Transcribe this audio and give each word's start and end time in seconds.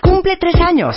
Cumple 0.00 0.36
tres 0.38 0.54
años 0.60 0.96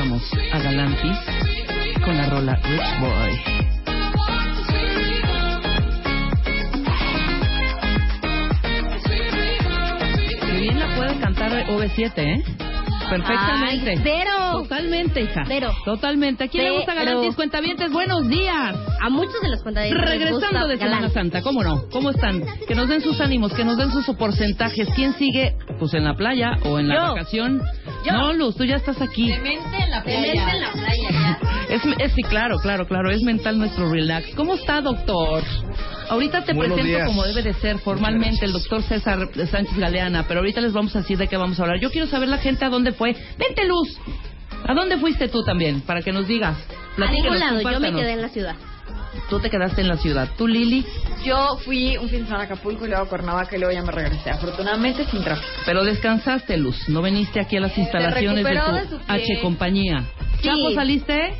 Escuchamos 0.00 0.22
a 0.52 0.58
Galantis 0.60 1.18
con 2.04 2.16
la 2.16 2.26
rola 2.30 2.54
Rich 2.54 3.00
Boy. 3.00 3.60
Qué 10.46 10.52
bien 10.58 10.78
la 10.78 10.96
puede 10.96 11.20
cantar 11.20 11.66
OV7, 11.66 12.12
¿eh? 12.18 12.42
Perfectamente. 13.10 13.90
Ay, 13.90 14.00
cero. 14.04 14.30
Totalmente, 14.52 15.20
hija. 15.22 15.42
Cero. 15.46 15.72
Totalmente. 15.84 16.44
¿A 16.44 16.48
quién 16.48 16.64
le 16.64 16.70
gusta 16.70 16.92
Cero. 16.96 17.04
Galantis? 17.04 17.34
Cuentavientes, 17.34 17.92
buenos 17.92 18.28
días. 18.28 18.76
A 19.00 19.08
muchos 19.10 19.40
de 19.42 19.48
los 19.48 19.64
les 19.66 19.90
Regresando 19.90 20.68
de 20.68 20.78
Semana. 20.78 21.10
Santa, 21.10 21.42
¿cómo 21.42 21.64
no? 21.64 21.88
¿Cómo 21.90 22.10
están? 22.10 22.44
Que 22.68 22.74
nos 22.74 22.88
den 22.88 23.02
sus 23.02 23.20
ánimos, 23.20 23.52
que 23.52 23.64
nos 23.64 23.76
den 23.76 23.90
sus 23.90 24.06
porcentajes. 24.16 24.88
¿Quién 24.94 25.14
sigue? 25.14 25.56
Pues 25.78 25.92
en 25.94 26.04
la 26.04 26.14
playa 26.14 26.52
o 26.64 26.78
en 26.78 26.88
la 26.88 26.94
Yo. 26.94 27.02
vacación. 27.14 27.62
Yo. 28.04 28.12
No, 28.12 28.32
Luz, 28.32 28.56
tú 28.56 28.64
ya 28.64 28.76
estás 28.76 29.00
aquí. 29.00 29.28
Demente 29.28 29.76
en 29.76 29.90
la 29.90 30.02
playa. 30.02 30.20
Demente 30.20 30.50
en 30.50 30.60
la 30.60 30.72
playa 30.72 31.10
ya. 31.10 31.38
Es, 31.68 31.82
es 31.98 32.12
sí, 32.12 32.22
claro, 32.22 32.58
claro, 32.58 32.86
claro. 32.86 33.10
Es 33.10 33.22
mental 33.22 33.58
nuestro 33.58 33.90
relax. 33.90 34.34
¿Cómo 34.34 34.54
está, 34.54 34.80
doctor? 34.80 35.42
Ahorita 36.08 36.44
te 36.44 36.52
Buenos 36.54 36.74
presento 36.74 36.98
días. 36.98 37.06
como 37.08 37.24
debe 37.24 37.42
de 37.42 37.54
ser 37.54 37.78
formalmente 37.78 38.44
el 38.44 38.52
doctor 38.52 38.82
César 38.82 39.28
Sánchez 39.50 39.76
Galeana, 39.78 40.26
pero 40.26 40.40
ahorita 40.40 40.60
les 40.60 40.72
vamos 40.72 40.94
a 40.96 41.00
decir 41.00 41.18
de 41.18 41.28
qué 41.28 41.36
vamos 41.36 41.60
a 41.60 41.62
hablar. 41.62 41.78
Yo 41.80 41.90
quiero 41.90 42.08
saber 42.08 42.28
la 42.28 42.38
gente 42.38 42.64
a 42.64 42.68
dónde 42.68 42.92
fue. 42.92 43.14
Vente, 43.38 43.64
Luz. 43.66 43.96
¿A 44.66 44.74
dónde 44.74 44.98
fuiste 44.98 45.28
tú 45.28 45.42
también? 45.44 45.80
Para 45.82 46.02
que 46.02 46.12
nos 46.12 46.26
digas. 46.26 46.56
A 46.98 47.10
ningún 47.10 47.38
lado, 47.38 47.60
yo 47.60 47.80
me 47.80 47.92
quedé 47.92 48.12
en 48.12 48.22
la 48.22 48.28
ciudad. 48.28 48.56
Tú 49.28 49.38
te 49.40 49.50
quedaste 49.50 49.80
en 49.80 49.88
la 49.88 49.96
ciudad. 49.96 50.28
¿Tú, 50.36 50.46
Lili? 50.46 50.84
Yo 51.24 51.56
fui 51.64 51.96
un 51.96 52.08
fin 52.08 52.20
de 52.20 52.24
semana 52.26 52.42
a 52.44 52.46
Acapulco 52.46 52.84
y 52.86 52.88
luego 52.88 53.04
a 53.04 53.08
Cuernavaca 53.08 53.56
y 53.56 53.58
luego 53.60 53.72
ya 53.74 53.82
me 53.82 53.92
regresé. 53.92 54.30
Afortunadamente 54.30 55.04
sin 55.06 55.22
tráfico. 55.22 55.46
Pero 55.66 55.84
descansaste, 55.84 56.56
Luz. 56.56 56.88
No 56.88 57.02
viniste 57.02 57.40
aquí 57.40 57.56
a 57.56 57.60
las 57.60 57.76
instalaciones 57.76 58.44
de 58.44 58.50
tu 58.88 58.96
de. 58.96 59.02
H 59.08 59.40
compañía. 59.42 60.04
Sí. 60.40 60.48
¿Chapo 60.48 60.72
saliste? 60.74 61.34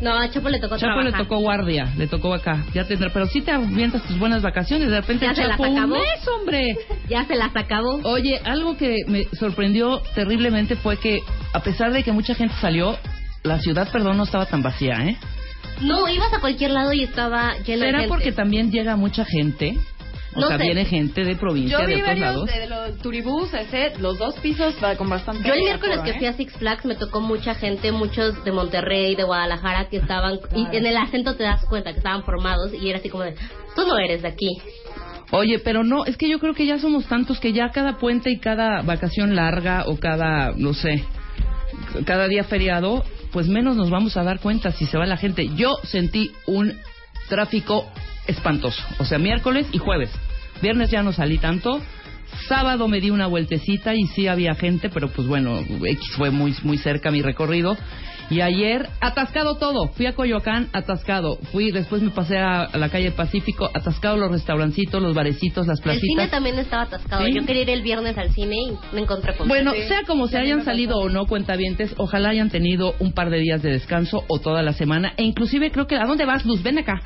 No, 0.00 0.16
a 0.16 0.30
Chapo 0.30 0.48
le 0.48 0.60
tocó 0.60 0.78
Chapo 0.78 1.00
le 1.00 1.10
trabajar. 1.10 1.22
tocó 1.26 1.38
guardia, 1.40 1.92
le 1.96 2.06
tocó 2.06 2.32
acá. 2.32 2.64
Ya 2.72 2.84
tendrá, 2.84 3.10
pero 3.12 3.26
sí 3.26 3.40
te 3.40 3.50
avientas 3.50 4.02
tus 4.04 4.16
buenas 4.18 4.42
vacaciones. 4.42 4.88
De 4.90 5.00
repente 5.00 5.26
Ya 5.26 5.34
se 5.34 5.42
las 5.42 5.56
Chapo, 5.58 5.64
un 5.64 5.76
acabó. 5.76 5.94
mes, 5.96 6.28
hombre. 6.28 6.76
Ya 7.08 7.24
se 7.26 7.34
las 7.34 7.56
acabó. 7.56 8.00
Oye, 8.04 8.40
algo 8.44 8.76
que 8.76 8.98
me 9.08 9.24
sorprendió 9.38 10.00
terriblemente 10.14 10.76
fue 10.76 10.98
que, 10.98 11.20
a 11.52 11.60
pesar 11.60 11.90
de 11.92 12.04
que 12.04 12.12
mucha 12.12 12.34
gente 12.34 12.54
salió, 12.60 12.96
la 13.42 13.58
ciudad, 13.58 13.90
perdón, 13.90 14.18
no 14.18 14.22
estaba 14.24 14.46
tan 14.46 14.62
vacía, 14.62 14.94
¿eh? 15.04 15.16
No, 15.82 16.08
ibas 16.08 16.32
a 16.32 16.40
cualquier 16.40 16.70
lado 16.72 16.92
y 16.92 17.02
estaba 17.04 17.54
lleno 17.58 17.80
de 17.84 17.86
¿Será 17.86 17.98
gente. 18.00 18.08
porque 18.08 18.32
también 18.32 18.70
llega 18.70 18.96
mucha 18.96 19.24
gente? 19.24 19.76
O 20.34 20.40
No 20.40 20.48
sea, 20.48 20.58
sé. 20.58 20.64
viene 20.64 20.84
gente 20.84 21.24
de 21.24 21.36
provincia, 21.36 21.78
Yo 21.80 21.86
de 21.86 21.94
vi 21.94 22.00
otros 22.02 22.06
varios 22.20 22.26
lados. 22.26 22.46
de 22.46 22.66
los 22.68 22.98
turibús, 22.98 23.54
ese, 23.54 23.92
los 23.98 24.18
dos 24.18 24.34
pisos 24.40 24.74
va 24.82 24.94
con 24.96 25.08
bastante. 25.08 25.46
Yo 25.48 25.54
el 25.54 25.60
miércoles 25.60 26.00
que 26.04 26.10
¿eh? 26.10 26.14
fui 26.18 26.26
a 26.26 26.32
Six 26.34 26.52
Flags 26.58 26.84
me 26.84 26.94
tocó 26.96 27.20
mucha 27.20 27.54
gente, 27.54 27.92
muchos 27.92 28.44
de 28.44 28.52
Monterrey, 28.52 29.14
de 29.16 29.24
Guadalajara, 29.24 29.88
que 29.88 29.96
estaban, 29.96 30.38
y 30.54 30.66
en 30.76 30.86
el 30.86 30.96
acento 30.96 31.34
te 31.34 31.44
das 31.44 31.64
cuenta 31.64 31.92
que 31.92 31.98
estaban 31.98 32.22
formados 32.24 32.72
y 32.74 32.88
era 32.90 32.98
así 32.98 33.08
como 33.08 33.24
de, 33.24 33.34
tú 33.74 33.86
no 33.86 33.96
eres 33.98 34.22
de 34.22 34.28
aquí. 34.28 34.50
Oye, 35.30 35.58
pero 35.58 35.82
no, 35.82 36.04
es 36.04 36.16
que 36.16 36.28
yo 36.28 36.38
creo 36.38 36.54
que 36.54 36.66
ya 36.66 36.78
somos 36.78 37.06
tantos 37.06 37.40
que 37.40 37.52
ya 37.52 37.70
cada 37.70 37.96
puente 37.98 38.30
y 38.30 38.38
cada 38.38 38.82
vacación 38.82 39.34
larga 39.34 39.84
o 39.86 39.98
cada, 39.98 40.52
no 40.56 40.72
sé, 40.74 41.04
cada 42.06 42.28
día 42.28 42.44
feriado, 42.44 43.02
pues 43.32 43.48
menos 43.48 43.76
nos 43.76 43.90
vamos 43.90 44.16
a 44.16 44.22
dar 44.22 44.40
cuenta 44.40 44.72
si 44.72 44.86
se 44.86 44.98
va 44.98 45.06
la 45.06 45.16
gente. 45.16 45.48
Yo 45.54 45.76
sentí 45.84 46.32
un 46.46 46.74
tráfico 47.28 47.90
espantoso, 48.26 48.82
o 48.98 49.04
sea, 49.04 49.18
miércoles 49.18 49.66
y 49.72 49.78
jueves. 49.78 50.10
Viernes 50.62 50.90
ya 50.90 51.02
no 51.02 51.12
salí 51.12 51.38
tanto. 51.38 51.80
Sábado 52.46 52.88
me 52.88 53.00
di 53.00 53.10
una 53.10 53.26
vueltecita 53.26 53.94
y 53.94 54.06
sí 54.06 54.28
había 54.28 54.54
gente, 54.54 54.90
pero 54.90 55.08
pues 55.08 55.26
bueno, 55.26 55.60
X 55.60 56.12
fue 56.16 56.30
muy 56.30 56.54
muy 56.62 56.78
cerca 56.78 57.10
mi 57.10 57.22
recorrido. 57.22 57.76
Y 58.30 58.40
ayer, 58.42 58.88
atascado 59.00 59.56
todo. 59.56 59.88
Fui 59.88 60.06
a 60.06 60.14
Coyoacán, 60.14 60.68
atascado. 60.72 61.38
Fui, 61.52 61.70
después 61.70 62.02
me 62.02 62.10
pasé 62.10 62.38
a, 62.38 62.62
a 62.64 62.76
la 62.76 62.88
calle 62.90 63.10
Pacífico, 63.12 63.70
atascado 63.72 64.16
los 64.16 64.30
restaurancitos, 64.30 65.02
los 65.02 65.14
barecitos, 65.14 65.66
las 65.66 65.78
El 65.78 65.84
cine 65.84 65.98
placitas. 66.00 66.30
también 66.30 66.58
estaba 66.58 66.82
atascado. 66.82 67.24
Sí. 67.24 67.32
Yo 67.34 67.46
quería 67.46 67.62
ir 67.62 67.70
el 67.70 67.82
viernes 67.82 68.18
al 68.18 68.30
cine 68.32 68.54
y 68.56 68.94
me 68.94 69.00
encontré 69.00 69.34
con 69.36 69.48
Bueno, 69.48 69.72
sea 69.88 70.02
como 70.06 70.28
se 70.28 70.36
hayan 70.38 70.64
salido 70.64 70.98
o 70.98 71.08
no 71.08 71.26
cuentavientes, 71.26 71.94
ojalá 71.96 72.28
hayan 72.30 72.50
tenido 72.50 72.94
un 72.98 73.12
par 73.12 73.30
de 73.30 73.38
días 73.38 73.62
de 73.62 73.70
descanso 73.70 74.24
o 74.28 74.38
toda 74.40 74.62
la 74.62 74.72
semana. 74.72 75.14
E 75.16 75.22
inclusive 75.24 75.70
creo 75.70 75.86
que, 75.86 75.96
¿a 75.96 76.04
dónde 76.04 76.26
vas, 76.26 76.44
Luz? 76.44 76.62
Ven 76.62 76.78
acá. 76.78 77.00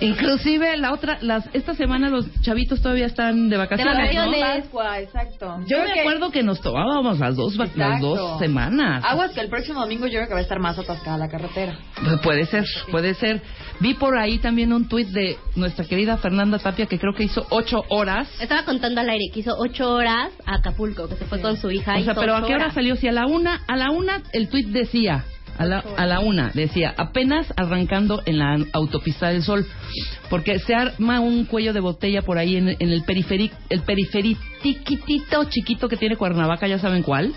Inclusive 0.00 0.76
la 0.76 0.92
otra, 0.92 1.18
las, 1.22 1.48
esta 1.52 1.74
semana 1.74 2.08
los 2.10 2.26
chavitos 2.42 2.80
todavía 2.82 3.06
están 3.06 3.48
de 3.48 3.56
vacaciones. 3.56 3.94
¿no? 3.94 4.00
vacaciones. 4.30 4.62
Pascua, 4.62 5.00
exacto. 5.00 5.56
Yo 5.66 5.76
creo 5.78 5.84
me 5.88 5.94
que- 5.94 6.00
acuerdo 6.00 6.30
que 6.30 6.42
nos 6.42 6.60
tomábamos 6.60 7.18
las 7.18 7.36
dos, 7.36 7.56
las 7.76 8.00
dos 8.00 8.38
semanas. 8.38 9.02
Aguas 9.06 9.32
que 9.32 9.40
el 9.40 9.48
próximo 9.48 9.80
domingo 9.80 10.06
yo 10.06 10.14
creo 10.18 10.26
que 10.28 10.34
va 10.34 10.40
a 10.40 10.42
estar 10.42 10.58
más 10.60 10.78
atascada 10.78 11.16
la 11.18 11.28
carretera. 11.28 11.78
Pu- 11.96 12.20
Puede 12.22 12.46
ser, 12.46 12.64
puede 12.90 13.14
ser. 13.14 13.42
Vi 13.80 13.94
por 13.94 14.18
ahí 14.18 14.38
también 14.38 14.72
un 14.72 14.88
tuit 14.88 15.08
de 15.08 15.38
nuestra 15.54 15.84
querida 15.84 16.16
Fernanda 16.18 16.58
Tapia 16.58 16.86
que 16.86 16.98
creo 16.98 17.14
que 17.14 17.24
hizo 17.24 17.46
ocho 17.50 17.82
horas. 17.88 18.28
Estaba 18.40 18.64
contando 18.64 19.00
al 19.00 19.08
aire 19.08 19.24
que 19.32 19.40
hizo 19.40 19.54
ocho 19.58 19.90
horas 19.94 20.30
a 20.44 20.56
Acapulco, 20.56 21.08
que 21.08 21.16
se 21.16 21.24
fue 21.26 21.40
con 21.40 21.56
su 21.56 21.70
hija. 21.70 21.92
O 21.92 21.94
sea, 21.94 22.12
hizo 22.12 22.20
pero 22.20 22.34
¿a 22.36 22.40
qué 22.46 22.54
hora 22.54 22.64
horas. 22.64 22.74
salió? 22.74 22.96
Si 22.96 23.08
a 23.08 23.12
la 23.12 23.26
una, 23.26 23.62
a 23.66 23.76
la 23.76 23.90
una 23.90 24.22
el 24.32 24.48
tuit 24.48 24.68
decía, 24.68 25.24
a 25.58 25.64
la, 25.64 25.84
a 25.96 26.06
la 26.06 26.20
una 26.20 26.50
decía, 26.54 26.94
apenas 26.96 27.52
arrancando 27.56 28.22
en 28.26 28.38
la 28.38 28.58
autopista 28.72 29.28
del 29.28 29.42
Sol, 29.42 29.66
porque 30.30 30.58
se 30.58 30.74
arma 30.74 31.20
un 31.20 31.44
cuello 31.44 31.72
de 31.72 31.80
botella 31.80 32.22
por 32.22 32.38
ahí 32.38 32.56
en, 32.56 32.68
en 32.68 32.90
el 32.90 33.02
periférico, 33.04 33.56
el 33.68 33.82
periferiquitito 33.82 35.44
chiquito 35.44 35.88
que 35.88 35.96
tiene 35.96 36.16
Cuernavaca, 36.16 36.66
ya 36.66 36.78
saben 36.78 37.02
cuál, 37.02 37.32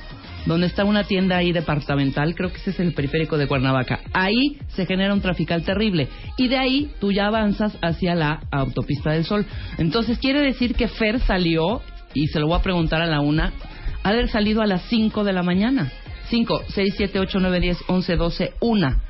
donde 0.45 0.67
está 0.67 0.85
una 0.85 1.03
tienda 1.03 1.37
ahí 1.37 1.51
departamental, 1.51 2.33
creo 2.35 2.51
que 2.51 2.57
ese 2.57 2.71
es 2.71 2.79
el 2.79 2.93
periférico 2.93 3.37
de 3.37 3.47
Cuernavaca. 3.47 3.99
Ahí 4.13 4.57
se 4.69 4.85
genera 4.85 5.13
un 5.13 5.21
trafical 5.21 5.63
terrible 5.63 6.07
y 6.37 6.47
de 6.47 6.57
ahí 6.57 6.91
tú 6.99 7.11
ya 7.11 7.27
avanzas 7.27 7.77
hacia 7.81 8.15
la 8.15 8.41
autopista 8.51 9.11
del 9.11 9.25
Sol. 9.25 9.45
Entonces 9.77 10.17
quiere 10.17 10.41
decir 10.41 10.75
que 10.75 10.87
Fer 10.87 11.19
salió, 11.19 11.81
y 12.13 12.27
se 12.27 12.39
lo 12.39 12.47
voy 12.47 12.57
a 12.57 12.63
preguntar 12.63 13.01
a 13.01 13.05
la 13.05 13.21
una, 13.21 13.53
ha 14.03 14.11
de 14.11 14.17
haber 14.17 14.29
salido 14.29 14.61
a 14.61 14.65
las 14.65 14.83
5 14.83 15.23
de 15.23 15.33
la 15.33 15.43
mañana. 15.43 15.91
5, 16.29 16.63
6, 16.69 16.93
7, 16.97 17.19
8, 17.19 17.39
9, 17.39 17.59
10, 17.59 17.77
11, 17.87 18.15
12, 18.15 18.53
1. 18.59 19.01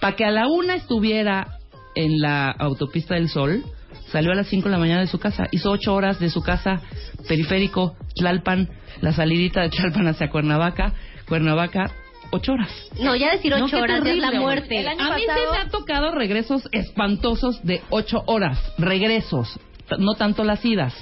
Para 0.00 0.16
que 0.16 0.24
a 0.24 0.30
la 0.30 0.46
una 0.46 0.74
estuviera 0.74 1.58
en 1.94 2.20
la 2.20 2.50
autopista 2.50 3.14
del 3.14 3.28
Sol, 3.28 3.64
salió 4.12 4.32
a 4.32 4.34
las 4.34 4.46
5 4.48 4.64
de 4.68 4.70
la 4.70 4.78
mañana 4.78 5.00
de 5.00 5.06
su 5.06 5.18
casa. 5.18 5.48
Hizo 5.50 5.70
8 5.70 5.92
horas 5.94 6.20
de 6.20 6.30
su 6.30 6.42
casa, 6.42 6.80
periférico, 7.26 7.96
Tlalpan, 8.14 8.68
la 9.00 9.12
salidita 9.12 9.62
de 9.62 9.70
Tlalpan 9.70 10.06
hacia 10.08 10.30
Cuernavaca, 10.30 10.92
Cuernavaca, 11.26 11.90
8 12.30 12.52
horas. 12.52 12.70
No, 13.00 13.16
ya 13.16 13.32
decir 13.32 13.50
No, 13.52 13.64
ocho 13.64 13.76
qué 13.76 13.82
horas 13.82 14.04
ya 14.04 14.10
es 14.10 14.16
terrible, 14.16 14.30
la 14.34 14.40
muerte. 14.40 14.78
El 14.80 14.88
año 14.88 15.00
A 15.12 15.16
mí 15.16 15.22
pasado- 15.26 15.52
se 15.52 15.58
me 15.58 15.64
ha 15.64 15.68
tocado 15.70 16.12
regresos 16.12 16.68
espantosos 16.72 17.62
de 17.64 17.82
8 17.90 18.22
horas, 18.26 18.58
regresos, 18.78 19.58
no 19.98 20.14
tanto 20.14 20.44
las 20.44 20.64
idas. 20.64 20.94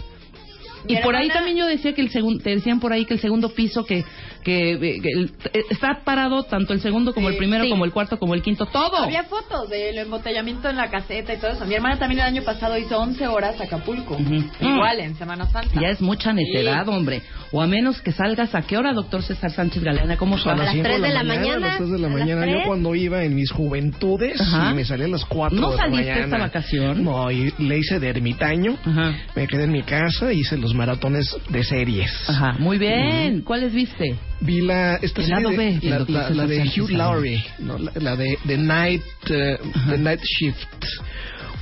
Y 0.88 0.96
por 0.98 1.16
ahí 1.16 1.28
también 1.28 1.56
yo 1.56 1.66
decía 1.66 1.94
que 1.94 2.00
el 2.00 2.10
segundo, 2.10 2.42
te 2.44 2.50
decían 2.50 2.78
por 2.78 2.92
ahí 2.92 3.04
que 3.06 3.14
el 3.14 3.20
segundo 3.20 3.48
piso 3.48 3.84
que, 3.84 4.04
que, 4.46 4.74
eh, 4.74 4.78
que 5.02 5.08
el- 5.10 5.32
eh, 5.52 5.62
está 5.70 6.02
parado 6.04 6.44
tanto 6.44 6.72
el 6.72 6.80
segundo 6.80 7.12
como 7.12 7.26
Sí, 7.28 7.34
el 7.34 7.38
primero, 7.38 7.64
sí. 7.64 7.70
como 7.70 7.84
el 7.84 7.90
cuarto, 7.90 8.16
como 8.16 8.32
el 8.34 8.42
quinto, 8.42 8.64
todo. 8.66 8.96
Había 8.98 9.24
fotos 9.24 9.68
del 9.68 9.98
embotellamiento 9.98 10.70
en 10.70 10.76
la 10.76 10.88
caseta 10.88 11.34
y 11.34 11.38
todo 11.38 11.50
eso. 11.50 11.66
Mi 11.66 11.74
hermana 11.74 11.98
también 11.98 12.20
el 12.20 12.26
año 12.26 12.42
pasado 12.44 12.78
hizo 12.78 12.96
11 12.96 13.26
horas 13.26 13.60
a 13.60 13.64
Acapulco. 13.64 14.14
Ujú. 14.14 14.44
Igual, 14.60 15.00
en 15.00 15.16
Semana 15.16 15.46
Santa. 15.46 15.80
Ya 15.80 15.88
es 15.88 16.00
mucha 16.00 16.32
necedad, 16.32 16.84
Sí. 16.84 16.90
hombre. 16.92 17.22
O 17.50 17.60
a 17.60 17.66
menos 17.66 18.00
que 18.00 18.12
salgas 18.12 18.54
a 18.54 18.62
qué 18.62 18.76
hora, 18.76 18.92
doctor 18.92 19.22
César 19.24 19.50
Sánchez 19.50 19.82
Galeana, 19.82 20.16
¿cómo 20.16 20.36
Pues 20.36 20.46
a 20.46 20.50
las 20.50 20.58
sabes? 20.58 20.64
las 20.66 20.74
5 20.74 20.88
tres 20.88 21.02
de 21.02 21.08
la 21.14 21.24
mañana, 21.24 21.66
A 21.66 21.68
las 21.70 21.76
3 21.78 21.90
de 21.90 21.98
la 21.98 22.08
mañana. 22.08 22.46
Yo 22.46 22.58
cuando 22.66 22.94
iba 22.94 23.24
en 23.24 23.34
mis 23.34 23.50
juventudes 23.50 24.40
Ajá. 24.40 24.70
y 24.70 24.74
me 24.76 24.84
salía 24.84 25.06
a 25.06 25.08
las 25.08 25.24
4 25.24 25.58
¿No 25.60 25.70
de 25.70 25.76
la 25.76 25.82
saliste 25.82 26.04
mañana. 26.12 26.24
esta 26.24 26.38
vacación? 26.38 27.02
No, 27.04 27.30
y 27.32 27.52
le 27.58 27.78
hice 27.78 27.98
de 27.98 28.08
ermitaño. 28.10 28.76
Ajá. 28.84 29.12
Me 29.34 29.48
quedé 29.48 29.64
en 29.64 29.72
mi 29.72 29.82
casa 29.82 30.32
y 30.32 30.40
hice 30.40 30.56
los 30.56 30.72
maratones 30.74 31.36
de 31.48 31.64
series. 31.64 32.10
Ajá, 32.28 32.54
muy 32.60 32.78
bien. 32.78 33.42
¿Cuáles 33.42 33.72
viste? 33.72 34.14
Vi 34.40 34.60
la 34.60 34.96
esta 34.96 35.22
El 35.22 35.28
serie 35.28 35.48
de- 35.50 35.56
B, 35.56 35.78
la, 35.82 35.98
la- 36.08 36.30
la 36.30 36.46
de 36.46 36.62
Hugh. 36.76 36.90
Laurie, 36.90 37.42
¿no? 37.58 37.78
la, 37.78 37.90
la 37.94 38.16
de 38.16 38.38
The 38.46 38.58
Night 38.58 39.02
eh, 39.30 39.58
The 39.88 39.98
Night 39.98 40.20
Shift. 40.22 40.84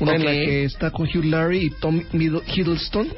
Una 0.01 0.17
en 0.17 0.25
la 0.25 0.31
que 0.33 0.65
está 0.65 0.91
con 0.91 1.07
Hugh 1.07 1.25
Laurie 1.25 1.65
y 1.67 1.71
Tom 1.71 2.01
Hiddleston, 2.13 3.09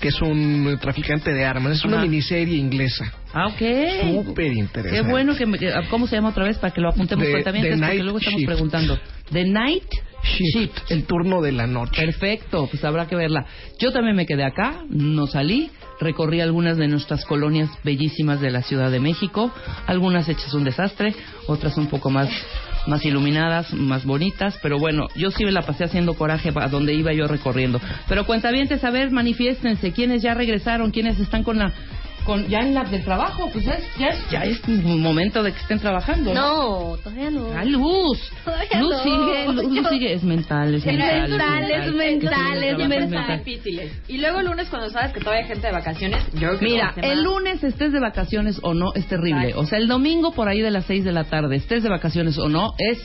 que 0.00 0.08
es 0.08 0.20
un 0.22 0.78
traficante 0.80 1.32
de 1.34 1.44
armas. 1.44 1.76
Es 1.78 1.84
una 1.84 1.96
Ajá. 1.98 2.06
miniserie 2.06 2.56
inglesa. 2.56 3.12
Ah, 3.34 3.48
ok. 3.48 4.24
Súper 4.26 4.52
interesante. 4.54 4.90
Qué 4.90 5.02
bueno 5.02 5.36
que, 5.36 5.44
me- 5.46 5.58
¿Cómo 5.90 6.06
se 6.06 6.16
llama 6.16 6.30
otra 6.30 6.44
vez? 6.44 6.56
Para 6.58 6.72
que 6.72 6.80
lo 6.80 6.88
apuntemos 6.88 7.26
The- 7.26 7.42
también, 7.42 7.78
porque 7.78 8.02
luego 8.02 8.18
estamos 8.18 8.40
Shift. 8.40 8.50
preguntando. 8.52 8.98
The 9.32 9.44
Night 9.44 9.84
Shift, 10.24 10.56
Shift. 10.78 10.90
el 10.90 11.04
turno 11.04 11.42
de 11.42 11.52
la 11.52 11.66
noche. 11.66 12.00
Perfecto, 12.00 12.68
pues 12.70 12.82
habrá 12.84 13.06
que 13.06 13.16
verla. 13.16 13.44
Yo 13.78 13.92
también 13.92 14.16
me 14.16 14.24
quedé 14.24 14.44
acá, 14.44 14.82
no 14.88 15.26
salí, 15.26 15.70
recorrí 16.02 16.40
algunas 16.40 16.76
de 16.76 16.88
nuestras 16.88 17.24
colonias 17.24 17.70
bellísimas 17.84 18.40
de 18.40 18.50
la 18.50 18.62
Ciudad 18.62 18.90
de 18.90 19.00
México, 19.00 19.52
algunas 19.86 20.28
hechas 20.28 20.52
un 20.54 20.64
desastre, 20.64 21.14
otras 21.46 21.76
un 21.76 21.86
poco 21.86 22.10
más 22.10 22.28
más 22.86 23.04
iluminadas, 23.04 23.72
más 23.72 24.04
bonitas, 24.04 24.58
pero 24.60 24.78
bueno, 24.78 25.06
yo 25.14 25.30
sí 25.30 25.44
me 25.44 25.52
la 25.52 25.62
pasé 25.62 25.84
haciendo 25.84 26.14
coraje 26.14 26.52
a 26.54 26.68
donde 26.68 26.94
iba 26.94 27.12
yo 27.12 27.28
recorriendo. 27.28 27.80
Pero 28.08 28.26
cuentavientes, 28.26 28.82
a 28.82 28.90
ver, 28.90 29.12
manifiéstense, 29.12 29.92
quiénes 29.92 30.22
ya 30.22 30.34
regresaron, 30.34 30.90
quiénes 30.90 31.18
están 31.20 31.44
con 31.44 31.58
la 31.58 31.72
con 32.24 32.46
ya 32.48 32.60
en 32.60 32.74
la 32.74 32.84
del 32.84 33.04
trabajo, 33.04 33.48
pues 33.52 33.64
ya 33.64 33.72
es, 33.72 33.84
ya 33.98 34.06
es, 34.08 34.30
ya 34.30 34.40
es 34.44 34.60
un 34.68 35.00
momento 35.02 35.42
de 35.42 35.52
que 35.52 35.58
estén 35.58 35.78
trabajando. 35.80 36.32
No, 36.32 36.96
todavía 37.02 37.30
no. 37.30 37.48
Ah, 37.56 37.64
Luz. 37.64 38.18
Todavía 38.44 38.80
Luz 38.80 38.90
no. 38.90 39.02
sigue, 39.02 39.46
Luz, 39.52 39.64
Luz 39.76 39.88
sigue, 39.88 40.12
es 40.14 40.22
mental, 40.22 40.74
es 40.74 40.86
Es 40.86 40.86
mental. 40.96 41.30
mental, 41.30 41.70
es 41.72 41.94
mental, 41.94 42.64
es 42.64 42.88
mental. 42.88 43.38
difíciles. 43.44 43.92
Y 44.08 44.18
luego 44.18 44.40
el 44.40 44.46
lunes 44.46 44.68
cuando 44.68 44.90
sabes 44.90 45.12
que 45.12 45.20
todavía 45.20 45.42
hay 45.42 45.48
gente 45.48 45.66
de 45.66 45.72
vacaciones, 45.72 46.24
yo 46.34 46.38
creo 46.48 46.58
que 46.58 46.64
Mira, 46.66 46.94
el 47.02 47.22
lunes 47.22 47.62
estés 47.64 47.92
de 47.92 48.00
vacaciones 48.00 48.58
o 48.62 48.74
no 48.74 48.92
es 48.94 49.06
terrible. 49.06 49.48
Exacto. 49.48 49.60
O 49.60 49.66
sea, 49.66 49.78
el 49.78 49.88
domingo 49.88 50.32
por 50.32 50.48
ahí 50.48 50.60
de 50.60 50.70
las 50.70 50.84
6 50.86 51.04
de 51.04 51.12
la 51.12 51.24
tarde, 51.24 51.56
estés 51.56 51.82
de 51.82 51.88
vacaciones 51.88 52.38
o 52.38 52.48
no, 52.48 52.74
es 52.78 52.98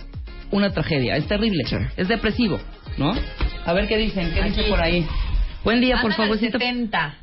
una 0.52 0.72
tragedia, 0.72 1.16
es 1.18 1.28
terrible, 1.28 1.64
Sí. 1.66 1.76
es 1.98 2.08
depresivo, 2.08 2.60
¿no? 2.98 3.14
A 3.66 3.74
ver 3.74 3.88
qué 3.88 3.98
dicen, 3.98 4.32
qué 4.34 4.44
dice 4.44 4.62
Aquí. 4.62 4.70
por 4.70 4.80
ahí. 4.82 5.06
Buen 5.64 5.82
día, 5.82 5.96
por 6.02 6.12
Andan 6.12 6.22
al 6.22 6.28
favor. 6.28 6.38
si 6.38 6.46
te- 6.46 6.52
70. 6.60 7.16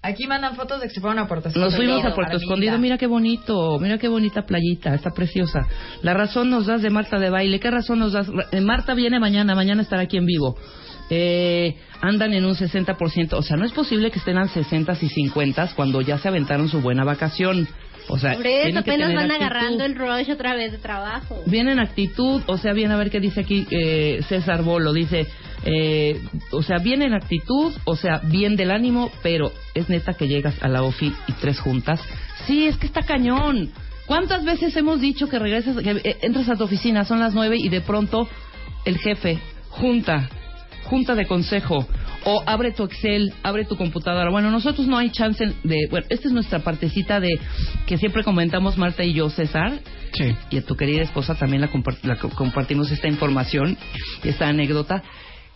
Aquí 0.00 0.28
mandan 0.28 0.54
fotos 0.54 0.80
de 0.80 0.86
que 0.86 0.94
se 0.94 1.00
fueron 1.00 1.18
a 1.18 1.26
Puerto 1.26 1.48
Escondido. 1.48 1.70
Nos 1.70 1.76
fuimos 1.76 2.04
a 2.04 2.14
Puerto. 2.14 2.36
Escondido, 2.36 2.78
mira 2.78 2.98
qué 2.98 3.08
bonito, 3.08 3.78
mira 3.80 3.98
qué 3.98 4.06
bonita 4.06 4.42
playita, 4.46 4.94
está 4.94 5.10
preciosa. 5.10 5.66
La 6.02 6.14
razón 6.14 6.50
nos 6.50 6.66
das 6.66 6.82
de 6.82 6.90
Marta 6.90 7.18
de 7.18 7.30
baile, 7.30 7.58
¿qué 7.58 7.70
razón 7.70 7.98
nos 7.98 8.12
das? 8.12 8.28
Eh, 8.52 8.60
Marta 8.60 8.94
viene 8.94 9.18
mañana, 9.18 9.56
mañana 9.56 9.82
estará 9.82 10.02
aquí 10.02 10.16
en 10.16 10.26
vivo. 10.26 10.56
Eh, 11.10 11.76
andan 12.00 12.32
en 12.32 12.44
un 12.44 12.54
60%, 12.54 13.32
o 13.32 13.42
sea, 13.42 13.56
no 13.56 13.64
es 13.64 13.72
posible 13.72 14.10
que 14.12 14.20
estén 14.20 14.38
al 14.38 14.48
60 14.50 14.96
y 15.00 15.08
50 15.08 15.70
cuando 15.74 16.00
ya 16.00 16.18
se 16.18 16.28
aventaron 16.28 16.68
su 16.68 16.80
buena 16.80 17.02
vacación. 17.02 17.66
O 18.10 18.18
sea, 18.18 18.34
Por 18.34 18.46
eso 18.46 18.78
apenas 18.78 19.12
van 19.12 19.30
actitud. 19.30 19.42
agarrando 19.44 19.84
el 19.84 19.94
rush 19.96 20.30
otra 20.30 20.54
vez 20.54 20.72
de 20.72 20.78
trabajo. 20.78 21.42
Viene 21.46 21.72
en 21.72 21.80
actitud, 21.80 22.40
o 22.46 22.56
sea, 22.56 22.72
viene 22.72 22.94
a 22.94 22.96
ver 22.96 23.10
qué 23.10 23.20
dice 23.20 23.40
aquí 23.40 23.66
eh, 23.70 24.20
César 24.28 24.62
Bolo, 24.62 24.92
dice, 24.92 25.26
eh, 25.64 26.20
o 26.52 26.62
sea, 26.62 26.78
viene 26.78 27.06
en 27.06 27.14
actitud, 27.14 27.72
o 27.84 27.96
sea, 27.96 28.18
bien 28.24 28.56
del 28.56 28.70
ánimo, 28.70 29.10
pero 29.22 29.52
es 29.74 29.88
neta 29.88 30.14
que 30.14 30.28
llegas 30.28 30.54
a 30.62 30.68
la 30.68 30.82
OFI 30.82 31.12
y 31.26 31.32
tres 31.40 31.58
juntas. 31.60 32.00
Sí, 32.46 32.66
es 32.66 32.76
que 32.76 32.86
está 32.86 33.02
cañón. 33.02 33.70
¿Cuántas 34.06 34.44
veces 34.44 34.74
hemos 34.76 35.00
dicho 35.00 35.28
que 35.28 35.38
regresas, 35.38 35.76
que 35.76 35.90
eh, 35.90 36.16
entras 36.22 36.48
a 36.48 36.56
tu 36.56 36.64
oficina, 36.64 37.04
son 37.04 37.20
las 37.20 37.34
nueve 37.34 37.56
y 37.58 37.68
de 37.68 37.80
pronto 37.82 38.26
el 38.84 38.96
jefe, 38.98 39.38
junta, 39.68 40.30
junta 40.84 41.14
de 41.14 41.26
consejo, 41.26 41.86
o 42.24 42.42
abre 42.46 42.72
tu 42.72 42.84
Excel, 42.84 43.32
abre 43.42 43.64
tu 43.66 43.76
computadora. 43.76 44.30
Bueno, 44.30 44.50
nosotros 44.50 44.86
no 44.86 44.96
hay 44.96 45.10
chance 45.10 45.44
de, 45.62 45.76
bueno, 45.90 46.06
esta 46.08 46.28
es 46.28 46.32
nuestra 46.32 46.60
partecita 46.60 47.20
de 47.20 47.38
que 47.86 47.98
siempre 47.98 48.24
comentamos 48.24 48.78
Marta 48.78 49.04
y 49.04 49.12
yo, 49.12 49.28
César, 49.30 49.78
Sí. 50.14 50.34
y 50.50 50.56
a 50.56 50.62
tu 50.64 50.74
querida 50.74 51.02
esposa 51.02 51.34
también 51.34 51.60
la, 51.60 51.70
compart- 51.70 52.02
la 52.02 52.16
co- 52.16 52.30
compartimos 52.30 52.90
esta 52.90 53.08
información, 53.08 53.76
esta 54.24 54.48
anécdota, 54.48 55.02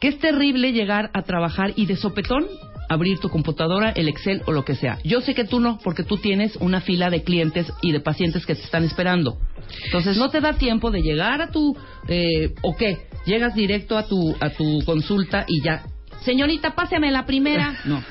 que 0.02 0.08
es 0.08 0.18
terrible 0.18 0.72
llegar 0.72 1.10
a 1.14 1.22
trabajar 1.22 1.74
y 1.76 1.86
de 1.86 1.94
sopetón 1.94 2.44
abrir 2.88 3.20
tu 3.20 3.28
computadora, 3.28 3.90
el 3.90 4.08
Excel 4.08 4.42
o 4.46 4.52
lo 4.52 4.64
que 4.64 4.74
sea. 4.74 4.98
Yo 5.04 5.20
sé 5.20 5.32
que 5.32 5.44
tú 5.44 5.60
no, 5.60 5.78
porque 5.82 6.02
tú 6.02 6.16
tienes 6.16 6.56
una 6.56 6.80
fila 6.80 7.08
de 7.08 7.22
clientes 7.22 7.72
y 7.82 7.92
de 7.92 8.00
pacientes 8.00 8.44
que 8.44 8.56
te 8.56 8.62
están 8.62 8.82
esperando. 8.82 9.38
Entonces 9.84 10.16
no 10.16 10.28
te 10.28 10.40
da 10.40 10.54
tiempo 10.54 10.90
de 10.90 11.02
llegar 11.02 11.40
a 11.40 11.50
tu, 11.52 11.76
eh, 12.08 12.52
¿o 12.62 12.76
qué? 12.76 13.06
Llegas 13.26 13.54
directo 13.54 13.96
a 13.96 14.08
tu, 14.08 14.34
a 14.40 14.50
tu 14.50 14.82
consulta 14.84 15.44
y 15.46 15.62
ya. 15.62 15.84
Señorita, 16.24 16.74
pásame 16.74 17.12
la 17.12 17.24
primera. 17.24 17.72
No. 17.84 18.02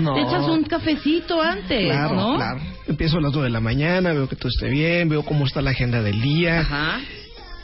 No. 0.00 0.14
Te 0.14 0.20
echas 0.20 0.44
un 0.48 0.62
cafecito 0.62 1.42
antes, 1.42 1.86
Claro, 1.86 2.14
¿no? 2.14 2.36
claro. 2.36 2.60
Empiezo 2.86 3.18
a 3.18 3.20
las 3.20 3.32
2 3.32 3.42
de 3.42 3.50
la 3.50 3.58
mañana, 3.58 4.12
veo 4.12 4.28
que 4.28 4.36
todo 4.36 4.50
esté 4.50 4.68
bien, 4.68 5.08
veo 5.08 5.24
cómo 5.24 5.46
está 5.46 5.60
la 5.62 5.70
agenda 5.70 6.00
del 6.00 6.20
día, 6.22 6.60
Ajá. 6.60 7.00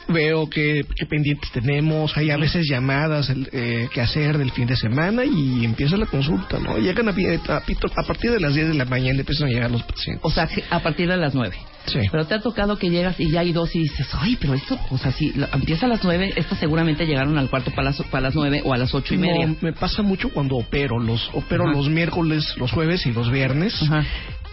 Veo 0.09 0.49
qué, 0.51 0.85
qué 0.97 1.07
pendientes 1.07 1.51
tenemos, 1.53 2.17
hay 2.17 2.31
a 2.31 2.37
veces 2.37 2.67
llamadas 2.69 3.31
el, 3.31 3.49
eh, 3.53 3.89
que 3.93 4.01
hacer 4.01 4.39
del 4.39 4.51
fin 4.53 4.67
de 4.67 4.77
semana 4.77 5.25
y 5.25 5.65
empieza 5.65 5.97
la 5.97 6.07
consulta, 6.07 6.59
¿no? 6.59 6.79
Llegan 6.79 7.09
a, 7.09 7.13
a, 7.13 7.57
a 7.57 8.03
partir 8.07 8.31
de 8.31 8.41
las 8.41 8.55
10 8.55 8.69
de 8.69 8.75
la 8.75 8.85
mañana 8.85 9.21
empiezan 9.21 9.49
a 9.49 9.51
llegar 9.51 9.71
los 9.71 9.83
pacientes. 9.83 10.25
O 10.25 10.31
sea, 10.31 10.49
a 10.71 10.81
partir 10.81 11.09
de 11.09 11.17
las 11.17 11.35
nueve. 11.35 11.57
Sí. 11.87 11.99
Pero 12.11 12.27
te 12.27 12.35
ha 12.35 12.41
tocado 12.41 12.79
que 12.79 12.89
llegas 12.89 13.21
y 13.21 13.31
ya 13.31 13.41
hay 13.41 13.53
dos 13.53 13.75
y 13.77 13.81
dices, 13.81 14.09
ay, 14.15 14.39
pero 14.41 14.55
esto, 14.55 14.79
o 14.91 14.97
sea, 14.97 15.13
si 15.13 15.33
la- 15.35 15.51
empieza 15.53 15.85
a 15.85 15.89
las 15.91 16.03
nueve, 16.03 16.33
estas 16.37 16.59
seguramente 16.59 17.05
llegaron 17.07 17.37
al 17.37 17.51
cuarto 17.51 17.71
para 17.73 17.85
las, 17.91 18.03
para 18.05 18.23
las 18.23 18.35
nueve 18.35 18.63
o 18.65 18.73
a 18.73 18.79
las 18.79 18.95
ocho 18.95 19.15
y 19.15 19.19
media. 19.19 19.47
No, 19.47 19.57
me 19.61 19.73
pasa 19.75 20.01
mucho 20.03 20.31
cuando 20.31 20.57
opero, 20.57 20.99
los 20.99 21.29
opero 21.35 21.65
Ajá. 21.65 21.73
los 21.77 21.89
miércoles, 21.91 22.55
los 22.57 22.71
jueves 22.73 23.05
y 23.07 23.13
los 23.13 23.31
viernes. 23.31 23.75
Ajá. 23.83 24.05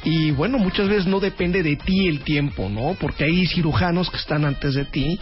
Y 0.04 0.32
bueno, 0.32 0.58
muchas 0.58 0.88
veces 0.90 1.06
no 1.06 1.20
depende 1.20 1.62
de 1.62 1.76
ti 1.76 2.08
el 2.08 2.22
tiempo, 2.22 2.70
¿no? 2.70 2.96
Porque 3.00 3.24
hay 3.24 3.46
cirujanos 3.46 4.10
que 4.10 4.18
están 4.18 4.46
antes 4.46 4.74
de 4.74 4.86
ti. 4.86 5.20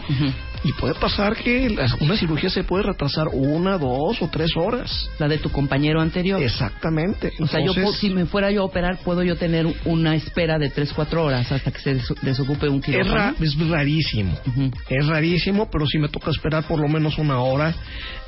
Y 0.62 0.72
puede 0.74 0.94
pasar 0.94 1.36
que 1.36 1.70
las- 1.70 1.94
una 2.00 2.16
cirugía 2.16 2.50
se 2.50 2.64
puede 2.64 2.82
retrasar 2.84 3.28
una, 3.32 3.78
dos 3.78 4.20
o 4.20 4.28
tres 4.28 4.50
horas. 4.56 5.08
La 5.18 5.26
de 5.28 5.38
tu 5.38 5.50
compañero 5.50 6.00
anterior. 6.00 6.42
Exactamente. 6.42 7.32
O 7.40 7.46
sea, 7.46 7.60
yo 7.64 7.72
si 7.92 8.10
me 8.10 8.26
fuera 8.26 8.50
yo 8.50 8.62
a 8.62 8.64
operar, 8.64 8.98
puedo 9.04 9.22
yo 9.22 9.36
tener 9.36 9.66
una 9.84 10.14
espera 10.14 10.58
de 10.58 10.68
tres, 10.70 10.92
cuatro 10.92 11.24
horas 11.24 11.50
hasta 11.50 11.70
que 11.70 11.80
se 11.80 11.94
des- 11.94 12.14
desocupe 12.22 12.68
un 12.68 12.80
quirófano. 12.82 13.34
es 13.40 13.56
rarísimo. 13.68 14.36
Es 14.88 15.06
rarísimo, 15.06 15.70
pero 15.70 15.86
sí 15.86 15.98
me 15.98 16.08
toca 16.08 16.30
esperar 16.30 16.64
por 16.64 16.78
lo 16.80 16.88
menos 16.88 17.16
una 17.18 17.40
hora 17.40 17.74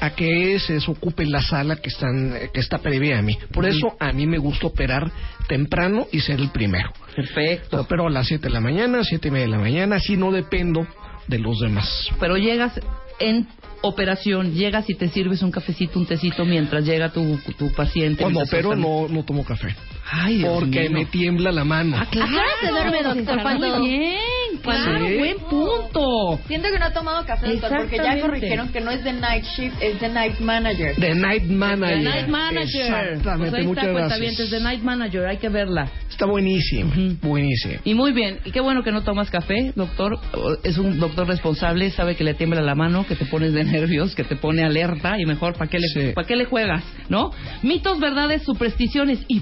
a 0.00 0.10
que 0.10 0.58
se 0.58 0.74
desocupe 0.74 1.26
la 1.26 1.42
sala 1.42 1.76
que 1.76 1.88
están 1.88 2.34
que 2.52 2.60
está 2.60 2.78
previa 2.78 3.18
a 3.18 3.22
mí. 3.22 3.36
Por 3.52 3.66
eso 3.66 3.94
a 4.00 4.12
mí 4.12 4.26
me 4.26 4.38
gusta 4.38 4.66
operar 4.68 5.10
temprano 5.48 6.06
y 6.12 6.20
ser 6.20 6.40
el 6.40 6.48
primero. 6.50 6.92
Perfecto. 7.14 7.80
Opero 7.82 8.06
a 8.06 8.10
las 8.10 8.26
7 8.26 8.48
de 8.48 8.54
la 8.54 8.60
mañana, 8.60 9.04
siete 9.04 9.28
y 9.28 9.30
media 9.30 9.46
de 9.46 9.52
la 9.52 9.58
mañana, 9.58 9.96
así 9.96 10.16
no 10.16 10.32
dependo 10.32 10.86
de 11.26 11.38
los 11.38 11.60
demás. 11.60 12.08
Pero 12.20 12.36
llegas 12.36 12.80
en 13.18 13.46
operación, 13.82 14.54
llegas 14.54 14.88
y 14.88 14.94
te 14.94 15.08
sirves 15.08 15.42
un 15.42 15.50
cafecito, 15.50 15.98
un 15.98 16.06
tecito 16.06 16.44
mientras 16.44 16.84
llega 16.84 17.10
tu, 17.10 17.38
tu 17.58 17.72
paciente. 17.72 18.22
Cuando 18.22 18.40
mientras 18.40 18.60
opero 18.60 18.76
no, 18.76 19.08
no 19.08 19.24
tomo 19.24 19.44
café. 19.44 19.74
Ay, 20.10 20.38
Dios 20.38 20.58
Porque 20.60 20.80
mío. 20.88 20.90
me 20.92 21.04
tiembla 21.06 21.52
la 21.52 21.64
mano. 21.64 21.96
Ah, 21.98 22.06
claro. 22.10 22.26
¿A 22.26 22.30
qué 22.30 22.36
hora 22.36 22.50
se 22.60 22.68
duerme, 22.68 23.02
doctor? 23.02 23.34
Muy 23.34 23.42
Cuando- 23.42 23.82
bien, 23.84 24.18
claro, 24.62 25.06
Sí. 25.06 25.16
buen 25.18 25.38
punto. 25.38 26.40
Siento 26.48 26.68
que 26.70 26.78
no 26.78 26.84
ha 26.86 26.92
tomado 26.92 27.24
café, 27.24 27.46
doctor, 27.52 27.78
porque 27.78 27.96
ya 27.96 28.20
corrigieron 28.20 28.68
que 28.72 28.80
no 28.80 28.90
es 28.90 29.04
de 29.04 29.12
night 29.12 29.44
shift, 29.56 29.76
es 29.80 30.00
de 30.00 30.08
night 30.08 30.38
manager. 30.40 30.94
The 30.96 31.14
Night 31.14 31.44
Manager. 31.44 31.98
The 31.98 32.04
Night 32.04 32.28
Manager. 32.28 32.82
Exactamente, 32.82 33.50
Pues 33.50 33.54
ahí 33.54 33.66
muchas 33.66 33.84
está, 33.84 33.92
gracias. 33.92 34.08
cuentavientes, 34.18 34.50
The 34.50 34.60
Night 34.60 34.82
Manager, 34.82 35.26
hay 35.26 35.36
que 35.38 35.48
verla. 35.48 35.88
Está 36.10 36.26
buenísimo, 36.26 36.90
Ujú. 36.90 37.16
buenísimo. 37.22 37.74
Y 37.84 37.94
muy 37.94 38.12
bien, 38.12 38.38
y 38.44 38.50
qué 38.50 38.60
bueno 38.60 38.82
que 38.82 38.92
no 38.92 39.02
tomas 39.02 39.30
café, 39.30 39.72
doctor. 39.76 40.18
Es 40.62 40.76
un 40.78 40.98
doctor 40.98 41.26
responsable, 41.26 41.90
sabe 41.90 42.16
que 42.16 42.24
le 42.24 42.34
tiembla 42.34 42.60
la 42.60 42.74
mano, 42.74 43.06
que 43.06 43.16
te 43.16 43.24
pones 43.24 43.52
de 43.54 43.64
nervios, 43.64 44.14
que 44.14 44.24
te 44.24 44.36
pone 44.36 44.62
alerta 44.62 45.18
y 45.18 45.24
mejor, 45.26 45.54
¿para 45.54 45.70
qué, 45.70 45.78
le, 45.78 45.88
Sí. 45.88 46.12
¿para 46.14 46.26
qué 46.26 46.36
le 46.36 46.44
juegas? 46.44 46.84
¿No? 47.08 47.30
Mitos, 47.62 47.98
verdades, 47.98 48.42
supersticiones 48.42 49.20
y 49.28 49.40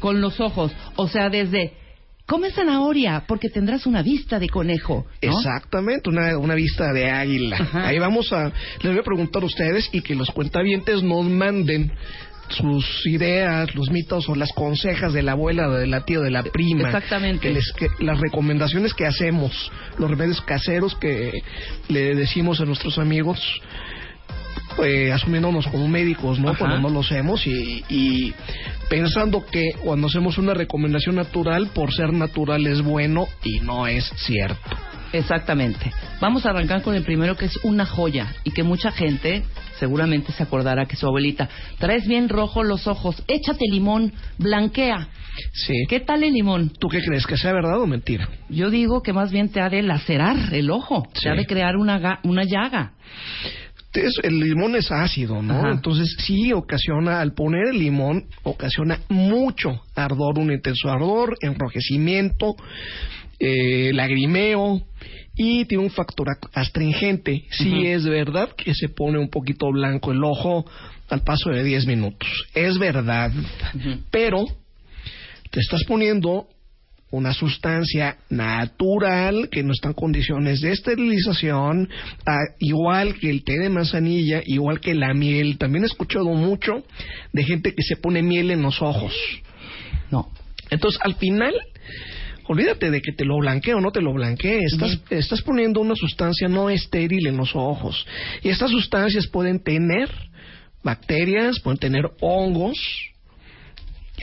con 0.00 0.20
los 0.20 0.40
ojos. 0.40 0.72
O 0.96 1.08
sea, 1.08 1.28
desde, 1.30 1.72
come 2.26 2.50
zanahoria 2.50 3.24
porque 3.26 3.48
tendrás 3.48 3.86
una 3.86 4.02
vista 4.02 4.38
de 4.38 4.48
conejo. 4.48 5.06
¿no? 5.22 5.32
Exactamente, 5.38 6.10
una, 6.10 6.36
una 6.38 6.54
vista 6.54 6.92
de 6.92 7.10
águila. 7.10 7.56
Ajá. 7.60 7.86
Ahí 7.88 7.98
vamos 7.98 8.32
a, 8.32 8.52
les 8.82 8.92
voy 8.92 8.98
a 8.98 9.02
preguntar 9.04 9.42
a 9.42 9.46
ustedes 9.46 9.88
y 9.92 10.00
que 10.02 10.14
los 10.14 10.30
cuentavientes 10.30 11.02
nos 11.02 11.24
manden 11.24 11.92
sus 12.48 13.04
ideas, 13.06 13.74
los 13.74 13.90
mitos 13.90 14.28
o 14.28 14.36
las 14.36 14.52
consejas 14.52 15.12
de 15.12 15.20
la 15.22 15.32
abuela, 15.32 15.68
de 15.68 15.88
la 15.88 16.04
tía, 16.04 16.20
de 16.20 16.30
la 16.30 16.44
prima. 16.44 16.86
Exactamente. 16.88 17.40
Que 17.48 17.54
les- 17.54 17.72
que 17.72 17.88
las 17.98 18.20
recomendaciones 18.20 18.94
que 18.94 19.04
hacemos, 19.04 19.72
los 19.98 20.08
remedios 20.08 20.40
caseros 20.42 20.94
que 20.94 21.32
le 21.88 22.14
decimos 22.14 22.60
a 22.60 22.64
nuestros 22.64 22.98
amigos, 22.98 23.40
eh, 24.84 25.12
asumiéndonos 25.12 25.66
como 25.68 25.88
médicos, 25.88 26.38
¿no? 26.38 26.50
Ajá. 26.50 26.58
Cuando 26.58 26.80
no 26.80 26.88
lo 26.90 27.00
hacemos 27.00 27.46
y, 27.46 27.84
y 27.88 28.34
pensando 28.88 29.44
que 29.44 29.72
cuando 29.82 30.06
hacemos 30.08 30.38
una 30.38 30.54
recomendación 30.54 31.16
natural, 31.16 31.68
por 31.74 31.92
ser 31.92 32.12
natural 32.12 32.66
es 32.66 32.82
bueno 32.82 33.26
y 33.44 33.60
no 33.60 33.86
es 33.86 34.04
cierto. 34.16 34.60
Exactamente. 35.12 35.92
Vamos 36.20 36.44
a 36.44 36.50
arrancar 36.50 36.82
con 36.82 36.94
el 36.94 37.02
primero 37.04 37.36
que 37.36 37.46
es 37.46 37.56
una 37.62 37.86
joya 37.86 38.34
y 38.44 38.50
que 38.50 38.62
mucha 38.64 38.90
gente 38.90 39.44
seguramente 39.78 40.32
se 40.32 40.42
acordará 40.42 40.86
que 40.86 40.96
su 40.96 41.06
abuelita, 41.06 41.48
traes 41.78 42.06
bien 42.06 42.28
rojo 42.28 42.62
los 42.64 42.86
ojos, 42.86 43.22
échate 43.28 43.64
limón, 43.70 44.12
blanquea. 44.38 45.08
Sí. 45.52 45.74
¿Qué 45.88 46.00
tal 46.00 46.24
el 46.24 46.32
limón? 46.32 46.70
¿Tú 46.78 46.88
qué 46.88 47.00
crees? 47.02 47.26
¿Que 47.26 47.36
sea 47.36 47.52
verdad 47.52 47.78
o 47.80 47.86
mentira? 47.86 48.28
Yo 48.48 48.70
digo 48.70 49.02
que 49.02 49.12
más 49.12 49.30
bien 49.30 49.50
te 49.50 49.60
ha 49.60 49.68
de 49.68 49.82
lacerar 49.82 50.52
el 50.52 50.70
ojo, 50.70 51.06
Sí. 51.12 51.24
te 51.24 51.30
ha 51.30 51.34
de 51.34 51.46
crear 51.46 51.76
una, 51.76 52.20
una 52.24 52.44
llaga. 52.44 52.92
Es- 53.96 54.20
el 54.22 54.38
limón 54.40 54.74
es 54.76 54.90
ácido, 54.92 55.42
¿no? 55.42 55.54
Ajá. 55.58 55.70
Entonces 55.72 56.14
sí 56.26 56.52
ocasiona, 56.52 57.20
al 57.20 57.32
poner 57.34 57.68
el 57.68 57.78
limón, 57.78 58.26
ocasiona 58.42 59.00
mucho 59.08 59.82
ardor, 59.94 60.38
un 60.38 60.52
intenso 60.52 60.90
ardor, 60.90 61.36
enrojecimiento, 61.40 62.54
eh, 63.38 63.92
lagrimeo 63.92 64.82
y 65.34 65.64
tiene 65.66 65.84
un 65.84 65.90
factor 65.90 66.28
ac- 66.28 66.48
astringente. 66.54 67.44
Sí 67.50 67.86
es 67.86 68.04
verdad 68.06 68.50
que 68.56 68.74
se 68.74 68.88
pone 68.88 69.18
un 69.18 69.28
poquito 69.28 69.70
blanco 69.70 70.12
el 70.12 70.24
ojo 70.24 70.64
al 71.08 71.20
paso 71.22 71.50
de 71.50 71.62
10 71.62 71.86
minutos. 71.86 72.28
Es 72.54 72.78
verdad. 72.78 73.30
Pero 74.10 74.44
te 75.50 75.60
estás 75.60 75.84
poniendo 75.84 76.48
una 77.10 77.32
sustancia 77.32 78.16
natural 78.30 79.48
que 79.50 79.62
no 79.62 79.72
está 79.72 79.88
en 79.88 79.94
condiciones 79.94 80.60
de 80.60 80.72
esterilización, 80.72 81.88
ah, 82.26 82.38
igual 82.58 83.14
que 83.18 83.30
el 83.30 83.44
té 83.44 83.58
de 83.58 83.68
manzanilla, 83.68 84.42
igual 84.44 84.80
que 84.80 84.94
la 84.94 85.14
miel. 85.14 85.56
También 85.56 85.84
he 85.84 85.86
escuchado 85.86 86.26
mucho 86.26 86.84
de 87.32 87.44
gente 87.44 87.74
que 87.74 87.82
se 87.82 87.96
pone 87.96 88.22
miel 88.22 88.50
en 88.50 88.62
los 88.62 88.82
ojos. 88.82 89.14
No. 90.10 90.32
Entonces, 90.70 91.00
al 91.04 91.14
final, 91.14 91.54
olvídate 92.48 92.90
de 92.90 93.00
que 93.00 93.12
te 93.12 93.24
lo 93.24 93.38
blanquee 93.38 93.74
o 93.74 93.80
no 93.80 93.92
te 93.92 94.02
lo 94.02 94.12
blanquee. 94.12 94.60
Estás, 94.64 94.98
estás 95.10 95.42
poniendo 95.42 95.80
una 95.80 95.94
sustancia 95.94 96.48
no 96.48 96.70
estéril 96.70 97.28
en 97.28 97.36
los 97.36 97.54
ojos. 97.54 98.04
Y 98.42 98.48
estas 98.48 98.72
sustancias 98.72 99.28
pueden 99.28 99.60
tener 99.60 100.10
bacterias, 100.82 101.60
pueden 101.60 101.78
tener 101.78 102.10
hongos, 102.20 102.78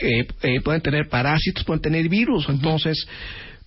eh, 0.00 0.26
eh, 0.42 0.60
pueden 0.60 0.80
tener 0.80 1.08
parásitos, 1.08 1.64
pueden 1.64 1.82
tener 1.82 2.08
virus. 2.08 2.48
Entonces, 2.48 3.06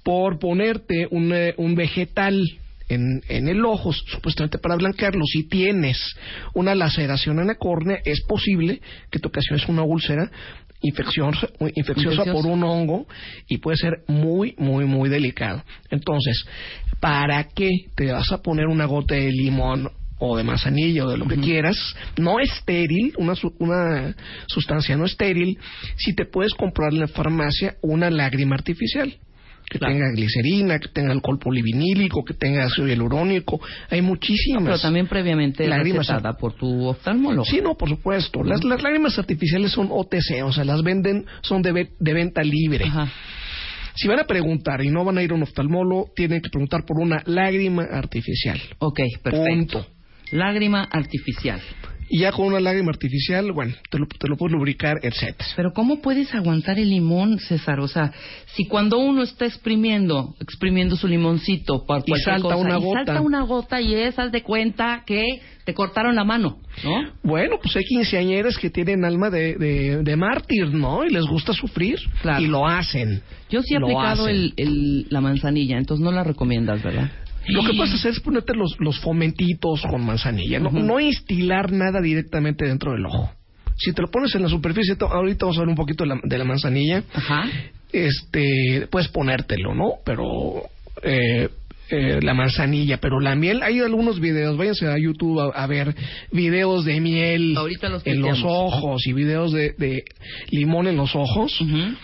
por 0.03 0.39
ponerte 0.39 1.07
un, 1.11 1.33
eh, 1.33 1.53
un 1.57 1.75
vegetal 1.75 2.41
en, 2.89 3.21
en 3.27 3.47
el 3.47 3.65
ojo, 3.65 3.91
supuestamente 3.91 4.57
para 4.57 4.75
blanquearlo, 4.75 5.23
si 5.25 5.47
tienes 5.47 6.15
una 6.53 6.75
laceración 6.75 7.39
en 7.39 7.47
la 7.47 7.55
córnea, 7.55 7.99
es 8.05 8.21
posible 8.21 8.81
que 9.11 9.19
te 9.19 9.27
ocasiones 9.27 9.67
una 9.67 9.83
úlcera 9.83 10.31
infecciosa 10.81 11.49
Infecciosa. 11.75 12.31
por 12.31 12.45
un 12.45 12.63
hongo 12.63 13.07
y 13.47 13.57
puede 13.57 13.77
ser 13.77 14.03
muy, 14.07 14.53
muy, 14.57 14.85
muy 14.85 15.09
delicado. 15.09 15.63
Entonces, 15.89 16.45
¿para 16.99 17.43
qué 17.45 17.69
te 17.95 18.11
vas 18.11 18.31
a 18.31 18.41
poner 18.41 18.67
una 18.67 18.85
gota 18.85 19.15
de 19.15 19.31
limón 19.31 19.89
o 20.19 20.37
de 20.37 20.43
manzanilla 20.43 21.05
o 21.05 21.09
de 21.09 21.17
lo 21.17 21.27
que 21.27 21.37
quieras, 21.37 21.75
no 22.17 22.39
estéril, 22.39 23.13
una, 23.17 23.33
una 23.59 24.15
sustancia 24.47 24.97
no 24.97 25.05
estéril, 25.05 25.57
si 25.97 26.13
te 26.13 26.25
puedes 26.25 26.53
comprar 26.53 26.91
en 26.93 26.99
la 27.01 27.07
farmacia 27.07 27.75
una 27.81 28.09
lágrima 28.09 28.55
artificial 28.55 29.13
que 29.69 29.79
Claro. 29.79 29.93
tenga 29.93 30.05
glicerina, 30.15 30.79
que 30.79 30.87
tenga 30.87 31.11
alcohol 31.11 31.39
polivinílico, 31.39 32.23
que 32.23 32.33
tenga 32.33 32.63
ácido 32.65 32.87
hialurónico, 32.87 33.59
hay 33.89 34.01
muchísimas. 34.01 34.63
Pero 34.63 34.79
también 34.79 35.07
previamente 35.07 35.67
Lágrimas 35.67 36.07
recetada 36.07 36.37
por 36.37 36.53
tu 36.53 36.85
oftalmólogo. 36.87 37.43
Sí, 37.43 37.59
no, 37.61 37.75
por 37.75 37.89
supuesto. 37.89 38.43
Las, 38.43 38.63
las 38.63 38.81
lágrimas 38.81 39.19
artificiales 39.19 39.71
son 39.71 39.89
OTC, 39.91 40.41
o 40.45 40.53
sea, 40.53 40.63
las 40.63 40.81
venden, 40.83 41.25
son 41.41 41.61
de, 41.61 41.89
de 41.99 42.13
venta 42.13 42.43
libre. 42.43 42.85
Ajá. 42.85 43.11
Si 43.95 44.07
van 44.07 44.19
a 44.19 44.23
preguntar 44.25 44.81
y 44.83 44.89
no 44.89 45.03
van 45.03 45.17
a 45.17 45.23
ir 45.23 45.31
a 45.31 45.35
un 45.35 45.43
oftalmólogo, 45.43 46.11
tienen 46.15 46.41
que 46.41 46.49
preguntar 46.49 46.85
por 46.85 46.99
una 46.99 47.21
lágrima 47.25 47.83
artificial. 47.91 48.61
Ok, 48.79 48.99
perfecto. 49.21 49.49
Punto. 49.49 49.87
Lágrima 50.31 50.83
artificial. 50.83 51.59
Y 52.09 52.19
ya 52.19 52.31
con 52.31 52.47
una 52.47 52.61
lágrima 52.61 52.89
artificial, 52.91 53.51
bueno, 53.51 53.73
te 53.89 53.99
lo, 53.99 54.07
te 54.07 54.29
lo 54.29 54.37
puedes 54.37 54.53
lubricar, 54.53 54.95
etcétera. 55.03 55.49
Pero 55.57 55.73
¿cómo 55.73 56.01
puedes 56.01 56.33
aguantar 56.33 56.79
el 56.79 56.89
limón, 56.89 57.37
César? 57.37 57.81
O 57.81 57.87
sea, 57.89 58.13
si 58.55 58.65
cuando 58.65 58.97
uno 58.97 59.23
está 59.23 59.45
exprimiendo, 59.45 60.33
exprimiendo 60.39 60.95
su 60.95 61.05
limoncito 61.09 61.85
por 61.85 61.99
Y 62.05 62.11
cualquier 62.11 62.19
salta 62.23 62.43
cosa, 62.43 62.55
una 62.55 62.77
y 62.77 62.81
gota. 62.81 62.99
salta 63.05 63.19
una 63.21 63.41
gota 63.41 63.81
y 63.81 63.93
es, 63.93 64.17
haz 64.17 64.31
de 64.31 64.41
cuenta 64.41 65.03
que 65.05 65.41
te 65.65 65.73
cortaron 65.73 66.15
la 66.15 66.23
mano, 66.23 66.59
¿no? 66.81 67.11
Bueno, 67.23 67.57
pues 67.61 67.75
hay 67.75 67.83
quinceañeras 67.83 68.57
que 68.57 68.69
tienen 68.69 69.03
alma 69.03 69.29
de, 69.29 69.55
de, 69.57 70.01
de 70.01 70.15
mártir, 70.15 70.67
¿no? 70.73 71.03
Y 71.03 71.09
les 71.09 71.25
gusta 71.25 71.51
sufrir. 71.51 71.99
Claro. 72.21 72.41
Y 72.41 72.47
lo 72.47 72.65
hacen. 72.65 73.21
Yo 73.49 73.61
sí 73.63 73.75
he 73.75 73.79
Lo 73.79 73.87
aplicado 73.87 74.29
el, 74.29 74.53
el- 74.55 75.07
la 75.09 75.19
manzanilla, 75.19 75.77
entonces 75.77 76.01
no 76.05 76.13
la 76.13 76.23
recomiendas, 76.23 76.81
¿verdad? 76.81 77.11
Lo 77.47 77.63
que 77.63 77.73
puedes 77.73 77.93
hacer 77.93 78.11
es 78.11 78.19
ponerte 78.19 78.53
los, 78.53 78.75
los 78.79 78.99
fomentitos 78.99 79.81
con 79.83 80.05
manzanilla, 80.05 80.59
no, 80.59 80.69
no 80.71 80.99
instilar 80.99 81.71
nada 81.71 82.01
directamente 82.01 82.65
dentro 82.65 82.91
del 82.91 83.05
ojo. 83.05 83.31
Si 83.77 83.93
te 83.93 84.01
lo 84.01 84.09
pones 84.09 84.33
en 84.35 84.41
la 84.41 84.49
superficie, 84.49 84.95
ahorita 84.99 85.45
vamos 85.45 85.57
a 85.57 85.61
ver 85.61 85.69
un 85.69 85.75
poquito 85.75 86.03
de 86.03 86.09
la, 86.09 86.19
de 86.23 86.37
la 86.37 86.43
manzanilla, 86.43 87.03
Ajá. 87.13 87.47
este, 87.91 88.87
puedes 88.89 89.07
ponértelo, 89.09 89.75
¿no? 89.75 89.93
Pero 90.03 90.63
eh, 91.03 91.49
eh, 91.89 92.19
la 92.21 92.33
manzanilla, 92.33 92.97
pero 92.97 93.19
la 93.19 93.35
miel, 93.35 93.61
hay 93.63 93.79
algunos 93.79 94.19
videos, 94.19 94.57
váyanse 94.57 94.87
a 94.87 94.97
YouTube 94.97 95.39
a, 95.39 95.63
a 95.63 95.67
ver 95.67 95.95
videos 96.31 96.83
de 96.83 96.99
miel 96.99 97.53
los 97.53 98.05
en 98.05 98.21
los 98.21 98.41
ojos 98.43 99.07
y 99.07 99.13
videos 99.13 99.53
de, 99.53 99.73
de 99.77 100.03
limón 100.49 100.87
en 100.87 100.97
los 100.97 101.15
ojos. 101.15 101.61
Ujú. 101.61 101.95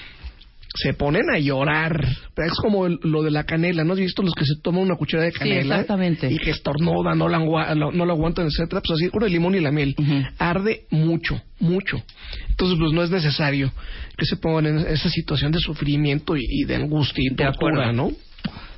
Se 0.75 0.93
ponen 0.95 1.29
a 1.31 1.37
llorar. 1.37 2.03
Es 2.37 2.53
como 2.61 2.87
el- 2.87 2.97
lo 3.03 3.21
de 3.21 3.29
la 3.29 3.43
canela, 3.43 3.83
¿no 3.83 3.93
has 3.93 3.99
visto 3.99 4.23
los 4.23 4.33
que 4.33 4.43
se 4.43 4.55
toman 4.63 4.81
una 4.81 4.95
cuchara 4.95 5.23
de 5.23 5.31
Sí, 5.31 5.37
canela? 5.39 5.75
exactamente. 5.75 6.31
Y 6.31 6.37
que 6.39 6.49
estornudan, 6.49 7.17
no 7.19 7.29
la, 7.29 7.37
no, 7.75 7.91
la 8.05 8.13
aguantan, 8.13 8.47
etcétera. 8.47 8.81
Pues 8.81 8.99
así 8.99 9.09
con 9.09 9.23
el 9.23 9.31
limón 9.31 9.53
y 9.55 9.59
la 9.59 9.71
miel. 9.71 9.95
Arde 10.39 10.85
mucho, 10.89 11.39
mucho. 11.59 12.01
Entonces, 12.49 12.77
pues 12.79 12.91
no 12.91 13.03
es 13.03 13.11
necesario 13.11 13.71
que 14.17 14.25
se 14.25 14.35
pongan 14.37 14.65
en 14.65 14.77
esa 14.87 15.09
situación 15.09 15.51
de 15.51 15.59
sufrimiento 15.59 16.35
y, 16.35 16.41
y 16.43 16.63
de 16.65 16.75
angustia 16.75 17.23
y 17.23 17.29
De 17.29 17.43
tortura, 17.45 17.89
acuerdo. 17.89 17.93
¿no? 17.93 18.11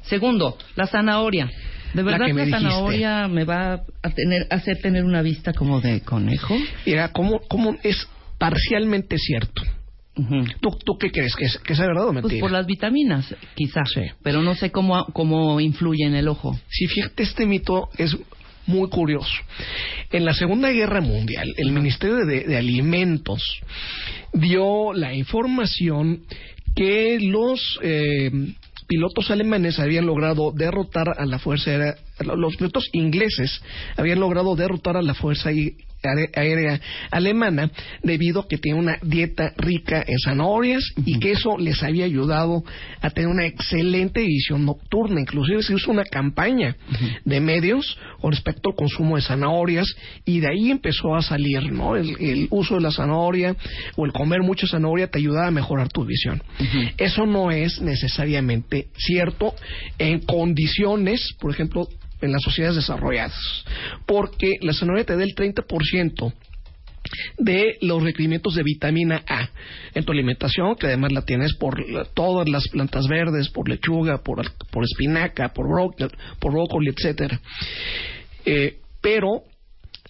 Segundo, 0.04 0.58
la 0.76 0.88
zanahoria. 0.88 1.50
¿De 1.94 2.04
La 2.04 2.12
verdad 2.12 2.26
que 2.28 2.34
la, 2.34 2.44
dijiste. 2.46 2.62
zanahoria 2.62 3.28
me 3.30 3.46
va 3.46 3.82
a 4.04 4.10
tener, 4.10 4.48
hacer 4.50 4.82
tener 4.82 5.06
una 5.06 5.22
vista 5.22 5.54
como 5.54 5.80
de 5.80 6.02
conejo? 6.02 6.56
Mira, 6.86 7.08
¿cómo, 7.14 7.40
cómo 7.48 7.78
es 7.84 8.06
parcialmente 8.38 9.18
cierto? 9.18 9.64
¿Tú, 10.62 10.72
tú 10.84 10.98
qué 10.98 11.12
crees? 11.12 11.36
¿Que 11.36 11.46
es, 11.46 11.58
que 11.58 11.74
es 11.74 11.80
verdad 11.80 12.08
o 12.08 12.14
mentira? 12.14 12.32
Pues 12.32 12.42
por 12.42 12.52
las 12.52 12.66
vitaminas, 12.66 13.36
quizás. 13.54 13.90
Sí. 13.94 14.02
Pero 14.24 14.42
no 14.42 14.56
sé 14.56 14.72
cómo, 14.72 15.06
cómo 15.08 15.60
influye 15.60 16.06
en 16.06 16.16
el 16.16 16.28
ojo. 16.28 16.58
Sí, 16.70 16.88
fíjate, 16.88 17.24
este 17.24 17.46
mito 17.46 17.90
es 17.98 18.16
muy 18.66 18.90
curioso. 18.90 19.34
En 20.12 20.26
la 20.26 20.34
Segunda 20.34 20.72
Guerra 20.72 21.02
Mundial, 21.02 21.54
el 21.58 21.72
Ministerio 21.72 22.26
de, 22.26 22.46
de 22.46 22.58
Alimentos 22.58 23.42
dio 24.34 24.94
la 24.94 25.14
información 25.14 26.24
que 26.76 27.18
los 27.22 27.80
eh, 27.82 28.32
pilotos 28.88 29.32
alemanes 29.32 29.80
habían 29.80 30.06
logrado 30.06 30.52
derrotar 30.52 31.08
a 31.18 31.26
la 31.26 31.40
fuerza 31.40 31.72
aérea, 31.72 31.96
los 32.24 32.56
pilotos 32.56 32.88
ingleses 32.94 33.62
habían 33.98 34.20
logrado 34.20 34.56
derrotar 34.56 34.98
a 34.98 35.02
la 35.02 35.14
fuerza 35.14 35.50
aé- 35.50 35.76
aé- 36.04 36.30
aérea 36.36 36.80
alemana 37.12 37.72
debido 38.04 38.42
a 38.42 38.48
que 38.48 38.58
tenía 38.58 38.80
una 38.80 38.98
dieta 39.02 39.54
rica 39.58 40.04
en 40.08 40.20
zanahorias 40.20 40.84
y 41.06 41.20
que 41.20 41.32
eso 41.32 41.58
les 41.58 41.82
había 41.84 42.06
ayudado 42.06 42.64
a 43.02 43.10
tener 43.10 43.30
una 43.30 43.46
excelente 43.48 44.22
visión 44.22 44.66
nocturna. 44.66 45.20
Inclusive 45.20 45.64
se 45.64 45.74
hizo 45.74 45.92
una 45.92 46.04
campaña 46.06 46.76
de 47.26 47.40
medios 47.40 47.98
con 48.22 48.32
respecto 48.32 48.70
al 48.70 48.76
consumo 48.76 49.16
de 49.16 49.24
zanahorias 49.24 49.88
y 50.26 50.40
de 50.40 50.48
ahí 50.50 50.70
empezó 50.72 51.16
a 51.16 51.22
salir, 51.22 51.72
¿no? 51.72 51.96
El, 51.96 52.16
el 52.20 52.48
uso 52.52 52.76
de 52.76 52.82
la 52.82 52.92
zanahoria 52.92 53.56
o 53.96 54.06
el 54.06 54.12
comer 54.14 54.42
mucha 54.42 54.68
zanahoria 54.68 55.08
te 55.08 55.18
ayudaba 55.20 55.48
a 55.48 55.52
mejorar 55.52 55.90
tu 55.90 56.06
visión. 56.06 56.42
Eso 56.98 57.26
no 57.26 57.52
es 57.52 57.82
necesariamente 57.82 58.88
cierto 58.98 59.54
en 59.98 60.20
condiciones, 60.20 61.34
por 61.40 61.52
ejemplo, 61.52 61.88
en 62.22 62.32
las 62.32 62.42
sociedades 62.42 62.78
desarrolladas, 62.78 63.34
porque 64.06 64.54
la 64.62 64.74
zanahoria 64.74 65.06
te 65.06 65.16
da 65.16 65.24
el 65.24 65.36
30% 65.36 66.34
de 67.38 67.78
los 67.82 68.02
requerimientos 68.02 68.56
de 68.56 68.64
vitamina 68.64 69.24
A 69.28 69.50
en 69.94 70.04
tu 70.04 70.12
alimentación, 70.12 70.76
que 70.76 70.88
además 70.88 71.12
la 71.12 71.22
tienes 71.22 71.54
por 71.56 71.84
todas 72.14 72.50
las 72.50 72.68
plantas 72.70 73.08
verdes, 73.08 73.50
por 73.50 73.70
lechuga, 73.70 74.24
por, 74.24 74.44
por 74.72 74.84
espinaca, 74.84 75.50
por 75.50 75.68
brócoli, 75.68 76.12
por 76.40 76.52
brócoli 76.52 76.90
etcétera. 76.90 77.40
Eh, 78.46 78.78
pero 79.02 79.44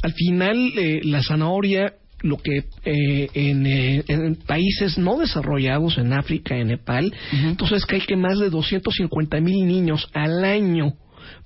al 0.02 0.14
final 0.14 0.72
eh, 0.78 1.02
la 1.04 1.22
zanahoria 1.22 1.94
lo 2.22 2.38
que 2.38 2.64
eh, 2.86 3.30
en, 3.34 3.68
eh, 3.68 4.04
en 4.08 4.36
países 4.36 4.98
no 4.98 5.18
desarrollados, 5.18 5.98
en 5.98 6.12
África, 6.14 6.58
en 6.58 6.70
Nepal, 6.70 7.14
entonces 7.32 7.86
que 7.86 7.96
hay 7.96 8.02
que 8.02 8.16
más 8.16 8.40
de 8.40 8.50
250 8.50 9.40
mil 9.42 9.68
niños 9.68 10.10
al 10.14 10.44
año 10.44 10.94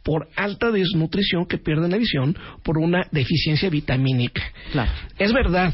por 0.04 0.28
alta 0.36 0.72
desnutrición 0.72 1.46
que 1.46 1.58
pierden 1.58 1.92
la 1.92 1.98
visión 1.98 2.36
por 2.64 2.78
una 2.78 3.06
deficiencia 3.12 3.70
vitamínica. 3.70 4.42
Claro. 4.72 4.92
Es 5.18 5.34
verdad 5.34 5.74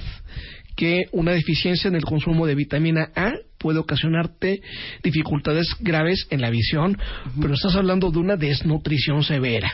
que 0.76 1.04
una 1.14 1.32
deficiencia 1.32 1.88
en 1.88 1.96
el 1.96 2.04
consumo 2.04 2.46
de 2.46 2.56
vitamina 2.56 3.10
A 3.16 3.32
puede 3.58 3.80
ocasionarte 3.80 4.60
dificultades 5.04 5.68
graves 5.80 6.28
en 6.30 6.42
la 6.42 6.50
visión, 6.50 6.98
pero 7.42 7.54
estás 7.54 7.76
hablando 7.76 8.12
de 8.12 8.20
una 8.20 8.36
desnutrición 8.36 9.24
severa. 9.24 9.72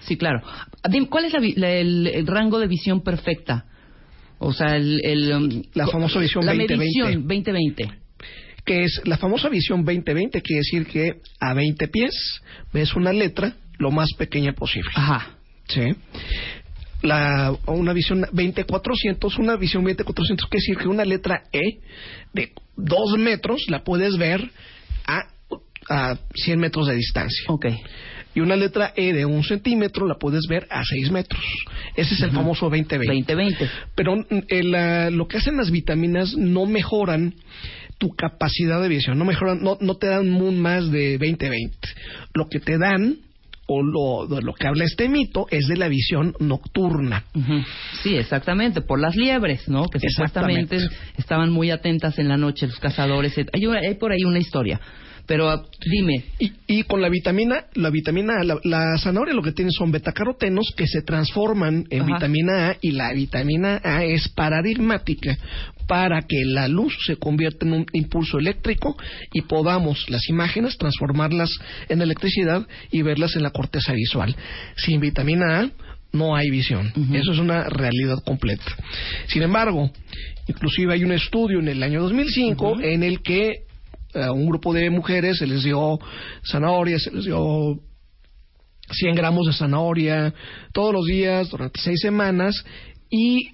Sí, 0.00 0.16
claro. 0.16 0.40
¿cuál 1.10 1.24
es 1.26 1.32
la 1.32 1.40
la- 1.56 1.70
el, 1.72 2.06
el 2.06 2.26
rango 2.26 2.58
de 2.60 2.68
visión 2.68 3.02
perfecta? 3.02 3.66
O 4.38 4.52
sea, 4.52 4.76
el... 4.76 5.00
el, 5.04 5.32
um, 5.34 5.62
La 5.74 5.88
famosa 5.88 6.20
visión 6.20 6.46
la 6.46 6.54
20-20. 6.54 6.76
medición 6.78 7.12
2020. 7.26 7.90
Que 8.68 8.84
es 8.84 9.00
la 9.04 9.16
famosa 9.16 9.48
visión 9.48 9.86
20-20, 9.86 10.42
quiere 10.42 10.58
decir 10.58 10.86
que 10.86 11.22
a 11.40 11.54
20 11.54 11.88
pies 11.88 12.42
ves 12.70 12.94
una 12.94 13.14
letra 13.14 13.54
lo 13.78 13.90
más 13.90 14.10
pequeña 14.18 14.52
posible. 14.52 14.90
Ajá. 14.94 15.38
¿sí? 15.68 15.94
La, 17.00 17.56
una 17.66 17.94
visión 17.94 18.24
20-400, 18.24 19.38
una 19.38 19.56
visión 19.56 19.86
20-400 19.86 20.04
quiere 20.04 20.48
decir 20.52 20.76
que 20.76 20.86
una 20.86 21.06
letra 21.06 21.44
E 21.50 21.80
de 22.34 22.52
2 22.76 23.18
metros 23.18 23.64
la 23.68 23.84
puedes 23.84 24.18
ver 24.18 24.50
a, 25.06 25.22
a 25.88 26.18
100 26.34 26.60
metros 26.60 26.88
de 26.88 26.96
distancia. 26.96 27.46
Ok. 27.48 27.68
Y 28.34 28.40
una 28.40 28.54
letra 28.54 28.92
E 28.94 29.14
de 29.14 29.24
un 29.24 29.44
centímetro 29.44 30.06
la 30.06 30.16
puedes 30.16 30.46
ver 30.46 30.66
a 30.68 30.84
6 30.84 31.10
metros. 31.10 31.42
Ese 31.96 32.12
es 32.12 32.20
el 32.20 32.32
famoso 32.32 32.70
20-20. 32.70 33.06
2020. 33.06 33.70
Pero 33.94 34.16
mm, 34.16 34.24
el, 34.48 34.74
ah, 34.74 35.08
lo 35.08 35.26
que 35.26 35.38
hacen 35.38 35.56
las 35.56 35.70
vitaminas 35.70 36.36
no 36.36 36.66
mejoran 36.66 37.34
tu 37.98 38.10
capacidad 38.10 38.80
de 38.80 38.88
visión, 38.88 39.18
no 39.18 39.24
mejoran, 39.24 39.60
no, 39.62 39.76
no 39.80 39.96
te 39.96 40.06
dan 40.06 40.32
un 40.32 40.60
más 40.60 40.90
de 40.90 41.18
20-20. 41.18 41.70
Lo 42.34 42.46
que 42.48 42.60
te 42.60 42.78
dan, 42.78 43.16
o 43.66 43.82
lo, 43.82 44.26
de 44.34 44.40
lo 44.40 44.54
que 44.54 44.66
habla 44.66 44.84
este 44.84 45.08
mito, 45.08 45.46
es 45.50 45.66
de 45.68 45.76
la 45.76 45.88
visión 45.88 46.34
nocturna. 46.40 47.24
Sí, 48.02 48.16
exactamente, 48.16 48.80
por 48.82 49.00
las 49.00 49.14
liebres, 49.16 49.68
¿no? 49.68 49.86
Que 49.88 49.98
supuestamente 50.14 50.76
estaban 51.18 51.50
muy 51.50 51.70
atentas 51.70 52.18
en 52.18 52.28
la 52.28 52.36
noche 52.36 52.66
los 52.66 52.78
cazadores. 52.80 53.34
Hay, 53.52 53.66
una- 53.66 53.80
hay 53.80 53.94
por 53.96 54.12
ahí 54.12 54.24
una 54.24 54.38
historia. 54.38 54.80
Pero 55.28 55.66
dime, 55.84 56.24
Y, 56.38 56.52
y 56.66 56.82
con 56.84 57.02
la 57.02 57.10
vitamina, 57.10 57.66
la 57.74 57.90
vitamina 57.90 58.40
A, 58.40 58.44
la, 58.44 58.58
la 58.64 58.96
zanahoria 58.98 59.34
lo 59.34 59.42
que 59.42 59.52
tiene 59.52 59.70
son 59.70 59.92
betacarotenos 59.92 60.72
que 60.74 60.86
se 60.86 61.02
transforman 61.02 61.84
en 61.90 62.02
Ajá. 62.02 62.14
vitamina 62.14 62.70
A 62.70 62.76
y 62.80 62.92
la 62.92 63.12
vitamina 63.12 63.78
A 63.84 64.04
es 64.04 64.28
paradigmática 64.30 65.36
para 65.86 66.22
que 66.22 66.44
la 66.46 66.66
luz 66.66 66.96
se 67.06 67.16
convierta 67.16 67.66
en 67.66 67.74
un 67.74 67.86
impulso 67.92 68.38
eléctrico 68.38 68.96
y 69.32 69.42
podamos 69.42 70.08
las 70.08 70.28
imágenes 70.30 70.78
transformarlas 70.78 71.50
en 71.90 72.00
electricidad 72.00 72.66
y 72.90 73.02
verlas 73.02 73.36
en 73.36 73.42
la 73.42 73.50
corteza 73.50 73.92
visual. 73.92 74.34
Sin 74.76 74.98
vitamina 74.98 75.60
A 75.60 75.70
no 76.12 76.34
hay 76.34 76.48
visión. 76.48 76.90
Eso 77.12 77.32
es 77.32 77.38
una 77.38 77.64
realidad 77.68 78.16
completa. 78.24 78.64
Sin 79.26 79.42
embargo, 79.42 79.90
inclusive 80.46 80.94
hay 80.94 81.04
un 81.04 81.12
estudio 81.12 81.58
en 81.60 81.68
el 81.68 81.82
año 81.82 82.00
2005 82.00 82.80
en 82.80 83.02
el 83.02 83.20
que 83.20 83.67
a 84.14 84.32
un 84.32 84.46
grupo 84.46 84.72
de 84.72 84.90
mujeres 84.90 85.38
se 85.38 85.46
les 85.46 85.62
dio 85.64 85.98
zanahoria, 86.50 86.98
se 86.98 87.10
les 87.10 87.24
dio 87.24 87.78
100 88.90 89.14
gramos 89.14 89.46
de 89.46 89.52
zanahoria 89.52 90.34
todos 90.72 90.92
los 90.92 91.06
días 91.06 91.50
durante 91.50 91.80
seis 91.80 92.00
semanas 92.00 92.64
y 93.10 93.50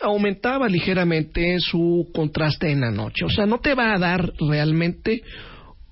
aumentaba 0.00 0.68
ligeramente 0.68 1.56
su 1.58 2.08
contraste 2.14 2.70
en 2.70 2.82
la 2.82 2.90
noche. 2.90 3.24
O 3.24 3.30
sea, 3.30 3.46
no 3.46 3.58
te 3.58 3.74
va 3.74 3.94
a 3.94 3.98
dar 3.98 4.30
realmente 4.38 5.22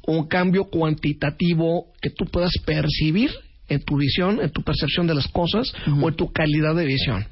un 0.06 0.26
cambio 0.28 0.64
cuantitativo 0.64 1.86
que 2.00 2.10
tú 2.10 2.26
puedas 2.26 2.52
percibir 2.64 3.30
en 3.68 3.82
tu 3.82 3.96
visión, 3.96 4.40
en 4.42 4.50
tu 4.50 4.62
percepción 4.62 5.06
de 5.06 5.14
las 5.14 5.28
cosas 5.28 5.72
o 6.00 6.08
en 6.08 6.14
tu 6.14 6.30
calidad 6.32 6.74
de 6.74 6.84
visión. 6.84 7.26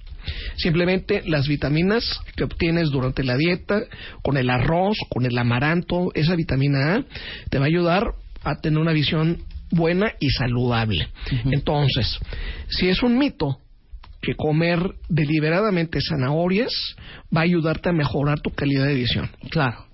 Simplemente 0.57 1.23
las 1.27 1.49
vitaminas 1.49 2.05
que 2.37 2.45
obtienes 2.45 2.91
durante 2.91 3.25
la 3.25 3.37
dieta, 3.37 3.83
con 4.23 4.37
el 4.37 4.51
arroz, 4.51 4.97
con 5.09 5.27
el 5.27 5.37
amaranto, 5.39 6.11
esa 6.15 6.35
vitamina 6.37 6.97
A, 6.97 7.05
te 7.51 7.59
va 7.59 7.65
a 7.65 7.69
ayudar 7.69 8.05
a 8.45 8.57
tener 8.61 8.79
una 8.79 8.93
visión 8.93 9.39
buena 9.71 10.13
y 10.21 10.31
saludable. 10.31 11.09
Entonces, 11.51 12.19
si 12.69 12.89
es 12.89 13.03
un 13.03 13.19
mito 13.19 13.59
que 14.21 14.35
comer 14.35 14.79
deliberadamente 15.09 15.99
zanahorias 16.01 16.73
va 17.35 17.41
a 17.41 17.45
ayudarte 17.45 17.89
a 17.89 17.93
mejorar 17.93 18.41
tu 18.41 18.51
calidad 18.51 18.87
de 18.87 18.95
visión. 18.95 19.31
claro, 19.51 19.87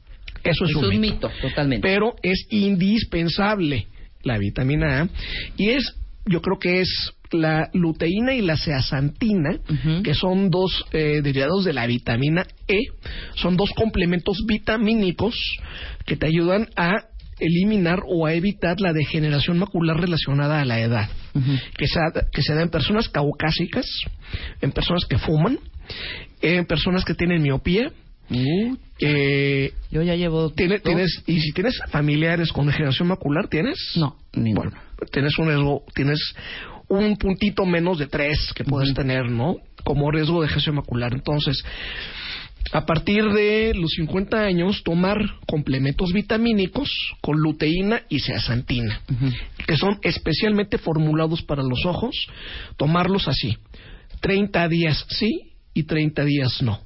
Eso 0.45 0.65
es, 0.65 0.71
es 0.71 0.77
un 0.77 1.01
mito, 1.01 1.31
totalmente. 1.41 1.87
pero 1.87 2.15
es 2.23 2.47
indispensable 2.51 3.87
la 4.23 4.37
vitamina 4.39 5.03
A 5.03 5.09
y 5.57 5.71
es, 5.71 5.95
yo 6.27 6.43
creo 6.43 6.59
que 6.59 6.81
es 6.81 7.13
la 7.33 7.69
luteína 7.73 8.35
y 8.35 8.43
la 8.43 8.57
zeaxantina, 8.57 9.59
que 10.03 10.15
son 10.15 10.51
dos 10.51 10.85
eh, 10.93 11.21
derivados 11.23 11.65
de 11.65 11.73
la 11.73 11.87
vitamina 11.87 12.47
E, 12.67 12.79
son 13.35 13.57
dos 13.57 13.71
complementos 13.71 14.45
vitamínicos 14.47 15.35
que 16.07 16.17
te 16.17 16.27
ayudan 16.27 16.69
a 16.77 17.05
eliminar 17.41 18.01
o 18.07 18.27
a 18.27 18.35
evitar 18.35 18.81
la 18.81 18.93
degeneración 18.93 19.59
macular 19.59 19.97
relacionada 20.01 20.61
a 20.61 20.65
la 20.65 20.81
edad, 20.81 21.09
que, 21.77 21.87
se, 21.87 22.01
que 22.33 22.43
se 22.43 22.55
da 22.55 22.63
en 22.63 22.71
personas 22.71 23.09
caucásicas, 23.09 23.87
en 24.61 24.73
personas 24.73 25.05
que 25.05 25.19
fuman, 25.19 25.59
en 26.43 26.67
personas 26.67 27.05
que 27.05 27.15
tienen 27.15 27.43
miopía, 27.43 27.93
Uh, 28.31 28.77
eh, 29.01 29.73
yo 29.91 30.03
ya 30.03 30.15
llevo... 30.15 30.51
¿Tiene- 30.51 30.75
dos. 30.75 30.83
tienes, 30.83 31.23
y 31.27 31.41
si 31.41 31.53
tienes 31.53 31.81
familiares 31.89 32.53
con 32.53 32.67
degeneración 32.67 33.09
macular, 33.09 33.49
¿tienes? 33.49 33.79
No, 33.97 34.19
ninguno. 34.35 34.71
Bueno, 34.71 34.83
tienes 35.11 35.39
un 35.39 35.47
riesgo, 35.47 35.83
tienes 35.95 36.21
un 36.89 37.17
puntito 37.17 37.65
menos 37.65 37.99
de 37.99 38.07
tres 38.07 38.53
que 38.55 38.65
puedes 38.65 38.95
tener, 38.95 39.31
¿no? 39.31 39.57
Como 39.85 40.11
riesgo 40.11 40.41
de 40.41 40.47
degeneración 40.47 40.77
macular. 40.77 41.13
Entonces, 41.13 41.63
a 42.73 42.85
partir 42.85 43.25
de 43.33 43.73
los 43.75 43.93
50 43.93 44.39
años, 44.41 44.83
tomar 44.85 45.19
complementos 45.47 46.13
vitamínicos 46.13 46.91
con 47.21 47.39
luteína 47.39 48.03
y 48.09 48.21
zeaxantina, 48.21 49.01
que 49.67 49.77
son 49.77 49.99
especialmente 50.03 50.79
formulados 50.79 51.43
para 51.43 51.63
los 51.63 51.85
ojos, 51.87 52.15
tomarlos 52.77 53.29
así. 53.29 53.57
30 54.21 54.69
días 54.69 55.07
sí 55.09 55.53
y 55.73 55.85
30 55.85 56.25
días 56.25 56.63
no. 56.63 56.81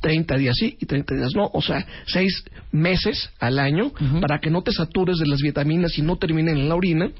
30 0.00 0.36
días 0.38 0.56
sí 0.58 0.76
y 0.80 0.86
30 0.86 1.14
días 1.14 1.32
no, 1.34 1.50
o 1.52 1.60
sea, 1.60 1.84
6 2.06 2.44
meses 2.72 3.30
al 3.38 3.58
año 3.58 3.92
para 4.20 4.38
que 4.38 4.50
no 4.50 4.62
te 4.62 4.72
satures 4.72 5.18
de 5.18 5.26
las 5.26 5.40
vitaminas 5.40 5.98
y 5.98 6.02
no 6.02 6.16
terminen 6.16 6.56
en 6.56 6.68
la 6.68 6.74
orina. 6.74 7.10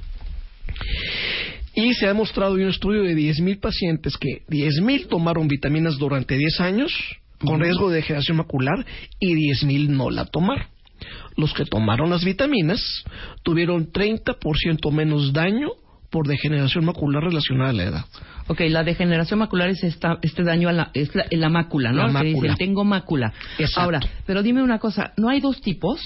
Y 1.74 1.94
se 1.94 2.07
ha 2.07 2.09
demostrado 2.09 2.57
en 2.57 2.64
un 2.64 2.70
estudio 2.70 3.02
de 3.02 3.14
10.000 3.14 3.61
pacientes 3.61 4.16
que 4.16 4.44
10.000 4.48 5.09
tomaron 5.09 5.48
vitaminas 5.48 5.98
durante 5.98 6.37
10 6.37 6.61
años 6.61 6.92
con 7.38 7.61
riesgo 7.61 7.88
de 7.88 7.96
degeneración 7.96 8.38
macular 8.38 8.85
y 9.20 9.35
10.000 9.35 9.88
no 9.88 10.11
la 10.11 10.24
tomaron. 10.24 10.66
Los 11.37 11.54
que 11.54 11.64
tomaron 11.64 12.11
las 12.11 12.24
vitaminas 12.24 13.04
tuvieron 13.44 13.92
30% 13.92 14.90
menos 14.92 15.33
daño 15.33 15.68
por 16.11 16.26
degeneración 16.26 16.85
macular 16.85 17.22
relacionada 17.22 17.70
a 17.70 17.74
la 17.74 17.85
edad. 17.85 18.04
Ok, 18.48 18.61
la 18.68 18.82
degeneración 18.82 19.38
macular 19.38 19.68
es 19.68 19.84
esta, 19.84 20.18
este 20.22 20.42
daño 20.42 20.68
a 20.68 20.72
la, 20.72 20.90
es 20.94 21.14
la, 21.14 21.24
en 21.30 21.40
la 21.40 21.48
mácula, 21.48 21.92
¿no? 21.92 21.98
La 22.02 22.06
Que 22.08 22.12
mácula. 22.30 22.52
dicen, 22.52 22.56
tengo 22.56 22.84
mácula. 22.84 23.32
Exacto. 23.58 23.80
Ahora, 23.80 24.00
pero 24.26 24.42
dime 24.42 24.62
una 24.62 24.78
cosa, 24.78 25.12
¿no 25.16 25.28
hay 25.28 25.40
dos 25.40 25.61
tipos? 25.61 26.00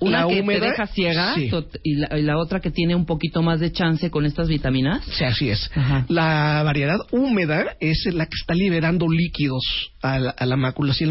Una 0.00 0.22
La 0.22 0.28
que 0.28 0.40
húmeda, 0.40 0.60
te 0.60 0.66
deja 0.66 0.86
ciega 0.88 1.34
sí. 1.34 1.50
y, 1.84 1.94
la, 1.96 2.18
y 2.18 2.22
la 2.22 2.36
otra 2.38 2.60
que 2.60 2.70
tiene 2.70 2.94
un 2.94 3.06
poquito 3.06 3.42
más 3.42 3.60
de 3.60 3.70
chance 3.72 4.10
con 4.10 4.26
estas 4.26 4.48
vitaminas. 4.48 5.04
Sí, 5.04 5.24
así 5.24 5.50
es. 5.50 5.70
Ajá. 5.74 6.04
La 6.08 6.62
variedad 6.64 6.98
húmeda 7.12 7.76
es 7.80 8.06
la 8.12 8.26
que 8.26 8.36
está 8.40 8.54
liberando 8.54 9.08
líquidos 9.08 9.62
a 10.02 10.18
la, 10.18 10.34
a 10.36 10.56
mácula. 10.56 10.92
Si 10.94 11.04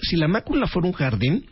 si 0.00 0.16
la 0.16 0.28
mácula 0.28 0.66
fuera 0.66 0.88
un 0.88 0.94
jardín, 0.94 1.46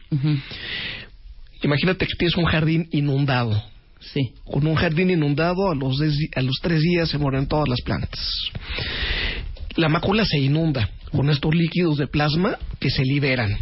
imagínate 1.62 2.06
que 2.06 2.14
tienes 2.14 2.36
un 2.36 2.44
jardín 2.46 2.88
inundado. 2.90 3.62
Sí. 4.00 4.32
Con 4.44 4.66
un 4.66 4.74
jardín 4.74 5.10
inundado, 5.10 5.70
a 5.70 5.74
los, 5.74 5.98
des- 5.98 6.28
a 6.36 6.42
los 6.42 6.56
tres 6.62 6.80
días 6.80 7.08
se 7.08 7.18
mueren 7.18 7.46
todas 7.46 7.68
las 7.68 7.80
plantas. 7.82 8.20
La 9.76 9.88
mácula 9.88 10.24
se 10.24 10.38
inunda 10.38 10.90
con 11.12 11.30
estos 11.30 11.54
líquidos 11.54 11.96
de 11.98 12.06
plasma 12.06 12.58
que 12.80 12.90
se 12.90 13.02
liberan. 13.02 13.56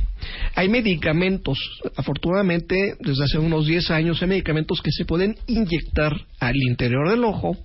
Hay 0.54 0.68
medicamentos, 0.68 1.58
afortunadamente, 1.96 2.94
desde 3.00 3.24
hace 3.24 3.38
unos 3.38 3.66
10 3.66 3.90
años, 3.92 4.20
hay 4.22 4.28
medicamentos 4.28 4.80
que 4.82 4.90
se 4.90 5.04
pueden 5.04 5.36
inyectar 5.46 6.12
al 6.40 6.56
interior 6.56 7.08
del 7.10 7.22
ojo, 7.22 7.56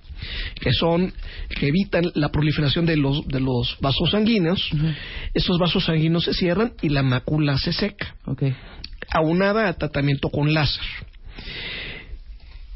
que 0.60 0.72
son, 0.72 1.12
que 1.58 1.66
evitan 1.68 2.04
la 2.14 2.28
proliferación 2.30 2.86
de 2.86 2.96
los, 2.96 3.26
de 3.26 3.40
los 3.40 3.76
vasos 3.80 4.10
sanguíneos. 4.12 4.70
Esos 5.34 5.58
vasos 5.58 5.84
sanguíneos 5.86 6.24
se 6.24 6.34
cierran 6.34 6.72
y 6.82 6.90
la 6.90 7.02
mácula 7.02 7.58
se 7.58 7.72
seca 7.72 8.14
aunada 9.10 9.68
a 9.68 9.72
tratamiento 9.72 10.28
con 10.28 10.52
láser. 10.54 10.84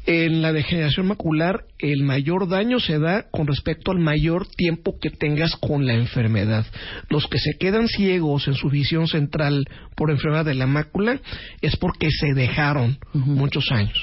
En 0.09 0.41
la 0.41 0.53
degeneración 0.53 1.07
macular, 1.07 1.65
el 1.79 2.03
mayor 2.03 2.47
daño 2.47 2.79
se 2.79 2.97
da 2.97 3.29
con 3.29 3.45
respecto 3.45 3.91
al 3.91 3.99
mayor 3.99 4.47
tiempo 4.47 4.97
que 5.01 5.09
tengas 5.09 5.57
con 5.57 5.85
la 5.85 5.95
enfermedad. 5.95 6.65
Los 7.09 7.27
que 7.27 7.37
se 7.39 7.57
quedan 7.59 7.89
ciegos 7.89 8.47
en 8.47 8.53
su 8.53 8.69
visión 8.69 9.09
central 9.09 9.65
por 9.97 10.09
enfermedad 10.09 10.45
de 10.45 10.53
la 10.53 10.65
mácula 10.65 11.19
es 11.61 11.75
porque 11.75 12.09
se 12.09 12.33
dejaron 12.33 12.97
muchos 13.11 13.69
años. 13.69 13.99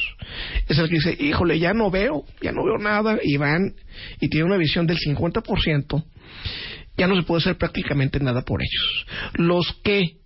Es 0.69 0.79
el 0.79 0.90
que 0.90 0.97
dice, 0.97 1.17
híjole, 1.19 1.59
ya 1.59 1.73
no 1.73 1.90
veo, 1.90 2.27
ya 2.43 2.53
no 2.53 2.67
veo 2.67 2.77
nada, 2.77 3.19
y 3.23 3.38
van 3.38 3.73
y 4.21 4.29
tienen 4.29 4.49
una 4.49 4.59
visión 4.59 4.87
del 4.87 4.99
50%, 4.99 6.05
ya 6.99 7.07
no 7.07 7.17
se 7.17 7.23
puede 7.23 7.40
hacer 7.40 7.57
prácticamente 7.57 8.21
nada 8.21 8.43
por 8.43 8.61
ellos. 8.61 9.07
Los 9.37 9.73
que 9.83 10.19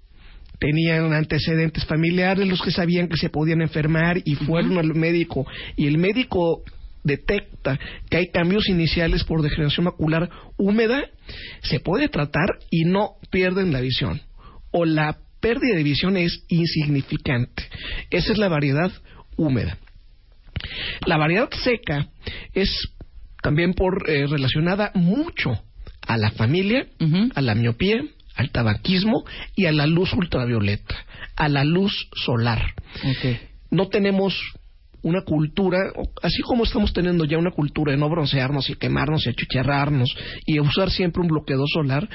tenían 0.58 1.12
antecedentes 1.12 1.84
familiares, 1.84 2.46
los 2.46 2.62
que 2.62 2.70
sabían 2.70 3.08
que 3.08 3.16
se 3.16 3.30
podían 3.30 3.62
enfermar 3.62 4.18
y 4.24 4.34
fueron 4.34 4.78
al 4.78 4.94
médico 4.94 5.46
y 5.76 5.86
el 5.86 5.98
médico 5.98 6.62
detecta 7.04 7.78
que 8.10 8.18
hay 8.18 8.26
cambios 8.28 8.68
iniciales 8.68 9.24
por 9.24 9.42
degeneración 9.42 9.84
macular 9.84 10.28
húmeda, 10.56 11.04
se 11.62 11.80
puede 11.80 12.08
tratar 12.08 12.58
y 12.70 12.84
no 12.84 13.12
pierden 13.30 13.72
la 13.72 13.80
visión. 13.80 14.20
O 14.70 14.84
la 14.84 15.18
pérdida 15.40 15.76
de 15.76 15.82
visión 15.82 16.16
es 16.16 16.44
insignificante. 16.48 17.64
Esa 18.10 18.32
es 18.32 18.38
la 18.38 18.48
variedad 18.48 18.92
húmeda. 19.36 19.78
La 21.06 21.16
variedad 21.16 21.48
seca 21.50 22.08
es 22.52 22.88
también 23.42 23.74
por 23.74 24.10
eh, 24.10 24.26
relacionada 24.26 24.90
mucho 24.94 25.62
a 26.02 26.16
la 26.16 26.30
familia, 26.32 26.86
a 27.34 27.40
la 27.40 27.54
miopía, 27.54 28.02
al 28.38 28.50
tabaquismo 28.50 29.24
y 29.56 29.66
a 29.66 29.72
la 29.72 29.86
luz 29.86 30.12
ultravioleta, 30.14 30.94
a 31.36 31.48
la 31.48 31.64
luz 31.64 32.08
solar. 32.14 32.72
No 33.70 33.88
tenemos 33.88 34.34
una 35.02 35.22
cultura, 35.22 35.78
así 36.22 36.42
como 36.42 36.64
estamos 36.64 36.92
teniendo 36.92 37.24
ya 37.24 37.36
una 37.38 37.50
cultura 37.50 37.92
de 37.92 37.98
no 37.98 38.08
broncearnos 38.08 38.70
y 38.70 38.74
quemarnos 38.76 39.26
y 39.26 39.30
achucharrarnos 39.30 40.14
y 40.46 40.58
usar 40.60 40.90
siempre 40.90 41.20
un 41.22 41.28
bloqueador 41.28 41.68
solar, 41.72 42.08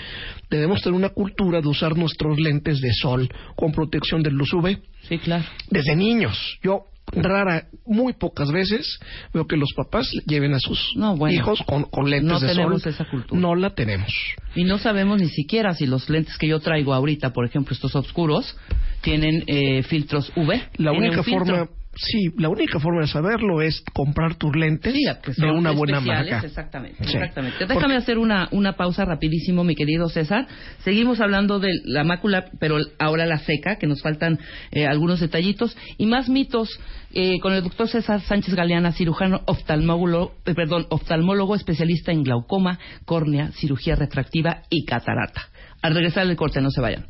debemos 0.50 0.82
tener 0.82 0.98
una 0.98 1.10
cultura 1.10 1.62
de 1.62 1.68
usar 1.68 1.98
nuestros 1.98 2.40
lentes 2.40 2.80
de 2.80 2.92
sol 2.94 3.30
con 3.56 3.72
protección 3.72 4.24
de 4.24 4.32
luz 4.32 4.52
UV 4.54 4.78
Sí, 5.08 5.18
claro. 5.18 5.44
desde 5.70 5.96
niños. 5.96 6.38
Yo 6.64 6.86
rara, 7.16 7.68
muy 7.86 8.14
pocas 8.14 8.52
veces 8.52 9.00
veo 9.34 9.46
que 9.48 9.58
los 9.58 9.74
papás 9.76 10.10
lleven 10.26 10.54
a 10.54 10.60
sus 10.60 10.94
No, 10.96 11.16
bueno. 11.16 11.36
hijos 11.36 11.62
con, 11.66 11.84
con 11.84 12.10
lentes 12.10 12.30
No 12.32 12.40
de 12.40 12.48
tenemos 12.48 12.82
sol. 12.82 12.92
esa 12.92 13.06
cultura. 13.06 13.40
No 13.40 13.56
la 13.56 13.72
tenemos. 13.76 14.12
Y 14.56 14.64
no 14.64 14.78
sabemos 14.78 15.20
ni 15.22 15.30
siquiera 15.30 15.74
si 15.74 15.86
los 15.86 16.10
lentes 16.10 16.38
que 16.38 16.48
yo 16.48 16.60
traigo 16.60 16.94
ahorita, 16.94 17.34
por 17.34 17.46
ejemplo, 17.46 17.74
estos 17.74 17.96
oscuros, 17.96 18.58
tienen 19.02 19.44
eh, 19.48 19.84
filtros 19.84 20.32
UV. 20.36 20.54
La 20.78 20.92
única 20.92 21.24
filtro. 21.24 21.70
Sí, 21.96 22.30
la 22.38 22.50
única 22.50 22.80
forma 22.80 23.02
de 23.02 23.08
saberlo 23.08 23.62
es 23.62 23.84
comprar 23.94 24.36
tus 24.36 24.56
lentes 24.56 24.94
Sí, 24.94 25.06
de 25.42 25.52
una 25.52 25.72
buena 25.72 26.00
marca. 26.00 26.42
Exactamente, 26.44 27.04
Sí. 27.06 27.14
exactamente. 27.18 27.58
Porque- 27.60 27.74
Déjame 27.74 27.96
hacer 27.96 28.18
una, 28.18 28.48
una 28.52 28.74
pausa 28.74 29.06
rapidísimo, 29.06 29.64
mi 29.64 29.76
querido 29.76 30.10
César. 30.10 30.48
Seguimos 30.84 31.20
hablando 31.22 31.60
de 31.60 31.70
la 31.86 32.04
mácula, 32.04 32.46
pero 32.60 32.78
ahora 33.00 33.26
la 33.26 33.38
seca, 33.40 33.78
que 33.78 33.88
nos 33.88 34.02
faltan 34.02 34.40
eh, 34.72 34.86
algunos 34.88 35.20
detallitos. 35.20 35.78
Y 35.98 36.06
más 36.06 36.30
mitos 36.30 36.70
eh, 37.14 37.40
con 37.40 37.54
el 37.54 37.64
doctor 37.64 37.88
César 37.88 38.22
Sánchez 38.22 38.56
Galeana, 38.56 38.92
cirujano 38.92 39.42
oftalmólogo, 39.46 40.34
eh, 40.46 40.54
perdón, 40.56 40.88
oftalmólogo 40.90 41.56
especialista 41.56 42.12
en 42.12 42.24
glaucoma, 42.24 42.80
córnea, 43.06 43.52
cirugía 43.54 43.96
refractiva 43.96 44.64
y 44.70 44.86
catarata. 44.86 45.44
Al 45.82 45.94
regresar 45.94 46.26
del 46.28 46.36
corte, 46.38 46.62
no 46.62 46.72
se 46.72 46.82
vayan. 46.82 47.06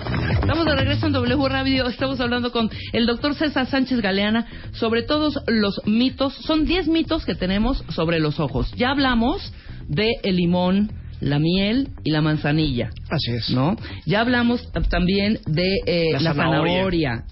Estamos 0.00 0.64
de 0.66 0.76
regreso 0.76 1.06
en 1.06 1.12
W 1.12 1.48
Radio. 1.48 1.86
Estamos 1.88 2.20
hablando 2.20 2.52
con 2.52 2.70
el 2.92 3.06
doctor 3.06 3.34
César 3.34 3.66
Sánchez 3.66 4.00
Galeana 4.00 4.46
sobre 4.72 5.02
todos 5.02 5.38
los 5.46 5.80
mitos. 5.86 6.34
Son 6.34 6.64
10 6.64 6.88
mitos 6.88 7.24
que 7.24 7.34
tenemos 7.34 7.82
sobre 7.90 8.20
los 8.20 8.38
ojos. 8.38 8.70
Ya 8.76 8.90
hablamos 8.90 9.52
de 9.88 10.10
el 10.22 10.36
limón, 10.36 10.92
la 11.20 11.38
miel 11.38 11.88
y 12.04 12.10
la 12.10 12.20
manzanilla, 12.20 12.90
Así 13.08 13.32
es. 13.32 13.50
¿no? 13.50 13.76
Ya 14.04 14.20
hablamos 14.20 14.70
también 14.90 15.38
de 15.46 15.76
eh, 15.86 16.12
La 16.12 16.20
la, 16.20 16.34
zanahoria. 16.34 16.72
zanahoria. 16.74 17.24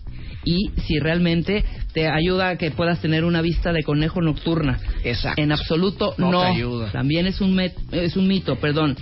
Y 0.47 0.71
si 0.87 0.99
realmente 0.99 1.65
te 1.95 2.07
ayuda 2.09 2.51
a 2.51 2.57
que 2.59 2.71
puedas 2.71 3.01
tener 3.01 3.25
una 3.25 3.41
vista 3.41 3.73
de 3.73 3.83
conejo 3.83 4.21
nocturna. 4.21 4.79
Exacto. 5.03 5.41
En 5.41 5.53
absoluto 5.53 6.15
No 6.19 6.31
no. 6.31 6.41
te 6.43 6.47
ayuda. 6.49 6.93
También 6.93 7.27
es 7.27 7.41
un, 7.41 7.55
met- 7.57 7.75
es 7.93 8.17
un 8.17 8.27
mito, 8.29 8.57
perdón. 8.57 8.95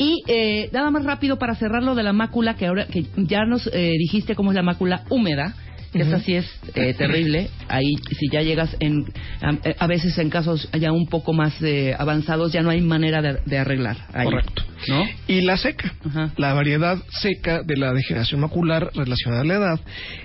Y 0.00 0.22
eh, 0.28 0.70
nada 0.72 0.90
más 0.90 1.04
rápido 1.04 1.38
para 1.38 1.54
cerrar 1.56 1.82
lo 1.82 1.94
de 1.94 2.02
la 2.02 2.14
mácula, 2.14 2.54
que 2.54 2.66
ahora 2.66 2.86
que 2.86 3.04
ya 3.16 3.44
nos 3.44 3.66
eh, 3.66 3.96
dijiste 3.98 4.34
cómo 4.34 4.50
es 4.50 4.54
la 4.54 4.62
mácula 4.62 5.04
húmeda, 5.10 5.54
que 5.92 6.00
esa 6.00 6.20
sí 6.20 6.36
es 6.36 6.46
eh, 6.74 6.94
terrible. 6.94 7.50
Ahí, 7.68 7.92
si 8.18 8.30
ya 8.32 8.40
llegas 8.40 8.74
en. 8.80 9.04
A, 9.42 9.58
a 9.78 9.86
veces 9.86 10.16
en 10.16 10.30
casos 10.30 10.70
ya 10.72 10.90
un 10.90 11.06
poco 11.06 11.34
más 11.34 11.60
eh, 11.60 11.94
avanzados, 11.98 12.50
ya 12.50 12.62
no 12.62 12.70
hay 12.70 12.80
manera 12.80 13.20
de, 13.20 13.40
de 13.44 13.58
arreglar. 13.58 13.98
Ahí, 14.14 14.24
Correcto. 14.24 14.62
¿No? 14.88 15.04
Y 15.28 15.42
la 15.42 15.58
seca, 15.58 15.92
la 16.38 16.54
variedad 16.54 16.96
seca 17.20 17.62
de 17.62 17.76
la 17.76 17.92
degeneración 17.92 18.40
macular 18.40 18.90
relacionada 18.94 19.42
a 19.42 19.44
la 19.44 19.54
edad, 19.54 19.80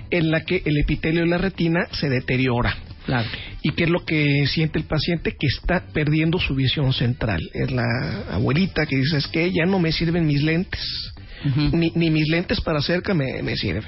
en 0.08 0.30
la 0.30 0.40
que 0.46 0.62
el 0.64 0.78
epitelio 0.78 1.20
de 1.20 1.26
la 1.26 1.36
retina 1.36 1.86
se 1.90 2.08
deteriora. 2.08 2.74
Claro. 3.06 3.28
¿Y 3.62 3.70
qué 3.70 3.84
es 3.84 3.90
lo 3.90 4.04
que 4.04 4.46
siente 4.46 4.78
el 4.78 4.84
paciente? 4.84 5.32
Que 5.38 5.46
está 5.46 5.80
perdiendo 5.92 6.38
su 6.38 6.54
visión 6.54 6.92
central. 6.92 7.40
Es 7.54 7.70
la 7.70 7.84
abuelita 8.30 8.84
que 8.86 8.96
dice, 8.96 9.16
es 9.18 9.26
que 9.28 9.52
ya 9.52 9.64
no 9.64 9.78
me 9.78 9.92
sirven 9.92 10.26
mis 10.26 10.42
lentes. 10.42 11.12
Ni, 11.72 11.92
ni 11.94 12.10
mis 12.10 12.28
lentes 12.28 12.60
para 12.60 12.80
cerca 12.80 13.14
me, 13.14 13.42
me 13.42 13.56
sirven. 13.56 13.84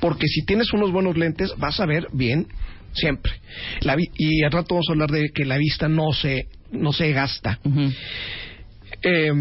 Porque 0.00 0.26
si 0.26 0.44
tienes 0.46 0.72
unos 0.72 0.90
buenos 0.92 1.16
lentes, 1.18 1.52
vas 1.58 1.78
a 1.80 1.86
ver 1.86 2.06
bien 2.14 2.46
siempre. 2.94 3.32
La 3.80 3.94
vi- 3.96 4.08
y 4.16 4.42
al 4.44 4.52
rato 4.52 4.74
vamos 4.74 4.86
a 4.88 4.92
hablar 4.92 5.10
de 5.10 5.28
que 5.34 5.44
la 5.44 5.58
vista 5.58 5.88
no 5.88 6.12
se, 6.12 6.46
no 6.72 6.92
se 6.94 7.12
gasta. 7.12 7.58
Eh, 9.02 9.32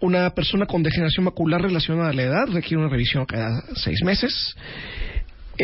una 0.00 0.30
persona 0.30 0.66
con 0.66 0.82
degeneración 0.82 1.24
macular 1.24 1.62
relacionada 1.62 2.10
a 2.10 2.12
la 2.12 2.22
edad 2.22 2.46
requiere 2.52 2.82
una 2.82 2.90
revisión 2.92 3.24
cada 3.26 3.62
seis 3.76 4.02
meses. 4.04 4.54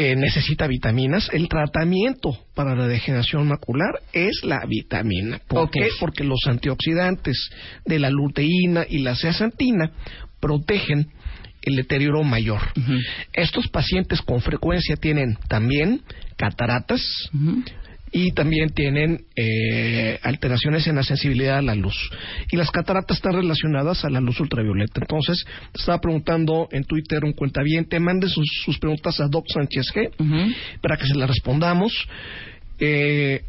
Eh, 0.00 0.14
necesita 0.14 0.68
vitaminas. 0.68 1.28
El 1.32 1.48
tratamiento 1.48 2.38
para 2.54 2.76
la 2.76 2.86
degeneración 2.86 3.48
macular 3.48 3.98
es 4.12 4.44
la 4.44 4.64
vitamina. 4.64 5.40
¿Por 5.48 5.72
qué? 5.72 5.88
Porque 5.98 6.22
los 6.22 6.38
antioxidantes 6.46 7.50
de 7.84 7.98
la 7.98 8.08
luteína 8.08 8.86
y 8.88 8.98
la 8.98 9.16
zeaxantina 9.16 9.90
protegen 10.38 11.08
el 11.62 11.74
deterioro 11.74 12.22
mayor. 12.22 12.60
Estos 13.32 13.66
pacientes 13.66 14.22
con 14.22 14.40
frecuencia 14.40 14.94
tienen 14.94 15.36
también 15.48 16.02
cataratas. 16.36 17.02
Y 18.12 18.32
también 18.32 18.70
tienen 18.70 19.24
eh, 19.36 20.18
alteraciones 20.22 20.86
en 20.86 20.96
la 20.96 21.02
sensibilidad 21.02 21.58
a 21.58 21.62
la 21.62 21.74
luz. 21.74 21.96
Y 22.50 22.56
las 22.56 22.70
cataratas 22.70 23.16
están 23.16 23.34
relacionadas 23.34 24.04
a 24.04 24.10
la 24.10 24.20
luz 24.20 24.40
ultravioleta. 24.40 25.00
Entonces, 25.00 25.44
estaba 25.74 26.00
preguntando 26.00 26.68
en 26.70 26.84
Twitter 26.84 27.24
un 27.24 27.32
cuentaviente, 27.32 28.00
mande 28.00 28.28
sus, 28.28 28.46
sus 28.64 28.78
preguntas 28.78 29.20
a 29.20 29.28
Doc 29.28 29.46
Sánchez 29.52 29.92
G 29.94 30.54
para 30.80 30.96
que 30.96 31.06
se 31.06 31.14
las 31.14 31.28
respondamos. 31.28 31.92
Eh, 32.78 33.42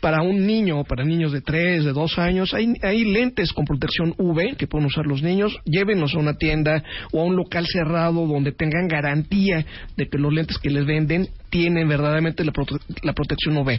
para 0.00 0.22
un 0.22 0.46
niño, 0.46 0.84
para 0.84 1.04
niños 1.04 1.32
de 1.32 1.42
3, 1.42 1.84
de 1.84 1.92
2 1.92 2.18
años, 2.18 2.54
hay, 2.54 2.72
hay 2.82 3.04
lentes 3.04 3.52
con 3.52 3.66
protección 3.66 4.14
UV 4.16 4.56
que 4.56 4.66
pueden 4.66 4.86
usar 4.86 5.06
los 5.06 5.22
niños. 5.22 5.58
Llévenlos 5.64 6.14
a 6.14 6.18
una 6.18 6.34
tienda 6.34 6.82
o 7.12 7.20
a 7.20 7.24
un 7.24 7.36
local 7.36 7.66
cerrado 7.66 8.26
donde 8.26 8.52
tengan 8.52 8.88
garantía 8.88 9.64
de 9.96 10.08
que 10.08 10.18
los 10.18 10.32
lentes 10.32 10.58
que 10.58 10.70
les 10.70 10.86
venden 10.86 11.28
tienen 11.50 11.88
verdaderamente 11.88 12.44
la, 12.44 12.52
prote- 12.52 12.80
la 13.02 13.12
protección 13.12 13.56
UV. 13.56 13.78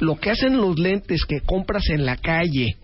Lo 0.00 0.16
que 0.16 0.30
hacen 0.30 0.56
los 0.56 0.78
lentes 0.78 1.24
que 1.24 1.40
compras 1.40 1.88
en 1.90 2.04
la 2.04 2.16
calle, 2.16 2.76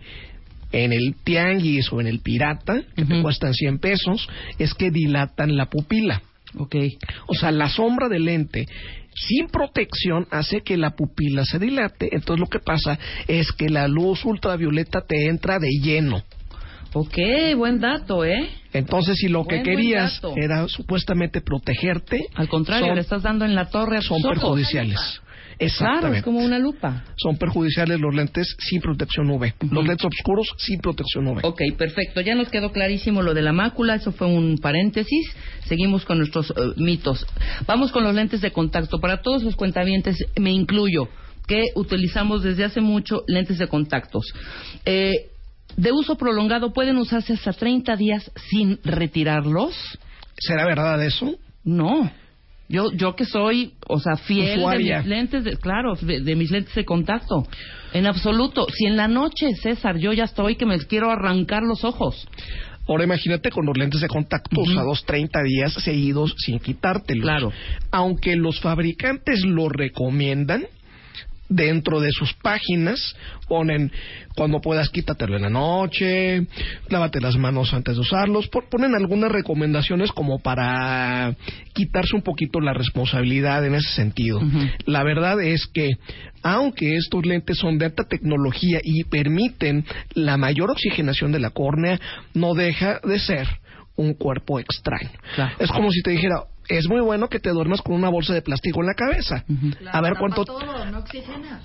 en 0.73 0.93
el 0.93 1.15
tianguis 1.25 1.93
o 1.93 2.01
en 2.01 2.07
el 2.07 2.21
pirata, 2.21 2.83
que 2.95 3.05
te 3.05 3.23
cuestan 3.23 3.55
100 3.55 3.79
pesos, 3.79 4.29
es 4.59 4.75
que 4.75 4.91
dilatan 4.91 5.57
la 5.57 5.67
pupila. 5.67 6.23
Ok. 6.57 6.77
O 7.27 7.35
sea, 7.35 7.51
la 7.51 7.69
sombra 7.69 8.09
del 8.09 8.25
lente 8.25 8.67
sin 9.15 9.49
protección 9.49 10.27
hace 10.31 10.61
que 10.63 10.77
la 10.77 10.91
pupila 10.91 11.45
se 11.45 11.59
dilate. 11.59 12.09
Entonces 12.13 12.41
lo 12.41 12.47
que 12.47 12.61
pasa 12.61 12.99
es 13.27 13.51
que 13.53 13.69
la 13.69 13.89
luz 13.89 14.25
ultravioleta 14.25 15.01
te 15.07 15.27
entra 15.27 15.59
de 15.59 15.69
lleno. 15.83 16.23
Ok, 16.95 17.19
buen 17.57 17.81
dato, 17.81 18.25
¿eh? 18.25 18.49
Entonces, 18.73 19.19
si 19.19 19.29
lo 19.29 19.45
Buen, 19.45 19.63
que 19.63 19.71
querías 19.71 20.21
era 20.37 20.67
supuestamente 20.69 21.41
protegerte, 21.41 22.27
Al 22.35 22.49
contrario, 22.49 22.87
son, 22.87 22.95
le 22.95 23.01
estás 23.01 23.23
dando 23.23 23.45
en 23.45 23.55
la 23.55 23.67
torre 23.67 23.99
a 23.99 24.03
son 24.03 24.23
perjudiciales. 24.23 24.99
Claro, 25.59 25.67
Exactamente. 25.67 26.19
es 26.19 26.25
como 26.25 26.39
una 26.39 26.59
lupa. 26.59 27.05
Son 27.17 27.37
perjudiciales 27.37 27.99
los 27.99 28.15
lentes 28.15 28.57
sin 28.61 28.81
protección 28.81 29.29
UV. 29.29 29.55
Los 29.73 29.87
lentes 29.87 30.07
oscuros 30.07 30.55
sin 30.57 30.81
protección 30.81 31.27
UV. 31.27 31.41
Ok, 31.43 31.63
perfecto. 31.77 32.21
Ya 32.21 32.37
nos 32.37 32.49
quedó 32.49 32.71
clarísimo 32.71 33.23
lo 33.23 33.35
de 33.35 33.43
la 33.43 33.53
mácula. 33.53 33.97
Eso 33.97 34.13
fue 34.13 34.29
un 34.29 34.59
paréntesis. 34.59 35.35
Seguimos 35.67 36.05
con 36.05 36.19
nuestros 36.19 36.51
eh, 36.51 36.55
mitos. 36.77 37.27
Vamos 37.67 37.91
con 37.91 38.05
los 38.05 38.15
lentes 38.15 38.41
de 38.41 38.53
contacto. 38.53 39.01
Para 39.01 39.21
todos 39.21 39.43
los 39.43 39.57
cuentavientes, 39.57 40.17
me 40.39 40.53
incluyo, 40.53 41.09
que 41.49 41.65
utilizamos 41.75 42.45
desde 42.45 42.65
hace 42.65 42.81
mucho 42.81 43.23
lentes 43.27 43.59
de 43.59 43.67
contactos. 43.67 44.33
Eh, 44.85 45.13
de 45.79 45.93
uso 45.93 46.17
prolongado 46.17 46.73
pueden 46.73 46.97
usarse 46.99 47.35
hasta 47.35 47.53
30 47.53 47.95
días 47.97 48.31
sin 48.51 48.81
retirarlos. 48.85 49.75
¿Será 50.37 50.67
verdad 50.67 51.03
eso? 51.05 51.37
No. 51.65 52.11
Yo, 52.69 52.93
yo 52.93 53.15
que 53.17 53.25
soy, 53.25 53.75
o 53.87 53.99
sea, 53.99 54.17
fiel 54.17 54.59
Usuaria. 54.59 54.97
de 54.97 55.03
mis 55.03 55.09
lentes, 55.09 55.45
de, 55.45 55.57
claro, 55.57 55.95
de, 55.95 56.21
de 56.21 56.37
mis 56.37 56.51
lentes 56.51 56.75
de 56.75 56.85
contacto. 56.85 57.47
En 57.95 58.07
absoluto. 58.07 58.67
Si 58.77 58.87
en 58.87 58.97
la 58.97 59.09
noche, 59.09 59.55
César, 59.55 59.97
yo 59.99 60.13
ya 60.13 60.25
estoy 60.25 60.57
que 60.57 60.67
me 60.67 60.79
quiero 60.81 61.11
arrancar 61.11 61.63
los 61.63 61.85
ojos. 61.85 62.29
Ahora 62.89 63.05
imagínate 63.05 63.51
con 63.51 63.65
los 63.65 63.77
lentes 63.77 64.01
de 64.01 64.09
contacto 64.09 64.61
Ujú. 64.61 64.71
usados 64.71 65.05
30 65.05 65.43
días 65.45 65.73
seguidos 65.75 66.35
sin 66.39 66.59
quitártelos. 66.59 67.23
Claro. 67.23 67.53
Aunque 67.91 68.35
los 68.35 68.61
fabricantes 68.61 69.45
lo 69.45 69.69
recomiendan, 69.69 70.67
dentro 71.49 72.01
de 72.01 72.11
sus 72.13 72.35
páginas 72.35 73.17
ponen 73.49 73.91
cuando 74.37 74.61
puedas 74.61 74.89
quítatelo 74.91 75.37
en 75.37 75.43
la 75.43 75.51
noche, 75.51 76.47
lávate 76.89 77.21
las 77.21 77.37
manos 77.37 77.73
antes 77.75 77.95
de 77.95 78.01
usarlos, 78.01 78.49
po- 78.49 78.65
ponen 78.71 78.95
algunas 78.95 79.33
recomendaciones 79.33 80.13
como 80.13 80.39
para 80.39 81.35
quitarse 81.73 82.15
un 82.15 82.23
poquito 82.23 82.61
la 82.61 82.73
responsabilidad 82.75 83.65
en 83.67 83.75
ese 83.75 83.89
sentido. 83.91 84.41
La 84.87 85.03
verdad 85.03 85.41
es 85.43 85.67
que 85.67 85.91
aunque 86.43 86.97
estos 86.97 87.27
lentes 87.27 87.59
son 87.59 87.79
de 87.79 87.87
alta 87.87 88.05
tecnología 88.05 88.81
y 88.83 89.05
permiten 89.05 89.85
la 90.15 90.37
mayor 90.37 90.71
oxigenación 90.71 91.33
de 91.33 91.41
la 91.41 91.51
córnea, 91.51 91.99
no 92.35 92.55
deja 92.55 93.01
de 93.03 93.19
ser 93.19 93.49
un 93.97 94.15
cuerpo 94.15 94.61
extraño. 94.61 95.11
Claro. 95.35 95.57
Es 95.59 95.71
como 95.73 95.91
si 95.91 96.03
te 96.03 96.11
dijera, 96.13 96.45
es 96.69 96.89
muy 96.89 97.01
bueno 97.01 97.29
que 97.29 97.39
te 97.41 97.51
duermas 97.51 97.83
con 97.83 97.95
una 97.97 98.09
bolsa 98.09 98.35
de 98.35 98.43
plástico 98.43 98.81
en 98.81 98.87
la 98.87 98.95
cabeza. 98.95 99.45
Ujú. 99.49 99.71
A 99.91 100.01
ver 100.01 100.15
cuánto 100.19 100.45
todo, 100.45 100.61
no 100.87 101.05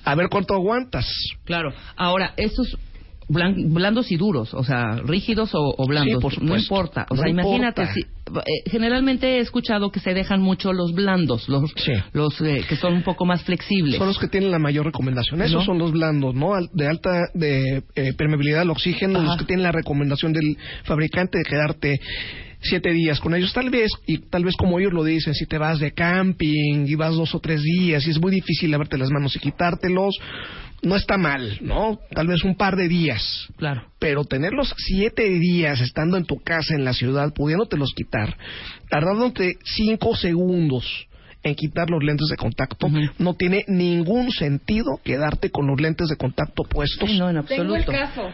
a 0.05 0.15
ver 0.15 0.29
cuánto 0.29 0.53
aguantas. 0.53 1.05
Claro. 1.45 1.73
Ahora, 1.95 2.33
estos 2.37 2.77
blan- 3.29 3.73
blandos 3.73 4.11
y 4.11 4.17
duros, 4.17 4.53
o 4.53 4.63
sea, 4.63 4.97
rígidos 5.03 5.53
o, 5.55 5.73
o 5.77 5.87
blandos, 5.87 6.15
Sí, 6.15 6.21
por 6.21 6.41
no 6.43 6.57
importa. 6.57 7.05
O 7.09 7.15
No 7.15 7.21
sea, 7.21 7.29
imagínate, 7.31 7.81
importa. 7.83 7.93
si, 7.93 8.01
eh, 8.39 8.69
generalmente 8.69 9.37
he 9.37 9.39
escuchado 9.39 9.91
que 9.91 9.99
se 9.99 10.13
dejan 10.13 10.41
mucho 10.41 10.73
los 10.73 10.93
blandos, 10.93 11.47
los, 11.49 11.71
Sí. 11.77 11.93
los 12.13 12.39
eh, 12.41 12.63
que 12.67 12.75
son 12.75 12.93
un 12.93 13.03
poco 13.03 13.25
más 13.25 13.43
flexibles. 13.43 13.97
Son 13.97 14.07
los 14.07 14.17
que 14.19 14.27
tienen 14.27 14.51
la 14.51 14.59
mayor 14.59 14.85
recomendación. 14.85 15.41
Esos 15.41 15.61
¿No? 15.61 15.65
son 15.65 15.77
los 15.79 15.91
blandos, 15.91 16.35
¿no? 16.35 16.51
De 16.73 16.87
alta 16.87 17.21
de, 17.33 17.83
eh, 17.95 18.13
permeabilidad 18.13 18.61
al 18.61 18.69
oxígeno, 18.69 19.19
Ajá. 19.19 19.27
los 19.27 19.37
que 19.37 19.45
tienen 19.45 19.63
la 19.63 19.71
recomendación 19.71 20.33
del 20.33 20.57
fabricante 20.83 21.37
de 21.39 21.43
quedarte 21.45 21.99
siete 22.63 22.91
días 22.91 23.19
con 23.19 23.35
ellos. 23.35 23.53
Tal 23.53 23.69
vez, 23.69 23.91
y 24.07 24.19
tal 24.19 24.43
vez 24.43 24.55
como 24.55 24.79
ellos 24.79 24.93
lo 24.93 25.03
dicen, 25.03 25.33
si 25.33 25.45
te 25.45 25.57
vas 25.57 25.79
de 25.79 25.91
camping 25.91 26.85
y 26.87 26.95
vas 26.95 27.15
dos 27.15 27.35
o 27.35 27.39
tres 27.39 27.61
días 27.61 28.05
y 28.07 28.11
es 28.11 28.19
muy 28.19 28.31
difícil 28.31 28.71
lavarte 28.71 28.97
las 28.97 29.09
manos 29.11 29.35
y 29.35 29.39
quitártelos, 29.39 30.15
no 30.81 30.95
está 30.95 31.17
mal, 31.17 31.59
¿no? 31.61 31.99
Tal 32.13 32.27
vez 32.27 32.43
un 32.43 32.55
par 32.55 32.75
de 32.75 32.87
días. 32.87 33.47
Claro. 33.57 33.83
Pero 33.99 34.25
tenerlos 34.25 34.73
siete 34.77 35.29
días 35.29 35.79
estando 35.79 36.17
en 36.17 36.25
tu 36.25 36.37
casa 36.43 36.75
en 36.75 36.83
la 36.83 36.93
ciudad, 36.93 37.33
pudiéndotelos 37.33 37.93
quitar, 37.95 38.35
tardándote 38.89 39.57
cinco 39.63 40.15
segundos 40.15 41.07
en 41.43 41.55
quitar 41.55 41.89
los 41.89 42.03
lentes 42.03 42.29
de 42.29 42.37
contacto, 42.37 42.87
no 43.19 43.33
tiene 43.33 43.65
ningún 43.67 44.31
sentido 44.31 44.99
quedarte 45.03 45.49
con 45.49 45.67
los 45.67 45.79
lentes 45.79 46.07
de 46.07 46.15
contacto 46.15 46.63
puestos. 46.63 47.09
Sí, 47.09 47.17
no, 47.19 47.29
en 47.29 47.43
Tengo 47.45 47.75
el 47.75 47.81
absoluto. 47.81 47.91
caso. 47.91 48.29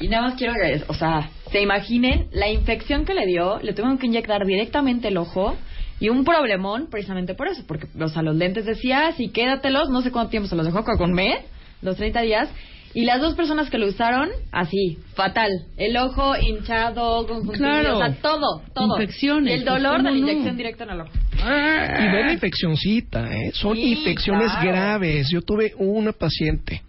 Y 0.00 0.08
nada 0.08 0.22
más 0.28 0.34
quiero 0.34 0.54
que, 0.54 0.82
o 0.88 0.94
sea, 0.94 1.28
se 1.52 1.60
imaginen 1.60 2.28
la 2.32 2.48
infección 2.48 3.04
que 3.04 3.14
le 3.14 3.26
dio, 3.26 3.58
le 3.60 3.72
tuvieron 3.74 3.98
que 3.98 4.06
inyectar 4.06 4.44
directamente 4.46 5.08
el 5.08 5.18
ojo 5.18 5.56
y 6.00 6.08
un 6.08 6.24
problemón 6.24 6.88
precisamente 6.90 7.34
por 7.34 7.48
eso, 7.48 7.62
porque, 7.68 7.86
o 8.00 8.08
sea, 8.08 8.22
los 8.22 8.34
lentes 8.34 8.64
decía, 8.64 9.12
sí, 9.16 9.28
quédatelos, 9.28 9.90
no 9.90 10.00
sé 10.00 10.10
cuánto 10.10 10.30
tiempo 10.30 10.48
se 10.48 10.56
los 10.56 10.64
dejó, 10.64 10.82
un 11.04 11.12
mes, 11.12 11.44
los 11.82 11.96
30 11.96 12.22
días, 12.22 12.48
y 12.94 13.04
las 13.04 13.20
dos 13.20 13.34
personas 13.34 13.68
que 13.70 13.76
lo 13.78 13.86
usaron, 13.86 14.30
así, 14.50 14.98
fatal, 15.14 15.50
el 15.76 15.96
ojo 15.98 16.32
hinchado, 16.36 17.26
conjuntivitis, 17.26 17.58
Claro. 17.60 17.98
o 17.98 18.00
sea, 18.00 18.14
todo, 18.22 18.62
todo. 18.74 18.98
Infecciones, 18.98 19.54
el 19.60 19.64
pues, 19.64 19.74
dolor 19.74 19.98
¿cómo 19.98 20.08
de 20.08 20.14
la 20.14 20.20
no? 20.20 20.30
inyección 20.30 20.56
directa 20.56 20.84
en 20.84 20.90
el 20.90 21.00
ojo. 21.02 21.10
Y 21.34 22.12
ve 22.12 22.24
la 22.24 22.32
infeccioncita, 22.32 23.30
¿eh? 23.32 23.50
Son 23.52 23.76
Sí, 23.76 23.92
infecciones 23.92 24.50
claro. 24.52 24.68
graves. 24.70 25.28
Yo 25.30 25.42
tuve 25.42 25.72
una 25.76 26.12
paciente 26.12 26.82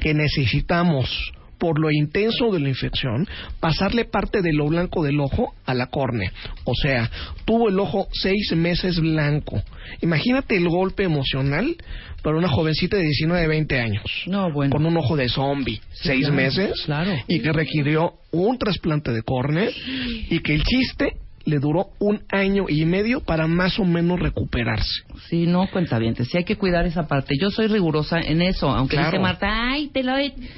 que 0.00 0.14
necesitamos, 0.14 1.32
por 1.60 1.78
lo 1.78 1.90
intenso 1.92 2.50
de 2.50 2.58
la 2.58 2.70
infección, 2.70 3.28
pasarle 3.60 4.06
parte 4.06 4.40
de 4.42 4.52
lo 4.52 4.66
blanco 4.66 5.04
del 5.04 5.20
ojo 5.20 5.54
a 5.66 5.74
la 5.74 5.86
córnea. 5.86 6.32
O 6.64 6.74
sea, 6.74 7.08
tuvo 7.44 7.68
el 7.68 7.78
ojo 7.78 8.08
seis 8.12 8.52
meses 8.56 8.98
blanco. 8.98 9.62
Imagínate 10.00 10.56
el 10.56 10.68
golpe 10.68 11.04
emocional 11.04 11.76
para 12.22 12.36
una 12.36 12.48
jovencita 12.48 12.96
de 12.96 13.04
19, 13.04 13.46
20 13.46 13.78
años. 13.80 14.02
No, 14.26 14.50
bueno. 14.52 14.72
Con 14.72 14.86
un 14.86 14.96
ojo 14.96 15.16
de 15.16 15.28
zombie, 15.28 15.76
Sí, 15.92 16.08
seis 16.08 16.26
claro, 16.26 16.34
meses, 16.34 16.82
claro. 16.86 17.12
y 17.28 17.40
que 17.40 17.52
requirió 17.52 18.14
un 18.32 18.58
trasplante 18.58 19.12
de 19.12 19.22
córnea, 19.22 19.68
y 20.30 20.38
que 20.40 20.54
el 20.54 20.62
chiste 20.64 21.16
le 21.44 21.58
duró 21.58 21.88
un 21.98 22.22
año 22.30 22.66
y 22.68 22.84
medio 22.84 23.20
para 23.20 23.46
más 23.46 23.78
o 23.78 23.84
menos 23.84 24.20
recuperarse. 24.20 25.02
Sí, 25.28 25.46
no, 25.46 25.68
cuenta 25.70 25.98
bien, 25.98 26.14
sí 26.16 26.36
hay 26.36 26.44
que 26.44 26.56
cuidar 26.56 26.86
esa 26.86 27.06
parte. 27.06 27.34
Yo 27.40 27.50
soy 27.50 27.66
rigurosa 27.66 28.20
en 28.20 28.42
eso, 28.42 28.68
aunque 28.68 28.96
Claro. 28.96 29.10
dice 29.12 29.22
Marta, 29.22 29.48
ay, 29.70 29.88
te, 29.88 30.02
lo, 30.02 30.12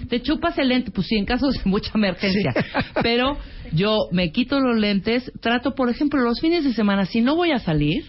te 0.09 0.23
chupas 0.23 0.59
el 0.59 0.69
lente, 0.69 0.91
pues 0.91 1.07
sí, 1.07 1.17
en 1.17 1.25
caso 1.25 1.51
de 1.51 1.61
mucha 1.65 1.93
emergencia. 1.95 2.53
Sí. 2.53 2.61
Pero 3.03 3.39
yo 3.73 3.97
me 4.11 4.33
quito 4.33 4.61
los 4.61 4.79
lentes, 4.79 5.31
trato, 5.41 5.75
por 5.75 5.89
ejemplo, 5.89 6.21
los 6.21 6.41
fines 6.41 6.65
de 6.65 6.73
semana, 6.73 7.07
si 7.07 7.21
no 7.21 7.37
voy 7.37 7.53
a 7.53 7.59
salir, 7.59 8.05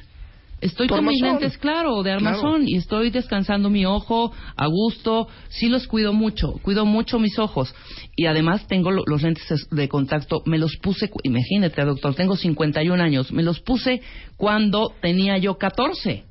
estoy 0.63 0.87
con 0.87 1.05
mis 1.05 1.21
lentes, 1.21 1.57
claro, 1.57 2.03
de 2.03 2.11
armazón, 2.11 2.61
Claro. 2.61 2.63
y 2.67 2.75
estoy 2.75 3.09
descansando 3.09 3.69
mi 3.69 3.85
ojo 3.85 4.31
a 4.55 4.67
gusto, 4.67 5.27
sí 5.49 5.69
los 5.69 5.87
cuido 5.87 6.13
mucho, 6.13 6.53
cuido 6.61 6.85
mucho 6.85 7.19
mis 7.19 7.37
ojos. 7.39 7.73
Y 8.15 8.25
además 8.25 8.67
tengo 8.67 8.91
lo- 8.91 9.03
los 9.05 9.21
lentes 9.21 9.49
es- 9.51 9.69
de 9.69 9.87
contacto, 9.89 10.41
me 10.45 10.57
los 10.57 10.77
puse, 10.77 11.09
imagínate, 11.23 11.83
doctor, 11.83 12.15
tengo 12.15 12.35
51 12.35 13.01
años, 13.01 13.31
me 13.31 13.43
los 13.43 13.59
puse 13.59 14.01
cuando 14.37 14.93
tenía 15.01 15.37
yo 15.37 15.57
14. 15.57 16.23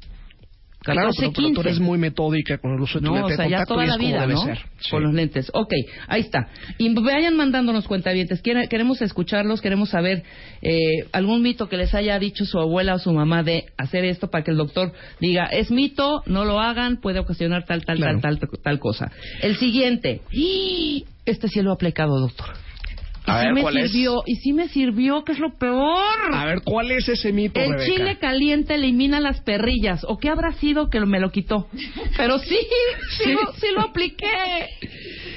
14, 0.82 0.92
claro, 0.94 1.10
pero, 1.16 1.32
pero 1.32 1.46
15. 1.48 1.54
tú 1.54 1.60
eres 1.68 1.80
muy 1.80 1.98
metódica 1.98 2.58
con 2.58 2.72
el 2.74 2.80
uso 2.80 2.98
de 3.00 3.06
tu 3.06 3.12
No, 3.12 3.18
lente 3.18 3.32
o 3.34 3.36
sea, 3.36 3.44
de 3.44 3.50
ya 3.50 3.56
contacto 3.64 3.74
toda 3.74 3.84
y 3.84 3.86
es 3.86 3.90
la 3.90 3.96
como 3.96 4.08
vida, 4.08 4.20
debe 4.22 4.34
¿no? 4.34 4.44
ser. 4.44 4.58
Sí. 4.80 4.90
Con 4.90 5.02
los 5.04 5.14
lentes. 5.14 5.50
Ok, 5.54 5.72
ahí 6.08 6.20
está. 6.22 6.48
Y 6.78 6.94
vayan 6.94 7.36
mandándonos 7.36 7.86
cuentavientes. 7.88 8.42
Queremos 8.42 9.00
escucharlos, 9.02 9.60
queremos 9.60 9.90
saber 9.90 10.22
eh, 10.60 11.06
algún 11.12 11.42
mito 11.42 11.68
que 11.68 11.76
les 11.76 11.94
haya 11.94 12.18
dicho 12.18 12.44
su 12.44 12.58
abuela 12.58 12.94
o 12.94 12.98
su 12.98 13.12
mamá 13.12 13.42
de 13.42 13.66
hacer 13.78 14.04
esto 14.04 14.28
para 14.28 14.44
que 14.44 14.50
el 14.50 14.56
doctor 14.56 14.92
diga, 15.20 15.46
es 15.46 15.70
mito, 15.70 16.22
no 16.26 16.44
lo 16.44 16.60
hagan, 16.60 17.00
puede 17.00 17.18
ocasionar 17.20 17.64
tal, 17.64 17.84
tal, 17.84 17.98
Claro. 17.98 18.20
tal, 18.20 18.38
tal, 18.38 18.48
tal 18.62 18.78
cosa. 18.78 19.10
El 19.40 19.56
siguiente. 19.56 20.20
Este 21.24 21.46
sí 21.46 21.62
lo 21.62 21.70
ha 21.70 21.74
aplicado, 21.74 22.18
doctor. 22.18 22.48
Y 23.24 23.30
A 23.30 23.38
sí 23.40 23.44
ver, 23.46 23.54
me 23.54 23.60
¿cuál 23.62 23.76
es? 23.76 23.92
sirvió, 23.92 24.22
y 24.26 24.34
sí 24.36 24.52
me 24.52 24.68
sirvió, 24.68 25.22
que 25.24 25.32
es 25.32 25.38
lo 25.38 25.56
peor. 25.56 26.34
A 26.34 26.44
ver, 26.44 26.62
¿cuál 26.64 26.90
es 26.90 27.08
ese 27.08 27.32
mito, 27.32 27.60
El 27.60 27.70
Rebeca? 27.70 27.84
chile 27.94 28.18
caliente 28.18 28.74
elimina 28.74 29.20
las 29.20 29.40
perrillas. 29.42 30.04
¿O 30.08 30.18
qué 30.18 30.28
habrá 30.28 30.52
sido 30.54 30.90
que 30.90 30.98
me 31.00 31.20
lo 31.20 31.30
quitó? 31.30 31.68
Pero 32.16 32.38
sí, 32.40 32.56
sí, 33.18 33.24
Sí. 33.24 33.32
Lo, 33.32 33.52
sí 33.52 33.66
lo 33.74 33.82
apliqué. 33.82 34.26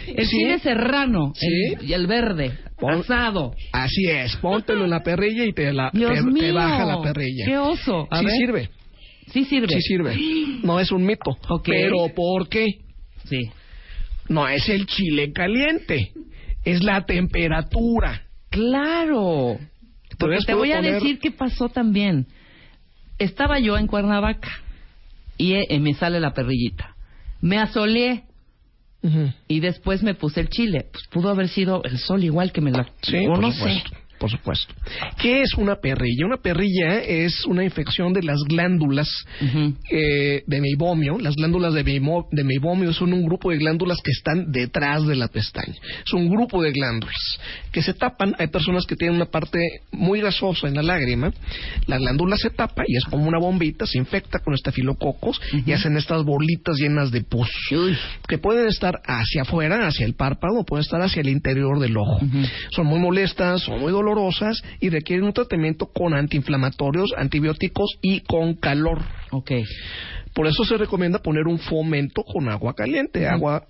El 0.08 0.26
¿Sí? 0.26 0.36
chile 0.38 0.60
serrano 0.60 1.32
¿Sí? 1.36 1.48
el- 1.80 1.90
y 1.90 1.94
el 1.94 2.08
verde, 2.08 2.58
Pon- 2.80 3.02
asado. 3.02 3.54
Así 3.72 4.06
es, 4.08 4.36
póntelo 4.38 4.86
en 4.86 4.90
la 4.90 5.04
perrilla 5.04 5.46
y 5.46 5.54
te, 5.54 5.72
la, 5.72 5.92
Dios 5.94 6.12
te, 6.12 6.18
te 6.24 6.24
mío, 6.32 6.54
baja 6.56 6.86
la 6.86 7.02
perrilla. 7.02 7.46
qué 7.46 7.58
oso. 7.58 8.08
A 8.10 8.20
sí 8.20 8.26
ver. 8.26 8.36
sirve, 8.36 8.70
Sí 9.32 9.46
sirve. 9.46 9.68
sí 9.68 9.82
sirve. 9.82 10.16
No 10.64 10.80
es 10.80 10.92
un 10.92 11.06
mito. 11.06 11.32
Ok. 11.50 11.66
Pero 11.66 12.08
¿por 12.16 12.48
qué? 12.50 12.66
Sí. 13.26 13.50
No 14.30 14.48
es 14.48 14.68
el 14.70 14.86
chile 14.88 15.32
caliente, 15.34 16.12
es 16.66 16.84
la 16.84 17.06
temperatura. 17.06 18.24
Claro. 18.50 19.58
Porque 20.18 20.40
te 20.46 20.54
voy 20.54 20.72
a 20.72 20.82
decir 20.82 21.20
qué 21.20 21.32
pasó 21.32 21.70
también. 21.70 22.28
Estaba 23.18 23.60
yo 23.60 23.78
en 23.78 23.88
Cuernavaca 23.88 24.52
y 25.38 25.54
eh, 25.54 25.80
me 25.80 25.94
sale 25.94 26.20
la 26.20 26.34
perrillita. 26.34 26.96
Me 27.42 27.60
asoleé 27.60 28.24
y 29.48 29.60
después 29.60 30.02
me 30.02 30.16
puse 30.16 30.42
el 30.42 30.50
chile. 30.50 30.88
Pues 30.92 31.06
pudo 31.12 31.30
haber 31.30 31.48
sido 31.48 31.84
el 31.84 32.00
sol 32.00 32.24
igual 32.24 32.52
que 32.52 32.62
me 32.62 32.72
la... 32.72 32.88
Sí, 33.02 33.18
o 33.28 33.34
por 33.34 33.40
no 33.40 33.52
supuesto. 33.52 33.92
Por 34.20 34.32
supuesto. 34.32 34.74
¿Qué 35.22 35.42
es 35.42 35.54
una 35.56 35.76
perrilla? 35.76 36.26
Una 36.26 36.38
perrilla 36.38 37.00
es 37.02 37.46
una 37.46 37.64
infección 37.66 38.14
de 38.14 38.24
las 38.24 38.40
glándulas 38.48 39.10
Ujú. 39.42 39.74
eh, 39.92 40.44
de 40.48 40.62
meibomio. 40.62 41.18
Las 41.20 41.36
glándulas 41.36 41.74
de, 41.74 41.84
meimo- 41.84 42.28
de 42.32 42.44
meibomio 42.46 42.94
son 42.94 43.12
un 43.14 43.26
grupo 43.26 43.52
de 43.52 43.58
glándulas 43.58 43.98
que 44.02 44.12
están 44.12 44.52
detrás 44.52 45.06
de 45.06 45.16
la 45.16 45.28
pestaña. 45.28 45.74
Es 46.06 46.14
un 46.14 46.30
grupo 46.30 46.62
de 46.64 46.72
glándulas 46.72 47.16
que 47.74 47.82
se 47.82 47.94
tapan. 47.94 48.36
Hay 48.40 48.48
personas 48.48 48.86
que 48.86 48.96
tienen 48.96 49.18
una 49.18 49.26
parte 49.26 49.60
muy 49.92 50.22
grasosa 50.22 50.68
en 50.70 50.76
la 50.76 50.82
lágrima. 50.84 51.34
La 51.88 51.98
glándula 51.98 52.38
se 52.38 52.50
tapa 52.52 52.84
y 52.88 52.96
es 52.96 53.04
como 53.04 53.28
una 53.28 53.38
bombita, 53.38 53.86
se 53.86 53.98
infecta 53.98 54.40
con 54.40 54.54
estafilococos 54.54 55.42
y 55.66 55.74
hacen 55.74 55.98
estas 55.98 56.24
bolitas 56.24 56.78
llenas 56.78 57.12
de 57.12 57.22
pus 57.22 57.50
Uy. 57.72 57.98
que 58.30 58.38
pueden 58.38 58.68
estar 58.68 59.02
hacia 59.06 59.42
afuera, 59.42 59.88
hacia 59.88 60.06
el 60.06 60.14
párpado, 60.16 60.60
o 60.60 60.66
pueden 60.66 60.84
estar 60.84 61.02
hacia 61.02 61.20
el 61.22 61.28
interior 61.30 61.80
del 61.80 61.98
ojo. 61.98 62.22
Son 62.72 62.86
muy 62.88 63.00
molestas, 63.00 63.62
son 63.62 63.82
muy 63.82 63.92
dolorosas 63.92 64.05
y 64.80 64.90
requieren 64.90 65.26
un 65.26 65.34
tratamiento 65.34 65.88
con 65.88 66.14
antiinflamatorios, 66.14 67.14
antibióticos 67.18 67.98
y 68.02 68.22
con 68.22 68.56
calor. 68.56 69.02
Ok. 69.32 69.52
Por 70.34 70.48
eso 70.48 70.64
se 70.66 70.78
recomienda 70.78 71.20
poner 71.20 71.48
un 71.48 71.60
fomento 71.60 72.24
con 72.24 72.50
agua 72.50 72.74
caliente, 72.74 73.28
agua 73.28 73.68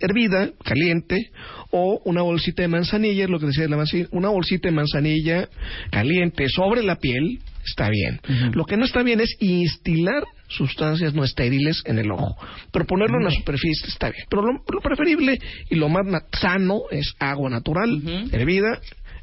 hervida, 0.00 0.50
caliente, 0.64 1.30
o 1.70 2.00
una 2.04 2.22
bolsita 2.22 2.62
de 2.62 2.68
manzanilla, 2.68 3.24
es 3.24 3.30
lo 3.30 3.38
que 3.38 3.46
decía 3.46 3.64
de 3.64 3.68
la 3.68 3.76
manzanilla, 3.76 4.08
una 4.12 4.30
bolsita 4.30 4.68
de 4.68 4.74
manzanilla 4.74 5.48
caliente 5.90 6.48
sobre 6.48 6.82
la 6.82 6.96
piel, 6.96 7.40
está 7.64 7.90
bien. 7.90 8.20
Lo 8.54 8.64
que 8.64 8.76
no 8.76 8.84
está 8.84 9.02
bien 9.02 9.20
es 9.20 9.36
instilar 9.40 10.24
sustancias 10.48 11.12
no 11.12 11.24
estériles 11.24 11.82
en 11.86 11.98
el 11.98 12.10
ojo. 12.10 12.36
Pero 12.72 12.86
ponerlo 12.86 13.18
en 13.18 13.24
la 13.24 13.30
superficie 13.30 13.88
está 13.88 14.10
bien. 14.10 14.24
Pero 14.30 14.42
lo, 14.42 14.52
lo 14.52 14.80
preferible 14.80 15.38
y 15.68 15.74
lo 15.74 15.88
más 15.88 16.06
sano 16.32 16.82
es 16.90 17.14
agua 17.18 17.50
natural, 17.50 17.90
Ujú. 17.94 18.28
hervida, 18.32 18.80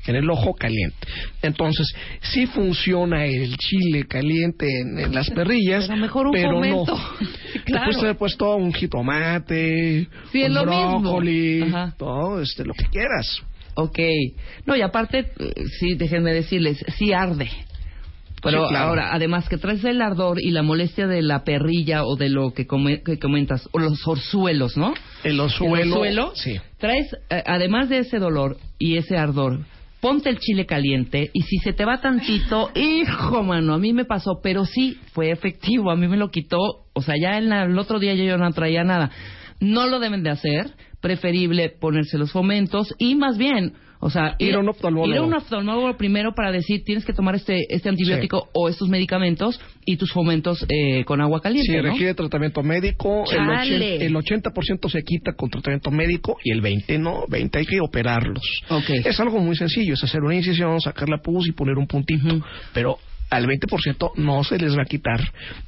en 0.08 0.16
el 0.16 0.30
ojo 0.30 0.54
caliente. 0.54 1.08
Entonces, 1.42 1.88
sí 2.22 2.46
funciona 2.48 3.26
el 3.26 3.56
chile 3.58 4.06
caliente 4.08 4.66
en, 4.82 5.00
en 5.00 5.13
las 5.16 5.30
perrillas, 5.36 5.88
Pero 5.88 6.00
mejor 6.00 6.28
un 6.28 6.32
pero 6.34 6.62
no. 6.63 6.86
Claro. 7.66 7.86
Después 7.88 8.18
puesto 8.18 8.56
un 8.56 8.74
jitomate, 8.74 10.08
Sí, 10.32 10.44
un 10.44 10.54
brócoli, 10.54 11.74
todo, 11.98 12.42
este, 12.42 12.66
lo 12.66 12.74
que 12.74 12.86
quieras. 12.86 13.42
Ok. 13.76 14.00
No, 14.66 14.76
y 14.76 14.82
aparte, 14.82 15.32
eh, 15.39 15.54
sí, 15.80 15.96
déjenme 15.96 16.34
decirles, 16.34 16.84
sí 16.98 17.13
arde. 17.13 17.50
Pero 18.42 18.63
Sí, 18.63 18.70
claro. 18.72 18.89
ahora, 18.89 19.13
además 19.13 19.48
que 19.48 19.58
traes 19.58 19.84
el 19.86 20.02
ardor 20.02 20.38
y 20.42 20.52
la 20.52 20.63
molestia 20.63 21.08
de 21.08 21.22
la 21.22 21.46
perrilla 21.46 22.04
o 22.04 22.18
de 22.18 22.28
lo 22.28 22.52
que, 22.54 22.68
come- 22.68 23.02
que 23.02 23.18
comentas, 23.18 23.70
o 23.72 23.80
los 23.80 24.06
orzuelos, 24.06 24.76
¿no? 24.76 24.94
El 25.24 25.36
El 25.36 25.39
orzuelo, 25.39 25.94
orzuelo, 25.96 26.32
sí. 26.36 26.58
traes, 26.78 27.08
eh, 27.30 27.42
además 27.46 27.88
de 27.88 28.00
ese 28.00 28.20
dolor 28.20 28.58
y 28.78 28.98
ese 28.98 29.16
ardor, 29.16 29.62
ponte 30.04 30.30
el 30.30 30.38
chile 30.38 30.66
caliente 30.66 31.32
y 31.32 31.44
si 31.44 31.60
se 31.60 31.72
te 31.72 31.86
va 31.86 32.02
tantito, 32.02 32.72
hijo, 32.76 33.42
mano, 33.42 33.74
a 33.74 33.80
mí 33.80 33.94
me 33.94 34.04
pasó, 34.04 34.42
pero 34.44 34.66
sí 34.66 34.98
fue 35.13 35.32
efectivo, 35.32 35.92
a 35.92 35.96
mí 35.96 36.10
me 36.10 36.18
lo 36.18 36.30
quitó, 36.30 36.58
o 36.92 37.02
sea, 37.02 37.16
ya 37.18 37.38
en 37.38 37.48
la- 37.48 37.63
el 37.63 37.80
otro 37.80 38.00
día 38.00 38.13
yo 38.13 38.38
no 38.38 38.52
traía 38.52 38.84
nada. 38.84 39.10
No 39.62 39.88
lo 39.88 40.02
deben 40.02 40.22
de 40.22 40.30
hacer, 40.32 40.72
preferible 41.00 41.70
ponerse 41.70 42.18
los 42.18 42.34
fomentos 42.34 42.94
y 43.00 43.16
más 43.16 43.38
bien, 43.38 43.76
o 44.06 44.10
sea, 44.10 44.36
Ir 44.38 44.56
a 44.56 44.60
un 44.60 44.68
oftalmólogo. 44.70 45.12
ir 45.13 45.18
a 45.18 45.22
un 45.24 45.34
oftalmólogo 45.34 45.96
primero 45.98 46.34
para 46.36 46.52
decir 46.52 46.84
tienes 46.84 47.06
que 47.06 47.13
tomar 47.13 47.36
este 47.36 47.62
este 47.70 47.88
antibiótico 47.89 48.50
o 48.54 48.68
estos 48.68 48.89
medicamentos 48.89 49.60
y 49.86 49.96
tus 49.98 50.12
fomentos 50.12 50.66
eh, 50.68 51.06
con 51.06 51.22
agua 51.22 51.42
caliente, 51.42 51.72
Si 51.72 51.78
¿no? 51.78 51.84
requiere 51.84 52.13
tratamiento 52.13 52.62
médico, 52.63 53.24
el, 53.32 53.38
Chale. 53.38 53.96
80, 53.96 54.06
el 54.06 54.13
80% 54.16 54.89
se 54.92 55.04
quita 55.04 55.34
con 55.34 55.50
tratamiento 55.50 55.89
médico 55.92 56.38
y 56.44 56.52
el 56.52 56.62
20% 56.62 57.00
no, 57.00 57.24
20 57.30 57.60
hay 57.60 57.66
que 57.66 57.80
operarlos. 57.80 58.44
Ok. 58.70 58.89
Es 59.06 59.20
algo 59.20 59.39
muy 59.39 59.56
sencillo, 59.56 59.94
es 59.94 60.04
hacer 60.04 60.22
una 60.22 60.36
incisión, 60.36 60.80
sacar 60.82 61.08
la 61.10 61.20
pus 61.20 61.48
y 61.48 61.54
poner 61.54 61.78
un 61.78 61.88
puntito, 61.88 62.28
Ujú. 62.28 62.44
pero 62.74 62.98
al 63.30 63.48
20% 63.48 64.12
no 64.18 64.44
se 64.44 64.58
les 64.60 64.78
va 64.78 64.82
a 64.84 64.86
quitar 64.86 65.20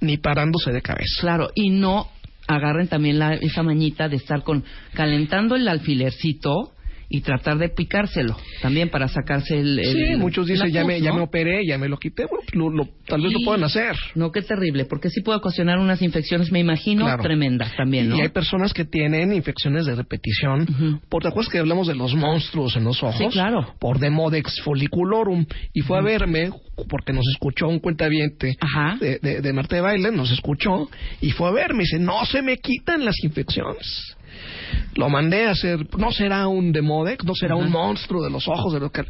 ni 0.02 0.18
parándose 0.18 0.72
de 0.72 0.82
cabeza. 0.82 1.22
Claro, 1.22 1.50
y 1.56 1.70
no 1.70 2.10
agarren 2.48 2.88
también 2.88 3.18
la, 3.18 3.34
esa 3.34 3.64
mañita 3.64 4.08
de 4.08 4.18
estar 4.18 4.44
con 4.44 4.64
calentando 4.94 5.56
el 5.56 5.68
alfilercito 5.68 6.72
y 7.10 7.22
tratar 7.22 7.58
de 7.58 7.70
picárselo 7.70 8.36
también 8.62 8.90
para 8.90 9.08
sacarse 9.08 9.58
el. 9.60 9.80
el- 9.80 9.86
sí, 9.94 10.16
muchos 10.18 10.48
dicen, 10.48 10.72
ya, 10.72 10.84
me, 10.84 11.00
ya 11.02 11.12
¿no? 11.12 11.18
me 11.18 11.22
operé, 11.24 11.66
ya 11.66 11.78
me 11.78 11.88
lo 11.88 11.98
quité, 11.98 12.24
bueno, 12.26 12.44
pues 12.46 12.56
lo- 12.56 12.70
lo- 12.70 12.90
tal 13.08 13.22
vez 13.22 13.32
lo 13.32 13.40
puedan 13.46 13.64
hacer. 13.64 13.96
No, 14.16 14.32
qué 14.32 14.42
terrible, 14.42 14.86
porque 14.86 15.10
sí 15.10 15.22
puede 15.22 15.38
ocasionar 15.38 15.78
unas 15.80 16.02
infecciones, 16.02 16.52
me 16.52 16.60
imagino, 16.60 17.06
Claro. 17.06 17.24
tremendas 17.24 17.76
también, 17.76 18.10
¿no? 18.10 18.18
Y 18.18 18.22
hay 18.22 18.30
personas 18.30 18.74
que 18.74 18.86
tienen 18.86 19.34
infecciones 19.34 19.86
de 19.86 19.96
repetición. 19.96 20.62
Ujú. 20.64 21.00
¿Por 21.10 21.22
te 21.24 21.30
acuerdas 21.30 21.52
que 21.52 21.60
hablamos 21.60 21.88
de 21.88 21.96
los 21.96 22.16
monstruos 22.16 22.76
en 22.76 22.84
los 22.86 23.02
ojos? 23.04 23.18
Sí, 23.18 23.28
claro. 23.30 23.74
Por 23.80 24.00
Demodex 24.00 24.62
folliculorum. 24.62 25.46
Y 25.74 25.82
fue 25.82 25.98
a 25.98 26.02
verme, 26.02 26.50
porque 26.90 27.14
nos 27.14 27.26
escuchó 27.34 27.68
un 27.68 27.80
cuentaviente 27.80 28.58
Ajá. 28.60 28.98
de, 29.00 29.20
de, 29.22 29.42
de 29.42 29.54
Marta 29.54 29.76
de 29.76 29.82
Baile, 29.82 30.12
nos 30.12 30.32
escuchó, 30.32 30.90
y 31.22 31.32
fue 31.32 31.50
a 31.50 31.52
verme. 31.52 31.84
Y 31.84 31.86
dice, 31.86 32.00
no 32.00 32.26
se 32.26 32.42
me 32.42 32.58
quitan 32.58 33.06
las 33.06 33.16
infecciones. 33.24 34.16
Lo 34.96 35.10
mandé 35.10 35.46
a 35.46 35.52
hacer, 35.52 35.80
no 35.98 36.12
será 36.12 36.48
un 36.48 36.72
Demodex, 36.72 37.26
no 37.26 37.36
será 37.36 37.56
un 37.56 37.70
monstruo 37.70 38.24
de 38.24 38.30
los 38.30 38.48
ojos, 38.48 38.74
de 38.74 38.80
lo 38.80 38.92
que... 38.92 39.04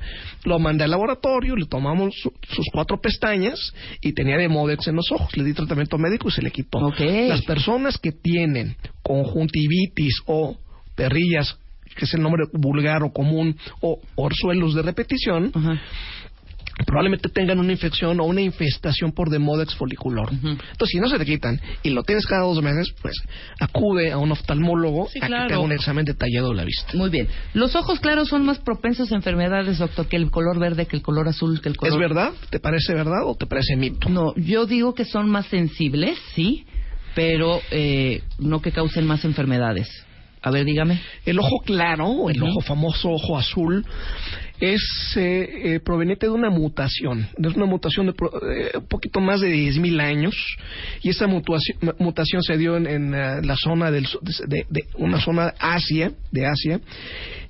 Lo 0.44 0.58
mandé 0.58 0.84
al 0.84 0.92
laboratorio, 0.92 1.56
le 1.56 1.66
tomamos 1.68 2.16
su- 2.22 2.34
sus 2.50 2.66
cuatro 2.74 3.00
pestañas 3.00 3.74
y 4.02 4.14
tenía 4.14 4.38
Demodex 4.38 4.88
en 4.88 4.96
los 4.96 5.12
ojos. 5.12 5.36
Le 5.38 5.44
di 5.44 5.54
tratamiento 5.54 5.98
médico 5.98 6.28
y 6.28 6.32
se 6.32 6.42
le 6.42 6.50
quitó. 6.52 6.80
Las 7.30 7.44
personas 7.44 7.98
que 8.00 8.12
tienen 8.12 8.76
conjuntivitis 9.04 10.22
o 10.26 10.58
perrillas, 10.96 11.58
que 11.96 12.06
es 12.06 12.14
el 12.14 12.22
nombre 12.22 12.46
vulgar 12.54 13.04
o 13.04 13.12
común, 13.12 13.56
o 13.82 14.00
orzuelos 14.16 14.74
de 14.74 14.82
repetición, 14.82 15.52
Ajá. 15.54 15.80
Probablemente 16.84 17.30
tengan 17.30 17.60
una 17.60 17.72
infección 17.72 18.20
o 18.20 18.26
una 18.26 18.42
infestación 18.42 19.12
por 19.12 19.30
Demodex 19.30 19.76
folicular. 19.76 20.26
Ujú. 20.26 20.48
Entonces, 20.50 20.90
si 20.90 21.00
no 21.00 21.08
se 21.08 21.18
te 21.18 21.26
quitan 21.26 21.60
y 21.84 21.92
lo 21.92 22.04
tienes 22.04 22.26
cada 22.26 22.42
dos 22.42 22.62
meses, 22.62 22.94
pues 23.02 23.16
acude 23.60 24.12
a 24.12 24.18
un 24.18 24.32
oftalmólogo 24.32 25.08
Sí, 25.08 25.20
a 25.22 25.28
que 25.28 25.28
te 25.28 25.36
haga 25.36 25.60
un 25.60 25.72
examen 25.72 26.06
detallado 26.06 26.50
de 26.50 26.56
la 26.56 26.66
vista. 26.66 26.92
Muy 26.94 27.10
bien. 27.10 27.28
Los 27.54 27.76
ojos 27.76 28.00
claros 28.00 28.28
son 28.28 28.46
más 28.46 28.60
propensos 28.60 29.12
a 29.12 29.16
enfermedades, 29.16 29.78
doctor, 29.78 30.08
que 30.08 30.18
el 30.18 30.30
color 30.32 30.60
verde, 30.60 30.86
que 30.86 30.98
el 30.98 31.02
color 31.02 31.28
azul, 31.28 31.62
que 31.62 31.70
el 31.70 31.78
color. 31.78 31.94
¿Es 31.94 32.00
verdad? 32.00 32.32
¿Te 32.50 32.60
parece 32.60 32.94
verdad 32.94 33.26
o 33.26 33.36
te 33.36 33.46
parece 33.46 33.76
mito? 33.76 34.10
No, 34.10 34.34
yo 34.36 34.66
digo 34.66 34.94
que 34.94 35.06
son 35.06 35.30
más 35.30 35.46
sensibles, 35.48 36.18
sí, 36.34 36.66
pero 37.14 37.62
eh, 37.72 38.22
no 38.40 38.62
que 38.62 38.72
causen 38.72 39.08
más 39.08 39.24
enfermedades. 39.24 39.90
A 40.42 40.52
ver, 40.52 40.64
dígame. 40.64 41.02
El 41.26 41.40
ojo 41.40 41.62
claro, 41.66 42.30
el 42.30 42.44
ojo 42.44 42.62
famoso 42.62 43.10
ojo 43.10 43.36
azul, 43.36 43.84
es 44.60 44.82
eh, 45.18 45.76
eh, 45.76 45.80
proveniente 45.80 46.26
de 46.28 46.32
una 46.32 46.50
mutación. 46.50 47.28
Es 47.38 47.56
una 47.56 47.66
mutación 47.66 48.06
de 48.08 48.14
pro- 48.14 48.32
eh, 48.50 48.72
un 48.78 48.88
poquito 48.88 49.20
más 49.20 49.42
de 49.42 49.50
10.000 49.54 50.00
años. 50.02 50.36
Y 51.02 51.10
esa 51.10 51.28
mutación, 51.28 51.78
mutación 52.00 52.42
se 52.44 52.58
dio 52.58 52.78
en, 52.78 52.88
en, 52.88 53.12
la 53.12 53.56
zona 53.58 53.92
del, 53.92 54.08
de, 54.48 54.66
de 54.70 54.84
una 54.96 55.20
zona 55.20 55.54
Asia, 55.60 56.12
de 56.32 56.46
Asia. 56.46 56.80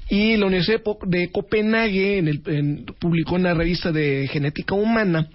Y 0.09 0.37
la 0.37 0.45
Universidad 0.47 0.81
de 0.83 1.19
de 1.19 1.31
Copenhague 1.31 2.17
en 2.19 2.27
el- 2.27 2.41
en- 2.47 2.85
publicó 2.99 3.35
en 3.37 3.43
la 3.43 3.53
revista 3.53 3.91
de 3.91 4.27
Genética 4.31 4.75
Humana 4.75 5.27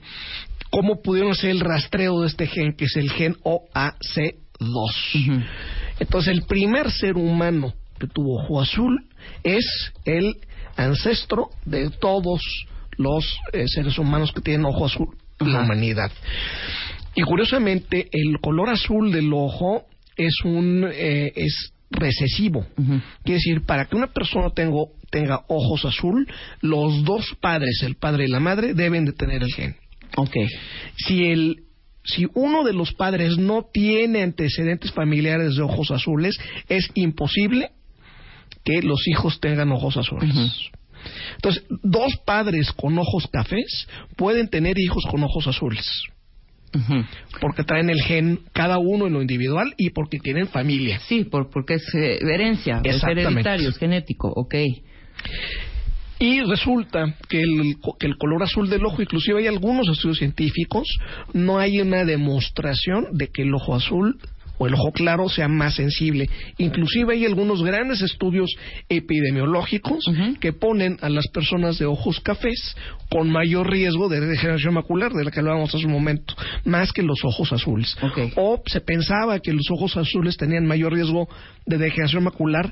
cómo 0.70 1.02
pudieron 1.02 1.32
hacer 1.32 1.50
el 1.50 1.60
rastreo 1.60 2.20
de 2.20 2.28
este 2.28 2.46
gen, 2.46 2.74
que 2.76 2.84
es 2.84 2.96
el 2.96 3.10
gen 3.10 3.34
OAC2. 3.42 4.34
Ujú. 5.14 5.42
Entonces, 5.98 6.32
el 6.34 6.42
primer 6.42 6.90
ser 6.90 7.16
humano 7.16 7.74
que 7.98 8.06
tuvo 8.06 8.42
ojo 8.42 8.60
azul 8.60 9.04
es 9.42 9.92
el 10.04 10.34
ancestro 10.80 11.50
de 11.64 11.90
todos 11.90 12.40
los 12.96 13.24
eh, 13.52 13.64
seres 13.66 13.98
humanos 13.98 14.32
que 14.32 14.40
tienen 14.40 14.66
ojo 14.66 14.86
azul 14.86 15.16
en 15.40 15.52
la 15.52 15.60
Ajá. 15.60 15.64
humanidad. 15.66 16.10
Y 17.14 17.22
curiosamente, 17.22 18.08
el 18.12 18.38
color 18.40 18.68
azul 18.70 19.10
del 19.10 19.32
ojo 19.32 19.84
es 20.16 20.34
un 20.44 20.86
eh, 20.92 21.32
es 21.34 21.72
recesivo. 21.90 22.60
Ujú. 22.76 23.00
Quiere 23.24 23.38
decir, 23.38 23.62
para 23.66 23.86
que 23.86 23.96
una 23.96 24.06
persona 24.08 24.50
tengo- 24.50 24.90
tenga 25.10 25.40
ojos 25.48 25.84
azul, 25.84 26.28
los 26.60 27.02
dos 27.04 27.34
padres, 27.40 27.82
el 27.82 27.96
padre 27.96 28.24
y 28.26 28.28
la 28.28 28.38
madre, 28.38 28.74
deben 28.74 29.04
de 29.04 29.12
tener 29.12 29.42
el 29.42 29.52
gen 29.52 29.74
Ok. 30.16 30.36
si 30.96 31.24
el 31.26 31.56
si 32.02 32.26
uno 32.34 32.64
de 32.64 32.72
los 32.72 32.92
padres 32.94 33.36
no 33.36 33.66
tiene 33.72 34.22
antecedentes 34.22 34.90
familiares 34.92 35.56
de 35.56 35.62
ojos 35.62 35.90
azules, 35.90 36.38
es 36.68 36.88
imposible 36.94 37.70
que 38.64 38.82
los 38.82 39.06
hijos 39.08 39.40
tengan 39.40 39.72
ojos 39.72 39.96
azules. 39.96 40.70
Entonces, 41.36 41.64
dos 41.82 42.16
padres 42.24 42.72
con 42.72 42.98
ojos 42.98 43.26
cafés 43.32 43.88
pueden 44.16 44.48
tener 44.48 44.78
hijos 44.78 45.04
con 45.10 45.22
ojos 45.22 45.46
azules, 45.46 45.86
porque 47.40 47.64
traen 47.64 47.90
el 47.90 48.02
gen 48.02 48.40
cada 48.52 48.78
uno 48.78 49.06
en 49.06 49.14
lo 49.14 49.22
individual 49.22 49.74
y 49.76 49.90
porque 49.90 50.18
tienen 50.18 50.48
familia. 50.48 51.00
Sí, 51.08 51.24
por, 51.24 51.50
porque 51.50 51.74
es 51.74 51.94
eh, 51.94 52.18
herencia, 52.20 52.80
es 52.84 53.02
hereditario, 53.02 53.70
es 53.70 53.78
genético, 53.78 54.28
ok. 54.28 54.54
Y 56.22 56.42
resulta 56.42 57.16
que 57.30 57.40
el, 57.40 57.76
que 57.98 58.06
el 58.06 58.18
color 58.18 58.42
azul 58.42 58.68
del 58.68 58.84
ojo, 58.84 59.00
inclusive 59.00 59.40
hay 59.40 59.46
algunos 59.46 59.88
estudios 59.88 60.18
científicos, 60.18 60.86
no 61.32 61.58
hay 61.58 61.80
una 61.80 62.04
demostración 62.04 63.06
de 63.12 63.28
que 63.28 63.42
el 63.42 63.54
ojo 63.54 63.74
azul 63.74 64.20
o 64.62 64.66
el 64.66 64.74
ojo 64.74 64.92
claro 64.92 65.30
sea 65.30 65.48
más 65.48 65.74
sensible. 65.76 66.28
Inclusive 66.58 67.14
hay 67.14 67.24
algunos 67.24 67.62
grandes 67.64 68.02
estudios 68.02 68.50
epidemiológicos 68.90 70.04
que 70.38 70.52
ponen 70.52 70.98
a 71.00 71.08
las 71.08 71.26
personas 71.28 71.78
de 71.78 71.86
ojos 71.86 72.20
cafés 72.20 72.76
con 73.08 73.30
mayor 73.30 73.70
riesgo 73.70 74.10
de 74.10 74.20
degeneración 74.20 74.74
macular, 74.74 75.12
de 75.14 75.24
la 75.24 75.30
que 75.30 75.40
hablábamos 75.40 75.74
hace 75.74 75.86
un 75.86 75.92
momento, 75.92 76.34
más 76.66 76.92
que 76.92 77.02
los 77.02 77.24
ojos 77.24 77.50
azules. 77.54 77.96
O 78.36 78.62
se 78.66 78.82
pensaba 78.82 79.38
que 79.40 79.54
los 79.54 79.70
ojos 79.70 79.96
azules 79.96 80.36
tenían 80.36 80.66
mayor 80.66 80.92
riesgo 80.92 81.26
de 81.64 81.78
degeneración 81.78 82.24
macular. 82.24 82.70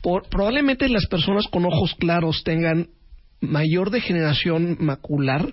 Por- 0.00 0.28
probablemente 0.28 0.88
las 0.88 1.06
personas 1.06 1.46
con 1.50 1.64
ojos 1.66 1.96
claros 1.98 2.44
tengan 2.44 2.86
mayor 3.40 3.90
degeneración 3.90 4.76
macular 4.80 5.52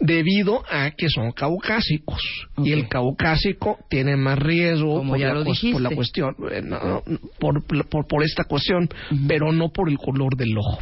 debido 0.00 0.62
a 0.70 0.90
que 0.92 1.08
son 1.10 1.32
caucásicos. 1.32 2.22
Y 2.64 2.72
el 2.72 2.88
caucásico 2.88 3.78
tiene 3.88 4.16
más 4.16 4.38
riesgo 4.38 4.96
Como 4.98 5.10
por, 5.12 5.18
ya 5.20 5.28
la, 5.28 5.34
lo 5.34 5.44
cues- 5.44 5.72
por 5.72 5.80
la 5.82 5.90
dijiste. 5.90 5.94
cuestión 5.94 6.34
eh, 6.50 6.62
no, 6.62 7.02
por, 7.38 7.62
por, 7.88 8.06
por 8.06 8.22
esta 8.24 8.44
cuestión 8.44 8.88
pero 9.28 9.52
no 9.52 9.68
por 9.70 9.88
el 9.88 9.98
color 9.98 10.36
del 10.36 10.56
ojo. 10.56 10.78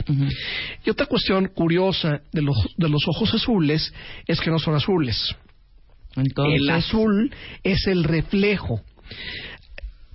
Y 0.85 0.91
otra 0.91 1.07
cuestión 1.07 1.49
curiosa 1.55 2.21
de 2.33 2.43
los, 2.43 2.57
de 2.77 2.89
los 2.89 3.03
ojos 3.09 3.35
azules 3.35 3.93
es 4.27 4.41
que 4.41 4.51
no 4.51 4.59
son 4.59 4.75
azules. 4.75 5.35
Entonces, 6.17 6.61
el 6.61 6.71
azul 6.71 7.33
es 7.63 7.87
el 7.87 8.05
reflejo. 8.05 8.81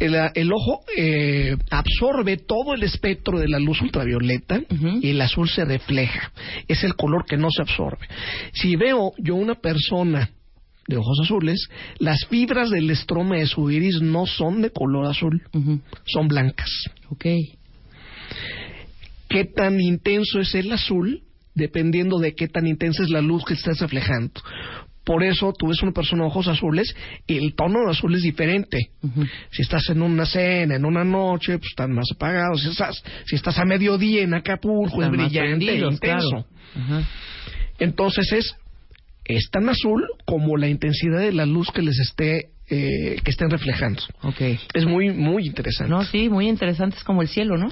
El, 0.03 0.15
el 0.35 0.51
ojo 0.51 0.81
eh, 0.97 1.55
absorbe 1.69 2.37
todo 2.37 2.73
el 2.73 2.83
espectro 2.83 3.39
de 3.39 3.47
la 3.47 3.59
luz 3.59 3.81
ultravioleta 3.81 4.61
y 5.01 5.09
el 5.09 5.21
azul 5.21 5.49
se 5.49 5.63
refleja. 5.63 6.31
Es 6.67 6.83
el 6.83 6.95
color 6.95 7.25
que 7.25 7.37
no 7.37 7.49
se 7.49 7.61
absorbe. 7.61 8.07
Si 8.53 8.75
veo 8.75 9.13
yo 9.17 9.35
una 9.35 9.55
persona 9.55 10.29
de 10.87 10.97
ojos 10.97 11.19
azules, 11.21 11.69
las 11.99 12.25
fibras 12.25 12.69
del 12.69 12.89
estroma 12.89 13.37
de 13.37 13.45
su 13.45 13.71
iris 13.71 14.01
no 14.01 14.25
son 14.25 14.61
de 14.61 14.71
color 14.71 15.05
azul, 15.05 15.41
son 16.05 16.27
blancas. 16.27 16.69
Ok. 17.09 17.25
qué 19.29 19.45
tan 19.45 19.79
intenso 19.79 20.39
es 20.39 20.53
el 20.55 20.71
azul 20.71 21.23
dependiendo 21.55 22.19
de 22.19 22.33
qué 22.35 22.47
tan 22.47 22.67
intensa 22.67 23.03
es 23.03 23.09
la 23.09 23.21
luz 23.21 23.43
que 23.45 23.53
estás 23.53 23.79
reflejando. 23.79 24.41
Por 25.05 25.23
eso 25.23 25.51
tú 25.57 25.67
ves 25.67 25.81
una 25.81 25.91
persona 25.91 26.23
de 26.23 26.27
ojos 26.29 26.47
azules 26.47 26.95
y 27.27 27.37
el 27.37 27.55
tono 27.55 27.79
de 27.85 27.91
azul 27.91 28.15
es 28.15 28.21
diferente. 28.21 28.77
Si 29.51 29.61
estás 29.61 29.89
en 29.89 30.01
una 30.01 30.25
cena, 30.25 30.75
en 30.75 30.85
una 30.85 31.03
noche, 31.03 31.57
pues 31.57 31.71
están 31.71 31.91
más 31.91 32.05
apagados. 32.15 32.61
Si 32.63 32.69
estás, 32.69 33.03
si 33.25 33.35
estás 33.35 33.57
a 33.59 33.65
mediodía 33.65 34.21
en 34.23 34.33
Acapulco, 34.33 35.01
Están 35.03 35.19
es 35.19 35.29
brillante 35.29 35.75
intenso. 35.75 35.99
claro. 35.99 36.45
Entonces 37.79 38.31
es, 38.31 38.55
es 39.25 39.49
tan 39.51 39.67
azul 39.69 40.05
como 40.25 40.57
la 40.57 40.67
intensidad 40.67 41.19
de 41.19 41.33
la 41.33 41.45
luz 41.45 41.69
que 41.71 41.81
les 41.81 41.99
esté, 41.99 42.51
eh, 42.69 43.17
que 43.23 43.31
estén 43.31 43.49
reflejando. 43.49 44.01
Ok. 44.21 44.41
Es 44.73 44.85
muy, 44.85 45.11
muy 45.11 45.47
interesante. 45.47 45.91
No, 45.91 46.03
sí, 46.03 46.29
muy 46.29 46.47
interesante. 46.47 46.97
Es 46.97 47.03
como 47.03 47.21
el 47.21 47.27
cielo, 47.27 47.57
¿no? 47.57 47.69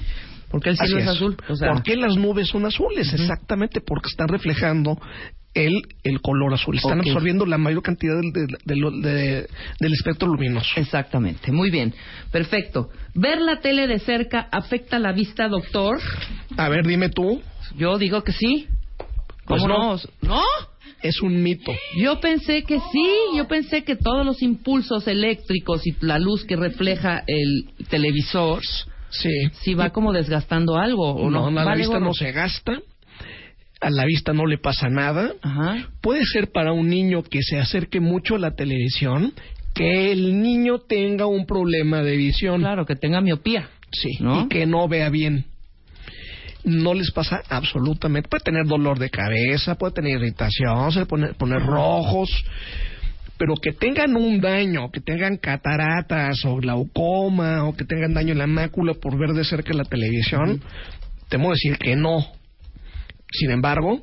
Porque 0.49 0.69
el 0.69 0.77
cielo 0.77 0.97
Así 0.97 1.03
es, 1.03 1.15
azul. 1.15 1.38
O 1.47 1.55
sea, 1.55 1.71
¿Por 1.71 1.84
qué 1.84 1.95
las 1.95 2.15
nubes 2.17 2.49
son 2.49 2.65
azules? 2.65 3.13
Exactamente 3.13 3.79
porque 3.79 4.09
están 4.09 4.27
reflejando 4.27 4.99
el, 5.54 5.82
el 6.04 6.22
color 6.22 6.54
azul. 6.54 6.78
Están 6.78 6.99
absorbiendo 6.99 7.45
la 7.45 7.58
mayor 7.58 7.82
cantidad 7.84 8.16
del, 8.22 8.32
del- 8.32 8.58
del- 8.66 9.02
de- 9.02 9.47
del 9.80 9.93
espectro 9.93 10.28
luminoso. 10.28 10.70
Exactamente, 10.78 11.52
muy 11.52 11.70
bien. 11.70 11.93
Perfecto. 12.32 12.89
¿Ver 13.14 13.41
la 13.41 13.60
tele 13.60 13.88
de 13.88 13.99
cerca 13.99 14.47
afecta 14.52 14.97
la 14.99 15.12
vista, 15.12 15.47
doctor? 15.49 15.99
A 16.58 16.70
ver, 16.70 16.86
dime 16.86 17.10
tú. 17.10 17.41
Yo 17.78 17.97
digo 17.97 18.24
que 18.24 18.32
sí. 18.32 18.68
Pues 19.45 19.62
¿Cómo 19.62 19.68
no. 19.68 19.95
no? 19.95 20.02
¿No? 20.22 20.41
Es 21.04 21.22
un 21.22 21.41
mito. 21.41 21.74
Yo 21.97 22.20
pensé 22.20 22.64
que 22.64 22.80
sí, 22.80 23.10
yo 23.36 23.47
pensé 23.47 23.84
que 23.84 23.95
todos 23.95 24.24
los 24.26 24.41
impulsos 24.43 25.08
eléctricos 25.08 25.86
y 25.88 25.95
la 26.02 26.20
luz 26.20 26.45
que 26.45 26.56
refleja 26.56 27.24
el 27.26 27.66
televisor 27.89 28.62
Sí. 29.10 29.30
sí 29.64 29.74
va 29.74 29.89
como 29.89 30.14
desgastando 30.14 30.78
algo 30.78 31.10
o 31.16 31.30
no. 31.32 31.49
No, 31.49 31.52
la 31.52 31.66
Vale, 31.66 31.80
vista 31.80 31.95
gorro. 31.95 32.06
no 32.06 32.14
se 32.14 32.32
gasta. 32.32 32.80
A 33.82 33.89
la 33.89 34.05
vista 34.05 34.32
no 34.32 34.45
le 34.45 34.57
pasa 34.57 34.89
nada. 34.89 35.34
Ajá. 35.41 35.89
Puede 36.01 36.23
ser 36.23 36.51
para 36.51 36.71
un 36.71 36.88
niño 36.88 37.23
que 37.23 37.41
se 37.41 37.59
acerque 37.59 37.99
mucho 37.99 38.36
a 38.36 38.39
la 38.39 38.55
televisión 38.55 39.34
que 39.73 40.11
el 40.11 40.41
niño 40.41 40.79
tenga 40.79 41.25
un 41.25 41.45
problema 41.45 42.01
de 42.03 42.17
visión. 42.17 42.61
Claro, 42.61 42.86
que 42.86 42.95
tenga 42.95 43.21
miopía. 43.21 43.69
Sí, 43.91 44.17
¿No? 44.19 44.41
y 44.41 44.47
que 44.47 44.65
no 44.65 44.88
vea 44.88 45.09
bien. 45.09 45.45
No 46.63 46.93
les 46.93 47.11
pasa 47.11 47.41
absolutamente. 47.49 48.29
Puede 48.29 48.43
tener 48.43 48.65
dolor 48.65 48.99
de 48.99 49.09
cabeza, 49.09 49.75
puede 49.75 49.93
tener 49.93 50.17
irritación, 50.17 50.91
se 50.91 51.05
puede 51.05 51.34
poner, 51.34 51.61
rojos, 51.61 52.29
pero 53.38 53.55
que 53.55 53.73
tengan 53.73 54.15
un 54.15 54.39
daño, 54.39 54.91
que 54.91 55.01
tengan 55.01 55.38
cataratas 55.38 56.45
o 56.45 56.57
glaucoma 56.57 57.67
o 57.67 57.75
que 57.75 57.84
tengan 57.84 58.13
daño 58.13 58.34
en 58.34 58.38
la 58.38 58.47
mácula 58.47 58.93
por 58.93 59.17
ver 59.17 59.32
de 59.32 59.43
cerca 59.43 59.73
la 59.73 59.86
televisión, 59.86 60.61
temo 61.29 61.51
decir 61.51 61.77
que 61.77 61.95
no. 61.95 62.25
Sin 63.32 63.51
embargo, 63.51 64.01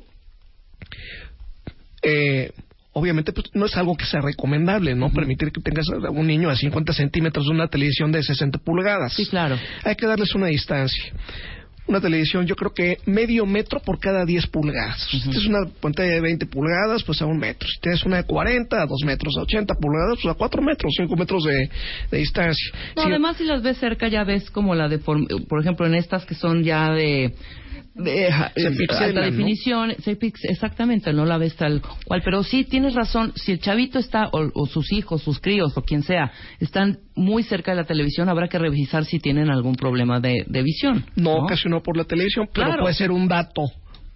eh, 2.01 2.51
obviamente 2.93 3.31
pues, 3.33 3.47
no 3.53 3.65
es 3.65 3.75
algo 3.77 3.95
que 3.95 4.05
sea 4.05 4.21
recomendable, 4.21 4.95
¿no? 4.95 5.11
Permitir 5.11 5.51
que 5.51 5.61
tengas 5.61 5.85
a 5.89 6.09
un 6.09 6.27
niño 6.27 6.49
a 6.49 6.55
50 6.55 6.93
centímetros 6.93 7.45
de 7.45 7.51
una 7.51 7.67
televisión 7.67 8.11
de 8.11 8.23
60 8.23 8.59
pulgadas. 8.59 9.13
Sí, 9.13 9.25
claro. 9.27 9.57
Hay 9.83 9.95
que 9.95 10.05
darles 10.05 10.33
una 10.35 10.47
distancia. 10.47 11.03
Una 11.87 11.99
televisión, 11.99 12.45
yo 12.45 12.55
creo 12.55 12.71
que 12.71 12.97
medio 13.07 13.47
metro 13.47 13.79
por 13.79 13.99
cada 13.99 14.23
10 14.23 14.45
pulgadas. 14.47 15.07
Si 15.09 15.21
tienes 15.21 15.47
una 15.47 15.65
pantalla 15.81 16.11
de 16.11 16.21
20 16.21 16.45
pulgadas, 16.45 17.03
pues 17.03 17.19
a 17.19 17.25
un 17.25 17.39
metro. 17.39 17.67
Si 17.67 17.79
tienes 17.81 18.03
una 18.05 18.17
de 18.17 18.25
40, 18.25 18.79
a 18.79 18.85
2 18.85 18.91
metros, 19.05 19.33
a 19.39 19.41
80 19.41 19.73
pulgadas, 19.73 20.19
pues 20.21 20.31
a 20.31 20.37
4 20.37 20.61
metros, 20.61 20.93
5 20.95 21.15
metros 21.15 21.43
de, 21.45 21.67
de 22.11 22.17
distancia. 22.19 22.71
No, 22.95 23.01
Si- 23.01 23.09
además 23.09 23.37
si 23.37 23.43
las 23.45 23.63
ves 23.63 23.77
cerca 23.79 24.07
ya 24.07 24.23
ves 24.23 24.51
como 24.51 24.75
la 24.75 24.87
de, 24.87 24.99
por 24.99 25.61
ejemplo, 25.61 25.87
en 25.87 25.95
estas 25.95 26.25
que 26.27 26.35
son 26.35 26.63
ya 26.63 26.91
de, 26.91 27.33
de 28.03 28.31
ja- 28.31 28.51
Se 28.55 28.71
pixelan, 28.71 29.03
alta 29.03 29.19
¿no? 29.19 29.25
definición, 29.25 29.95
se 30.03 30.17
pix- 30.17 30.43
exactamente, 30.49 31.13
no 31.13 31.25
la 31.25 31.37
ves 31.37 31.55
tal 31.55 31.81
cual, 32.05 32.21
pero 32.23 32.43
sí 32.43 32.63
tienes 32.63 32.93
razón, 32.95 33.33
si 33.35 33.51
el 33.51 33.59
chavito 33.59 33.99
está, 33.99 34.27
o, 34.31 34.49
o 34.53 34.65
sus 34.65 34.91
hijos, 34.91 35.21
sus 35.21 35.39
críos, 35.39 35.77
o 35.77 35.81
quien 35.83 36.03
sea, 36.03 36.31
están 36.59 36.99
muy 37.15 37.43
cerca 37.43 37.71
de 37.71 37.77
la 37.77 37.83
televisión, 37.85 38.29
habrá 38.29 38.47
que 38.47 38.57
revisar 38.59 39.05
si 39.05 39.19
tienen 39.19 39.49
algún 39.49 39.75
problema 39.75 40.19
de, 40.19 40.43
de 40.47 40.63
visión. 40.63 41.05
no 41.15 41.35
¿no? 41.35 41.43
ocasionó 41.43 41.81
por 41.81 41.97
la 41.97 42.05
televisión, 42.05 42.47
pero 42.53 42.67
Claro. 42.67 42.81
puede 42.83 42.93
ser 42.95 43.11
un 43.11 43.27
dato, 43.27 43.63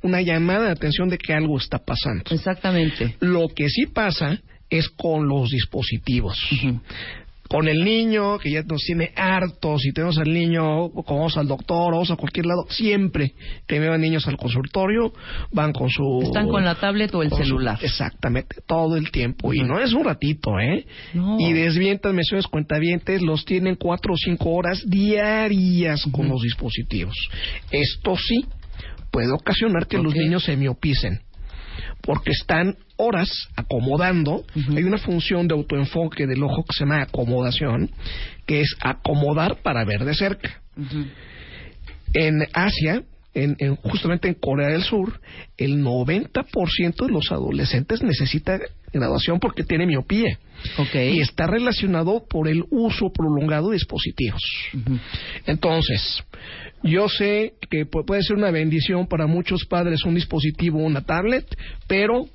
una 0.02 0.22
llamada 0.22 0.66
de 0.66 0.72
atención 0.72 1.10
de 1.10 1.18
que 1.18 1.34
algo 1.34 1.58
está 1.58 1.78
pasando. 1.80 2.24
Exactamente. 2.32 3.16
Lo 3.20 3.48
que 3.56 3.70
sí 3.70 3.86
pasa 3.88 4.40
es 4.70 4.90
con 4.90 5.28
los 5.28 5.50
dispositivos. 5.52 6.38
Ujú. 6.52 6.82
Con 7.54 7.68
el 7.68 7.84
niño, 7.86 8.40
que 8.40 8.50
ya 8.50 8.64
nos 8.64 8.82
tiene 8.82 9.12
hartos, 9.16 9.86
y 9.86 9.94
tenemos 9.94 10.18
al 10.18 10.34
niño, 10.34 10.90
vamos 10.90 11.38
al 11.38 11.48
doctor, 11.48 11.92
vamos 11.94 12.10
a 12.10 12.16
cualquier 12.16 12.48
lado, 12.48 12.66
siempre 12.70 13.34
que 13.68 13.80
vean 13.80 14.02
niños 14.02 14.28
al 14.28 14.38
consultorio, 14.38 15.14
van 15.52 15.72
con 15.72 15.88
su... 15.92 16.22
Están 16.24 16.48
con 16.50 16.66
la 16.66 16.74
tablet 16.74 17.14
o 17.14 17.22
el 17.22 17.30
su- 17.30 17.36
celular. 17.36 17.78
exactamente, 17.84 18.56
todo 18.66 18.98
el 18.98 19.12
tiempo. 19.12 19.54
Y 19.54 19.60
no 19.62 19.78
es 19.80 19.94
un 19.94 20.04
ratito, 20.04 20.58
¿eh? 20.60 20.88
No. 21.14 21.38
Y 21.40 21.54
desvientan 21.54 22.16
menciones 22.16 22.48
cuentavientes, 22.48 23.22
los 23.22 23.46
tienen 23.46 23.76
cuatro 23.76 24.14
o 24.14 24.18
cinco 24.18 24.50
horas 24.50 24.82
diarias 24.88 26.08
con 26.12 26.28
los 26.30 26.42
dispositivos. 26.42 27.16
Esto 27.70 28.16
sí 28.18 28.46
puede 29.12 29.32
ocasionar 29.32 29.86
que 29.86 30.00
los 30.00 30.16
niños 30.16 30.44
se 30.44 30.58
miopicen 30.58 31.20
porque 32.02 32.32
están 32.32 32.76
horas 32.98 33.30
acomodando. 33.56 34.44
Hay 34.76 34.84
una 34.84 34.98
función 34.98 35.48
de 35.48 35.56
autoenfoque 35.56 36.28
del 36.28 36.44
ojo 36.44 36.64
que 36.64 36.74
se 36.78 36.86
llama 36.86 37.02
acomodación, 37.02 37.90
que 38.46 38.62
es 38.62 38.76
acomodar 38.82 39.58
para 39.62 39.84
ver 39.86 40.04
de 40.06 40.14
cerca. 40.14 40.62
En 42.14 42.44
Asia, 42.54 43.04
en, 43.34 43.56
en- 43.60 43.76
justamente 43.78 44.28
en 44.28 44.36
Corea 44.36 44.70
del 44.70 44.84
Sur, 44.84 45.20
el 45.58 45.82
90% 45.84 47.06
de 47.08 47.12
los 47.12 47.32
adolescentes 47.32 48.04
necesita 48.04 48.60
graduación 48.94 49.40
porque 49.40 49.64
tiene 49.64 49.88
miopía. 49.88 50.38
Y 51.16 51.20
está 51.20 51.48
relacionado 51.48 52.24
por 52.30 52.48
el 52.48 52.64
uso 52.70 53.12
prolongado 53.12 53.70
de 53.70 53.74
dispositivos. 53.78 54.42
Entonces, 55.48 56.24
yo 56.84 57.10
sé 57.10 57.54
que 57.72 57.86
pu- 57.88 58.06
puede 58.06 58.22
ser 58.22 58.38
una 58.38 58.52
bendición 58.52 59.08
para 59.08 59.26
muchos 59.26 59.66
padres 59.66 60.04
un 60.06 60.14
dispositivo, 60.16 60.78
una 60.80 61.02
tablet, 61.02 61.46
pero 61.88 62.26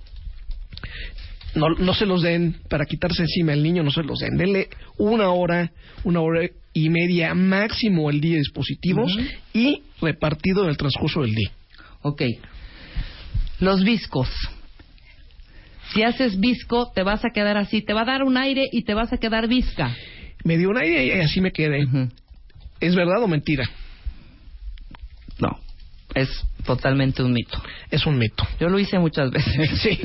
no, 1.54 1.70
no 1.70 1.94
se 1.94 2.06
los 2.06 2.22
den 2.22 2.56
para 2.68 2.86
quitarse 2.86 3.22
encima 3.22 3.52
el 3.52 3.62
niño, 3.62 3.82
no 3.82 3.90
se 3.90 4.02
los 4.02 4.18
den. 4.20 4.36
Denle 4.36 4.68
una 4.98 5.30
hora, 5.30 5.72
una 6.04 6.20
hora 6.20 6.48
y 6.72 6.88
media 6.90 7.34
máximo 7.34 8.10
el 8.10 8.20
día 8.20 8.32
de 8.32 8.38
dispositivos 8.38 9.16
y 9.52 9.82
repartido 10.00 10.64
en 10.64 10.70
el 10.70 10.76
transcurso 10.76 11.22
del 11.22 11.34
día. 11.34 11.50
Ok. 12.02 12.22
Los 13.60 13.82
viscos. 13.82 14.28
Si 15.92 16.02
haces 16.02 16.38
visco, 16.38 16.92
te 16.94 17.02
vas 17.02 17.24
a 17.24 17.30
quedar 17.30 17.56
así. 17.56 17.82
Te 17.82 17.94
va 17.94 18.02
a 18.02 18.06
dar 18.06 18.22
un 18.22 18.36
aire 18.36 18.64
y 18.70 18.82
te 18.84 18.94
vas 18.94 19.12
a 19.12 19.18
quedar 19.18 19.48
visca. 19.48 19.96
Me 20.44 20.56
dio 20.58 20.70
una 20.70 20.84
idea 20.84 21.16
y 21.16 21.20
así 21.20 21.40
me 21.40 21.50
quedé. 21.50 21.86
¿Es 22.80 22.94
verdad 22.94 23.22
o 23.22 23.28
mentira? 23.28 23.68
No. 25.40 25.58
Es 26.14 26.28
totalmente 26.64 27.22
un 27.22 27.32
mito. 27.32 27.60
Es 27.90 28.04
un 28.06 28.18
mito. 28.18 28.46
Yo 28.60 28.68
lo 28.68 28.78
hice 28.78 28.98
muchas 28.98 29.30
veces. 29.30 29.70
Sí, 29.80 29.98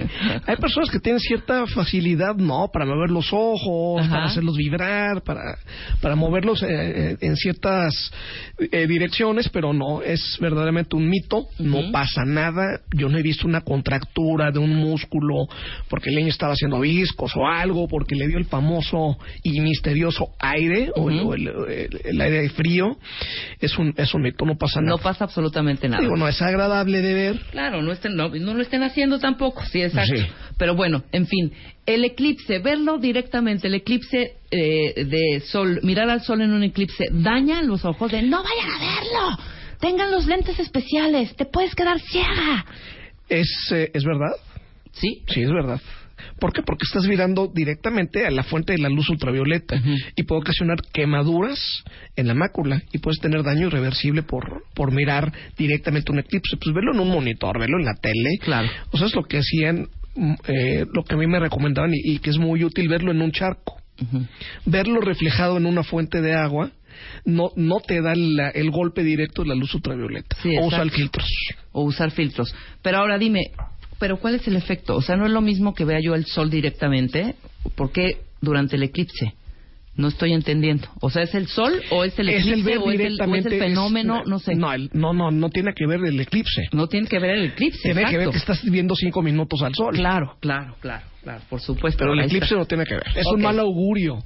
hay 0.45 0.55
personas 0.57 0.89
que 0.89 0.99
tienen 0.99 1.19
cierta 1.19 1.65
facilidad, 1.67 2.35
¿no? 2.35 2.67
Para 2.71 2.85
mover 2.85 3.09
los 3.09 3.27
ojos, 3.31 4.01
Ajá. 4.01 4.09
para 4.11 4.25
hacerlos 4.25 4.55
vibrar, 4.55 5.21
para, 5.23 5.57
para 6.01 6.15
moverlos 6.15 6.61
eh, 6.63 6.67
eh, 6.69 7.17
en 7.21 7.35
ciertas 7.35 7.93
eh, 8.59 8.87
direcciones, 8.87 9.49
pero 9.49 9.73
no, 9.73 10.01
es 10.01 10.37
verdaderamente 10.39 10.95
un 10.95 11.09
mito, 11.09 11.47
no 11.59 11.91
pasa 11.91 12.23
nada. 12.25 12.79
Yo 12.93 13.09
no 13.09 13.17
he 13.17 13.21
visto 13.21 13.47
una 13.47 13.61
contractura 13.61 14.51
de 14.51 14.59
un 14.59 14.75
músculo 14.75 15.47
porque 15.89 16.09
el 16.09 16.15
niño 16.15 16.29
estaba 16.29 16.53
haciendo 16.53 16.79
viscos 16.79 17.33
o 17.35 17.47
algo, 17.47 17.87
porque 17.87 18.15
le 18.15 18.27
dio 18.27 18.37
el 18.37 18.45
famoso 18.45 19.17
y 19.43 19.59
misterioso 19.61 20.27
aire 20.39 20.91
o 20.95 21.09
el- 21.09 21.19
Ujú. 21.19 21.29
o 21.29 21.33
el, 21.35 21.47
el- 21.47 22.01
el 22.05 22.21
aire 22.21 22.49
frío. 22.49 22.97
Es 23.59 23.77
un, 23.77 23.93
es 23.97 24.13
un 24.13 24.21
mito, 24.21 24.45
no 24.45 24.55
pasa 24.55 24.79
nada. 24.81 24.91
No 24.91 24.97
pasa 24.99 25.23
absolutamente 25.25 25.87
nada. 25.89 26.01
Digo, 26.03 26.15
no 26.15 26.27
es 26.27 26.41
agradable 26.43 27.01
de 27.01 27.13
ver. 27.13 27.39
Claro, 27.51 27.81
no, 27.81 27.91
estén, 27.91 28.15
no, 28.15 28.29
no 28.29 28.53
lo 28.53 28.61
estén 28.61 28.83
haciendo 28.83 29.19
tampoco, 29.19 29.63
sí, 29.65 29.81
exacto. 29.81 30.15
Sí. 30.15 30.25
Pero 30.57 30.75
bueno, 30.75 31.03
en 31.11 31.27
fin, 31.27 31.51
el 31.85 32.03
eclipse, 32.05 32.59
verlo 32.59 32.97
directamente, 32.97 33.67
el 33.67 33.75
eclipse 33.75 34.35
eh, 34.51 35.05
de 35.05 35.41
sol, 35.41 35.79
mirar 35.83 36.09
al 36.09 36.21
sol 36.21 36.41
en 36.41 36.51
un 36.51 36.63
eclipse, 36.63 37.05
daña 37.11 37.61
los 37.61 37.85
ojos 37.85 38.11
de 38.11 38.21
no 38.21 38.43
vayan 38.43 38.69
a 38.69 38.79
verlo, 38.79 39.43
tengan 39.79 40.11
los 40.11 40.25
lentes 40.25 40.59
especiales, 40.59 41.35
te 41.35 41.45
puedes 41.45 41.73
quedar 41.75 41.99
ciega. 41.99 42.65
Es, 43.29 43.49
eh, 43.71 43.91
es 43.93 44.03
verdad. 44.03 44.35
¿Sí? 44.91 45.23
Sí, 45.27 45.41
es 45.41 45.49
verdad. 45.49 45.81
¿Por 46.39 46.53
qué? 46.53 46.61
Porque 46.61 46.85
estás 46.85 47.05
mirando 47.07 47.51
directamente 47.53 48.25
a 48.25 48.31
la 48.31 48.43
fuente 48.43 48.73
de 48.73 48.79
la 48.79 48.89
luz 48.89 49.09
ultravioleta 49.09 49.81
y 50.15 50.23
puede 50.23 50.41
ocasionar 50.41 50.77
quemaduras 50.93 51.59
en 52.15 52.27
la 52.27 52.33
mácula 52.33 52.81
y 52.91 52.99
puedes 52.99 53.19
tener 53.19 53.43
daño 53.43 53.67
irreversible 53.67 54.23
por, 54.23 54.63
por 54.73 54.91
mirar 54.91 55.31
directamente 55.57 56.11
un 56.11 56.19
eclipse. 56.19 56.57
Pues 56.57 56.73
verlo 56.73 56.93
en 56.93 56.99
un 56.99 57.09
monitor, 57.09 57.59
verlo 57.59 57.77
en 57.79 57.85
la 57.85 57.95
tele. 57.95 58.37
Claro. 58.41 58.69
O 58.91 58.97
sea, 58.97 59.07
es 59.07 59.15
lo 59.15 59.23
que 59.23 59.39
hacían, 59.39 59.87
eh, 60.47 60.85
lo 60.93 61.03
que 61.03 61.15
a 61.15 61.17
mí 61.17 61.27
me 61.27 61.39
recomendaban 61.39 61.91
y, 61.93 62.13
y 62.13 62.19
que 62.19 62.29
es 62.29 62.37
muy 62.37 62.63
útil 62.63 62.87
verlo 62.89 63.11
en 63.11 63.21
un 63.21 63.31
charco. 63.31 63.81
Verlo 64.65 65.01
reflejado 65.01 65.57
en 65.57 65.65
una 65.65 65.83
fuente 65.83 66.21
de 66.21 66.33
agua 66.35 66.71
no, 67.25 67.51
no 67.55 67.79
te 67.79 68.01
da 68.01 68.13
la- 68.15 68.49
el 68.49 68.69
golpe 68.71 69.03
directo 69.03 69.43
de 69.43 69.49
la 69.49 69.55
luz 69.55 69.73
ultravioleta. 69.73 70.35
Sí, 70.41 70.55
o 70.57 70.65
usar 70.67 70.89
filtros. 70.89 71.27
o 71.71 71.83
usar 71.83 72.11
filtros. 72.11 72.53
Pero 72.81 72.97
ahora 72.99 73.17
dime, 73.17 73.51
¿pero 74.03 74.17
cuál 74.17 74.35
es 74.35 74.45
el 74.49 74.57
efecto? 74.57 74.97
O 74.97 75.01
sea, 75.01 75.15
no 75.15 75.25
es 75.25 75.31
lo 75.31 75.39
mismo 75.39 75.73
que 75.73 75.85
vea 75.85 76.01
yo 76.01 76.13
el 76.13 76.25
sol 76.25 76.49
directamente. 76.49 77.35
¿Por 77.75 77.93
qué 77.93 78.17
durante 78.41 78.75
el 78.75 78.83
eclipse? 78.83 79.33
No 79.95 80.09
estoy 80.09 80.33
entendiendo. 80.33 80.89
O 80.99 81.09
sea, 81.09 81.21
¿es 81.23 81.33
el 81.33 81.47
sol 81.47 81.81
o 81.89 82.03
es 82.03 82.19
el 82.19 82.27
es 82.27 82.41
eclipse 82.41 82.59
el 82.59 82.63
ver 82.65 82.77
o, 82.79 82.91
es 82.91 82.99
el, 82.99 83.21
o 83.21 83.35
es 83.35 83.45
el 83.45 83.59
fenómeno? 83.59 84.21
es- 84.23 84.27
no 84.27 84.39
sé. 84.39 84.55
No, 84.55 84.73
el- 84.73 84.89
no, 84.91 85.13
no, 85.13 85.31
no 85.31 85.49
tiene 85.49 85.71
que 85.73 85.87
ver 85.87 86.01
el 86.03 86.19
eclipse. 86.19 86.63
No 86.73 86.87
tiene 86.87 87.07
que 87.07 87.17
ver 87.17 87.29
el 87.37 87.45
eclipse. 87.45 87.79
Tiene 87.81 88.01
que 88.09 88.17
ver 88.17 88.27
exacto. 88.27 88.31
que 88.31 88.37
estás 88.39 88.69
viendo 88.69 88.93
cinco 88.93 89.21
minutos 89.21 89.61
al 89.61 89.73
sol. 89.73 89.93
Claro, 89.95 90.35
claro, 90.41 90.75
claro, 90.81 91.05
claro, 91.23 91.41
por 91.49 91.61
supuesto. 91.61 91.99
Pero 91.99 92.11
el 92.11 92.19
eclipse 92.19 92.45
está. 92.47 92.57
no 92.57 92.65
tiene 92.65 92.83
que 92.83 92.95
ver. 92.95 93.05
Es 93.15 93.25
un 93.27 93.41
mal 93.41 93.57
augurio, 93.57 94.17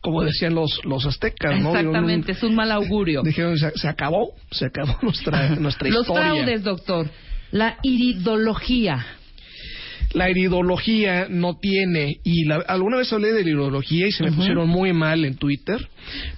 como 0.00 0.22
decían 0.24 0.56
los, 0.56 0.84
los 0.84 1.06
aztecas, 1.06 1.60
¿no? 1.60 1.68
Exactamente, 1.68 2.32
es 2.32 2.42
un 2.42 2.56
mal 2.56 2.72
augurio. 2.72 3.22
Dijeron, 3.22 3.56
se, 3.56 3.70
se 3.78 3.86
acabó, 3.86 4.32
se 4.50 4.64
acabó 4.66 4.96
nuestra, 5.02 5.50
nuestra 5.56 5.88
Los 5.88 6.00
historia. 6.08 6.22
fraudes, 6.32 6.64
doctor. 6.64 7.08
La 7.52 7.76
iridología. 7.82 9.04
La 10.12 10.28
iridología 10.28 11.26
no 11.30 11.58
tiene, 11.58 12.16
y 12.24 12.44
la- 12.44 12.64
alguna 12.66 12.96
vez 12.96 13.12
hablé 13.12 13.28
de 13.28 13.34
la 13.44 13.50
iridología 13.50 14.08
y 14.08 14.12
se 14.12 14.24
me 14.24 14.30
pusieron 14.32 14.68
muy 14.68 14.92
mal 14.92 15.24
en 15.24 15.36
Twitter, 15.36 15.88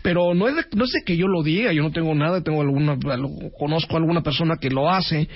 pero 0.03 0.35
no 0.35 0.47
es, 0.49 0.57
de, 0.57 0.63
no 0.77 0.85
es 0.85 0.93
de 0.93 1.03
que 1.05 1.17
yo 1.17 1.27
lo 1.27 1.43
diga, 1.43 1.73
yo 1.73 1.83
no 1.83 1.91
tengo 1.91 2.15
nada, 2.15 2.43
tengo 2.43 2.61
alguna, 2.61 2.99
conozco 3.59 3.95
a 3.95 3.99
alguna 3.99 4.23
persona 4.23 4.57
que 4.61 4.69
lo 4.71 4.91
hace, 4.91 5.27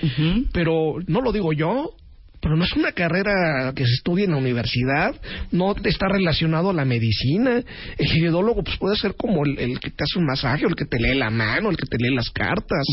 pero 0.53 0.97
no 1.07 1.21
lo 1.23 1.33
digo 1.33 1.53
yo, 1.55 1.95
pero 2.39 2.57
no 2.57 2.65
es 2.65 2.73
una 2.75 2.93
carrera 2.93 3.73
que 3.75 3.85
se 3.87 3.95
estudia 3.95 4.27
en 4.27 4.33
la 4.33 4.37
universidad, 4.37 5.15
no 5.51 5.75
está 5.83 6.07
relacionado 6.07 6.71
a 6.71 6.75
la 6.75 6.85
medicina. 6.85 7.63
El 7.99 8.17
iridólogo 8.19 8.63
pues 8.63 8.77
puede 8.77 8.97
ser 8.97 9.15
como 9.17 9.45
el, 9.45 9.59
el 9.59 9.81
que 9.81 9.91
te 9.91 10.05
hace 10.05 10.19
un 10.19 10.27
masaje, 10.27 10.67
o 10.67 10.69
el 10.69 10.77
que 10.77 10.85
te 10.85 10.99
lee 11.01 11.17
la 11.19 11.31
mano, 11.31 11.71
el 11.71 11.77
que 11.77 11.87
te 11.87 11.97
lee 11.99 12.15
las 12.15 12.31
cartas. 12.31 12.85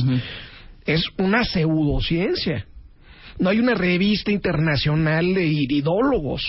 Es 0.86 1.04
una 1.20 1.44
pseudociencia. 1.44 2.66
No 3.40 3.50
hay 3.50 3.60
una 3.60 3.74
revista 3.74 4.32
internacional 4.32 5.34
de 5.34 5.46
iridólogos. 5.46 6.44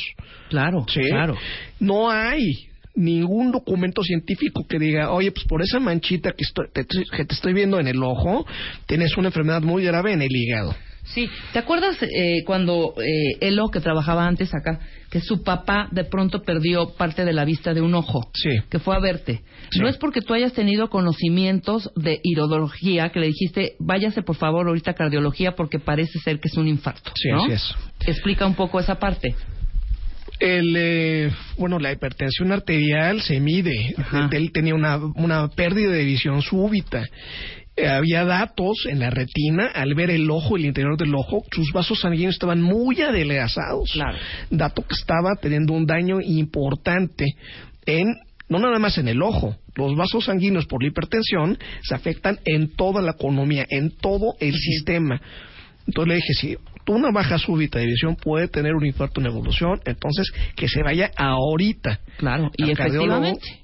Claro, 0.51 0.85
¿sí? 0.89 1.01
claro. 1.03 1.37
No 1.80 2.11
hay 2.11 2.68
ningún 2.95 3.51
documento 3.51 4.03
científico 4.03 4.64
que 4.68 4.78
diga, 4.78 5.11
oye, 5.11 5.32
pues 5.32 5.45
por 5.47 5.62
esa 5.62 5.80
manchita 5.80 6.30
que, 6.32 6.45
estoy- 6.45 6.68
te, 6.72 6.85
que 6.85 7.24
te 7.24 7.35
estoy 7.35 7.53
viendo 7.53 7.80
en 7.80 7.89
el 7.89 8.03
ojo, 8.03 8.47
tienes 8.87 9.16
una 9.16 9.28
enfermedad 9.28 9.62
muy 9.62 9.85
grave 9.85 10.12
en 10.12 10.22
el 10.22 10.30
hígado. 10.30 10.74
Sí, 11.05 11.29
¿te 11.53 11.59
acuerdas 11.59 12.03
eh, 12.03 12.43
cuando 12.47 12.95
eh, 12.99 13.37
Elo, 13.41 13.69
que 13.69 13.81
trabajaba 13.81 14.27
antes 14.27 14.55
acá, 14.55 14.81
que 15.11 15.21
su 15.21 15.43
papá 15.43 15.89
de 15.91 16.05
pronto 16.05 16.43
perdió 16.43 16.95
parte 16.97 17.25
de 17.25 17.33
la 17.33 17.45
vista 17.45 17.75
de 17.75 17.83
un 17.83 17.95
ojo? 17.95 18.31
Sí. 18.35 18.51
Que 18.71 18.79
fue 18.79 18.97
a 18.97 19.01
verte. 19.01 19.43
Sí. 19.71 19.81
No 19.81 19.89
es 19.89 19.99
porque 19.99 20.23
tú 20.23 20.33
hayas 20.33 20.55
tenido 20.55 20.89
conocimientos 20.89 21.91
de 21.95 22.21
iridología 22.23 23.11
que 23.11 23.21
le 23.21 23.27
dijiste, 23.27 23.75
váyase 23.79 24.23
por 24.23 24.37
favor 24.37 24.67
ahorita 24.67 24.93
a 24.93 24.95
cardiología 24.95 25.55
porque 25.55 25.79
parece 25.79 26.19
ser 26.21 26.41
que 26.41 26.49
es 26.49 26.57
un 26.57 26.69
infarto. 26.69 27.13
Sí, 27.15 27.29
¿no? 27.29 27.45
así 27.45 27.53
es. 27.53 27.75
Explica 28.07 28.47
un 28.47 28.55
poco 28.55 28.81
esa 28.81 28.99
parte. 28.99 29.35
El, 30.41 30.75
eh, 30.77 31.31
bueno, 31.59 31.79
la 31.79 31.93
hipertensión 31.93 32.51
arterial 32.51 33.21
se 33.21 33.41
mide. 33.41 33.95
Ajá. 33.97 34.29
Él 34.33 34.53
tenía 34.53 34.75
una, 34.75 34.97
una 34.97 35.49
pérdida 35.49 35.93
de 35.93 36.05
visión 36.05 36.43
súbita. 36.43 37.07
Había 37.77 38.25
datos 38.25 38.87
en 38.89 39.01
la 39.01 39.11
retina, 39.11 39.66
al 39.75 39.95
ver 39.95 40.11
el 40.11 40.31
ojo, 40.31 40.57
el 40.57 40.64
interior 40.64 40.97
del 40.97 41.14
ojo, 41.14 41.45
sus 41.51 41.72
vasos 41.72 42.01
sanguíneos 42.01 42.35
estaban 42.35 42.62
muy 42.62 43.01
adelgazados. 43.01 43.91
Claro. 43.93 44.16
Dato 44.51 44.83
que 44.83 44.95
estaba 44.95 45.35
teniendo 45.41 45.72
un 45.72 45.85
daño 45.85 46.20
importante 46.20 47.35
en, 47.85 48.14
no 48.49 48.61
nada 48.61 48.79
más 48.79 48.99
en 48.99 49.09
el 49.09 49.22
ojo, 49.22 49.57
los 49.75 49.97
vasos 49.97 50.27
sanguíneos 50.27 50.66
por 50.66 50.83
la 50.83 50.89
hipertensión 50.89 51.59
se 51.83 51.95
afectan 51.95 52.39
en 52.45 52.75
toda 52.77 53.03
la 53.03 53.12
economía, 53.12 53.66
en 53.68 53.91
todo 53.91 54.35
el 54.39 54.55
sistema. 54.55 55.20
Entonces 55.87 56.09
le 56.09 56.14
dije, 56.14 56.35
si 56.35 56.57
una 56.87 57.11
baja 57.11 57.39
súbita 57.39 57.79
de 57.79 57.87
visión 57.87 58.16
puede 58.16 58.49
tener 58.49 58.75
un 58.75 58.87
infarto 58.87 59.20
en 59.20 59.27
evolución, 59.27 59.81
entonces 59.85 60.33
que 60.55 60.68
se 60.68 60.83
vaya 60.83 61.11
ahorita. 61.16 62.01
Claro, 62.18 62.51
y 62.57 62.70
efectivamente. 62.70 63.61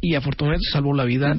Y 0.00 0.14
afortunadamente 0.14 0.68
salvó 0.70 0.94
la 0.94 1.04
vida. 1.04 1.36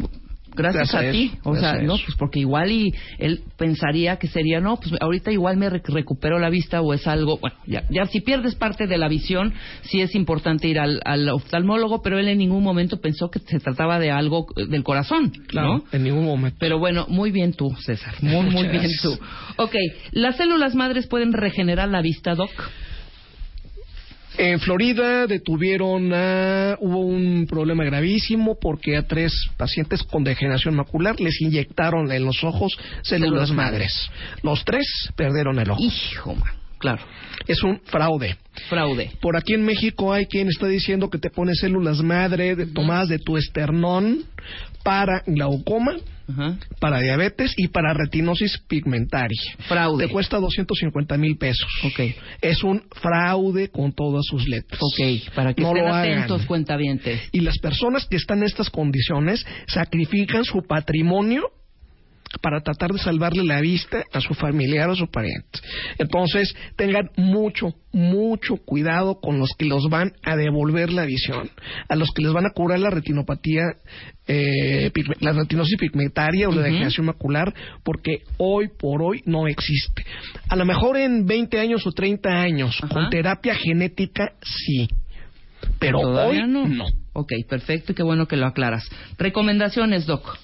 Gracias, 0.55 0.93
a, 0.95 1.11
ti. 1.11 1.31
O 1.43 1.53
sea, 1.55 1.73
gracias 1.73 1.87
no, 1.87 1.93
pues 2.05 2.17
porque 2.17 2.39
igual 2.39 2.71
y 2.71 2.93
él 3.19 3.43
pensaría 3.57 4.17
que 4.17 4.27
sería, 4.27 4.59
no, 4.59 4.77
pues 4.77 4.93
ahorita 4.99 5.31
igual 5.31 5.57
me 5.57 5.69
rec- 5.69 5.87
recupero 5.87 6.39
la 6.39 6.49
vista 6.49 6.81
o 6.81 6.93
es 6.93 7.05
algo, 7.07 7.37
bueno, 7.37 7.55
ya, 7.67 7.83
ya 7.89 8.05
si 8.07 8.21
pierdes 8.21 8.55
parte 8.55 8.87
de 8.87 8.97
la 8.97 9.07
visión, 9.07 9.53
sí 9.83 10.01
es 10.01 10.15
importante 10.15 10.67
ir 10.67 10.79
al, 10.79 11.01
al 11.05 11.27
oftalmólogo, 11.29 12.01
pero 12.01 12.17
él 12.19 12.27
en 12.27 12.37
ningún 12.37 12.63
momento 12.63 12.99
pensó 13.01 13.29
que 13.29 13.39
se 13.39 13.59
trataba 13.59 13.99
de 13.99 14.11
algo 14.11 14.47
eh, 14.55 14.65
del 14.67 14.83
corazón, 14.83 15.31
Claro, 15.47 15.67
¿no? 15.77 15.83
en 15.91 16.03
ningún 16.03 16.25
momento. 16.25 16.57
Pero 16.59 16.79
bueno, 16.79 17.05
muy 17.09 17.31
bien 17.31 17.53
tú, 17.53 17.75
César. 17.81 18.15
Muy, 18.21 18.43
muy 18.49 18.63
bien 18.67 18.83
gracias. 18.83 19.01
tú. 19.01 19.17
Ok, 19.57 19.75
¿las 20.11 20.37
células 20.37 20.75
madres 20.75 21.07
pueden 21.07 21.33
regenerar 21.33 21.89
la 21.89 22.01
vista, 22.01 22.35
Doc? 22.35 22.49
En 24.37 24.59
Florida 24.59 25.27
detuvieron 25.27 26.13
a, 26.13 26.77
hubo 26.79 26.99
un 26.99 27.47
problema 27.47 27.85
gravísimo 27.85 28.57
porque 28.59 28.97
a 28.97 29.07
tres 29.07 29.31
pacientes 29.55 30.03
con 30.03 30.23
degeneración 30.23 30.75
macular 30.75 31.19
les 31.19 31.39
inyectaron 31.41 32.11
en 32.11 32.25
los 32.25 32.43
ojos 32.43 32.77
células, 33.01 33.51
madres. 33.51 34.09
Los 34.43 34.65
tres 34.65 34.85
perdieron 35.15 35.59
el 35.59 35.71
ojo. 35.71 35.81
Hijo, 35.81 36.35
man. 36.35 36.64
Claro, 36.85 37.03
Es 37.47 37.61
un 37.63 37.79
fraude. 37.85 38.37
fraude. 38.69 39.11
Por 39.21 39.35
aquí 39.35 39.53
en 39.53 39.63
México 39.65 40.13
hay 40.13 40.25
quien 40.27 40.47
está 40.49 40.67
diciendo 40.67 41.09
que 41.09 41.17
te 41.17 41.29
pone 41.29 41.53
células 41.55 42.01
madre 42.01 42.55
de- 42.55 42.67
tomadas 42.67 43.09
de 43.09 43.19
tu 43.19 43.37
esternón 43.37 44.23
para 44.83 45.21
glaucoma, 45.25 45.95
Ajá. 46.29 46.57
para 46.79 46.99
diabetes 47.01 47.53
y 47.57 47.67
para 47.69 47.93
retinosis 47.93 48.59
pigmentaria. 48.67 49.41
Fraude. 49.67 50.05
Te 50.07 50.11
cuesta 50.11 50.37
250 50.39 51.17
mil 51.17 51.37
pesos. 51.37 51.67
Ok. 51.83 51.99
Es 52.41 52.63
un 52.63 52.83
fraude 53.01 53.69
con 53.69 53.93
todas 53.93 54.23
sus 54.25 54.47
letras. 54.47 54.79
Ok, 54.81 55.33
para 55.35 55.53
que 55.53 55.61
No 55.63 55.69
estén 55.69 55.83
lo 55.85 55.93
hagan. 55.93 56.13
atentos, 56.19 56.45
cuentavientes. 56.45 57.21
Y 57.31 57.41
las 57.41 57.57
personas 57.59 58.05
que 58.05 58.15
están 58.17 58.39
en 58.39 58.45
estas 58.45 58.69
condiciones 58.69 59.45
sacrifican 59.67 60.43
su 60.45 60.61
patrimonio 60.67 61.43
para 62.41 62.61
tratar 62.61 62.91
de 62.91 62.99
salvarle 62.99 63.43
la 63.43 63.61
vista 63.61 64.03
a 64.13 64.21
su 64.21 64.33
familiar 64.33 64.89
o 64.89 64.93
a 64.93 64.95
su 64.95 65.07
pariente. 65.07 65.59
Entonces, 65.97 66.55
tengan 66.75 67.09
mucho, 67.17 67.73
mucho 67.91 68.57
cuidado 68.57 69.19
con 69.19 69.39
los 69.39 69.49
que 69.57 69.65
los 69.65 69.89
van 69.89 70.13
a 70.23 70.35
devolver 70.35 70.91
la 70.91 71.05
visión, 71.05 71.49
a 71.89 71.95
los 71.95 72.11
que 72.11 72.23
les 72.23 72.33
van 72.33 72.45
a 72.45 72.51
curar 72.53 72.79
la 72.79 72.89
retinopatía, 72.89 73.63
eh, 74.27 74.91
la 75.19 75.31
retinosis 75.33 75.77
pigmentaria 75.77 76.47
o 76.47 76.51
la 76.51 76.57
Ujú. 76.57 76.65
degeneración 76.65 77.05
macular, 77.05 77.53
porque 77.83 78.19
hoy 78.37 78.69
por 78.79 79.01
hoy 79.01 79.21
no 79.25 79.47
existe. 79.47 80.05
A 80.49 80.55
lo 80.55 80.65
mejor 80.65 80.97
en 80.97 81.25
20 81.25 81.59
años 81.59 81.85
o 81.87 81.91
30 81.91 82.29
años, 82.29 82.77
Ajá. 82.81 82.93
con 82.93 83.09
terapia 83.09 83.55
genética, 83.55 84.33
sí. 84.43 84.87
Pero 85.79 85.99
hoy 85.99 86.45
no. 86.47 86.67
no. 86.67 86.85
Ok, 87.13 87.31
perfecto 87.47 87.91
y 87.91 87.95
qué 87.95 88.03
bueno 88.03 88.27
que 88.27 88.35
lo 88.35 88.45
aclaras. 88.45 88.87
Recomendaciones, 89.17 90.05
Doc. 90.05 90.37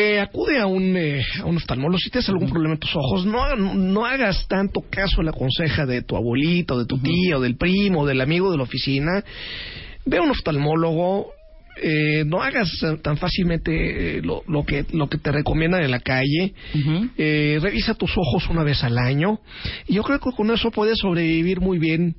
Eh, 0.00 0.20
acude 0.20 0.60
a 0.60 0.66
un, 0.66 0.96
eh, 0.96 1.24
a 1.40 1.44
un 1.44 1.56
oftalmólogo 1.56 1.98
si 1.98 2.08
tienes 2.08 2.28
algún 2.28 2.48
problema 2.48 2.74
en 2.74 2.78
tus 2.80 2.94
ojos. 2.94 3.26
No, 3.26 3.56
no 3.56 4.06
hagas 4.06 4.46
tanto 4.46 4.82
caso 4.88 5.22
a 5.22 5.24
la 5.24 5.32
conseja 5.32 5.86
de 5.86 6.02
tu 6.02 6.14
abuelito, 6.14 6.78
de 6.78 6.86
tu 6.86 6.98
tía, 6.98 7.36
o 7.36 7.40
del 7.40 7.56
primo, 7.56 8.06
del 8.06 8.20
amigo 8.20 8.50
de 8.52 8.58
la 8.58 8.62
oficina. 8.62 9.24
Ve 10.04 10.18
a 10.18 10.22
un 10.22 10.30
oftalmólogo. 10.30 11.32
eh, 11.82 12.24
no 12.26 12.42
hagas 12.42 12.70
tan 13.02 13.16
fácilmente 13.16 14.18
eh, 14.18 14.22
lo, 14.22 14.42
lo 14.46 14.64
que, 14.64 14.84
lo 14.92 15.08
que 15.08 15.18
te 15.18 15.32
recomiendan 15.32 15.82
en 15.82 15.90
la 15.90 16.00
calle. 16.00 16.54
Eh, 17.16 17.58
revisa 17.60 17.94
tus 17.94 18.12
ojos 18.16 18.48
una 18.50 18.62
vez 18.62 18.84
al 18.84 18.98
año. 18.98 19.40
Y 19.88 19.94
yo 19.94 20.02
creo 20.04 20.20
que 20.20 20.30
con 20.30 20.50
eso 20.52 20.70
puedes 20.70 20.98
sobrevivir 20.98 21.60
muy 21.60 21.78
bien 21.78 22.14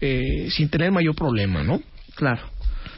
eh, 0.00 0.48
sin 0.50 0.68
tener 0.68 0.92
mayor 0.92 1.14
problema, 1.16 1.62
¿no? 1.64 1.80
Claro. 2.14 2.42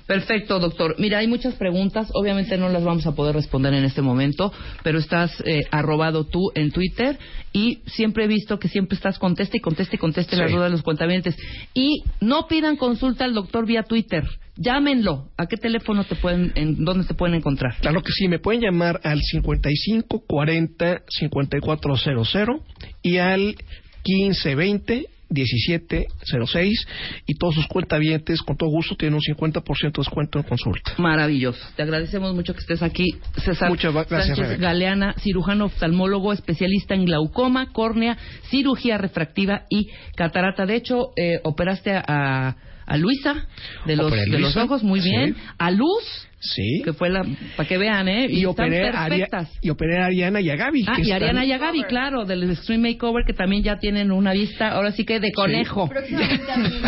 Perfecto, 0.06 0.58
doctor. 0.60 0.94
Mira, 0.98 1.18
hay 1.18 1.26
muchas 1.26 1.54
preguntas. 1.54 2.08
Obviamente 2.14 2.56
no 2.56 2.68
las 2.68 2.84
vamos 2.84 3.06
a 3.06 3.14
poder 3.14 3.34
responder 3.34 3.74
en 3.74 3.84
este 3.84 4.02
momento, 4.02 4.52
pero 4.82 4.98
estás 4.98 5.32
eh, 5.44 5.62
arrobado 5.70 6.24
tú 6.24 6.52
en 6.54 6.70
Twitter 6.70 7.18
y 7.52 7.80
siempre 7.86 8.24
he 8.24 8.28
visto 8.28 8.58
que 8.58 8.68
siempre 8.68 8.94
estás 8.96 9.18
conteste 9.18 9.56
y 9.56 9.60
conteste 9.60 9.96
y 9.96 9.98
conteste 9.98 10.36
las 10.36 10.48
Sí. 10.48 10.54
dudas 10.54 10.66
de 10.70 10.72
los 10.72 10.82
cuentavientes. 10.82 11.36
Y 11.74 12.04
no 12.20 12.46
pidan 12.46 12.76
consulta 12.76 13.24
al 13.24 13.34
doctor 13.34 13.66
vía 13.66 13.82
Twitter. 13.82 14.24
Llámenlo. 14.56 15.28
¿A 15.36 15.46
qué 15.46 15.56
teléfono 15.56 16.04
te 16.04 16.14
pueden, 16.14 16.52
en 16.54 16.84
dónde 16.84 17.04
te 17.06 17.14
pueden 17.14 17.34
encontrar? 17.34 17.74
Claro 17.80 18.00
que 18.02 18.12
sí, 18.12 18.28
me 18.28 18.38
pueden 18.38 18.62
llamar 18.62 19.00
al 19.02 19.20
55 19.20 20.22
40 20.26 21.02
5400 21.08 22.60
y 23.02 23.18
al 23.18 23.54
15 24.02 24.54
20 24.54 25.06
1706 25.28 26.86
y 27.26 27.34
todos 27.34 27.54
sus 27.54 27.66
cuentavientes 27.66 28.40
con 28.42 28.56
todo 28.56 28.70
gusto 28.70 28.94
tienen 28.96 29.14
un 29.14 29.20
50% 29.20 29.82
de 29.82 29.90
descuento 29.96 30.38
en 30.38 30.44
consulta. 30.44 30.92
Maravilloso. 30.98 31.58
Te 31.76 31.82
agradecemos 31.82 32.34
mucho 32.34 32.52
que 32.54 32.60
estés 32.60 32.82
aquí, 32.82 33.06
César 33.44 33.68
Muchas 33.68 33.92
gracias, 33.92 34.36
Sánchez. 34.38 34.58
Galeana, 34.60 35.14
cirujano 35.20 35.66
oftalmólogo, 35.66 36.32
especialista 36.32 36.94
en 36.94 37.04
glaucoma, 37.04 37.72
córnea, 37.72 38.16
cirugía 38.50 38.98
refractiva 38.98 39.62
y 39.68 39.88
catarata. 40.16 40.66
De 40.66 40.76
hecho, 40.76 41.10
eh, 41.16 41.40
operaste 41.44 41.92
a, 41.92 42.56
a- 42.86 42.96
Luisa 42.98 43.46
de 43.86 43.96
los, 43.96 44.06
Operé 44.06 44.22
a 44.22 44.24
de 44.26 44.38
los 44.38 44.56
ojos, 44.56 44.82
muy 44.82 45.00
sí. 45.00 45.10
bien. 45.10 45.36
A 45.58 45.70
Luz, 45.70 46.28
Sí. 46.54 46.82
que 46.84 46.92
fue 46.92 47.10
la... 47.10 47.24
Para 47.56 47.68
que 47.68 47.78
vean, 47.78 48.08
¿eh? 48.08 48.26
Y 48.30 48.44
están 48.44 48.66
operé, 48.66 48.88
a 48.88 49.04
Aria- 49.04 49.26
perfectas. 49.28 49.58
y 49.62 49.70
operé 49.70 49.98
a 49.98 50.06
Ariana 50.06 50.40
y 50.40 50.50
a 50.50 50.56
Gaby. 50.56 50.84
Ah, 50.86 50.92
que 50.96 51.02
y 51.02 51.04
están- 51.04 51.16
Ariana 51.16 51.44
y 51.44 51.52
a 51.52 51.58
Gaby, 51.58 51.82
claro, 51.84 52.24
del 52.24 52.56
Stream 52.56 52.82
Makeover, 52.82 53.24
que 53.26 53.32
también 53.32 53.62
ya 53.62 53.78
tienen 53.78 54.10
una 54.12 54.32
vista, 54.32 54.68
ahora 54.68 54.92
sí 54.92 55.04
que 55.04 55.20
de 55.20 55.32
conejo. 55.32 55.88
Próximamente 55.88 56.52
a 56.52 56.56
mí. 56.56 56.68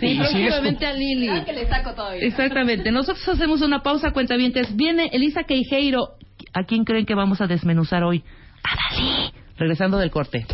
Sí, 0.00 0.16
próximamente 0.18 0.86
a 0.86 0.92
Lili. 0.92 1.28
Ah, 1.28 1.44
que 1.44 1.52
le 1.52 1.66
saco 1.66 1.92
todavía. 1.94 2.26
Exactamente. 2.26 2.90
Nosotros 2.90 3.28
hacemos 3.28 3.60
una 3.62 3.82
pausa, 3.82 4.12
cuentavientes. 4.12 4.74
Viene 4.76 5.10
Elisa 5.12 5.44
Queijeiro. 5.44 6.10
¿A 6.52 6.64
quién 6.64 6.84
creen 6.84 7.04
que 7.06 7.14
vamos 7.14 7.40
a 7.40 7.46
desmenuzar 7.46 8.02
hoy? 8.04 8.22
A 8.62 8.76
Dalí. 8.96 9.30
Regresando 9.58 9.98
del 9.98 10.10
corte. 10.10 10.46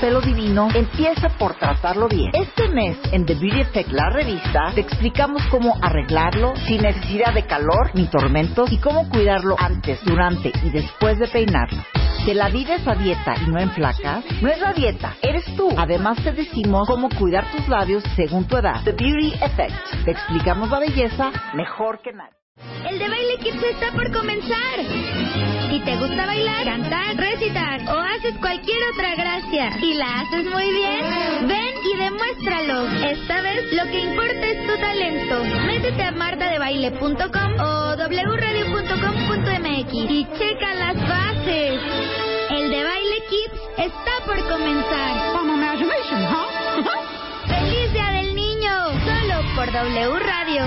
Pelo 0.00 0.20
divino 0.20 0.68
empieza 0.74 1.28
por 1.38 1.54
tratarlo 1.54 2.08
bien. 2.08 2.30
Este 2.32 2.68
mes 2.68 2.96
en 3.12 3.26
The 3.26 3.34
Beauty 3.34 3.60
Effect, 3.60 3.90
la 3.90 4.10
revista, 4.10 4.72
te 4.74 4.80
explicamos 4.80 5.42
cómo 5.50 5.76
arreglarlo 5.82 6.54
sin 6.66 6.82
necesidad 6.82 7.34
de 7.34 7.46
calor 7.46 7.90
ni 7.94 8.06
tormentos 8.06 8.70
y 8.72 8.78
cómo 8.78 9.08
cuidarlo 9.08 9.56
antes, 9.58 10.04
durante 10.04 10.52
y 10.62 10.70
después 10.70 11.18
de 11.18 11.28
peinarlo. 11.28 11.82
¿Te 12.24 12.34
la 12.34 12.48
vives 12.48 12.86
a 12.86 12.94
dieta 12.94 13.34
y 13.40 13.50
no 13.50 13.58
en 13.58 13.70
flacas? 13.70 14.24
No 14.42 14.50
es 14.50 14.60
la 14.60 14.72
dieta, 14.72 15.14
eres 15.22 15.44
tú. 15.56 15.70
Además 15.76 16.22
te 16.22 16.32
decimos 16.32 16.86
cómo 16.86 17.08
cuidar 17.08 17.50
tus 17.50 17.66
labios 17.68 18.04
según 18.16 18.46
tu 18.46 18.56
edad. 18.56 18.82
The 18.84 18.92
Beauty 18.92 19.32
Effect. 19.42 20.04
Te 20.04 20.10
explicamos 20.10 20.68
la 20.70 20.80
belleza 20.80 21.30
mejor 21.54 22.00
que 22.02 22.12
nadie. 22.12 22.38
El 22.88 22.98
de 22.98 23.08
Baile 23.08 23.36
Kids 23.38 23.62
está 23.62 23.92
por 23.92 24.10
comenzar. 24.12 24.78
Si 25.70 25.80
te 25.80 25.96
gusta 25.96 26.26
bailar, 26.26 26.64
cantar, 26.64 27.16
recitar 27.16 27.80
o 27.88 27.98
haces 27.98 28.34
cualquier 28.40 28.78
otra 28.92 29.14
gracia 29.14 29.78
y 29.80 29.94
la 29.94 30.20
haces 30.20 30.44
muy 30.46 30.72
bien, 30.72 31.46
ven 31.46 31.74
y 31.84 31.96
demuéstralo. 31.96 32.88
Esta 33.08 33.42
vez 33.42 33.72
lo 33.72 33.84
que 33.84 34.00
importa 34.00 34.46
es 34.46 34.66
tu 34.66 34.76
talento. 34.80 35.44
Métete 35.66 36.02
a 36.02 36.10
martadebaile.com 36.12 37.60
o 37.60 37.94
wradio.com.mx 37.96 39.92
y 39.92 40.26
checa 40.38 40.74
las 40.74 40.96
bases. 41.08 41.80
El 42.50 42.70
de 42.70 42.84
Baile 42.84 43.22
Kids 43.28 43.60
está 43.78 44.12
por 44.26 44.38
comenzar. 44.48 45.38
¡Feliz 45.78 46.57
por 49.58 49.66
W 49.72 50.18
Radio. 50.20 50.62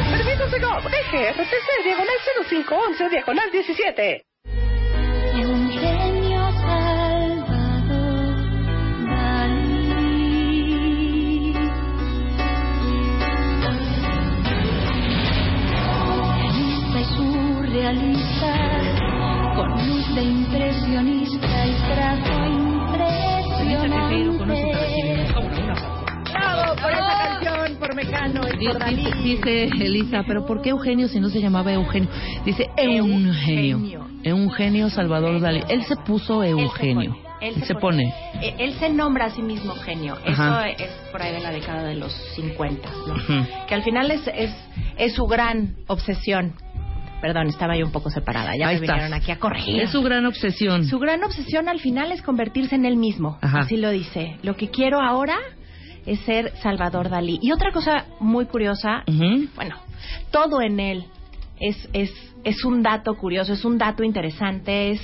Eugenio 5.34 6.52
Salvador 6.60 8.36
Dalí. 9.08 9.96
Realista 16.36 17.00
y 17.00 17.06
surrealista, 17.16 18.52
con 19.56 19.70
luz 19.88 20.08
de 20.16 20.22
impresionista 20.22 21.58
y 21.66 21.74
trazo 21.88 22.36
impresionante. 22.46 25.31
¡Bravo 26.62 26.76
por 26.82 26.92
esa 26.92 27.18
canción, 27.42 27.76
por 27.80 27.96
Mecano 27.96 28.42
y 28.60 28.66
por 28.68 28.80
Dalí! 28.80 29.06
Dice, 29.24 29.64
Elisa, 29.66 30.24
pero 30.28 30.46
¿por 30.46 30.62
qué 30.62 30.70
Eugenio 30.70 31.08
si 31.08 31.20
no 31.20 31.30
se 31.30 31.42
llamaba 31.42 31.72
Eugenio? 31.74 32.10
Dice 32.46 32.70
Eugenio. 32.78 34.08
Eugenio 34.24 34.90
Salvador 34.90 35.40
Dalí. 35.40 35.62
Él 35.70 35.84
se 35.84 35.96
puso 35.96 36.44
Eugenio. 36.44 37.16
Él 37.42 37.56
Él 37.56 37.62
se 37.62 37.66
se 37.66 37.76
pone. 37.76 38.14
Eh, 38.42 38.56
Él 38.60 38.74
se 38.74 38.90
nombra 38.90 39.26
a 39.26 39.30
sí 39.32 39.42
mismo 39.42 39.74
genio. 39.76 40.16
Ajá. 40.28 40.70
Eso 40.70 40.84
es 40.84 40.92
por 41.12 41.22
ahí 41.24 41.34
de 41.34 41.40
la 41.40 41.52
década 41.52 41.84
de 41.84 41.96
los 41.96 42.14
50, 42.36 42.90
¿no? 43.08 43.48
Que 43.68 43.74
al 43.74 43.82
final 43.84 44.12
es, 44.12 44.28
es, 44.28 44.52
es 44.98 45.14
su 45.16 45.26
gran 45.26 45.76
obsesión. 45.88 46.54
Perdón, 47.20 47.48
estaba 47.48 47.76
yo 47.78 47.86
un 47.86 47.92
poco 47.92 48.10
separada. 48.10 48.56
Ya 48.58 48.68
Ahí 48.68 48.76
me 48.80 48.86
estás. 48.86 48.96
vinieron 48.98 49.14
aquí 49.14 49.32
a 49.32 49.38
corregir. 49.40 49.80
Es 49.82 49.92
su 49.92 50.02
gran 50.02 50.26
obsesión. 50.26 50.86
Su 50.86 50.98
gran 51.00 51.24
obsesión 51.24 51.68
al 51.70 51.80
final 51.80 52.12
es 52.12 52.22
convertirse 52.22 52.76
en 52.76 52.86
él 52.86 52.98
mismo. 52.98 53.38
Ajá. 53.42 53.60
Así 53.60 53.78
lo 53.78 53.90
dice. 53.92 54.38
Lo 54.44 54.56
que 54.56 54.70
quiero 54.70 55.00
ahora 55.00 55.38
es 56.06 56.20
ser 56.22 56.52
Salvador 56.62 57.10
Dalí. 57.10 57.40
Y 57.42 57.52
otra 57.52 57.72
cosa 57.72 58.06
muy 58.20 58.46
curiosa, 58.46 59.04
bueno, 59.56 59.76
todo 60.32 60.62
en 60.62 60.80
él 60.80 61.06
es, 61.60 61.90
es, 61.94 62.12
es 62.44 62.64
un 62.66 62.82
dato 62.82 63.16
curioso, 63.16 63.54
es 63.54 63.64
un 63.66 63.78
dato 63.78 64.04
interesante, 64.04 64.92
es, 64.92 65.02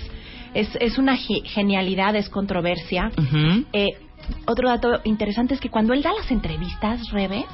es, 0.53 0.69
es 0.81 0.97
una 0.97 1.15
ge- 1.15 1.43
genialidad, 1.45 2.15
es 2.15 2.29
controversia. 2.29 3.11
Eh, 3.73 3.89
otro 4.45 4.69
dato 4.69 5.01
interesante 5.03 5.53
es 5.53 5.59
que 5.59 5.69
cuando 5.69 5.93
él 5.93 6.01
da 6.01 6.11
las 6.13 6.31
entrevistas, 6.31 6.99
Rebe, 7.11 7.45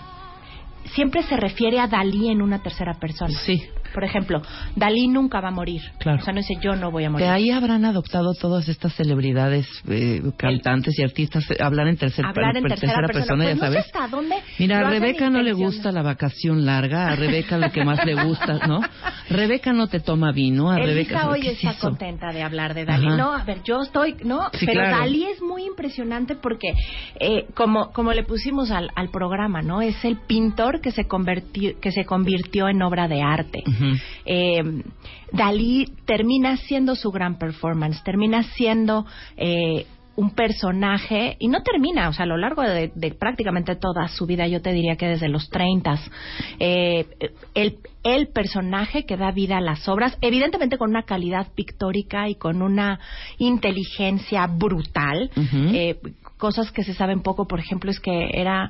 siempre 0.96 1.24
se 1.24 1.38
refiere 1.38 1.80
a 1.80 1.88
Dalí 1.88 2.30
en 2.30 2.42
una 2.42 2.60
tercera 2.64 2.94
persona. 2.96 3.34
Sí. 3.46 3.62
Por 3.94 4.04
ejemplo, 4.04 4.42
Dalí 4.76 5.08
nunca 5.08 5.40
va 5.42 5.50
a 5.50 5.52
morir. 5.52 5.82
Claro. 6.00 6.20
O 6.22 6.24
sea, 6.24 6.34
no 6.34 6.40
dice 6.40 6.56
yo 6.62 6.76
no 6.76 6.92
voy 6.92 7.06
a 7.06 7.10
morir. 7.10 7.26
De 7.28 7.32
ahí 7.32 7.52
habrán 7.52 7.86
adoptado 7.86 8.34
todas 8.34 8.68
estas 8.68 8.94
celebridades, 8.96 9.68
eh, 9.88 10.22
cantantes 10.38 10.98
y 10.98 11.04
artistas, 11.04 11.50
eh, 11.52 11.58
hablar 11.60 11.88
en 11.88 11.98
tercer- 11.98 12.26
Hablar 12.26 12.58
en 12.58 12.64
per- 12.64 12.80
tercera, 12.80 13.08
persona, 13.08 13.44
ya 13.46 13.52
Pues 13.52 13.56
no 13.56 13.66
sé 13.66 13.74
sabes. 13.74 13.86
hasta 13.86 14.08
dónde 14.08 14.36
Mira, 14.60 14.80
a 14.80 14.90
Rebeca 14.90 15.30
no 15.30 15.42
le 15.42 15.54
gusta 15.54 15.92
la 15.92 16.02
vacación 16.02 16.66
larga, 16.66 17.08
a 17.10 17.16
Rebeca 17.16 17.58
lo 17.58 17.72
que 17.72 17.84
más 17.86 18.04
le 18.06 18.16
gusta, 18.24 18.60
¿no? 18.68 18.82
Rebeca 19.30 19.74
no 19.74 19.88
te 19.88 20.00
toma 20.00 20.32
vino, 20.32 20.72
a 20.72 20.78
Rebeca... 20.78 21.30
Hoy 21.30 21.42
¿qué 21.42 21.52
es 21.52 21.64
está 21.64 21.74
contenta 21.80 22.32
de 22.32 22.44
hablar 22.44 22.74
de 22.74 22.86
Dalí. 22.86 23.08
Ajá. 23.08 23.18
No, 23.18 23.34
a 23.34 23.44
ver, 23.44 23.62
yo 23.64 23.82
estoy, 23.82 24.16
no, 24.24 24.50
Sí, 24.54 24.66
pero 24.66 24.82
claro. 24.82 24.98
Dalí 25.00 25.24
es 25.26 25.42
muy 25.42 25.66
impresionante 25.66 26.36
porque, 26.36 26.74
eh, 27.20 27.46
como, 27.56 27.92
como 27.92 28.14
le 28.14 28.24
pusimos 28.24 28.72
al, 28.72 28.90
al 28.96 29.10
programa, 29.10 29.62
¿no? 29.62 29.82
Es 29.82 30.04
el 30.06 30.18
pintor 30.18 30.82
que 30.82 30.92
se 30.92 31.06
convirtió, 31.08 31.80
que 31.80 31.92
se 31.92 32.06
convirtió 32.06 32.68
en 32.68 32.82
obra 32.82 33.08
de 33.08 33.22
arte. 33.22 33.64
Eh, 34.26 34.84
Dalí 35.32 35.86
termina 36.06 36.58
siendo 36.58 36.96
su 36.96 37.12
gran 37.12 37.38
performance, 37.40 38.04
termina 38.04 38.44
siendo 38.44 39.06
eh, 39.36 39.86
un 40.16 40.30
personaje, 40.36 41.38
y 41.40 41.48
no 41.48 41.64
termina, 41.64 42.08
o 42.08 42.14
sea, 42.14 42.26
a 42.26 42.28
lo 42.28 42.38
largo 42.38 42.62
de, 42.62 42.92
de 42.94 43.12
prácticamente 43.16 43.76
toda 43.76 44.08
su 44.08 44.28
vida, 44.28 44.48
yo 44.48 44.62
te 44.62 44.72
diría 44.72 44.96
que 44.96 45.08
desde 45.08 45.28
los 45.28 45.50
30, 45.50 46.00
eh, 46.60 47.08
el, 47.56 47.78
el 48.04 48.28
personaje 48.28 49.06
que 49.06 49.18
da 49.18 49.32
vida 49.32 49.58
a 49.58 49.62
las 49.62 49.88
obras, 49.88 50.16
evidentemente 50.22 50.78
con 50.78 50.92
una 50.92 51.04
calidad 51.04 51.48
pictórica 51.56 52.30
y 52.30 52.36
con 52.36 52.62
una 52.62 53.00
inteligencia 53.40 54.46
brutal, 54.46 55.32
Ujú. 55.36 55.58
eh, 55.74 56.00
cosas 56.44 56.74
que 56.74 56.84
se 56.84 56.94
saben 56.94 57.22
poco, 57.22 57.48
por 57.48 57.62
ejemplo, 57.62 57.90
es 57.90 58.02
que 58.02 58.28
era 58.34 58.70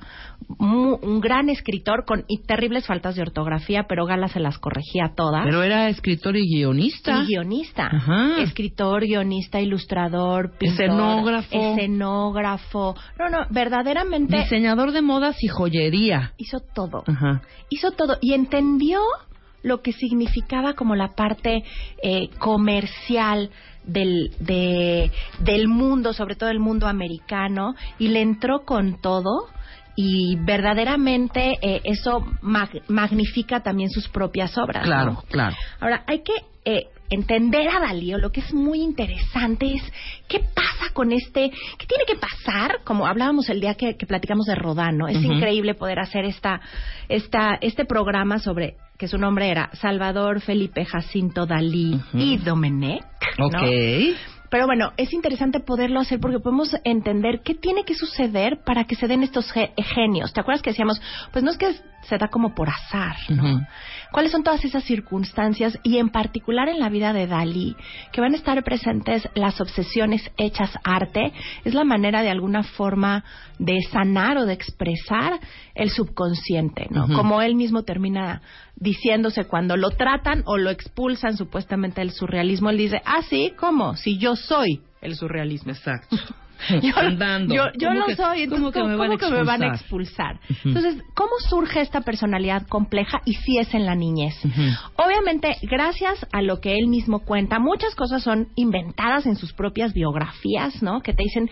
un 0.60 1.20
gran 1.22 1.50
escritor 1.50 2.06
con 2.06 2.24
y 2.28 2.44
terribles 2.44 2.86
faltas 2.86 3.16
de 3.16 3.24
ortografía, 3.24 3.88
pero 3.90 4.06
Gala 4.06 4.28
se 4.28 4.40
las 4.40 4.60
corregía 4.60 5.14
todas. 5.16 5.44
Pero 5.44 5.64
era 5.64 5.90
escritor 5.90 6.38
y 6.38 6.46
guionista. 6.48 7.24
Y 7.24 7.30
guionista. 7.30 7.88
Ajá. 7.88 8.40
Escritor, 8.44 9.08
guionista, 9.08 9.60
ilustrador, 9.60 10.52
pintor, 10.52 10.84
Escenógrafo. 10.84 11.72
escenógrafo. 11.72 12.96
No, 13.18 13.30
no, 13.30 13.40
verdaderamente 13.50 14.38
Diseñador 14.38 14.92
de 14.92 15.02
modas 15.02 15.44
y 15.44 15.48
joyería. 15.48 16.34
hizo 16.38 16.60
todo. 16.60 17.04
Ajá. 17.08 17.42
Hizo 17.72 17.90
todo 17.90 18.20
y 18.22 18.34
entendió 18.34 19.00
lo 19.64 19.82
que 19.82 19.94
significaba 19.94 20.74
como 20.76 20.94
la 20.96 21.16
parte 21.16 21.64
eh, 22.04 22.30
comercial 22.38 23.50
del, 23.84 24.32
de- 24.40 25.12
del 25.40 25.68
mundo, 25.68 26.14
sobre 26.14 26.36
todo 26.36 26.50
el 26.50 26.60
mundo 26.60 26.88
americano, 26.88 27.76
y 28.00 28.08
le 28.10 28.22
entró 28.22 28.64
con 28.66 29.00
todo. 29.02 29.50
Y 29.96 30.38
verdaderamente 30.38 31.52
eh, 31.62 31.82
eso 31.84 32.24
mag- 32.42 32.82
magnifica 32.88 33.62
también 33.62 33.90
sus 33.92 34.08
propias 34.10 34.58
obras. 34.58 34.84
Claro, 34.86 35.12
¿no? 35.12 35.22
claro. 35.30 35.56
Ahora, 35.80 36.04
hay 36.08 36.24
que 36.24 36.34
eh, 36.66 36.88
entender 37.14 37.68
a 37.70 37.80
Dalí, 37.80 38.14
o 38.14 38.18
lo 38.18 38.32
que 38.32 38.40
es 38.42 38.54
muy 38.54 38.82
interesante 38.82 39.74
es 39.74 39.84
qué 40.28 40.40
pasa 40.40 40.92
con 40.94 41.12
este, 41.12 41.50
qué 41.78 41.86
tiene 41.88 42.06
que 42.06 42.16
pasar, 42.16 42.80
como 42.84 43.06
hablábamos 43.08 43.50
el 43.50 43.60
día 43.62 43.76
que, 43.76 43.96
que 43.98 44.06
platicamos 44.06 44.46
de 44.46 44.56
Rodán, 44.56 44.98
¿no? 44.98 45.08
Es 45.08 45.18
increíble 45.24 45.74
poder 45.76 46.00
hacer 46.00 46.26
esta, 46.26 46.62
esta, 47.10 47.58
este 47.62 47.86
programa 47.86 48.40
sobre, 48.40 48.76
que 48.98 49.08
su 49.08 49.18
nombre 49.18 49.50
era 49.50 49.70
Salvador 49.74 50.42
Felipe 50.42 50.86
Jacinto 50.86 51.46
Dalí 51.46 52.00
y 52.14 52.38
Domenech, 52.38 53.04
¿no? 53.38 53.48
Ok. 53.48 54.18
Pero 54.50 54.68
bueno, 54.68 54.92
es 54.98 55.12
interesante 55.14 55.60
poderlo 55.62 56.00
hacer 56.00 56.20
porque 56.20 56.38
podemos 56.38 56.76
entender 56.84 57.42
qué 57.44 57.56
tiene 57.56 57.86
que 57.86 57.96
suceder 57.96 58.60
para 58.64 58.84
que 58.84 58.94
se 58.96 59.08
den 59.08 59.24
estos 59.24 59.52
ge- 59.52 59.74
genios. 59.96 60.32
¿Te 60.32 60.42
acuerdas 60.42 60.62
que 60.62 60.70
decíamos, 60.70 61.02
pues 61.32 61.44
no 61.44 61.50
es 61.50 61.58
que 61.58 61.74
se 62.04 62.18
da 62.20 62.28
como 62.28 62.54
por 62.54 62.70
azar, 62.70 63.16
¿no? 63.30 63.66
¿Cuáles 64.14 64.32
son 64.32 64.44
todas 64.44 64.64
esas 64.64 64.84
circunstancias 64.84 65.80
y 65.82 65.98
en 65.98 66.10
particular 66.10 66.70
en 66.70 66.78
la 66.78 66.90
vida 66.90 67.14
de 67.14 67.26
Dalí 67.26 67.76
que 68.12 68.22
van 68.22 68.34
a 68.34 68.38
estar 68.38 68.64
presentes 68.64 69.28
las 69.34 69.60
obsesiones 69.60 70.30
hechas 70.38 70.70
arte? 70.84 71.34
Es 71.66 71.74
la 71.74 71.84
manera 71.84 72.22
de 72.22 72.30
alguna 72.30 72.62
forma 72.62 73.24
de 73.58 73.82
sanar 73.92 74.38
o 74.38 74.46
de 74.46 74.54
expresar 74.54 75.40
el 75.74 75.90
subconsciente, 75.90 76.86
¿no? 76.92 77.08
Como 77.08 77.42
él 77.42 77.56
mismo 77.56 77.82
termina 77.82 78.44
diciéndose 78.76 79.46
cuando 79.46 79.78
lo 79.78 79.90
tratan 79.90 80.44
o 80.46 80.58
lo 80.58 80.70
expulsan 80.70 81.36
supuestamente 81.36 82.02
del 82.02 82.12
surrealismo, 82.12 82.70
él 82.70 82.78
dice, 82.78 83.02
ah, 83.06 83.24
sí, 83.28 83.54
¿cómo? 83.58 83.96
Si 83.96 84.20
yo 84.20 84.36
soy 84.36 84.82
el 85.02 85.16
surrealismo. 85.16 85.72
Exacto. 85.72 86.18
Yo, 86.82 86.94
Andando. 86.98 87.54
yo, 87.54 87.66
yo 87.78 87.90
¿Cómo 87.90 88.00
lo 88.00 88.06
que- 88.08 88.16
soy, 88.16 88.42
entonces, 88.44 88.60
¿Cómo 88.60 88.72
que 88.72 88.84
me 88.84 88.96
van 88.96 89.12
a 89.12 89.18
¿cómo 89.18 89.18
que 89.18 89.30
me 89.32 89.44
van 89.44 89.64
a 89.64 89.68
expulsar? 89.68 90.40
Entonces, 90.64 91.04
¿cómo 91.14 91.32
surge 91.50 91.82
esta 91.82 92.02
personalidad 92.02 92.66
compleja 92.68 93.22
y 93.26 93.34
si 93.34 93.58
es 93.58 93.74
en 93.74 93.86
la 93.86 93.96
niñez? 93.96 94.36
Obviamente, 94.96 95.58
gracias 95.64 96.26
a 96.32 96.42
lo 96.42 96.60
que 96.60 96.76
él 96.78 96.88
mismo 96.88 97.20
cuenta, 97.20 97.60
muchas 97.60 97.96
cosas 97.96 98.24
son 98.24 98.48
inventadas 98.56 99.26
en 99.26 99.36
sus 99.36 99.54
propias 99.54 99.94
biografías, 99.94 100.82
¿no? 100.82 101.02
Que 101.02 101.14
te 101.14 101.24
dicen 101.24 101.50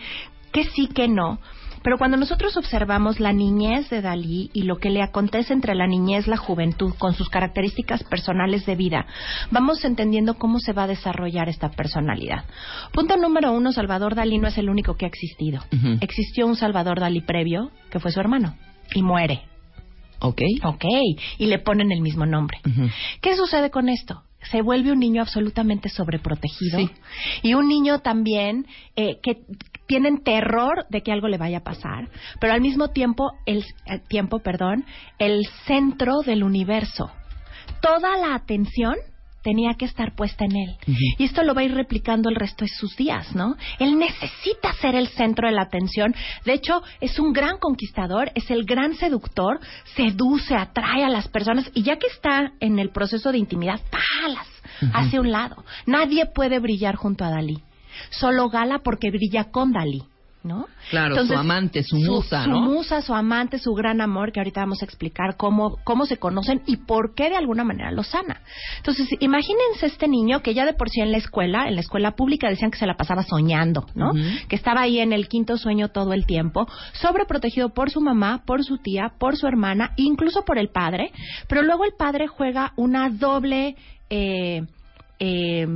que 0.52 0.64
sí, 0.64 0.86
que 0.88 1.08
no. 1.08 1.38
Pero 1.82 1.98
cuando 1.98 2.16
nosotros 2.16 2.56
observamos 2.56 3.20
la 3.20 3.32
niñez 3.32 3.90
de 3.90 4.00
Dalí 4.02 4.50
y 4.52 4.62
lo 4.62 4.76
que 4.78 4.90
le 4.90 5.02
acontece 5.02 5.52
entre 5.52 5.74
la 5.74 5.86
niñez 5.86 6.26
y 6.26 6.30
la 6.30 6.36
juventud 6.36 6.94
con 6.98 7.14
sus 7.14 7.28
características 7.28 8.04
personales 8.04 8.64
de 8.66 8.76
vida, 8.76 9.06
vamos 9.50 9.84
entendiendo 9.84 10.34
cómo 10.34 10.58
se 10.58 10.72
va 10.72 10.84
a 10.84 10.86
desarrollar 10.88 11.48
esta 11.48 11.70
personalidad. 11.70 12.44
Punto 12.92 13.16
número 13.16 13.52
uno, 13.52 13.72
Salvador 13.72 14.14
Dalí 14.14 14.38
no 14.38 14.48
es 14.48 14.58
el 14.58 14.70
único 14.70 14.96
que 14.96 15.06
ha 15.06 15.08
existido. 15.08 15.62
Existió 16.00 16.46
un 16.46 16.56
Salvador 16.56 17.00
Dalí 17.00 17.20
previo, 17.20 17.70
que 17.90 17.98
fue 17.98 18.12
su 18.12 18.20
hermano, 18.20 18.56
y 18.94 19.02
muere. 19.02 19.42
Ok. 20.20 20.40
Ok, 20.64 20.84
y 21.38 21.46
le 21.46 21.58
ponen 21.58 21.90
el 21.90 22.00
mismo 22.00 22.26
nombre. 22.26 22.58
¿Qué 23.20 23.34
sucede 23.36 23.70
con 23.70 23.88
esto? 23.88 24.22
Se 24.50 24.62
vuelve 24.62 24.92
un 24.92 24.98
niño 24.98 25.22
absolutamente 25.22 25.88
sobreprotegido 25.88 26.78
Sí. 26.78 26.90
y 27.42 27.54
un 27.54 27.68
niño 27.68 28.00
también 28.00 28.66
eh, 28.96 29.18
que 29.22 29.38
tienen 29.92 30.22
terror 30.24 30.86
de 30.88 31.02
que 31.02 31.12
algo 31.12 31.28
le 31.28 31.36
vaya 31.36 31.58
a 31.58 31.64
pasar, 31.64 32.08
pero 32.40 32.54
al 32.54 32.62
mismo 32.62 32.88
tiempo 32.88 33.32
el 33.44 33.58
eh, 33.84 33.98
tiempo, 34.08 34.38
perdón, 34.38 34.86
el 35.18 35.44
centro 35.66 36.22
del 36.24 36.44
universo. 36.44 37.10
Toda 37.82 38.16
la 38.16 38.34
atención 38.34 38.94
tenía 39.42 39.74
que 39.74 39.84
estar 39.84 40.14
puesta 40.14 40.46
en 40.46 40.56
él. 40.56 40.76
Y 41.18 41.24
esto 41.24 41.42
lo 41.42 41.52
va 41.52 41.60
a 41.60 41.64
ir 41.64 41.74
replicando 41.74 42.30
el 42.30 42.36
resto 42.36 42.64
de 42.64 42.70
sus 42.70 42.96
días, 42.96 43.34
¿no? 43.34 43.54
Él 43.78 43.98
necesita 43.98 44.72
ser 44.80 44.94
el 44.94 45.08
centro 45.08 45.46
de 45.46 45.54
la 45.54 45.62
atención. 45.62 46.14
De 46.46 46.54
hecho, 46.54 46.80
es 47.02 47.18
un 47.18 47.34
gran 47.34 47.58
conquistador, 47.58 48.32
es 48.34 48.50
el 48.50 48.64
gran 48.64 48.94
seductor, 48.94 49.60
seduce, 49.94 50.54
atrae 50.54 51.04
a 51.04 51.10
las 51.10 51.28
personas 51.28 51.70
y 51.74 51.82
ya 51.82 51.98
que 51.98 52.06
está 52.06 52.54
en 52.60 52.78
el 52.78 52.92
proceso 52.92 53.30
de 53.30 53.36
intimidad, 53.36 53.78
¡palas! 53.90 54.48
Hacia 54.94 55.20
un 55.20 55.30
lado. 55.30 55.66
Nadie 55.84 56.24
puede 56.24 56.60
brillar 56.60 56.94
junto 56.94 57.26
a 57.26 57.30
Dalí. 57.30 57.62
Solo 58.10 58.48
Gala 58.48 58.80
porque 58.80 59.10
brilla 59.10 59.50
con 59.50 59.72
Dalí. 59.72 60.02
¿No? 60.44 60.66
Claro, 60.90 61.24
su 61.24 61.34
amante, 61.34 61.84
su 61.84 61.94
musa, 61.94 62.42
su 62.42 62.50
¿no? 62.50 62.62
musa, 62.62 63.00
su 63.00 63.14
amante, 63.14 63.60
su 63.60 63.74
gran 63.74 64.00
amor, 64.00 64.32
que 64.32 64.40
ahorita 64.40 64.62
vamos 64.62 64.82
a 64.82 64.84
explicar 64.84 65.36
cómo, 65.36 65.78
cómo 65.84 66.04
se 66.04 66.16
conocen 66.16 66.62
y 66.66 66.78
por 66.78 67.14
qué 67.14 67.30
de 67.30 67.36
alguna 67.36 67.62
manera 67.62 67.92
lo 67.92 68.02
sana. 68.02 68.40
Entonces, 68.78 69.06
imagínense 69.20 69.86
este 69.86 70.08
niño 70.08 70.42
que 70.42 70.52
ya 70.52 70.66
de 70.66 70.72
por 70.72 70.90
sí 70.90 71.00
en 71.00 71.12
la 71.12 71.18
escuela, 71.18 71.68
en 71.68 71.76
la 71.76 71.80
escuela 71.80 72.16
pública 72.16 72.48
decían 72.48 72.72
que 72.72 72.78
se 72.78 72.88
la 72.88 72.96
pasaba 72.96 73.22
soñando, 73.22 73.86
¿no? 73.94 74.10
Que 74.48 74.56
estaba 74.56 74.80
ahí 74.80 74.98
en 74.98 75.12
el 75.12 75.28
quinto 75.28 75.56
sueño 75.58 75.90
todo 75.90 76.12
el 76.12 76.26
tiempo, 76.26 76.66
sobreprotegido 76.94 77.68
por 77.68 77.90
su 77.90 78.00
mamá, 78.00 78.42
por 78.44 78.64
su 78.64 78.78
tía, 78.78 79.12
por 79.20 79.36
su 79.36 79.46
hermana, 79.46 79.92
incluso 79.94 80.44
por 80.44 80.58
el 80.58 80.70
padre, 80.70 81.12
pero 81.46 81.62
luego 81.62 81.84
el 81.84 81.92
padre 81.96 82.26
juega 82.26 82.72
una 82.74 83.10
doble 83.10 83.76
eh, 84.10 84.62
eh, 85.20 85.66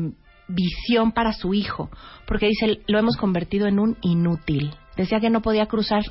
visión 0.49 1.13
para 1.13 1.33
su 1.33 1.55
hijo, 1.55 1.91
porque 2.27 2.47
dice, 2.47 2.81
lo 2.87 2.99
hemos 2.99 3.17
convertido 3.17 3.67
en 3.67 3.79
un 3.79 3.97
inútil. 4.03 4.73
Decía 4.97 5.21
que 5.21 5.29
no 5.29 5.43
podía 5.43 5.67
cruzar, 5.67 6.05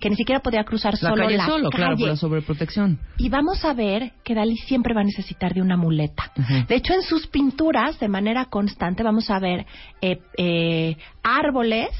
que 0.00 0.08
ni 0.08 0.16
siquiera 0.16 0.40
podía 0.40 0.64
cruzar 0.64 0.94
La 0.94 1.10
solo 1.10 1.24
calle 1.24 1.36
la 1.36 1.46
solo, 1.46 1.68
claro, 1.68 1.96
por 1.96 2.08
la 2.08 2.16
sobreprotección. 2.16 2.98
Y 3.18 3.28
vamos 3.28 3.64
a 3.66 3.74
ver 3.74 4.12
que 4.24 4.34
Dalí 4.34 4.56
siempre 4.56 4.94
va 4.94 5.02
a 5.02 5.04
necesitar 5.04 5.52
de 5.52 5.60
una 5.60 5.76
muleta. 5.76 6.32
De 6.66 6.74
hecho, 6.74 6.94
en 6.94 7.02
sus 7.02 7.26
pinturas, 7.26 8.00
de 8.00 8.08
manera 8.08 8.46
constante, 8.46 9.02
vamos 9.02 9.28
a 9.30 9.38
ver 9.38 9.66
eh, 10.00 10.20
eh, 10.38 10.96
árboles 11.22 11.90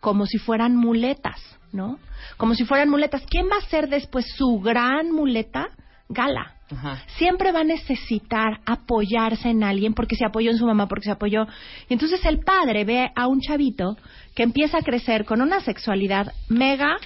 como 0.00 0.26
si 0.26 0.38
fueran 0.38 0.76
muletas, 0.76 1.40
¿no? 1.72 1.98
Como 2.36 2.54
si 2.54 2.64
fueran 2.64 2.90
muletas. 2.90 3.22
¿Quién 3.30 3.46
va 3.46 3.58
a 3.58 3.70
ser 3.70 3.88
después 3.88 4.26
su 4.36 4.58
gran 4.58 5.12
muleta? 5.12 5.68
Gala. 6.08 6.56
Ajá. 6.70 7.02
Siempre 7.16 7.52
va 7.52 7.60
a 7.60 7.64
necesitar 7.64 8.60
apoyarse 8.64 9.50
en 9.50 9.62
alguien 9.62 9.94
porque 9.94 10.16
se 10.16 10.24
apoyó 10.24 10.50
en 10.50 10.58
su 10.58 10.66
mamá, 10.66 10.88
porque 10.88 11.04
se 11.04 11.12
apoyó. 11.12 11.46
Y 11.88 11.92
entonces 11.92 12.24
el 12.24 12.40
padre 12.40 12.84
ve 12.84 13.10
a 13.14 13.26
un 13.26 13.40
chavito 13.40 13.96
que 14.34 14.42
empieza 14.42 14.78
a 14.78 14.82
crecer 14.82 15.24
con 15.24 15.42
una 15.42 15.60
sexualidad 15.60 16.32
mega 16.48 16.96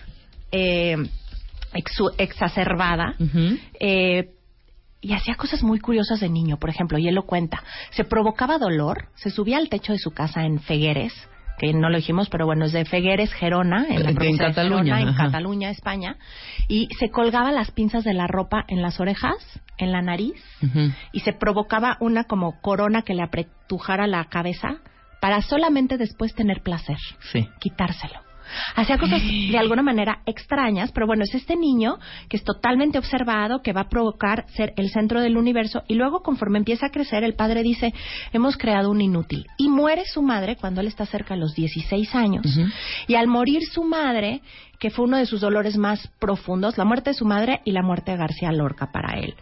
eh, 0.53 0.97
exacerbada. 2.19 3.15
Eh, 3.81 4.31
y 5.01 5.13
hacía 5.13 5.37
cosas 5.37 5.63
muy 5.63 5.79
curiosas 5.79 6.21
de 6.21 6.29
niño, 6.29 6.59
por 6.59 6.71
ejemplo, 6.71 6.99
y 6.99 7.07
él 7.09 7.15
lo 7.15 7.25
cuenta. 7.25 7.63
Se 7.91 8.05
provocaba 8.05 8.59
dolor, 8.59 9.09
se 9.15 9.31
subía 9.31 9.59
al 9.59 9.69
techo 9.69 9.93
de 9.93 9.99
su 9.99 10.11
casa 10.11 10.45
en 10.45 10.59
Fegueres, 10.59 11.13
que 11.59 11.73
no 11.75 11.91
lo 11.91 11.97
dijimos, 11.97 12.29
pero 12.31 12.47
bueno, 12.47 12.65
es 12.65 12.73
de 12.73 12.85
Fegueres, 12.85 13.33
Gerona, 13.35 13.87
en 13.89 14.03
la 14.03 14.11
En 14.11 14.15
provincia 14.17 14.47
de 14.47 14.55
Cataluña, 14.55 14.97
Gerona, 14.97 15.11
en. 15.11 15.17
Cataluña, 15.17 15.71
España, 15.71 16.17
y 16.69 16.89
se 16.99 17.11
colgaba 17.11 17.53
las 17.53 17.71
pinzas 17.73 18.05
de 18.05 18.15
la 18.15 18.27
ropa 18.27 18.65
en 18.69 18.81
las 18.81 19.01
orejas, 19.01 19.37
en 19.77 19.93
la 19.93 20.01
nariz, 20.03 20.35
y 21.13 21.21
se 21.21 21.33
provocaba 21.33 21.97
una 22.01 22.25
como 22.25 22.61
corona 22.61 23.03
que 23.03 23.15
le 23.15 23.23
apretujara 23.23 24.07
la 24.07 24.25
cabeza 24.25 24.77
para 25.21 25.43
solamente 25.43 25.99
después 25.99 26.35
tener 26.35 26.63
placer 26.63 26.97
Sí. 27.33 27.49
quitárselo. 27.61 28.28
Hacía 28.75 28.99
cosas 28.99 29.23
de 29.23 29.59
alguna 29.59 29.83
manera 29.83 30.21
extrañas, 30.27 30.93
pero 30.93 31.07
bueno, 31.07 31.25
es 31.25 31.35
este 31.35 31.57
niño 31.57 31.99
que 32.29 32.37
es 32.37 32.45
totalmente 32.45 32.99
observado, 32.99 33.63
que 33.63 33.73
va 33.73 33.83
a 33.83 33.89
provocar 33.89 34.47
ser 34.49 34.73
el 34.77 34.91
centro 34.91 35.21
del 35.21 35.37
universo 35.37 35.83
y 35.89 35.95
luego 35.95 36.23
conforme 36.23 36.59
empieza 36.59 36.87
a 36.87 36.91
crecer, 36.91 37.25
el 37.25 37.35
padre 37.35 37.63
dice, 37.63 37.93
hemos 38.33 38.57
creado 38.57 38.91
un 38.91 39.01
inútil. 39.01 39.47
Y 39.57 39.69
muere 39.69 40.05
su 40.07 40.23
madre 40.23 40.57
cuando 40.57 40.81
él 40.81 40.87
está 40.87 41.07
cerca 41.07 41.35
de 41.35 41.41
los 41.41 41.55
16 41.55 42.15
años. 42.15 42.47
Y 43.07 43.15
al 43.15 43.27
morir 43.27 43.63
su 43.73 43.85
madre, 43.85 44.41
que 44.79 44.91
fue 44.91 45.07
uno 45.07 45.17
de 45.17 45.27
sus 45.27 45.41
dolores 45.41 45.77
más 45.77 46.09
profundos, 46.19 46.79
la 46.79 46.85
muerte 46.85 47.11
de 47.11 47.15
su 47.15 47.25
madre 47.25 47.61
y 47.65 47.73
la 47.73 47.83
muerte 47.83 48.13
de 48.13 48.17
García 48.17 48.53
Lorca 48.53 48.91
para 48.93 49.19
él. 49.19 49.35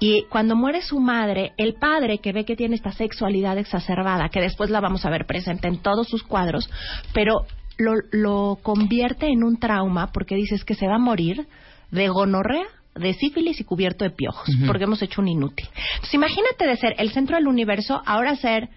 Y 0.00 0.24
cuando 0.30 0.56
muere 0.56 0.82
su 0.82 0.98
madre, 1.00 1.52
el 1.56 1.74
padre 1.74 2.18
que 2.18 2.32
ve 2.32 2.44
que 2.44 2.56
tiene 2.56 2.74
esta 2.74 2.92
sexualidad 2.92 3.58
exacerbada, 3.58 4.28
que 4.30 4.40
después 4.40 4.70
la 4.70 4.80
vamos 4.80 5.04
a 5.04 5.10
ver 5.10 5.26
presente 5.26 5.68
en 5.68 5.78
todos 5.78 6.08
sus 6.08 6.22
cuadros, 6.22 6.70
pero 7.12 7.46
lo, 7.78 7.94
lo 8.12 8.58
convierte 8.62 9.26
en 9.26 9.44
un 9.44 9.58
trauma 9.58 10.12
porque 10.12 10.34
dices 10.34 10.64
que 10.64 10.74
se 10.74 10.86
va 10.86 10.96
a 10.96 10.98
morir 10.98 11.46
de 11.90 12.08
gonorrea, 12.08 12.66
de 12.94 13.14
sífilis 13.14 13.60
y 13.60 13.64
cubierto 13.64 14.04
de 14.04 14.10
piojos, 14.10 14.48
porque 14.66 14.84
hemos 14.84 15.00
hecho 15.02 15.20
un 15.20 15.28
inútil. 15.28 15.68
Entonces 15.94 16.14
imagínate 16.14 16.66
de 16.66 16.76
ser 16.76 16.94
el 16.98 17.10
centro 17.10 17.36
del 17.36 17.46
universo, 17.46 18.02
ahora 18.04 18.36
ser 18.36 18.68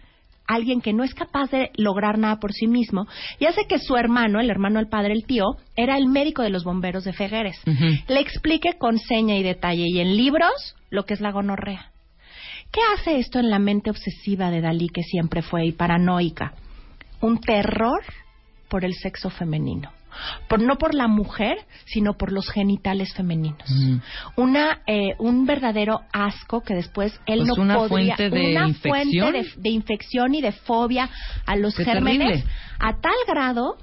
alguien 0.48 0.82
que 0.82 0.94
no 0.94 1.04
es 1.04 1.14
capaz 1.14 1.50
de 1.50 1.72
lograr 1.76 2.18
nada 2.18 2.40
por 2.40 2.54
sí 2.54 2.68
mismo, 2.68 3.08
y 3.40 3.46
hace 3.46 3.66
que 3.68 3.80
su 3.80 3.96
hermano, 3.96 4.40
el 4.40 4.50
hermano 4.50 4.80
del 4.80 4.90
padre, 4.90 5.14
el 5.14 5.26
tío, 5.26 5.46
era 5.76 5.98
el 5.98 6.08
médico 6.08 6.44
de 6.44 6.50
los 6.50 6.64
bomberos 6.64 7.04
de 7.04 7.14
Fegueres. 7.14 7.60
Le 8.08 8.20
explique 8.20 8.78
con 8.78 9.00
seña 9.00 9.38
y 9.38 9.44
detalle 9.44 9.86
y 9.88 10.00
en 10.00 10.16
libros 10.16 10.76
lo 10.90 11.06
que 11.06 11.14
es 11.14 11.22
la 11.22 11.32
gonorrea. 11.32 11.92
¿Qué 12.72 12.80
hace 12.96 13.18
esto 13.18 13.40
en 13.40 13.50
la 13.50 13.60
mente 13.60 13.90
obsesiva 13.90 14.50
de 14.50 14.62
Dalí 14.62 14.88
que 14.90 15.04
siempre 15.04 15.42
fue 15.42 15.66
y 15.66 15.72
paranoica? 15.72 16.54
Un 17.22 17.40
terror 17.40 18.02
por 18.72 18.86
el 18.86 18.94
sexo 18.96 19.30
femenino. 19.30 19.92
Por, 20.50 20.62
no 20.62 20.78
por 20.78 20.94
la 20.94 21.08
mujer, 21.08 21.58
sino 21.86 22.14
por 22.18 22.32
los 22.32 22.50
genitales 22.50 23.14
femeninos. 23.14 23.70
Ujú. 23.70 24.02
Una, 24.42 24.80
eh, 24.88 25.14
un 25.20 25.46
verdadero 25.46 26.02
asco 26.12 26.62
que 26.62 26.74
después 26.74 27.14
él 27.28 27.40
Pues 27.46 27.58
no 27.58 27.64
una 27.64 27.76
podría... 27.76 28.16
fuente 28.18 28.30
de 28.36 28.52
una 28.52 28.68
infección. 28.68 29.32
fuente 29.32 29.50
de, 29.56 29.62
de 29.62 29.70
infección 29.70 30.36
y 30.36 30.42
de 30.42 30.52
fobia 30.52 31.10
a 31.46 31.56
los 31.56 31.76
Qué 31.76 31.86
gérmenes 31.86 32.28
terrible. 32.44 32.54
a 32.80 33.00
tal 33.00 33.14
grado 33.28 33.78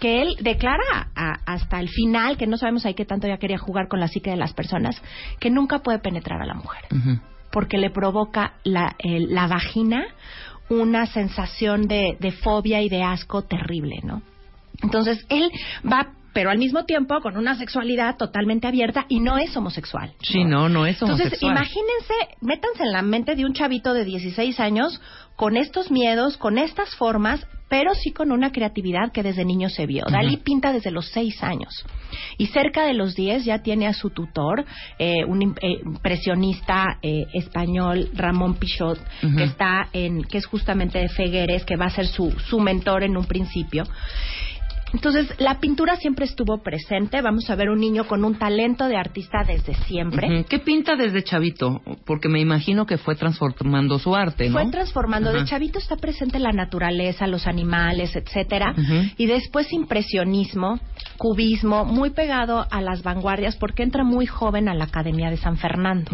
que 0.00 0.20
él 0.22 0.34
declara 0.40 1.08
a- 1.14 1.38
hasta 1.46 1.78
el 1.78 1.88
final, 1.88 2.36
que 2.36 2.48
no 2.48 2.56
sabemos 2.56 2.84
ahí 2.84 2.94
qué 2.94 3.04
tanto 3.04 3.28
ya 3.28 3.38
quería 3.38 3.58
jugar 3.58 3.86
con 3.86 4.00
la 4.00 4.08
psique 4.08 4.30
de 4.30 4.36
las 4.36 4.52
personas, 4.54 5.00
que 5.38 5.48
nunca 5.50 5.78
puede 5.80 6.00
penetrar 6.00 6.40
a 6.42 6.46
la 6.46 6.54
mujer 6.54 6.82
porque 7.52 7.76
le 7.76 7.90
provoca 7.90 8.54
la, 8.64 8.96
la 9.04 9.46
vagina 9.46 10.06
una 10.68 11.06
sensación 11.06 11.86
de, 11.86 12.16
de 12.18 12.32
fobia 12.32 12.80
y 12.80 12.88
de 12.88 13.02
asco 13.02 13.42
terrible, 13.42 14.00
¿no? 14.02 14.22
Entonces, 14.82 15.24
él 15.28 15.50
va 15.90 16.12
pero 16.32 16.50
al 16.50 16.58
mismo 16.58 16.84
tiempo 16.84 17.20
con 17.20 17.36
una 17.36 17.56
sexualidad 17.56 18.16
totalmente 18.16 18.66
abierta 18.66 19.06
y 19.08 19.20
no 19.20 19.38
es 19.38 19.56
homosexual. 19.56 20.12
Sí, 20.22 20.44
no, 20.44 20.68
no 20.68 20.86
es 20.86 21.00
Entonces, 21.00 21.26
homosexual. 21.26 21.52
imagínense, 21.52 22.14
métanse 22.40 22.82
en 22.84 22.92
la 22.92 23.02
mente 23.02 23.34
de 23.34 23.44
un 23.44 23.52
chavito 23.52 23.94
de 23.94 24.04
16 24.04 24.58
años 24.60 25.00
con 25.36 25.56
estos 25.56 25.90
miedos, 25.90 26.36
con 26.36 26.58
estas 26.58 26.94
formas, 26.96 27.46
pero 27.68 27.94
sí 27.94 28.12
con 28.12 28.32
una 28.32 28.52
creatividad 28.52 29.12
que 29.12 29.22
desde 29.22 29.46
niño 29.46 29.70
se 29.70 29.86
vio. 29.86 30.04
Dalí 30.10 30.36
pinta 30.36 30.72
desde 30.72 30.90
los 30.90 31.08
6 31.08 31.42
años 31.42 31.84
y 32.36 32.48
cerca 32.48 32.84
de 32.84 32.92
los 32.92 33.14
10 33.14 33.46
ya 33.46 33.62
tiene 33.62 33.86
a 33.86 33.94
su 33.94 34.10
tutor, 34.10 34.64
eh, 34.98 35.24
un 35.24 35.54
eh, 35.60 35.80
impresionista 35.84 36.98
eh, 37.02 37.24
español, 37.32 38.10
Ramón 38.14 38.56
Pichot, 38.56 38.98
que 39.36 39.44
está 39.44 39.88
en, 39.94 40.22
que 40.24 40.36
es 40.38 40.46
justamente 40.46 40.98
de 40.98 41.08
Fegueres, 41.08 41.64
que 41.64 41.76
va 41.76 41.86
a 41.86 41.90
ser 41.90 42.06
su, 42.06 42.30
su 42.32 42.60
mentor 42.60 43.04
en 43.04 43.16
un 43.16 43.24
principio. 43.24 43.84
Entonces, 44.92 45.34
la 45.38 45.58
pintura 45.58 45.96
siempre 45.96 46.26
estuvo 46.26 46.62
presente. 46.62 47.20
Vamos 47.22 47.48
a 47.48 47.54
ver 47.54 47.70
un 47.70 47.80
niño 47.80 48.06
con 48.06 48.24
un 48.24 48.38
talento 48.38 48.86
de 48.86 48.96
artista 48.96 49.44
desde 49.46 49.74
siempre. 49.86 50.44
¿Qué 50.48 50.58
pinta 50.58 50.96
desde 50.96 51.22
chavito? 51.22 51.80
Porque 52.04 52.28
me 52.28 52.40
imagino 52.40 52.86
que 52.86 52.98
fue 52.98 53.14
transformando 53.14 53.98
su 53.98 54.14
arte, 54.14 54.48
¿no? 54.48 54.52
Fue 54.52 54.70
transformando. 54.70 55.30
Ajá. 55.30 55.38
De 55.38 55.44
chavito 55.44 55.78
está 55.78 55.96
presente 55.96 56.38
la 56.38 56.52
naturaleza, 56.52 57.26
los 57.26 57.46
animales, 57.46 58.14
etcétera. 58.16 58.74
Y 59.16 59.26
después 59.26 59.72
impresionismo, 59.72 60.78
cubismo, 61.16 61.84
muy 61.84 62.10
pegado 62.10 62.66
a 62.70 62.80
las 62.80 63.02
vanguardias, 63.02 63.56
porque 63.56 63.82
entra 63.82 64.04
muy 64.04 64.26
joven 64.26 64.68
a 64.68 64.74
la 64.74 64.84
Academia 64.84 65.30
de 65.30 65.36
San 65.36 65.56
Fernando. 65.56 66.10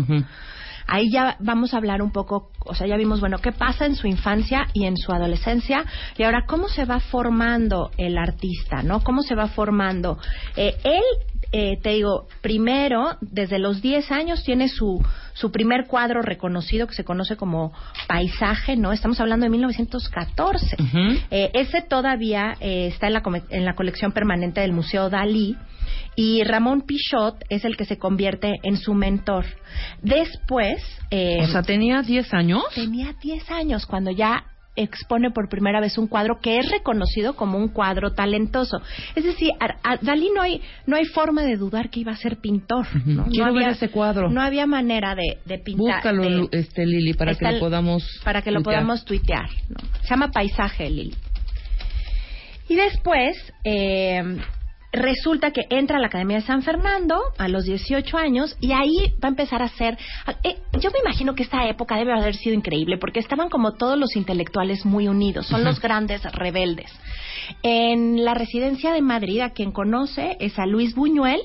Ahí 0.91 1.11
ya 1.11 1.36
vamos 1.39 1.74
a 1.74 1.76
hablar 1.76 2.01
un 2.01 2.11
poco, 2.11 2.51
o 2.64 2.74
sea, 2.74 2.86
ya 2.86 2.97
vimos, 2.97 3.20
bueno, 3.20 3.39
qué 3.39 3.53
pasa 3.53 3.84
en 3.84 3.95
su 3.95 4.07
infancia 4.07 4.68
y 4.72 4.86
en 4.86 4.97
su 4.97 5.12
adolescencia, 5.12 5.84
y 6.16 6.22
ahora 6.22 6.47
cómo 6.47 6.68
se 6.68 6.86
va 6.86 6.99
formando 6.99 7.91
el 7.99 8.16
artista, 8.16 8.82
¿no? 8.82 9.01
Cómo 9.01 9.22
se 9.22 9.34
va 9.34 9.49
formando. 9.49 10.18
Eh, 10.57 10.78
él, 10.84 11.03
eh, 11.53 11.78
te 11.82 11.90
digo, 11.90 12.26
primero, 12.42 13.16
desde 13.20 13.59
los 13.59 13.80
10 13.80 14.11
años 14.12 14.42
tiene 14.44 14.68
su, 14.68 15.03
su 15.32 15.51
primer 15.51 15.86
cuadro 15.86 16.20
reconocido 16.22 16.86
que 16.86 16.94
se 16.94 17.05
conoce 17.05 17.36
como 17.36 17.72
Paisaje, 18.07 18.76
¿no? 18.76 18.92
Estamos 18.92 19.20
hablando 19.20 19.44
de 19.44 19.51
1914. 19.51 20.76
Ujú. 20.78 20.99
Eh, 21.30 21.51
ese 21.55 21.82
todavía 21.82 22.55
eh, 22.61 22.88
está 22.88 23.07
en 23.07 23.14
la, 23.14 23.22
en 23.51 23.64
la 23.64 23.74
colección 23.74 24.12
permanente 24.12 24.61
del 24.61 24.72
Museo 24.72 25.09
Dalí 25.11 25.57
y 26.16 26.42
Ramón 26.44 26.82
Pichot 26.82 27.36
es 27.49 27.64
el 27.64 27.76
que 27.76 27.84
se 27.84 27.96
convierte 27.96 28.55
en 28.62 28.76
su 28.76 28.92
mentor. 28.92 29.46
Después, 30.03 30.82
eh, 31.11 31.38
O 31.42 31.46
sea, 31.46 31.62
tenía 31.62 32.03
10 32.03 32.34
años. 32.34 32.62
tenía 32.74 33.14
10 33.22 33.51
años 33.51 33.86
cuando 33.86 34.11
ya 34.11 34.44
expone 34.83 35.31
por 35.31 35.49
primera 35.49 35.81
vez 35.81 35.99
un 35.99 36.07
cuadro 36.07 36.39
que 36.41 36.59
es 36.59 36.70
reconocido 36.70 37.35
como 37.37 37.59
un 37.59 37.68
cuadro 37.68 38.12
talentoso. 38.12 38.81
Es 39.14 39.24
decir, 39.24 39.51
a, 39.61 39.76
a 39.93 39.97
Dalí 39.99 40.31
no 40.35 40.43
hay, 40.43 40.61
no 40.87 40.97
hay 40.97 41.05
forma 41.05 41.43
de 41.43 41.57
dudar 41.57 41.91
que 41.91 42.01
iba 42.01 42.12
a 42.12 42.16
ser 42.16 42.37
pintor. 42.39 42.87
¿no? 43.05 43.24
No 43.24 43.31
Quiero 43.31 43.53
ver 43.53 43.64
había- 43.64 43.74
ese 43.76 43.91
cuadro. 43.91 44.31
No 44.31 44.41
había 44.41 44.66
manera 44.66 45.14
de, 45.14 45.39
de 45.45 45.59
pintar. 45.59 45.97
Búscalo, 45.97 46.22
de- 46.22 46.49
este 46.53 46.87
Lili, 46.87 47.14
para 47.14 47.35
que 47.35 47.45
lo 47.53 47.59
podamos 47.61 48.05
para 48.24 48.43
que 48.43 48.51
lo 48.51 48.61
tuitear. 48.62 48.74
podamos 48.83 49.05
tuitear. 49.05 49.49
¿no? 49.68 49.76
Se 50.03 50.09
llama 50.09 50.31
Paisaje, 50.31 50.89
Lili. 50.89 51.14
Y 52.68 52.76
después 52.76 53.37
eh, 53.64 54.22
resulta 54.93 55.51
que 55.51 55.62
entra 55.70 55.99
a 55.99 56.01
la 56.01 56.07
Academia 56.07 56.39
de 56.39 56.43
San 56.47 56.62
Fernando 56.62 57.20
a 57.36 57.49
los 57.49 57.64
18 57.64 58.16
años 58.16 58.57
y 58.61 58.72
ahí 58.72 59.12
va 59.22 59.28
a 59.28 59.28
empezar 59.28 59.62
a 59.62 59.66
hacer... 59.66 59.99
eh, 60.45 60.57
yo 60.80 60.91
me 60.91 61.01
imagino 61.01 61.34
que 61.34 61.43
esta 61.43 61.68
época 61.68 61.97
debe 61.97 62.12
haber 62.12 62.34
sido 62.34 62.55
increíble 62.55 62.97
porque 62.99 63.20
estaban 63.20 63.49
como 63.51 63.74
todos 63.74 63.99
los 63.99 64.16
intelectuales 64.16 64.84
muy 64.86 65.09
unidos, 65.09 65.47
son 65.47 65.64
los 65.64 65.80
grandes 65.80 66.22
rebeldes. 66.32 66.91
En 67.62 68.24
la 68.24 68.34
residencia 68.34 68.93
de 68.93 69.03
Madrid, 69.03 69.41
a 69.41 69.51
quien 69.51 69.72
conoce 69.72 70.36
es 70.41 70.59
a 70.59 70.66
Luis 70.66 70.95
Buñuel, 70.95 71.41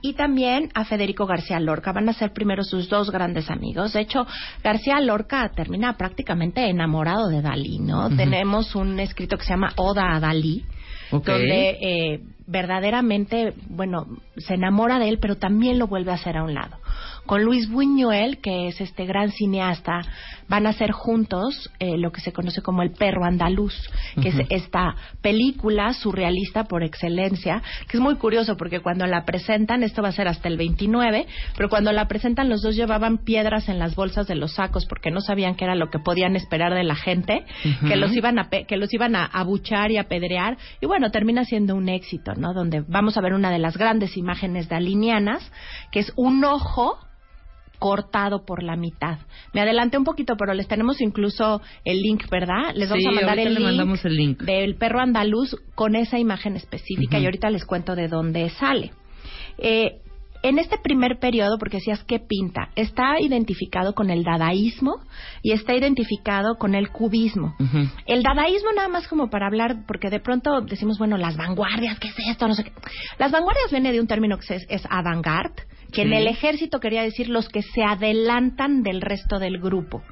y 0.00 0.14
también 0.14 0.70
a 0.74 0.84
Federico 0.84 1.26
García 1.26 1.60
Lorca. 1.60 1.92
Van 1.92 2.08
a 2.08 2.12
ser 2.12 2.32
primero 2.32 2.64
sus 2.64 2.88
dos 2.88 3.10
grandes 3.10 3.50
amigos. 3.50 3.92
De 3.92 4.00
hecho, 4.00 4.26
García 4.64 5.00
Lorca 5.00 5.48
termina 5.54 5.96
prácticamente 5.96 6.68
enamorado 6.68 7.28
de 7.28 7.40
Dalí, 7.40 7.78
¿no? 7.78 8.10
Tenemos 8.16 8.74
un 8.74 8.98
escrito 8.98 9.36
que 9.36 9.44
se 9.44 9.50
llama 9.50 9.72
Oda 9.76 10.16
a 10.16 10.20
Dalí, 10.20 10.64
donde 11.12 11.78
eh, 11.80 12.20
verdaderamente, 12.46 13.54
bueno, 13.68 14.06
se 14.36 14.54
enamora 14.54 14.98
de 14.98 15.08
él, 15.08 15.18
pero 15.18 15.36
también 15.36 15.78
lo 15.78 15.86
vuelve 15.86 16.10
a 16.10 16.14
hacer 16.14 16.36
a 16.36 16.42
un 16.42 16.54
lado. 16.54 16.76
Con 17.26 17.42
Luis 17.42 17.70
Buñuel, 17.70 18.38
que 18.42 18.68
es 18.68 18.80
este 18.80 19.06
gran 19.06 19.30
cineasta, 19.30 20.02
van 20.48 20.66
a 20.66 20.70
hacer 20.70 20.92
juntos 20.92 21.70
eh, 21.78 21.96
lo 21.96 22.12
que 22.12 22.20
se 22.20 22.32
conoce 22.32 22.60
como 22.60 22.82
El 22.82 22.90
perro 22.92 23.24
andaluz, 23.24 23.74
que 24.20 24.28
es 24.28 24.36
esta 24.50 24.94
película 25.22 25.94
surrealista 25.94 26.64
por 26.64 26.82
excelencia, 26.82 27.62
que 27.88 27.96
es 27.96 28.00
muy 28.02 28.16
curioso 28.16 28.56
porque 28.58 28.80
cuando 28.80 29.06
la 29.06 29.24
presentan, 29.24 29.82
esto 29.82 30.02
va 30.02 30.08
a 30.08 30.12
ser 30.12 30.28
hasta 30.28 30.48
el 30.48 30.58
29, 30.58 31.26
pero 31.56 31.68
cuando 31.70 31.92
la 31.92 32.06
presentan 32.08 32.50
los 32.50 32.60
dos 32.60 32.76
llevaban 32.76 33.18
piedras 33.18 33.68
en 33.70 33.78
las 33.78 33.94
bolsas 33.94 34.26
de 34.26 34.34
los 34.34 34.52
sacos 34.54 34.84
porque 34.86 35.10
no 35.10 35.20
sabían 35.22 35.54
qué 35.54 35.64
era 35.64 35.74
lo 35.74 35.88
que 35.90 35.98
podían 35.98 36.36
esperar 36.36 36.74
de 36.74 36.84
la 36.84 36.94
gente, 36.94 37.44
que 37.88 37.96
los 37.96 38.12
iban 38.14 38.38
a 38.38 38.50
pe- 38.50 38.64
que 38.66 38.76
los 38.76 38.92
iban 38.92 39.16
a 39.16 39.24
abuchar 39.24 39.90
y 39.90 39.96
apedrear 39.96 40.58
y 40.80 40.86
bueno, 40.86 41.10
termina 41.10 41.44
siendo 41.44 41.74
un 41.74 41.88
éxito, 41.88 42.34
¿no? 42.34 42.52
Donde 42.52 42.82
vamos 42.86 43.16
a 43.16 43.22
ver 43.22 43.32
una 43.32 43.50
de 43.50 43.58
las 43.58 43.78
grandes 43.78 44.16
imágenes 44.18 44.68
dalinianas, 44.68 45.50
que 45.90 46.00
es 46.00 46.12
un 46.16 46.44
ojo 46.44 46.98
cortado 47.84 48.46
por 48.46 48.62
la 48.62 48.76
mitad. 48.76 49.18
Me 49.52 49.60
adelanté 49.60 49.98
un 49.98 50.04
poquito, 50.04 50.36
pero 50.38 50.54
les 50.54 50.66
tenemos 50.66 51.02
incluso 51.02 51.60
el 51.84 52.00
link, 52.00 52.30
¿verdad? 52.30 52.72
Les 52.74 52.88
vamos 52.88 53.02
Sí, 53.02 53.08
a 53.08 53.12
mandar 53.12 53.38
el 53.38 53.52
link, 53.52 53.62
mandamos 53.62 54.02
el 54.06 54.16
link. 54.16 54.40
del 54.40 54.76
perro 54.76 55.00
andaluz 55.00 55.54
con 55.74 55.94
esa 55.94 56.18
imagen 56.18 56.56
específica 56.56 57.18
y 57.18 57.26
ahorita 57.26 57.50
les 57.50 57.66
cuento 57.66 57.94
de 57.94 58.08
dónde 58.08 58.48
sale. 58.48 58.92
Eh, 59.58 59.98
en 60.44 60.58
este 60.58 60.76
primer 60.76 61.18
periodo, 61.18 61.56
porque 61.58 61.78
decías 61.78 62.04
que 62.04 62.20
pinta, 62.20 62.68
está 62.76 63.18
identificado 63.18 63.94
con 63.94 64.10
el 64.10 64.24
dadaísmo 64.24 65.00
y 65.42 65.52
está 65.52 65.74
identificado 65.74 66.56
con 66.58 66.74
el 66.74 66.90
cubismo. 66.90 67.56
El 68.04 68.22
dadaísmo 68.22 68.70
nada 68.76 68.88
más 68.88 69.08
como 69.08 69.30
para 69.30 69.46
hablar, 69.46 69.86
porque 69.88 70.10
de 70.10 70.20
pronto 70.20 70.60
decimos, 70.60 70.98
bueno, 70.98 71.16
las 71.16 71.38
vanguardias, 71.38 71.98
¿qué 71.98 72.08
es 72.08 72.14
esto? 72.30 72.46
No 72.46 72.54
sé 72.54 72.64
qué. 72.64 72.72
Las 73.18 73.32
vanguardias 73.32 73.70
viene 73.70 73.90
de 73.90 74.00
un 74.00 74.06
término 74.06 74.36
que 74.36 74.56
es, 74.56 74.66
es 74.68 74.86
avant-garde, 74.90 75.62
que 75.94 76.02
en 76.02 76.12
el 76.12 76.26
ejército 76.26 76.78
quería 76.78 77.02
decir 77.02 77.30
los 77.30 77.48
que 77.48 77.62
se 77.62 77.82
adelantan 77.82 78.82
del 78.82 79.00
resto 79.00 79.38
del 79.38 79.58
grupo. 79.58 80.02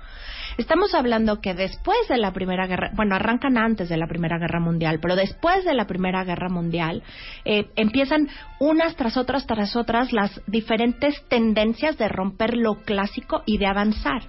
Estamos 0.59 0.95
hablando 0.95 1.41
que 1.41 1.55
después 1.55 2.09
de 2.09 2.19
la 2.19 2.33
Primera 2.33 2.67
Guerra, 2.67 2.91
bueno, 2.95 3.15
arrancan 3.15 3.57
antes 3.57 3.89
de 3.89 3.97
la 3.97 4.07
Primera 4.07 4.39
Guerra 4.39 4.61
Mundial, 4.61 4.99
pero 5.01 5.17
después 5.17 5.65
de 5.65 5.75
la 5.75 5.87
Primera 5.87 6.25
Guerra 6.25 6.49
Mundial 6.51 7.03
eh, 7.45 7.71
empiezan 7.77 8.29
unas 8.59 8.95
tras 8.97 9.17
otras 9.17 9.47
tras 9.47 9.77
otras 9.77 10.13
las 10.13 10.41
diferentes 10.47 11.27
tendencias 11.29 11.97
de 11.97 12.09
romper 12.09 12.57
lo 12.57 12.83
clásico 12.83 13.43
y 13.47 13.59
de 13.59 13.67
avanzar. 13.67 14.23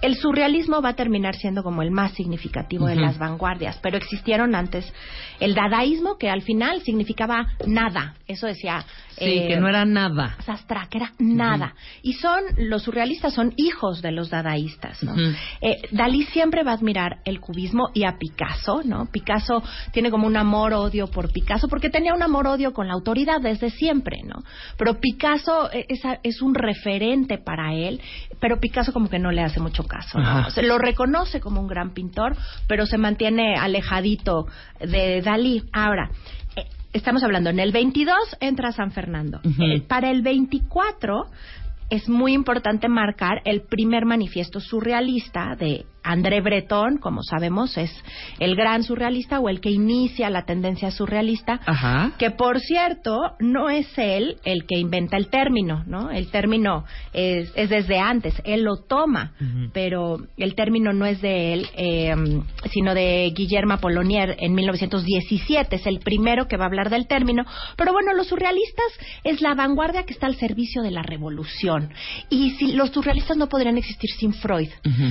El 0.00 0.16
surrealismo 0.16 0.80
va 0.80 0.90
a 0.90 0.94
terminar 0.94 1.36
siendo 1.36 1.62
como 1.62 1.82
el 1.82 1.90
más 1.90 2.12
significativo 2.12 2.86
de 2.86 2.96
las 2.96 3.18
vanguardias, 3.18 3.78
pero 3.82 3.96
existieron 3.96 4.54
antes 4.54 4.90
el 5.40 5.54
dadaísmo 5.54 6.16
que 6.18 6.30
al 6.30 6.42
final 6.42 6.82
significaba 6.82 7.46
nada. 7.66 8.14
Eso 8.26 8.46
decía 8.46 8.84
Sí, 9.20 9.38
eh, 9.38 9.48
que 9.48 9.56
no 9.60 9.68
era 9.68 9.84
nada. 9.84 10.36
Sastra, 10.46 10.88
que 10.90 10.98
era 10.98 11.12
nada. 11.18 11.74
Y 12.02 12.14
son, 12.14 12.42
los 12.56 12.84
surrealistas 12.84 13.34
son 13.34 13.52
hijos 13.56 14.00
de 14.00 14.12
los 14.12 14.30
dadaístas, 14.30 15.02
¿no? 15.02 15.14
Eh, 15.60 15.82
Dalí 15.90 16.24
siempre 16.24 16.62
va 16.62 16.70
a 16.70 16.74
admirar 16.74 17.18
el 17.26 17.38
cubismo 17.38 17.90
y 17.92 18.04
a 18.04 18.16
Picasso, 18.18 18.80
¿no? 18.84 19.06
Picasso 19.12 19.62
tiene 19.92 20.10
como 20.10 20.26
un 20.26 20.36
amor-odio 20.36 21.08
por 21.08 21.32
Picasso, 21.32 21.68
porque 21.68 21.90
tenía 21.90 22.14
un 22.14 22.22
amor-odio 22.22 22.72
con 22.72 22.88
la 22.88 22.94
autoridad 22.94 23.42
desde 23.42 23.68
siempre, 23.70 24.22
¿no? 24.24 24.42
Pero 24.78 24.98
Picasso 25.00 25.70
eh, 25.70 25.84
es, 25.88 26.00
es 26.22 26.40
un 26.40 26.54
referente 26.54 27.36
para 27.36 27.74
él, 27.74 28.00
pero 28.40 28.58
Picasso 28.58 28.92
como 28.92 29.08
que 29.08 29.18
no 29.18 29.30
le 29.30 29.42
hace 29.42 29.60
mucho 29.60 29.84
caso, 29.84 30.18
¿no? 30.18 30.26
Ajá. 30.26 30.48
O 30.48 30.50
sea, 30.50 30.62
lo 30.62 30.78
reconoce 30.78 31.40
como 31.40 31.60
un 31.60 31.68
gran 31.68 31.90
pintor, 31.90 32.36
pero 32.66 32.86
se 32.86 32.98
mantiene 32.98 33.56
alejadito 33.56 34.46
de 34.80 35.20
Dalí. 35.22 35.64
Ahora, 35.72 36.10
eh, 36.56 36.64
estamos 36.92 37.22
hablando, 37.22 37.50
en 37.50 37.60
el 37.60 37.72
22 37.72 38.16
entra 38.40 38.72
San 38.72 38.90
Fernando. 38.92 39.40
Eh, 39.44 39.82
para 39.82 40.10
el 40.10 40.22
24 40.22 41.26
es 41.90 42.08
muy 42.08 42.32
importante 42.32 42.88
marcar 42.88 43.42
el 43.44 43.62
primer 43.62 44.04
manifiesto 44.04 44.60
surrealista 44.60 45.56
de 45.56 45.86
André 46.02 46.40
Breton, 46.40 46.98
como 46.98 47.22
sabemos, 47.22 47.76
es 47.76 47.90
el 48.38 48.56
gran 48.56 48.82
surrealista 48.82 49.40
o 49.40 49.48
el 49.48 49.60
que 49.60 49.70
inicia 49.70 50.30
la 50.30 50.44
tendencia 50.44 50.90
surrealista. 50.90 51.60
Ajá. 51.66 52.12
Que 52.18 52.30
por 52.30 52.60
cierto, 52.60 53.18
no 53.38 53.68
es 53.70 53.86
él 53.98 54.36
el 54.44 54.66
que 54.66 54.78
inventa 54.78 55.16
el 55.16 55.28
término, 55.28 55.84
¿no? 55.86 56.10
El 56.10 56.30
término 56.30 56.84
es, 57.12 57.52
es 57.54 57.68
desde 57.68 57.98
antes, 57.98 58.40
él 58.44 58.62
lo 58.62 58.76
toma, 58.76 59.32
pero 59.72 60.18
el 60.36 60.54
término 60.54 60.92
no 60.92 61.06
es 61.06 61.20
de 61.20 61.52
él, 61.52 61.66
eh, 61.76 62.14
sino 62.70 62.94
de 62.94 63.32
Guillermo 63.34 63.74
Apollonier 63.74 64.36
en 64.38 64.54
1917, 64.54 65.76
es 65.76 65.86
el 65.86 66.00
primero 66.00 66.46
que 66.46 66.56
va 66.56 66.64
a 66.64 66.68
hablar 66.68 66.90
del 66.90 67.06
término. 67.06 67.44
Pero 67.76 67.92
bueno, 67.92 68.14
los 68.14 68.28
surrealistas 68.28 68.86
es 69.24 69.40
la 69.40 69.54
vanguardia 69.54 70.04
que 70.04 70.12
está 70.12 70.26
al 70.26 70.36
servicio 70.36 70.82
de 70.82 70.90
la 70.90 71.02
revolución, 71.02 71.79
Y 72.28 72.50
si 72.52 72.72
los 72.72 72.90
surrealistas 72.90 73.36
no 73.36 73.48
podrían 73.48 73.78
existir 73.78 74.10
sin 74.10 74.32
Freud. 74.32 74.68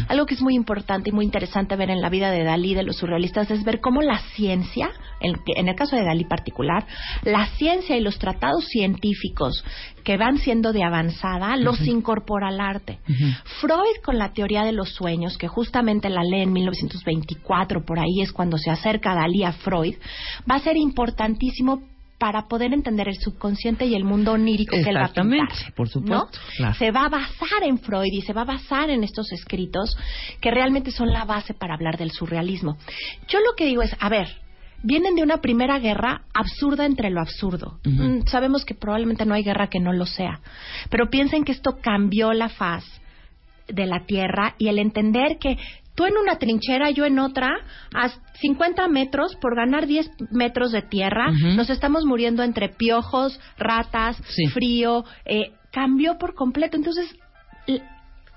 Algo 0.08 0.26
que 0.26 0.36
es 0.36 0.42
muy 0.42 0.56
importante 0.56 1.10
y 1.10 1.14
muy 1.14 1.26
interesante 1.26 1.76
ver 1.76 1.90
en 1.90 2.02
la 2.02 2.10
vida 2.10 2.32
de 2.32 2.44
Dalí, 2.44 2.74
de 2.74 2.84
los 2.84 2.98
surrealistas, 2.98 3.52
es 3.52 3.64
ver 3.64 3.80
cómo 3.80 4.02
la 4.02 4.20
ciencia, 4.36 4.92
en, 5.20 5.36
en 5.56 5.68
el 5.68 5.76
caso 5.76 5.96
de 5.96 6.04
Dalí 6.04 6.26
particular, 6.26 6.86
la 7.24 7.48
ciencia 7.58 7.98
y 7.98 8.02
los 8.02 8.20
tratados 8.20 8.66
científicos 8.66 9.64
que 10.04 10.18
van 10.18 10.38
siendo 10.38 10.74
de 10.74 10.84
avanzada, 10.84 11.56
los 11.58 11.82
incorpora 11.88 12.48
al 12.48 12.60
arte. 12.60 13.00
Freud 13.62 14.02
con 14.04 14.18
la 14.18 14.34
teoría 14.34 14.64
de 14.64 14.72
los 14.72 14.90
sueños, 14.94 15.38
que 15.38 15.48
justamente 15.48 16.10
la 16.10 16.24
lee 16.24 16.42
en 16.42 16.54
1924, 16.54 17.86
por 17.86 18.00
ahí 18.00 18.22
es 18.22 18.32
cuando 18.32 18.58
se 18.58 18.72
acerca 18.72 19.16
Dalí 19.16 19.44
a 19.44 19.52
Freud, 19.54 19.96
va 20.50 20.56
a 20.56 20.60
ser 20.60 20.78
importantísimo 20.78 21.84
para 22.20 22.48
poder 22.48 22.74
entender 22.74 23.08
el 23.08 23.18
subconsciente 23.18 23.86
y 23.86 23.96
el 23.96 24.04
mundo 24.04 24.34
onírico 24.34 24.76
que 24.76 24.90
él 24.90 24.98
va 24.98 25.06
a 25.06 25.14
pintar. 25.14 25.74
Por 25.74 25.88
supuesto, 25.88 26.26
¿no? 26.26 26.40
claro. 26.58 26.76
Se 26.76 26.92
va 26.92 27.06
a 27.06 27.10
basar 27.10 27.64
en 27.64 27.80
Freud 27.80 28.12
y 28.12 28.22
se 28.22 28.34
va 28.34 28.42
a 28.42 28.46
basar 28.46 28.90
en 28.90 29.04
estos 29.04 29.32
escritos 29.32 29.98
que 30.42 30.52
realmente 30.52 30.92
son 30.92 31.12
la 31.12 31.24
base 31.24 31.54
para 31.54 31.74
hablar 31.74 31.98
del 31.98 32.12
surrealismo. 32.12 32.78
Yo 33.30 33.40
lo 33.40 33.56
que 33.56 33.66
digo 33.66 33.82
es, 33.82 33.96
a 34.00 34.10
ver, 34.10 34.28
vienen 34.84 35.16
de 35.16 35.24
una 35.24 35.38
primera 35.38 35.80
guerra 35.80 36.24
absurda 36.34 36.86
entre 36.86 37.10
lo 37.10 37.22
absurdo. 37.22 37.80
Mm, 37.86 38.28
sabemos 38.28 38.66
que 38.66 38.76
probablemente 38.76 39.26
no 39.26 39.34
hay 39.34 39.44
guerra 39.44 39.70
que 39.70 39.80
no 39.80 39.94
lo 39.94 40.06
sea, 40.06 40.42
pero 40.90 41.10
piensen 41.10 41.46
que 41.46 41.54
esto 41.54 41.80
cambió 41.82 42.34
la 42.34 42.50
faz 42.50 42.84
de 43.68 43.86
la 43.86 44.06
tierra 44.06 44.56
y 44.58 44.68
el 44.68 44.80
entender 44.80 45.38
que 45.40 45.58
tú 45.96 46.06
en 46.06 46.18
una 46.18 46.38
trinchera, 46.38 46.90
yo 46.92 47.06
en 47.06 47.20
otra, 47.20 47.50
50 48.42 48.88
metros, 48.88 49.36
por 49.42 49.56
ganar 49.56 49.86
10 49.88 50.10
metros 50.32 50.72
de 50.72 50.82
tierra, 50.82 51.32
nos 51.56 51.70
estamos 51.70 52.06
muriendo 52.06 52.44
entre 52.44 52.70
piojos, 52.70 53.40
ratas, 53.58 54.18
Sí. 54.30 54.46
frío, 54.48 55.04
eh, 55.26 55.52
cambió 55.72 56.18
por 56.18 56.36
completo. 56.36 56.78
Entonces, 56.78 57.14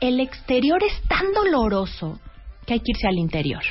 el 0.01 0.21
exterior 0.21 0.83
es 0.83 1.01
tan 1.09 1.33
doloroso 1.33 2.21
que 2.67 2.75
hay 2.75 2.81
que 2.81 2.93
irse 2.93 3.07
al 3.09 3.19
interior. 3.19 3.63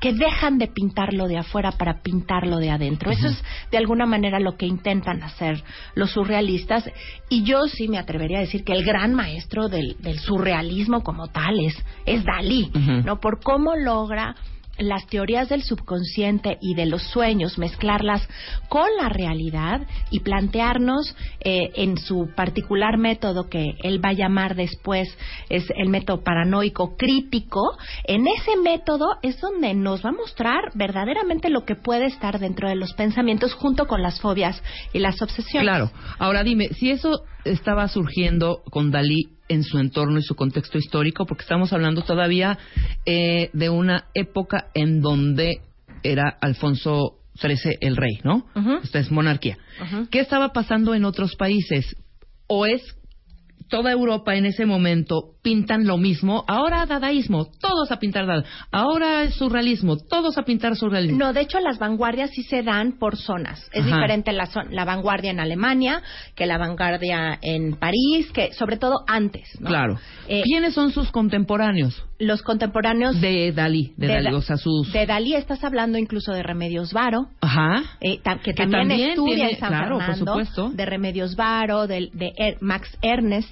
Que 0.00 0.12
dejan 0.12 0.58
de 0.58 0.68
pintarlo 0.68 1.26
de 1.26 1.38
afuera 1.38 1.72
para 1.72 2.00
pintarlo 2.00 2.58
de 2.58 2.70
adentro. 2.70 3.10
Eso 3.10 3.26
es 3.26 3.42
de 3.70 3.76
alguna 3.76 4.06
manera 4.06 4.38
lo 4.38 4.56
que 4.56 4.64
intentan 4.64 5.22
hacer 5.24 5.62
los 5.96 6.12
surrealistas. 6.12 6.88
Y 7.28 7.42
yo 7.42 7.66
sí 7.66 7.88
me 7.88 7.98
atrevería 7.98 8.38
a 8.38 8.42
decir 8.42 8.62
que 8.64 8.72
el 8.72 8.84
gran 8.84 9.12
maestro 9.12 9.68
del, 9.68 9.96
del 9.98 10.20
surrealismo 10.20 11.02
como 11.02 11.26
tal 11.28 11.58
es, 11.60 11.74
es 12.06 12.24
Dalí. 12.24 12.70
¿no? 13.04 13.18
Por 13.18 13.40
cómo 13.42 13.74
logra 13.74 14.36
las 14.78 15.06
teorías 15.06 15.48
del 15.48 15.62
subconsciente 15.62 16.58
y 16.60 16.74
de 16.74 16.86
los 16.86 17.02
sueños, 17.02 17.58
mezclarlas 17.58 18.26
con 18.68 18.88
la 19.00 19.08
realidad 19.08 19.86
y 20.10 20.20
plantearnos 20.20 21.14
eh, 21.40 21.70
en 21.76 21.98
su 21.98 22.30
particular 22.34 22.98
método 22.98 23.48
que 23.48 23.74
él 23.82 24.04
va 24.04 24.10
a 24.10 24.14
llamar 24.14 24.54
después 24.54 25.08
es 25.48 25.64
el 25.76 25.88
método 25.88 26.22
paranoico 26.22 26.96
crítico, 26.96 27.76
en 28.04 28.26
ese 28.26 28.56
método 28.56 29.16
es 29.22 29.40
donde 29.40 29.74
nos 29.74 30.04
va 30.04 30.10
a 30.10 30.12
mostrar 30.12 30.72
verdaderamente 30.74 31.50
lo 31.50 31.64
que 31.64 31.76
puede 31.76 32.06
estar 32.06 32.38
dentro 32.38 32.68
de 32.68 32.76
los 32.76 32.92
pensamientos 32.94 33.54
junto 33.54 33.86
con 33.86 34.02
las 34.02 34.20
fobias 34.20 34.62
y 34.92 34.98
las 34.98 35.20
obsesiones. 35.22 35.68
Claro. 35.68 35.90
Ahora 36.18 36.42
dime, 36.42 36.68
si 36.70 36.90
eso 36.90 37.22
estaba 37.46 37.88
surgiendo 37.88 38.62
con 38.70 38.90
Dalí 38.90 39.28
en 39.48 39.62
su 39.62 39.78
entorno 39.78 40.18
y 40.18 40.22
su 40.22 40.34
contexto 40.34 40.78
histórico, 40.78 41.26
porque 41.26 41.42
estamos 41.42 41.72
hablando 41.72 42.02
todavía 42.02 42.58
eh, 43.04 43.50
de 43.52 43.70
una 43.70 44.06
época 44.14 44.68
en 44.74 45.00
donde 45.00 45.60
era 46.02 46.36
Alfonso 46.40 47.18
XIII 47.40 47.78
el 47.80 47.96
rey, 47.96 48.18
¿no? 48.24 48.46
Esta 48.82 48.98
es 48.98 49.10
monarquía. 49.10 49.58
¿Qué 50.10 50.20
estaba 50.20 50.52
pasando 50.52 50.94
en 50.94 51.04
otros 51.04 51.36
países? 51.36 51.96
¿O 52.46 52.66
es 52.66 52.82
toda 53.68 53.92
Europa 53.92 54.36
en 54.36 54.46
ese 54.46 54.66
momento 54.66 55.35
pintan 55.46 55.86
lo 55.86 55.96
mismo? 55.96 56.44
Ahora 56.48 56.86
dadaísmo, 56.86 57.46
todos 57.60 57.92
a 57.92 58.00
pintar 58.00 58.26
dada. 58.26 58.42
Ahora 58.72 59.30
surrealismo, 59.30 59.96
todos 59.96 60.36
a 60.38 60.42
pintar 60.42 60.74
surrealismo. 60.74 61.18
No, 61.20 61.32
de 61.32 61.42
hecho 61.42 61.60
las 61.60 61.78
vanguardias 61.78 62.30
sí 62.30 62.42
se 62.42 62.64
dan 62.64 62.98
por 62.98 63.16
zonas. 63.16 63.60
Es 63.72 63.84
Ajá. 63.86 63.94
diferente 63.94 64.32
la, 64.32 64.48
la 64.70 64.84
vanguardia 64.84 65.30
en 65.30 65.38
Alemania 65.38 66.02
que 66.34 66.46
la 66.46 66.58
vanguardia 66.58 67.38
en 67.42 67.76
París, 67.76 68.32
que 68.34 68.52
sobre 68.54 68.76
todo 68.76 68.96
antes. 69.06 69.48
¿no? 69.60 69.68
Claro. 69.68 70.00
Eh, 70.26 70.42
¿Quiénes 70.42 70.74
son 70.74 70.90
sus 70.90 71.12
contemporáneos? 71.12 72.02
los 72.18 72.40
contemporáneos 72.40 73.20
De 73.20 73.52
Dalí, 73.52 73.92
de, 73.98 74.06
Dalí, 74.06 74.30
Da- 74.30 74.36
o 74.38 74.40
sea, 74.40 74.56
sus... 74.56 74.90
de 74.90 75.04
Dalí 75.04 75.34
estás 75.34 75.62
hablando 75.62 75.98
incluso 75.98 76.32
de 76.32 76.42
Remedios 76.42 76.94
Varo. 76.94 77.26
Ajá. 77.42 77.82
eh, 78.00 78.20
ta- 78.24 78.38
que, 78.38 78.52
Que 78.54 78.54
también, 78.54 78.88
también 78.88 79.10
estudia 79.10 79.34
tiene- 79.34 79.50
en 79.52 79.58
San 79.58 79.68
claro, 79.68 79.96
por 79.98 80.06
Fernando, 80.06 80.32
supuesto. 80.32 80.70
de 80.70 80.86
Remedios 80.86 81.36
Varo, 81.36 81.86
del- 81.86 82.10
de, 82.14 82.32
Er- 82.38 82.56
Max 82.62 82.88
Ernest, 83.02 83.50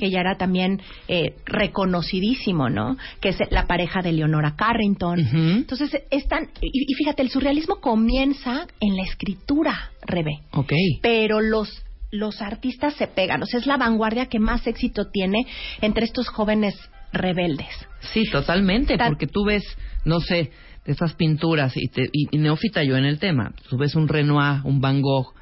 que 0.00 0.10
ya 0.10 0.20
era 0.20 0.36
también 0.38 0.80
eh, 1.08 1.34
reconocidísimo, 1.44 2.68
¿no? 2.68 2.96
Que 3.20 3.30
es 3.30 3.38
la 3.50 3.66
pareja 3.66 4.02
de 4.02 4.12
Leonora 4.12 4.54
Carrington. 4.56 5.18
Entonces, 5.18 5.90
están, 6.10 6.48
y, 6.60 6.90
y 6.90 6.94
fíjate, 6.94 7.22
el 7.22 7.30
surrealismo 7.30 7.76
comienza 7.80 8.66
en 8.80 8.96
la 8.96 9.02
escritura, 9.02 9.90
Rebe, 10.02 10.40
Ok. 10.52 10.72
pero 11.02 11.40
los 11.40 11.82
los 12.12 12.40
artistas 12.40 12.94
se 12.94 13.08
pegan, 13.08 13.42
o 13.42 13.46
sea, 13.46 13.58
es 13.60 13.66
la 13.66 13.76
vanguardia 13.76 14.26
que 14.26 14.38
más 14.38 14.66
éxito 14.66 15.10
tiene 15.12 15.44
entre 15.82 16.04
estos 16.04 16.28
jóvenes 16.28 16.74
rebeldes. 17.12 17.68
Sí, 18.12 18.22
totalmente, 18.30 18.96
Tan- 18.96 19.08
porque 19.08 19.26
tú 19.26 19.44
ves, 19.44 19.64
no 20.04 20.20
sé, 20.20 20.50
de 20.86 20.92
estas 20.92 21.14
pinturas, 21.14 21.76
y, 21.76 21.88
te- 21.88 22.08
y- 22.12 22.28
y 22.30 22.38
neófita 22.38 22.84
yo 22.84 22.96
en 22.96 23.04
el 23.04 23.18
tema, 23.18 23.52
tú 23.68 23.76
ves 23.76 23.96
un 23.96 24.06
Renoir, 24.08 24.60
un 24.64 24.80
Van 24.80 25.02
Gogh, 25.02 25.34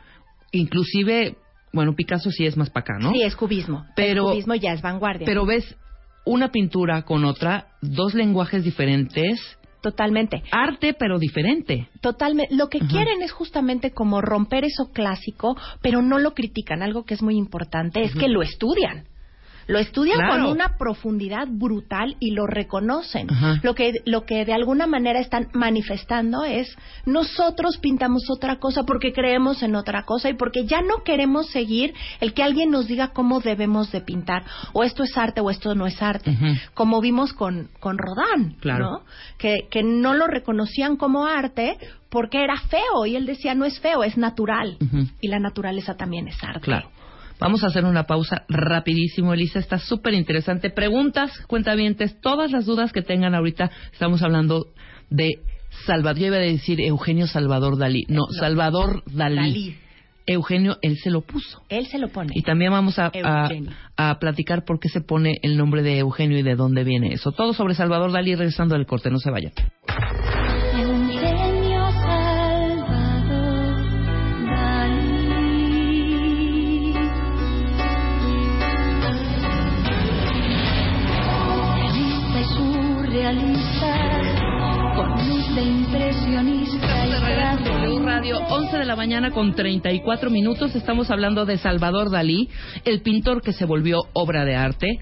inclusive, 0.52 1.36
bueno, 1.72 1.94
Picasso 1.94 2.30
sí 2.30 2.46
es 2.46 2.56
más 2.56 2.70
para 2.70 2.82
acá, 2.84 2.94
¿no? 2.98 3.12
Sí, 3.12 3.22
es 3.22 3.36
cubismo. 3.36 3.84
Pero- 3.94 4.28
el 4.28 4.32
cubismo 4.32 4.54
ya 4.54 4.72
es 4.72 4.82
vanguardia. 4.82 5.26
Pero 5.26 5.44
ves 5.44 5.76
una 6.24 6.50
pintura 6.50 7.02
con 7.02 7.24
otra, 7.24 7.68
dos 7.80 8.14
lenguajes 8.14 8.64
diferentes, 8.64 9.40
Totalmente. 9.80 10.42
arte 10.50 10.94
pero 10.94 11.18
diferente. 11.18 11.88
Totalmente. 12.00 12.54
Lo 12.54 12.68
que 12.68 12.78
Ajá. 12.78 12.88
quieren 12.88 13.22
es 13.22 13.32
justamente 13.32 13.90
como 13.90 14.22
romper 14.22 14.64
eso 14.64 14.90
clásico, 14.92 15.56
pero 15.82 16.00
no 16.00 16.18
lo 16.18 16.32
critican. 16.32 16.82
Algo 16.82 17.04
que 17.04 17.12
es 17.12 17.22
muy 17.22 17.36
importante 17.36 18.02
es 18.02 18.14
que 18.14 18.28
lo 18.28 18.40
estudian. 18.40 19.04
Lo 19.66 19.78
estudian 19.78 20.18
Claro. 20.18 20.42
con 20.44 20.52
una 20.52 20.76
profundidad 20.76 21.46
brutal 21.48 22.16
y 22.20 22.32
lo 22.32 22.46
reconocen. 22.46 23.30
Ajá. 23.30 23.60
Lo 23.62 23.74
que 23.74 23.92
lo 24.04 24.24
que 24.24 24.44
de 24.44 24.52
alguna 24.52 24.86
manera 24.86 25.20
están 25.20 25.48
manifestando 25.52 26.44
es 26.44 26.76
nosotros 27.06 27.78
pintamos 27.78 28.28
otra 28.30 28.56
cosa 28.58 28.82
porque 28.84 29.12
creemos 29.12 29.62
en 29.62 29.74
otra 29.76 30.04
cosa 30.04 30.28
y 30.28 30.34
porque 30.34 30.66
ya 30.66 30.80
no 30.82 31.02
queremos 31.04 31.48
seguir 31.50 31.94
el 32.20 32.34
que 32.34 32.42
alguien 32.42 32.70
nos 32.70 32.86
diga 32.86 33.08
cómo 33.08 33.40
debemos 33.40 33.90
de 33.92 34.00
pintar 34.00 34.44
o 34.72 34.84
esto 34.84 35.02
es 35.02 35.16
arte 35.16 35.40
o 35.40 35.50
esto 35.50 35.74
no 35.74 35.86
es 35.86 36.00
arte. 36.02 36.36
Como 36.74 37.00
vimos 37.00 37.32
con 37.32 37.68
con 37.80 37.98
Rodin, 37.98 38.56
Claro. 38.60 38.84
¿no? 38.84 39.00
que, 39.38 39.68
que 39.70 39.82
no 39.82 40.14
lo 40.14 40.26
reconocían 40.26 40.96
como 40.96 41.26
arte 41.26 41.76
porque 42.10 42.42
era 42.44 42.56
feo 42.68 43.06
y 43.06 43.16
él 43.16 43.26
decía 43.26 43.54
no 43.54 43.64
es 43.64 43.80
feo, 43.80 44.04
es 44.04 44.16
natural. 44.16 44.76
Y 45.20 45.28
la 45.28 45.38
naturaleza 45.38 45.94
también 45.96 46.28
es 46.28 46.42
arte. 46.42 46.60
Claro. 46.60 46.88
Vamos 47.44 47.62
a 47.62 47.66
hacer 47.66 47.84
una 47.84 48.04
pausa 48.04 48.46
rapidísimo, 48.48 49.34
Elisa. 49.34 49.58
Está 49.58 49.78
súper 49.78 50.14
interesante. 50.14 50.70
Preguntas, 50.70 51.30
cuentavientes, 51.46 52.18
todas 52.22 52.50
las 52.50 52.64
dudas 52.64 52.90
que 52.90 53.02
tengan 53.02 53.34
ahorita. 53.34 53.70
Estamos 53.92 54.22
hablando 54.22 54.68
de 55.10 55.40
Salvador. 55.84 56.18
Yo 56.18 56.26
iba 56.28 56.36
a 56.36 56.38
decir 56.38 56.80
Eugenio 56.80 57.26
Salvador 57.26 57.76
Dalí. 57.76 58.06
No, 58.08 58.22
Salvador 58.40 59.02
Dalí. 59.12 59.36
Dalí. 59.36 59.76
Eugenio, 60.26 60.78
él 60.80 60.96
se 60.96 61.10
lo 61.10 61.20
puso. 61.20 61.60
Él 61.68 61.84
se 61.84 61.98
lo 61.98 62.08
pone. 62.08 62.32
Y 62.34 62.40
también 62.40 62.72
vamos 62.72 62.98
a, 62.98 63.12
a, 63.22 63.50
a 63.98 64.18
platicar 64.18 64.64
por 64.64 64.80
qué 64.80 64.88
se 64.88 65.02
pone 65.02 65.34
el 65.42 65.58
nombre 65.58 65.82
de 65.82 65.98
Eugenio 65.98 66.38
y 66.38 66.42
de 66.42 66.54
dónde 66.54 66.82
viene 66.82 67.12
eso. 67.12 67.32
Todo 67.32 67.52
sobre 67.52 67.74
Salvador 67.74 68.10
Dalí 68.10 68.34
regresando 68.34 68.74
del 68.74 68.86
corte. 68.86 69.10
No 69.10 69.18
se 69.18 69.30
vayan. 69.30 69.52
Con 84.96 85.28
luz 85.28 85.54
de 85.56 85.62
impresionista 85.62 87.06
y 87.06 87.10
De. 87.10 87.98
Radio, 88.04 88.38
11 88.38 88.78
de 88.78 88.84
la 88.84 88.96
mañana 88.96 89.30
con 89.30 89.54
34 89.54 90.30
minutos. 90.30 90.74
Estamos 90.76 91.10
hablando 91.10 91.44
de 91.46 91.58
Salvador 91.58 92.10
Dalí, 92.10 92.48
el 92.84 93.00
pintor 93.02 93.42
que 93.42 93.52
se 93.52 93.64
volvió 93.64 94.02
obra 94.12 94.44
de 94.44 94.54
arte. 94.56 94.98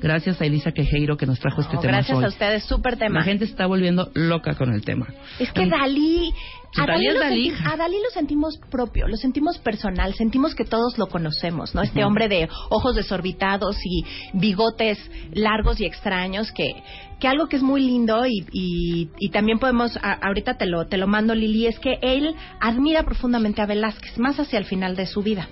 Gracias 0.00 0.40
a 0.40 0.44
Elisa 0.46 0.72
Quejeiro 0.72 1.16
que 1.16 1.26
nos 1.26 1.38
trajo 1.40 1.60
este 1.60 1.74
No, 1.74 1.80
tema 1.80 1.94
gracias 1.94 2.18
hoy. 2.18 2.24
a 2.24 2.28
ustedes, 2.28 2.64
súper 2.64 2.96
tema. 2.98 3.20
La 3.20 3.24
gente 3.24 3.46
se 3.46 3.52
está 3.52 3.66
volviendo 3.66 4.10
loca 4.14 4.54
con 4.54 4.72
el 4.72 4.84
tema. 4.84 5.06
Es 5.38 5.50
que. 5.52 5.66
Dalí, 5.66 6.32
a 6.80 6.86
Dalí 6.86 7.06
Dalí, 7.20 7.48
es 7.48 7.60
a 7.66 7.76
Dalí 7.76 7.96
lo 8.02 8.10
sentimos 8.10 8.58
propio, 8.70 9.06
lo 9.08 9.16
sentimos 9.16 9.58
personal, 9.58 10.14
sentimos 10.14 10.54
que 10.54 10.64
todos 10.64 10.96
lo 10.98 11.06
conocemos, 11.08 11.74
¿no? 11.74 11.82
Este 11.82 12.04
hombre 12.04 12.28
de 12.28 12.48
ojos 12.70 12.94
desorbitados 12.96 13.76
y 13.84 14.04
bigotes 14.32 14.98
largos 15.32 15.80
y 15.80 15.84
extraños 15.84 16.50
que, 16.52 16.74
que 17.20 17.28
algo 17.28 17.46
que 17.46 17.56
es 17.56 17.62
muy 17.62 17.82
lindo 17.82 18.26
y, 18.26 18.44
y, 18.52 19.08
y 19.18 19.28
también 19.30 19.58
podemos, 19.58 19.96
a- 19.98 20.14
ahorita 20.26 20.56
te 20.56 20.66
lo, 20.66 20.86
te 20.88 20.96
lo 20.96 21.06
mando 21.06 21.34
Lili, 21.34 21.66
es 21.66 21.78
que 21.78 21.98
él 22.02 22.34
admira 22.60 23.04
profundamente 23.04 23.60
a 23.62 23.66
Velázquez, 23.66 24.18
más 24.18 24.40
hacia 24.40 24.58
el 24.58 24.64
final 24.64 24.96
de 24.96 25.06
su 25.06 25.22
vida, 25.22 25.48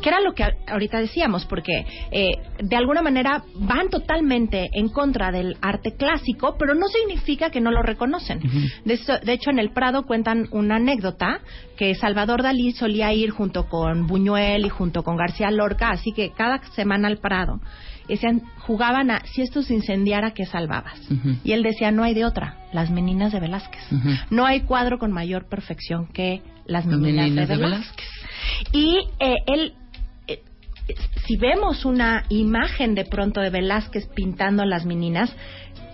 que 0.00 0.08
era 0.08 0.20
lo 0.20 0.32
que 0.34 0.44
ahorita 0.66 0.98
decíamos, 1.00 1.44
porque 1.46 1.84
eh, 2.10 2.30
de 2.62 2.76
alguna 2.76 3.02
manera 3.02 3.42
van 3.56 3.90
totalmente 3.90 4.70
en 4.72 4.88
contra 4.88 5.30
del 5.32 5.56
arte 5.60 5.94
clásico, 5.96 6.56
pero 6.58 6.74
no 6.74 6.86
significa 6.88 7.50
que 7.50 7.60
no 7.60 7.70
lo 7.70 7.82
reconocen. 7.82 8.40
de, 8.84 8.94
eso- 8.94 9.18
de 9.22 9.32
hecho, 9.32 9.50
en 9.50 9.58
el 9.58 9.72
Prado 9.72 10.04
cuentan 10.06 10.48
una 10.60 10.76
anécdota 10.76 11.40
que 11.76 11.94
Salvador 11.94 12.42
Dalí 12.42 12.72
solía 12.72 13.12
ir 13.12 13.30
junto 13.30 13.68
con 13.68 14.06
Buñuel 14.06 14.66
y 14.66 14.68
junto 14.68 15.02
con 15.02 15.16
García 15.16 15.50
Lorca, 15.50 15.90
así 15.90 16.12
que 16.12 16.30
cada 16.30 16.62
semana 16.74 17.08
al 17.08 17.18
Prado. 17.18 17.60
Decían, 18.08 18.42
jugaban 18.58 19.10
a 19.10 19.20
si 19.24 19.42
esto 19.42 19.62
se 19.62 19.72
incendiara, 19.72 20.32
¿qué 20.32 20.44
salvabas? 20.44 20.98
Y 21.44 21.52
él 21.52 21.62
decía, 21.62 21.92
no 21.92 22.02
hay 22.02 22.12
de 22.12 22.24
otra, 22.24 22.56
las 22.72 22.90
meninas 22.90 23.32
de 23.32 23.38
Velázquez. 23.38 23.82
No 24.30 24.46
hay 24.46 24.62
cuadro 24.62 24.98
con 24.98 25.12
mayor 25.12 25.48
perfección 25.48 26.08
que 26.08 26.42
las 26.66 26.86
meninas, 26.86 27.26
meninas 27.26 27.48
de, 27.48 27.56
de 27.56 27.62
Velázquez. 27.62 28.08
Y 28.72 28.98
eh, 29.20 29.34
él, 29.46 29.74
eh, 30.26 30.42
si 31.26 31.36
vemos 31.36 31.84
una 31.84 32.24
imagen 32.30 32.96
de 32.96 33.04
pronto 33.04 33.40
de 33.40 33.50
Velázquez 33.50 34.08
pintando 34.08 34.64
a 34.64 34.66
las 34.66 34.84
meninas, 34.86 35.32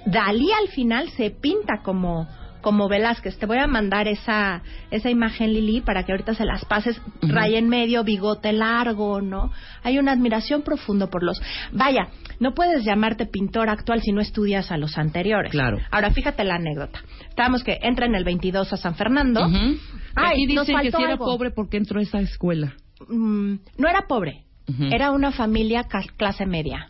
Dalí 0.07 0.49
al 0.53 0.69
final 0.69 1.11
se 1.11 1.31
pinta 1.31 1.83
como 1.83 2.29
como 2.67 2.89
Velázquez. 2.89 3.39
Te 3.39 3.47
voy 3.47 3.59
a 3.59 3.69
mandar 3.69 4.09
esa 4.09 4.61
esa 4.91 5.09
imagen 5.09 5.53
Lili 5.53 5.83
para 5.83 6.03
que 6.03 6.11
ahorita 6.11 6.35
se 6.35 6.45
las 6.45 6.65
pases 6.65 7.01
Ujú. 7.23 7.33
raya 7.33 7.59
en 7.61 7.69
medio, 7.69 8.03
bigote 8.03 8.53
largo, 8.53 9.21
¿no? 9.21 9.53
Hay 9.85 10.01
una 10.01 10.11
admiración 10.11 10.63
profunda 10.63 11.07
por 11.07 11.23
los. 11.23 11.41
Vaya, 11.71 12.09
no 12.41 12.55
puedes 12.55 12.85
llamarte 12.85 13.27
pintor 13.27 13.71
actual 13.71 14.03
si 14.03 14.11
no 14.11 14.21
estudias 14.21 14.73
a 14.73 14.79
los 14.79 14.99
anteriores. 14.99 15.53
Claro. 15.53 15.79
Ahora 15.93 16.11
fíjate 16.11 16.43
la 16.43 16.57
anécdota. 16.57 16.99
Estábamos 17.29 17.63
que 17.63 17.79
entra 17.83 18.07
en 18.07 18.17
el 18.17 18.25
22 18.25 18.73
a 18.73 18.77
San 18.77 18.97
Fernando. 18.97 19.47
Ujú. 19.47 19.79
Ay, 20.17 20.43
Aquí 20.43 20.55
nos 20.55 20.67
dicen 20.67 20.83
que 20.83 20.91
si 20.91 21.01
era 21.05 21.13
algo. 21.13 21.25
pobre 21.25 21.53
porque 21.53 21.77
entró 21.77 22.01
a 22.01 22.03
esa 22.03 22.19
escuela. 22.19 22.75
Mm, 23.07 23.59
no 23.79 23.89
era 23.89 24.09
pobre, 24.09 24.43
era 24.91 25.13
una 25.13 25.31
familia 25.31 25.87
clase 26.17 26.47
media, 26.47 26.89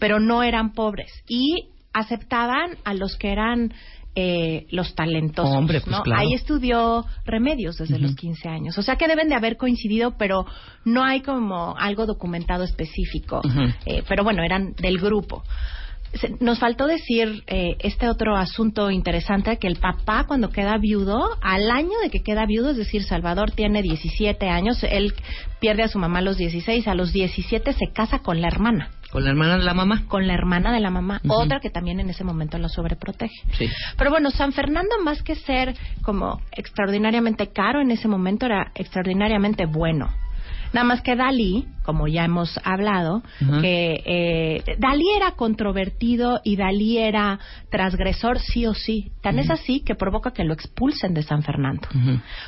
pero 0.00 0.20
no 0.20 0.42
eran 0.42 0.72
pobres 0.72 1.12
y 1.28 1.68
aceptaban 1.92 2.76
a 2.84 2.94
los 2.94 3.16
que 3.16 3.30
eran 3.30 3.72
eh, 4.20 4.66
los 4.70 4.96
talentosos. 4.96 5.54
Hombre, 5.54 5.80
pues 5.80 5.96
¿no? 5.96 6.02
claro. 6.02 6.20
Ahí 6.22 6.34
estudió 6.34 7.04
remedios 7.24 7.76
desde 7.78 8.00
los 8.00 8.16
15 8.16 8.48
años, 8.48 8.76
o 8.76 8.82
sea 8.82 8.96
que 8.96 9.06
deben 9.06 9.28
de 9.28 9.36
haber 9.36 9.56
coincidido, 9.56 10.16
pero 10.18 10.44
no 10.84 11.04
hay 11.04 11.20
como 11.20 11.76
algo 11.78 12.04
documentado 12.04 12.64
específico. 12.64 13.40
Eh, 13.86 14.02
pero 14.08 14.24
bueno, 14.24 14.42
eran 14.42 14.72
del 14.74 14.98
grupo. 14.98 15.44
Se- 16.14 16.34
Nos 16.40 16.58
faltó 16.58 16.86
decir 16.86 17.44
eh, 17.46 17.76
este 17.80 18.08
otro 18.08 18.34
asunto 18.34 18.90
interesante, 18.90 19.58
que 19.58 19.68
el 19.68 19.76
papá 19.76 20.24
cuando 20.26 20.48
queda 20.48 20.78
viudo, 20.78 21.20
al 21.42 21.70
año 21.70 21.96
de 22.02 22.10
que 22.10 22.22
queda 22.22 22.44
viudo, 22.46 22.70
es 22.70 22.76
decir, 22.78 23.04
Salvador 23.04 23.50
tiene 23.52 23.82
17 23.82 24.48
años, 24.48 24.82
él 24.82 25.12
pierde 25.60 25.82
a 25.84 25.88
su 25.88 25.98
mamá 25.98 26.18
a 26.20 26.22
los 26.22 26.38
16, 26.38 26.88
a 26.88 26.94
los 26.94 27.12
17 27.12 27.72
se 27.74 27.92
casa 27.92 28.20
con 28.20 28.40
la 28.40 28.48
hermana, 28.48 28.90
Con 29.10 29.24
la 29.24 29.30
hermana 29.30 29.56
de 29.56 29.64
la 29.64 29.74
mamá. 29.74 30.04
con 30.06 30.26
la 30.26 30.34
hermana 30.34 30.72
de 30.72 30.80
la 30.80 30.90
mamá, 30.90 31.20
otra 31.28 31.60
que 31.60 31.70
también 31.70 32.00
en 32.00 32.10
ese 32.10 32.24
momento 32.24 32.58
lo 32.58 32.68
sobreprotege. 32.68 33.34
Sí. 33.52 33.68
Pero 33.96 34.10
bueno, 34.10 34.30
San 34.30 34.52
Fernando 34.52 34.96
más 35.02 35.22
que 35.22 35.34
ser 35.34 35.74
como 36.02 36.40
extraordinariamente 36.52 37.48
caro 37.48 37.80
en 37.80 37.90
ese 37.90 38.08
momento 38.08 38.46
era 38.46 38.72
extraordinariamente 38.74 39.66
bueno. 39.66 40.08
Nada 40.72 40.84
más 40.84 41.00
que 41.00 41.16
Dalí, 41.16 41.66
como 41.82 42.08
ya 42.08 42.24
hemos 42.24 42.60
hablado, 42.62 43.22
que 43.60 44.02
eh, 44.04 44.76
Dalí 44.78 45.06
era 45.16 45.32
controvertido 45.32 46.40
y 46.44 46.56
Dalí 46.56 46.98
era 46.98 47.38
transgresor 47.70 48.38
sí 48.38 48.66
o 48.66 48.74
sí. 48.74 49.10
Tan 49.22 49.38
es 49.38 49.50
así 49.50 49.80
que 49.80 49.94
provoca 49.94 50.32
que 50.32 50.44
lo 50.44 50.52
expulsen 50.52 51.14
de 51.14 51.22
San 51.22 51.42
Fernando. 51.42 51.88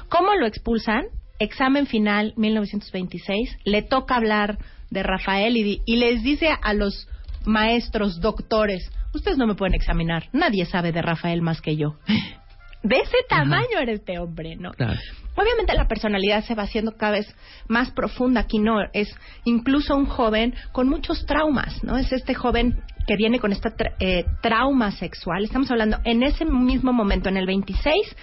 ¿Cómo 0.08 0.34
lo 0.34 0.46
expulsan? 0.46 1.04
Examen 1.38 1.86
final 1.86 2.34
1926. 2.36 3.56
Le 3.64 3.82
toca 3.82 4.16
hablar 4.16 4.58
de 4.90 5.02
Rafael 5.02 5.56
y, 5.56 5.82
les 5.96 6.22
dice 6.22 6.50
a 6.62 6.74
los 6.74 7.08
maestros, 7.44 8.20
doctores, 8.20 8.90
ustedes 9.14 9.38
no 9.38 9.46
me 9.46 9.54
pueden 9.54 9.74
examinar. 9.74 10.28
Nadie 10.32 10.66
sabe 10.66 10.92
de 10.92 11.02
Rafael 11.02 11.42
más 11.42 11.60
que 11.60 11.76
yo. 11.76 11.96
De 12.82 12.96
ese 12.96 13.18
tamaño 13.28 13.78
era 13.78 13.92
este 13.92 14.18
hombre, 14.18 14.56
¿no? 14.56 14.70
Claro. 14.70 14.98
Obviamente 15.36 15.74
la 15.74 15.86
personalidad 15.86 16.42
se 16.44 16.54
va 16.54 16.62
haciendo 16.62 16.96
cada 16.96 17.12
vez 17.12 17.26
más 17.68 17.90
profunda. 17.90 18.40
Aquí 18.40 18.58
no 18.58 18.78
es 18.94 19.14
incluso 19.44 19.94
un 19.94 20.06
joven 20.06 20.54
con 20.72 20.88
muchos 20.88 21.26
traumas, 21.26 21.84
¿no? 21.84 21.98
Es 21.98 22.10
este 22.10 22.32
joven 22.32 22.82
que 23.06 23.16
viene 23.16 23.38
con 23.38 23.52
este 23.52 23.68
tra- 23.68 23.94
eh, 24.00 24.24
trauma 24.40 24.92
sexual. 24.92 25.44
Estamos 25.44 25.70
hablando 25.70 25.98
en 26.04 26.22
ese 26.22 26.46
mismo 26.46 26.94
momento, 26.94 27.28
en 27.28 27.36
el 27.36 27.44
26, 27.46 28.16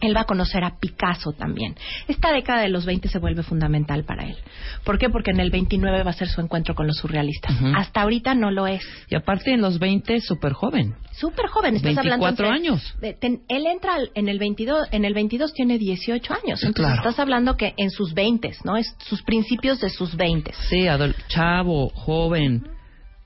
él 0.00 0.16
va 0.16 0.22
a 0.22 0.24
conocer 0.24 0.64
a 0.64 0.78
Picasso 0.78 1.32
también. 1.32 1.74
Esta 2.08 2.32
década 2.32 2.62
de 2.62 2.68
los 2.68 2.84
20 2.86 3.08
se 3.08 3.18
vuelve 3.18 3.42
fundamental 3.42 4.04
para 4.04 4.24
él. 4.26 4.36
¿Por 4.84 4.98
qué? 4.98 5.08
Porque 5.10 5.30
en 5.30 5.40
el 5.40 5.50
29 5.50 6.02
va 6.02 6.10
a 6.10 6.14
ser 6.14 6.28
su 6.28 6.40
encuentro 6.40 6.74
con 6.74 6.86
los 6.86 6.96
surrealistas. 6.98 7.54
Ujú. 7.60 7.72
Hasta 7.76 8.02
ahorita 8.02 8.34
no 8.34 8.50
lo 8.50 8.66
es. 8.66 8.82
Y 9.08 9.14
aparte 9.14 9.52
en 9.52 9.60
los 9.60 9.78
20, 9.78 10.20
súper 10.20 10.52
joven. 10.52 10.94
Súper 11.12 11.46
joven, 11.48 11.76
estás 11.76 11.94
24 11.96 12.14
hablando... 12.14 12.28
entre- 12.30 12.48
años. 12.48 12.94
de- 13.00 13.14
ten- 13.14 13.42
él 13.48 13.66
entra 13.66 13.96
en 14.14 14.28
el 14.28 14.38
22, 14.38 14.88
en 14.92 15.04
el 15.04 15.12
22 15.14 15.52
tiene 15.52 15.78
18 15.78 16.32
años. 16.32 16.62
Entonces 16.62 16.74
Claro. 16.74 16.96
estás 16.96 17.18
hablando 17.18 17.56
que 17.56 17.74
en 17.76 17.90
sus 17.90 18.14
20, 18.14 18.52
¿no? 18.64 18.76
Es 18.76 18.94
sus 18.98 19.22
principios 19.22 19.80
de 19.80 19.90
sus 19.90 20.16
20. 20.16 20.52
Sí, 20.68 20.86
chavo, 21.28 21.90
joven, 21.90 22.64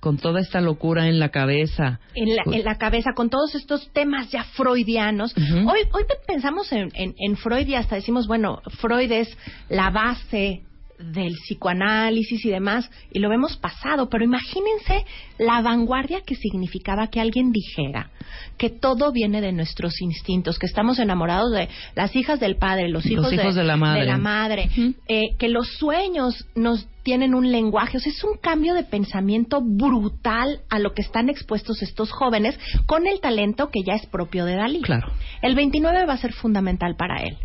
con 0.04 0.18
toda 0.18 0.42
esta 0.42 0.60
locura 0.60 1.08
en 1.08 1.18
la 1.18 1.30
cabeza. 1.30 1.98
En 2.14 2.36
la, 2.36 2.42
en 2.44 2.62
la 2.62 2.76
cabeza 2.76 3.12
con 3.16 3.30
todos 3.30 3.54
estos 3.54 3.90
temas 3.94 4.30
ya 4.30 4.44
freudianos. 4.44 5.34
Hoy 5.34 5.78
hoy 5.92 6.02
pensamos 6.26 6.70
en, 6.72 6.90
en, 6.92 7.14
en 7.16 7.36
Freud 7.38 7.66
y 7.66 7.74
hasta 7.74 7.96
decimos, 7.96 8.26
bueno, 8.26 8.60
Freud 8.80 9.10
es 9.10 9.34
la 9.70 9.88
base 9.88 10.62
del 10.98 11.32
psicoanálisis 11.34 12.44
y 12.44 12.50
demás, 12.50 12.90
y 13.12 13.18
lo 13.18 13.28
vemos 13.28 13.56
pasado, 13.56 14.08
pero 14.08 14.24
imagínense 14.24 15.04
la 15.38 15.60
vanguardia 15.60 16.20
que 16.24 16.34
significaba 16.36 17.08
que 17.08 17.20
alguien 17.20 17.50
dijera 17.52 18.10
que 18.56 18.70
todo 18.70 19.10
viene 19.12 19.40
de 19.40 19.52
nuestros 19.52 20.00
instintos, 20.00 20.58
que 20.58 20.66
estamos 20.66 20.98
enamorados 20.98 21.52
de 21.52 21.68
las 21.94 22.14
hijas 22.14 22.38
del 22.40 22.56
padre, 22.56 22.88
los 22.88 23.04
Los 23.04 23.32
hijos, 23.32 23.54
de 23.54 23.64
la 23.64 23.76
madre. 23.76 24.00
de 24.00 24.06
la 24.06 24.16
madre, 24.16 24.70
eh, 25.08 25.34
que 25.38 25.48
los 25.48 25.66
sueños 25.76 26.46
nos 26.54 26.86
tienen 27.02 27.34
un 27.34 27.50
lenguaje, 27.50 27.98
o 27.98 28.00
sea, 28.00 28.12
es 28.12 28.24
un 28.24 28.38
cambio 28.38 28.74
de 28.74 28.84
pensamiento 28.84 29.60
brutal 29.62 30.60
a 30.70 30.78
lo 30.78 30.94
que 30.94 31.02
están 31.02 31.28
expuestos 31.28 31.82
estos 31.82 32.10
jóvenes 32.12 32.58
con 32.86 33.06
el 33.06 33.20
talento 33.20 33.68
que 33.70 33.82
ya 33.84 33.94
es 33.94 34.06
propio 34.06 34.44
de 34.44 34.56
Dalí. 34.56 34.80
Claro. 34.80 35.12
El 35.42 35.54
29 35.54 36.06
va 36.06 36.14
a 36.14 36.18
ser 36.18 36.32
fundamental 36.32 36.94
para 36.96 37.22
él. 37.22 37.36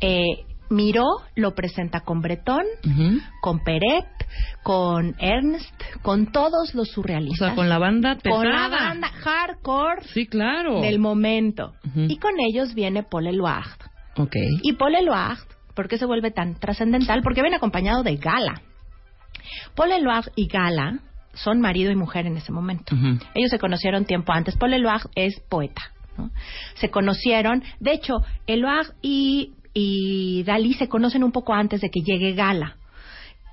Eh, 0.00 0.44
Miró 0.70 1.04
lo 1.34 1.54
presenta 1.54 2.00
con 2.00 2.20
Breton, 2.20 2.62
Ujú. 2.84 3.18
con 3.40 3.60
Peret, 3.64 4.06
con 4.62 5.14
Ernst, 5.18 5.74
con 6.02 6.30
todos 6.30 6.74
los 6.74 6.88
O 6.90 6.92
surrealistas. 6.92 7.48
sea, 7.48 7.54
con 7.56 7.68
la 7.68 7.78
banda 7.78 8.16
pesada. 8.16 8.36
Con 8.42 8.48
la 8.52 8.68
banda 8.68 9.08
hardcore 9.08 10.02
Sí, 10.12 10.26
claro. 10.26 10.80
del 10.80 10.98
momento. 10.98 11.72
Y 11.94 12.18
con 12.18 12.32
ellos 12.40 12.74
viene 12.74 13.02
Paul 13.02 13.28
Eluard. 13.28 13.78
Ok. 14.16 14.34
Y 14.62 14.72
Paul 14.74 14.94
Eluard, 14.96 15.38
¿por 15.74 15.88
qué 15.88 15.96
se 15.96 16.04
vuelve 16.06 16.30
tan 16.30 16.58
trascendental? 16.58 17.22
Porque 17.22 17.40
viene 17.40 17.56
acompañado 17.56 18.02
de 18.02 18.16
Gala. 18.16 18.60
Paul 19.74 19.92
Eluard 19.92 20.30
y 20.36 20.48
Gala 20.48 20.98
son 21.34 21.60
marido 21.60 21.90
y 21.92 21.96
mujer 21.96 22.26
en 22.26 22.36
ese 22.36 22.52
momento. 22.52 22.94
Ellos 23.34 23.50
se 23.50 23.58
conocieron 23.58 24.04
tiempo 24.04 24.32
antes. 24.32 24.56
Paul 24.56 24.74
Eluard 24.74 25.08
es 25.14 25.40
poeta. 25.48 25.82
¿no? 26.16 26.30
Se 26.74 26.90
conocieron. 26.90 27.62
De 27.78 27.92
hecho, 27.92 28.14
Eluard 28.48 28.88
y, 29.02 29.54
y 29.74 30.42
Dalí 30.44 30.74
se 30.74 30.88
conocen 30.88 31.24
un 31.24 31.32
poco 31.32 31.54
antes 31.54 31.80
de 31.80 31.90
que 31.90 32.00
llegue 32.00 32.34
Gala. 32.34 32.76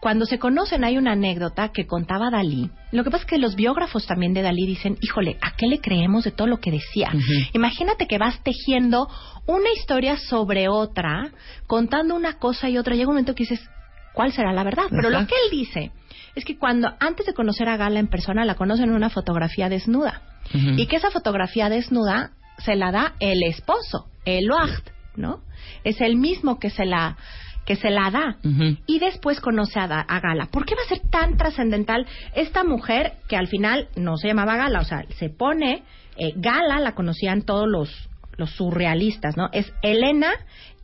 Cuando 0.01 0.25
se 0.25 0.37
conocen 0.37 0.83
hay 0.83 0.97
una 0.97 1.13
anécdota 1.13 1.69
que 1.69 1.87
contaba 1.87 2.29
Dalí. 2.29 2.69
Lo 2.91 3.03
que 3.03 3.09
pasa 3.09 3.23
es 3.23 3.29
que 3.29 3.37
los 3.39 3.55
biógrafos 3.55 4.05
también 4.05 4.33
de 4.33 4.43
Dalí 4.43 4.67
dicen, 4.67 4.97
híjole, 5.01 5.37
¿a 5.41 5.55
qué 5.55 5.67
le 5.67 5.79
creemos 5.79 6.23
de 6.23 6.31
todo 6.31 6.47
lo 6.47 6.59
que 6.59 6.69
decía? 6.69 7.11
Imagínate 7.53 8.05
que 8.05 8.19
vas 8.19 8.43
tejiendo 8.43 9.07
una 9.47 9.71
historia 9.75 10.17
sobre 10.17 10.67
otra, 10.67 11.31
contando 11.65 12.15
una 12.15 12.33
cosa 12.33 12.69
y 12.69 12.77
otra. 12.77 12.93
Llega 12.93 13.07
un 13.07 13.15
momento 13.15 13.33
que 13.33 13.43
dices, 13.43 13.67
¿cuál 14.13 14.31
será 14.31 14.53
la 14.53 14.63
verdad? 14.63 14.85
Pero 14.89 15.09
lo 15.09 15.25
que 15.25 15.33
él 15.43 15.51
dice 15.51 15.91
es 16.35 16.45
que 16.45 16.57
cuando 16.57 16.93
antes 16.99 17.25
de 17.25 17.33
conocer 17.33 17.67
a 17.69 17.77
Gala 17.77 17.99
en 17.99 18.07
persona 18.07 18.45
la 18.45 18.55
conocen 18.55 18.89
en 18.89 18.95
una 18.95 19.09
fotografía 19.09 19.69
desnuda 19.69 20.21
y 20.53 20.85
que 20.85 20.97
esa 20.97 21.09
fotografía 21.09 21.69
desnuda 21.69 22.31
se 22.59 22.75
la 22.75 22.91
da 22.91 23.15
el 23.19 23.41
esposo, 23.43 24.07
el 24.25 24.51
Oacht, 24.51 24.89
¿no? 25.17 25.41
Es 25.83 26.01
el 26.01 26.15
mismo 26.15 26.59
que 26.59 26.69
se 26.69 26.85
la 26.85 27.17
que 27.65 27.75
se 27.75 27.89
la 27.89 28.11
da 28.11 28.37
y 28.85 28.99
después 28.99 29.39
conoce 29.41 29.79
a, 29.79 29.87
Da- 29.87 30.05
a 30.07 30.19
Gala. 30.19 30.45
¿Por 30.51 30.65
qué 30.67 30.75
va 30.75 30.81
a 30.85 30.87
ser 30.87 30.99
tan 31.09 31.35
trascendental 31.35 32.05
esta 32.35 32.63
mujer 32.63 33.13
que 33.27 33.37
al 33.37 33.47
final 33.47 33.87
no 33.95 34.17
se 34.17 34.27
llamaba 34.27 34.55
Gala? 34.55 34.81
O 34.81 34.83
sea, 34.85 35.03
se 35.17 35.29
pone 35.29 35.81
eh, 36.15 36.33
Gala, 36.35 36.79
la 36.79 36.93
conocían 36.93 37.41
todos 37.41 37.67
los 37.67 37.89
los 38.37 38.51
surrealistas, 38.51 39.35
¿no? 39.37 39.47
Es 39.53 39.71
Elena 39.81 40.29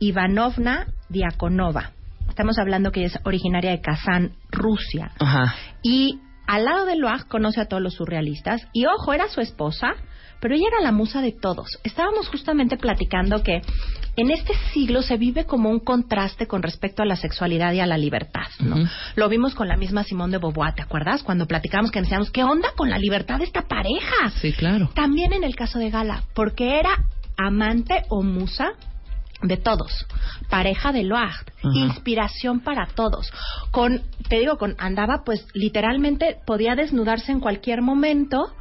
Ivanovna 0.00 0.86
Diakonova. 1.08 1.92
Estamos 2.28 2.58
hablando 2.58 2.90
que 2.92 3.00
ella 3.00 3.08
es 3.14 3.20
originaria 3.26 3.70
de 3.72 3.80
Kazán, 3.80 4.32
Rusia. 4.50 5.12
Ajá. 5.20 5.54
Y 5.82 6.18
al 6.46 6.64
lado 6.64 6.86
de 6.86 6.96
Loire 6.96 7.24
conoce 7.28 7.60
a 7.60 7.66
todos 7.66 7.82
los 7.82 7.94
surrealistas. 7.94 8.62
Y 8.72 8.86
ojo, 8.86 9.12
era 9.12 9.28
su 9.28 9.40
esposa, 9.40 9.92
pero 10.42 10.56
ella 10.56 10.66
era 10.72 10.80
la 10.80 10.90
musa 10.90 11.22
de 11.22 11.30
todos. 11.30 11.68
Estábamos 11.84 12.28
justamente 12.28 12.76
platicando 12.76 13.44
que 13.44 13.62
en 14.16 14.30
este 14.32 14.52
siglo 14.74 15.00
se 15.00 15.16
vive 15.16 15.46
como 15.46 15.70
un 15.70 15.78
contraste 15.78 16.48
con 16.48 16.64
respecto 16.64 17.00
a 17.00 17.06
la 17.06 17.14
sexualidad 17.14 17.72
y 17.72 17.78
a 17.78 17.86
la 17.86 17.96
libertad, 17.96 18.48
¿no? 18.58 18.74
Lo 19.14 19.28
vimos 19.28 19.54
con 19.54 19.68
la 19.68 19.76
misma 19.76 20.02
Simone 20.02 20.32
de 20.32 20.38
Beauvoir, 20.38 20.74
¿te 20.74 20.82
acuerdas? 20.82 21.22
Cuando 21.22 21.46
platicábamos 21.46 21.92
que 21.92 22.00
decíamos, 22.00 22.32
¿qué 22.32 22.42
onda 22.42 22.70
con 22.76 22.90
la 22.90 22.98
libertad 22.98 23.38
de 23.38 23.44
esta 23.44 23.62
pareja? 23.62 24.30
Sí, 24.40 24.52
claro. 24.52 24.90
También 24.94 25.32
en 25.32 25.44
el 25.44 25.54
caso 25.54 25.78
de 25.78 25.90
Gala, 25.90 26.24
porque 26.34 26.80
era 26.80 26.90
amante 27.36 28.02
o 28.08 28.22
musa 28.22 28.72
de 29.42 29.56
todos, 29.56 30.06
pareja 30.50 30.92
de 30.92 31.08
Ajá. 31.12 31.32
inspiración 31.72 32.60
para 32.60 32.86
todos. 32.86 33.30
Con, 33.70 34.02
te 34.28 34.40
digo, 34.40 34.56
con 34.56 34.74
andaba 34.78 35.22
pues 35.24 35.46
literalmente 35.54 36.38
podía 36.44 36.74
desnudarse 36.74 37.30
en 37.30 37.38
cualquier 37.38 37.80
momento 37.80 38.52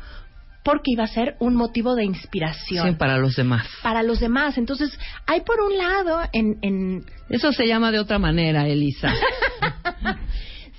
porque 0.63 0.91
iba 0.93 1.03
a 1.03 1.07
ser 1.07 1.35
un 1.39 1.55
motivo 1.55 1.95
de 1.95 2.03
inspiración 2.05 2.89
Sí, 2.89 2.95
para 2.95 3.17
los 3.17 3.35
demás. 3.35 3.67
para 3.81 4.03
los 4.03 4.19
demás. 4.19 4.57
Entonces, 4.57 4.97
hay 5.25 5.41
por 5.41 5.59
un 5.61 5.77
lado 5.77 6.21
en, 6.33 6.57
en 6.61 7.05
Eso 7.29 7.51
se 7.51 7.65
llama 7.67 7.91
de 7.91 7.99
otra 7.99 8.19
manera, 8.19 8.67
Elisa. 8.67 9.11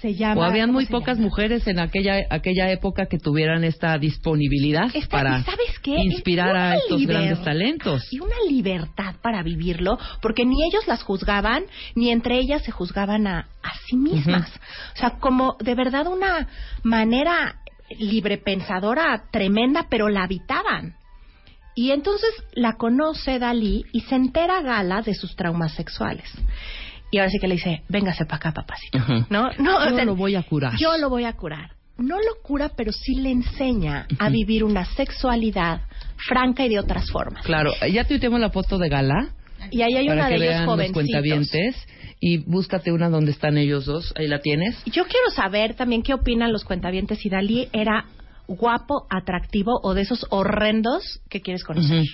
se 0.00 0.14
llama 0.14 0.40
o 0.40 0.44
habían 0.44 0.68
¿cómo 0.70 0.80
muy 0.80 0.86
pocas 0.86 1.16
llama? 1.16 1.28
mujeres 1.28 1.64
en 1.68 1.78
aquella 1.78 2.26
aquella 2.28 2.70
época 2.72 3.06
que 3.06 3.18
tuvieran 3.18 3.62
esta 3.62 3.96
disponibilidad 3.98 4.90
Esta- 4.92 5.08
para 5.16 5.38
¿y 5.38 5.42
¿sabes 5.44 5.78
qué? 5.80 5.94
inspirar 5.96 6.56
a 6.56 6.74
estos 6.76 6.98
liber- 7.00 7.06
grandes 7.18 7.42
talentos. 7.42 8.02
Y 8.12 8.18
una 8.18 8.34
libertad 8.48 9.14
para 9.22 9.44
vivirlo, 9.44 9.98
porque 10.20 10.44
ni 10.44 10.56
ellos 10.66 10.88
las 10.88 11.04
juzgaban, 11.04 11.64
ni 11.94 12.10
entre 12.10 12.38
ellas 12.38 12.62
se 12.64 12.72
juzgaban 12.72 13.28
a, 13.28 13.46
a 13.62 13.74
sí 13.86 13.96
mismas. 13.96 14.50
O 14.94 14.98
sea, 14.98 15.10
como 15.20 15.56
de 15.60 15.74
verdad 15.76 16.08
una 16.08 16.48
manera 16.82 17.56
librepensadora 17.98 19.24
tremenda, 19.30 19.86
pero 19.88 20.08
la 20.08 20.24
habitaban. 20.24 20.96
Y 21.74 21.90
entonces 21.90 22.30
la 22.52 22.74
conoce 22.74 23.38
Dalí 23.38 23.84
y 23.92 24.00
se 24.00 24.14
entera 24.14 24.60
Gala 24.60 25.02
de 25.02 25.14
sus 25.14 25.34
traumas 25.36 25.72
sexuales. 25.72 26.30
Y 27.10 27.18
ahora 27.18 27.30
sí 27.30 27.38
que 27.38 27.48
le 27.48 27.54
dice, 27.54 27.82
véngase 27.88 28.24
para 28.24 28.36
acá, 28.36 28.52
papacito. 28.52 28.98
¿No? 29.30 29.50
no 29.58 29.84
Yo 29.84 29.92
o 29.92 29.94
sea, 29.94 30.04
lo 30.04 30.16
voy 30.16 30.34
a 30.34 30.42
curar. 30.42 30.74
Yo 30.78 30.96
lo 30.96 31.10
voy 31.10 31.24
a 31.24 31.34
curar. 31.34 31.72
No 31.98 32.16
lo 32.16 32.42
cura, 32.42 32.70
pero 32.74 32.90
sí 32.90 33.16
le 33.16 33.30
enseña 33.30 34.06
a 34.18 34.30
vivir 34.30 34.64
una 34.64 34.84
sexualidad 34.84 35.82
franca 36.16 36.64
y 36.64 36.70
de 36.70 36.78
otras 36.78 37.10
formas. 37.10 37.44
Claro, 37.44 37.72
ya 37.92 38.04
tuiteamos 38.04 38.40
la 38.40 38.50
foto 38.50 38.78
de 38.78 38.88
Gala 38.88 39.34
Y 39.70 39.82
ahí 39.82 39.94
hay 39.96 40.06
para 40.06 40.20
una 40.22 40.28
que 40.28 40.38
de 40.38 40.44
ellos 40.46 40.60
los 40.60 40.66
jovencitos. 40.70 40.94
cuentavientes 41.02 41.76
y 42.20 42.38
búscate 42.38 42.92
una 42.92 43.08
donde 43.08 43.30
están 43.32 43.56
ellos 43.58 43.84
dos. 43.86 44.12
Ahí 44.16 44.26
la 44.28 44.40
tienes. 44.40 44.76
Yo 44.86 45.04
quiero 45.04 45.30
saber 45.34 45.74
también 45.74 46.02
qué 46.02 46.14
opinan 46.14 46.52
los 46.52 46.64
cuentavientes 46.64 47.18
si 47.18 47.28
Dalí 47.28 47.68
era 47.72 48.06
guapo, 48.48 49.06
atractivo 49.08 49.80
o 49.82 49.94
de 49.94 50.02
esos 50.02 50.26
horrendos 50.30 51.20
que 51.30 51.40
quieres 51.40 51.64
conocer. 51.64 52.00
Ujú. 52.00 52.08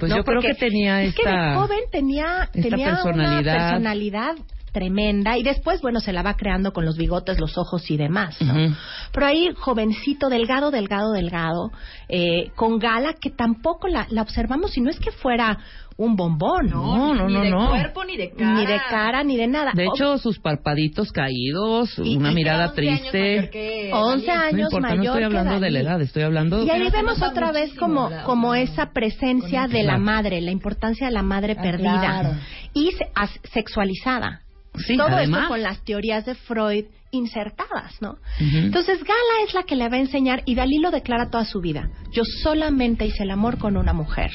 Pues 0.00 0.10
¿No? 0.10 0.16
yo 0.18 0.24
creo 0.24 0.40
que 0.40 0.54
tenía 0.54 1.02
es 1.02 1.14
que 1.14 1.22
de 1.22 1.30
esta 1.30 1.54
joven 1.54 1.80
tenía, 1.92 2.48
esta 2.52 2.68
tenía 2.68 2.90
personalidad. 2.90 3.40
una 3.40 3.68
personalidad 3.70 4.32
tremenda 4.72 5.38
y 5.38 5.42
después, 5.42 5.80
bueno, 5.80 6.00
se 6.00 6.12
la 6.12 6.22
va 6.22 6.34
creando 6.34 6.72
con 6.74 6.84
los 6.84 6.98
bigotes, 6.98 7.40
los 7.40 7.56
ojos 7.56 7.90
y 7.90 7.96
demás, 7.96 8.36
¿no? 8.42 8.52
Ujú. 8.52 8.74
Pero 9.12 9.26
ahí, 9.26 9.48
jovencito, 9.58 10.28
delgado, 10.28 10.70
delgado, 10.70 11.12
delgado, 11.12 11.70
eh, 12.10 12.50
con 12.56 12.78
gala, 12.78 13.14
que 13.14 13.30
tampoco 13.30 13.88
la, 13.88 14.06
la 14.10 14.20
observamos, 14.20 14.76
y 14.76 14.82
no 14.82 14.90
es 14.90 15.00
que 15.00 15.12
fuera 15.12 15.58
un 15.98 16.14
bombón, 16.14 16.66
No, 16.68 17.14
no, 17.14 17.26
ni 17.26 17.32
no, 17.34 17.40
de 17.42 17.50
no. 17.50 17.68
cuerpo 17.70 18.04
ni 18.04 18.16
de 18.18 18.30
cara. 18.32 18.52
Ni 18.54 18.66
de 18.66 18.78
cara, 18.90 19.24
ni 19.24 19.36
de 19.38 19.46
nada. 19.46 19.72
De 19.74 19.86
O- 19.88 19.94
hecho, 19.94 20.18
sus 20.18 20.38
parpaditos 20.38 21.10
caídos, 21.10 21.98
Y- 22.04 22.16
una 22.18 22.32
y 22.32 22.34
mirada 22.34 22.66
11 22.68 22.80
años 22.88 23.00
triste. 23.00 23.18
mayor 23.36 23.50
que 23.50 23.90
11 23.94 24.26
Dalí. 24.26 24.38
años 24.40 24.52
no 24.52 24.64
importa, 24.66 24.88
no 24.88 24.96
mayor 24.96 25.04
estoy 25.06 25.18
que 25.20 25.24
hablando 25.38 25.60
de 25.60 25.70
la 25.70 25.80
edad, 25.80 26.02
estoy 26.02 26.22
hablando 26.22 26.64
Y 26.64 26.70
ahí 26.70 26.90
vemos 26.90 27.22
otra 27.22 27.50
vez 27.52 27.72
como, 27.78 28.10
como 28.26 28.54
esa 28.54 28.92
presencia 28.92 29.66
de 29.68 29.84
la 29.84 29.96
madre, 29.98 30.40
la 30.42 30.50
importancia 30.50 31.06
de 31.06 31.12
la 31.12 31.22
madre 31.22 31.56
Ah, 31.58 31.62
perdida 31.62 32.00
claro. 32.00 32.30
y 32.74 32.90
se- 32.92 33.08
as- 33.14 33.40
sexualizada. 33.52 34.40
Sí, 34.86 34.98
Todo 34.98 35.06
además. 35.08 35.40
esto 35.44 35.48
con 35.54 35.62
las 35.62 35.82
teorías 35.84 36.26
de 36.26 36.34
Freud 36.34 36.84
insertadas, 37.10 37.96
¿no? 38.02 38.16
Entonces 38.38 38.98
Gala 39.02 39.46
es 39.46 39.54
la 39.54 39.62
que 39.62 39.74
le 39.76 39.88
va 39.88 39.96
a 39.96 40.00
enseñar 40.00 40.42
y 40.44 40.54
Dalí 40.54 40.78
lo 40.80 40.90
declara 40.90 41.30
toda 41.30 41.46
su 41.46 41.60
vida. 41.62 41.88
Yo 42.12 42.22
solamente 42.42 43.06
hice 43.06 43.22
el 43.22 43.30
amor 43.30 43.56
con 43.56 43.78
una 43.78 43.94
mujer, 43.94 44.30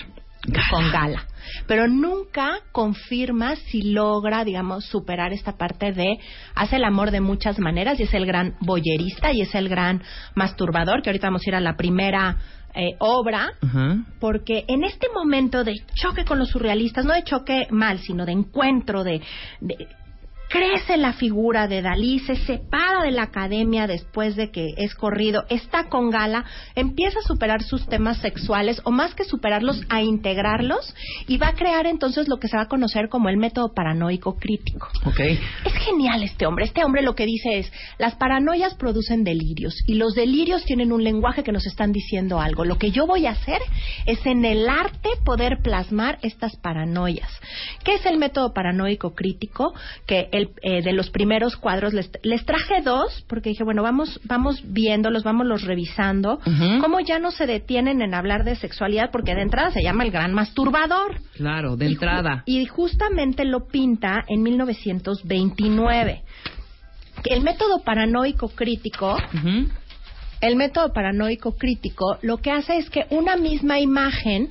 con 0.71 0.91
Gala. 0.91 1.25
Pero 1.67 1.87
nunca 1.87 2.59
confirma 2.71 3.55
si 3.55 3.81
logra, 3.91 4.43
digamos, 4.43 4.85
superar 4.85 5.33
esta 5.33 5.57
parte 5.57 5.91
de 5.91 6.17
hace 6.55 6.75
el 6.77 6.83
amor 6.83 7.11
de 7.11 7.21
muchas 7.21 7.59
maneras 7.59 7.99
y 7.99 8.03
es 8.03 8.13
el 8.13 8.25
gran 8.25 8.55
boyerista 8.61 9.31
y 9.33 9.41
es 9.41 9.53
el 9.55 9.69
gran 9.69 10.01
masturbador, 10.35 11.01
que 11.01 11.09
ahorita 11.09 11.27
vamos 11.27 11.41
a 11.45 11.49
ir 11.49 11.55
a 11.55 11.59
la 11.61 11.75
primera 11.75 12.37
eh, 12.73 12.95
obra, 12.99 13.51
porque 14.19 14.63
en 14.67 14.83
este 14.85 15.07
momento 15.13 15.63
de 15.65 15.73
choque 15.95 16.23
con 16.23 16.39
los 16.39 16.49
surrealistas, 16.49 17.03
no 17.03 17.13
de 17.13 17.23
choque 17.23 17.67
mal, 17.69 17.99
sino 17.99 18.25
de 18.25 18.31
encuentro, 18.31 19.03
de, 19.03 19.21
de- 19.59 19.87
crece 20.51 20.97
la 20.97 21.13
figura 21.13 21.67
de 21.67 21.81
Dalí, 21.81 22.19
se 22.19 22.35
separa 22.35 23.03
de 23.03 23.11
la 23.11 23.23
academia 23.23 23.87
después 23.87 24.35
de 24.35 24.51
que 24.51 24.73
es 24.77 24.93
corrido, 24.95 25.45
está 25.49 25.85
con 25.85 26.09
Gala, 26.09 26.43
empieza 26.75 27.19
a 27.19 27.27
superar 27.27 27.63
sus 27.63 27.87
temas 27.87 28.17
sexuales, 28.17 28.81
o 28.83 28.91
más 28.91 29.15
que 29.15 29.23
superarlos, 29.23 29.81
a 29.89 30.01
integrarlos, 30.01 30.93
y 31.27 31.37
va 31.37 31.49
a 31.49 31.53
crear 31.53 31.87
entonces 31.87 32.27
lo 32.27 32.37
que 32.37 32.49
se 32.49 32.57
va 32.57 32.63
a 32.63 32.67
conocer 32.67 33.07
como 33.07 33.29
el 33.29 33.37
método 33.37 33.73
paranoico 33.73 34.37
crítico. 34.37 34.89
Ok. 35.05 35.19
Es 35.65 35.73
genial 35.85 36.21
este 36.23 36.45
hombre. 36.45 36.65
Este 36.65 36.83
hombre 36.83 37.01
lo 37.01 37.15
que 37.15 37.25
dice 37.25 37.59
es, 37.59 37.71
las 37.97 38.15
paranoias 38.15 38.75
producen 38.75 39.23
delirios 39.23 39.75
y 39.87 39.95
los 39.95 40.13
delirios 40.13 40.65
tienen 40.65 40.91
un 40.91 41.03
lenguaje 41.03 41.43
que 41.43 41.53
nos 41.53 41.65
están 41.65 41.93
diciendo 41.93 42.41
algo. 42.41 42.65
Lo 42.65 42.77
que 42.77 42.91
yo 42.91 43.07
voy 43.07 43.25
a 43.25 43.31
hacer 43.31 43.61
es 44.05 44.25
en 44.25 44.43
el 44.43 44.67
arte 44.67 45.09
poder 45.23 45.59
plasmar 45.63 46.19
estas 46.21 46.57
paranoias. 46.57 47.31
¿Qué 47.85 47.95
es 47.95 48.05
el 48.05 48.17
método 48.17 48.53
paranoico 48.53 49.15
crítico? 49.15 49.73
Que 50.05 50.27
el, 50.31 50.40
eh, 50.61 50.81
de 50.81 50.93
los 50.93 51.09
primeros 51.09 51.55
cuadros 51.57 51.93
les, 51.93 52.09
les 52.23 52.45
traje 52.45 52.81
dos 52.83 53.23
porque 53.27 53.49
dije, 53.49 53.63
bueno, 53.63 53.83
vamos, 53.83 54.19
vamos 54.25 54.61
viéndolos, 54.65 55.23
vamos 55.23 55.45
los 55.47 55.63
revisando. 55.63 56.39
Ujú. 56.45 56.79
Cómo 56.81 56.99
ya 56.99 57.19
no 57.19 57.31
se 57.31 57.45
detienen 57.45 58.01
en 58.01 58.13
hablar 58.13 58.43
de 58.43 58.55
sexualidad 58.55 59.09
porque 59.11 59.35
de 59.35 59.41
entrada 59.41 59.71
se 59.71 59.83
llama 59.83 60.03
el 60.03 60.11
gran 60.11 60.33
masturbador. 60.33 61.19
Claro, 61.35 61.75
de 61.77 61.85
Y 61.85 61.89
ju- 61.89 61.91
entrada. 61.93 62.43
Y 62.45 62.65
justamente 62.65 63.45
lo 63.45 63.67
pinta 63.67 64.23
en 64.27 64.41
1929. 64.43 66.23
El 67.25 67.41
método 67.43 67.79
paranoico 67.83 68.49
crítico, 68.49 69.15
el 70.41 70.55
método 70.55 70.91
paranoico 70.91 71.55
crítico 71.55 72.17
lo 72.23 72.37
que 72.37 72.51
hace 72.51 72.77
es 72.77 72.89
que 72.89 73.05
una 73.11 73.35
misma 73.35 73.79
imagen 73.79 74.49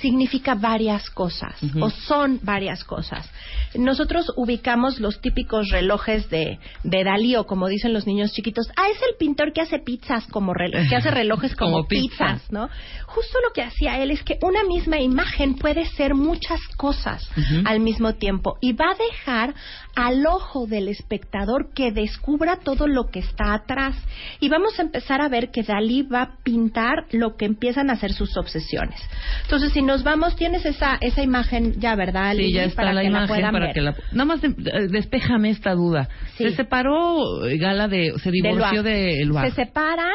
significa 0.00 0.54
varias 0.54 1.08
cosas 1.10 1.54
o 1.80 1.90
son 1.90 2.40
varias 2.42 2.82
cosas. 2.84 3.28
Nosotros 3.74 4.32
ubicamos 4.36 4.98
los 5.00 5.20
típicos 5.20 5.68
relojes 5.70 6.28
de, 6.30 6.58
de 6.82 7.04
Dalí 7.04 7.36
o 7.36 7.46
como 7.46 7.68
dicen 7.68 7.92
los 7.92 8.06
niños 8.06 8.32
chiquitos, 8.32 8.68
ah, 8.76 8.88
es 8.90 8.98
el 9.08 9.16
pintor 9.18 9.52
que 9.52 9.60
hace 9.60 9.78
pizzas 9.78 10.26
como 10.28 10.52
relo- 10.54 10.88
que 10.88 10.96
hace 10.96 11.10
relojes 11.10 11.54
como, 11.56 11.72
Como 11.78 11.88
pizza. 11.88 12.24
pizzas, 12.34 12.52
¿no? 12.52 12.68
Justo 13.06 13.38
lo 13.46 13.52
que 13.52 13.62
hacía 13.62 14.02
él 14.02 14.10
es 14.10 14.22
que 14.22 14.38
una 14.42 14.64
misma 14.64 14.98
imagen 14.98 15.54
puede 15.54 15.84
ser 15.90 16.14
muchas 16.14 16.60
cosas 16.76 17.28
al 17.64 17.80
mismo 17.80 18.14
tiempo 18.14 18.56
y 18.60 18.72
va 18.72 18.86
a 18.90 18.94
dejar 18.94 19.54
al 19.96 20.24
ojo 20.26 20.66
del 20.68 20.86
espectador 20.88 21.72
que 21.74 21.90
descubra 21.90 22.56
todo 22.62 22.86
lo 22.86 23.06
que 23.06 23.18
está 23.18 23.54
atrás 23.54 23.96
y 24.38 24.48
vamos 24.48 24.78
a 24.78 24.82
empezar 24.82 25.20
a 25.20 25.28
ver 25.28 25.50
que 25.50 25.64
Dalí 25.64 26.02
va 26.02 26.22
a 26.22 26.36
pintar 26.44 27.06
lo 27.10 27.36
que 27.36 27.46
empiezan 27.46 27.90
a 27.90 27.96
ser 27.96 28.12
sus 28.12 28.36
obsesiones. 28.36 29.00
Entonces, 29.42 29.72
si 29.72 29.82
nos 29.82 30.04
vamos, 30.04 30.36
tienes 30.36 30.64
esa 30.64 30.96
esa 31.00 31.22
imagen 31.22 31.80
ya, 31.80 31.96
¿verdad? 31.96 32.34
Sí, 32.36 32.52
ya 32.52 32.64
está 32.64 32.82
para 32.82 32.92
la 32.92 33.00
que 33.00 33.08
imagen 33.08 33.28
para 33.42 33.50
ver. 33.50 33.72
que 33.74 33.80
la... 33.80 33.94
Nada 34.12 34.24
más 34.26 34.40
de- 34.40 34.48
eh, 34.48 34.88
despéjame 34.88 35.50
esta 35.50 35.72
duda. 35.72 36.08
Sí. 36.36 36.44
Se 36.44 36.56
separó 36.56 37.44
eh, 37.46 37.56
Gala 37.58 37.88
de... 37.88 38.12
Se 38.22 38.30
divorció 38.30 38.84
de 38.84 39.20
Eluard. 39.22 39.48
Se 39.48 39.54
separan, 39.64 40.14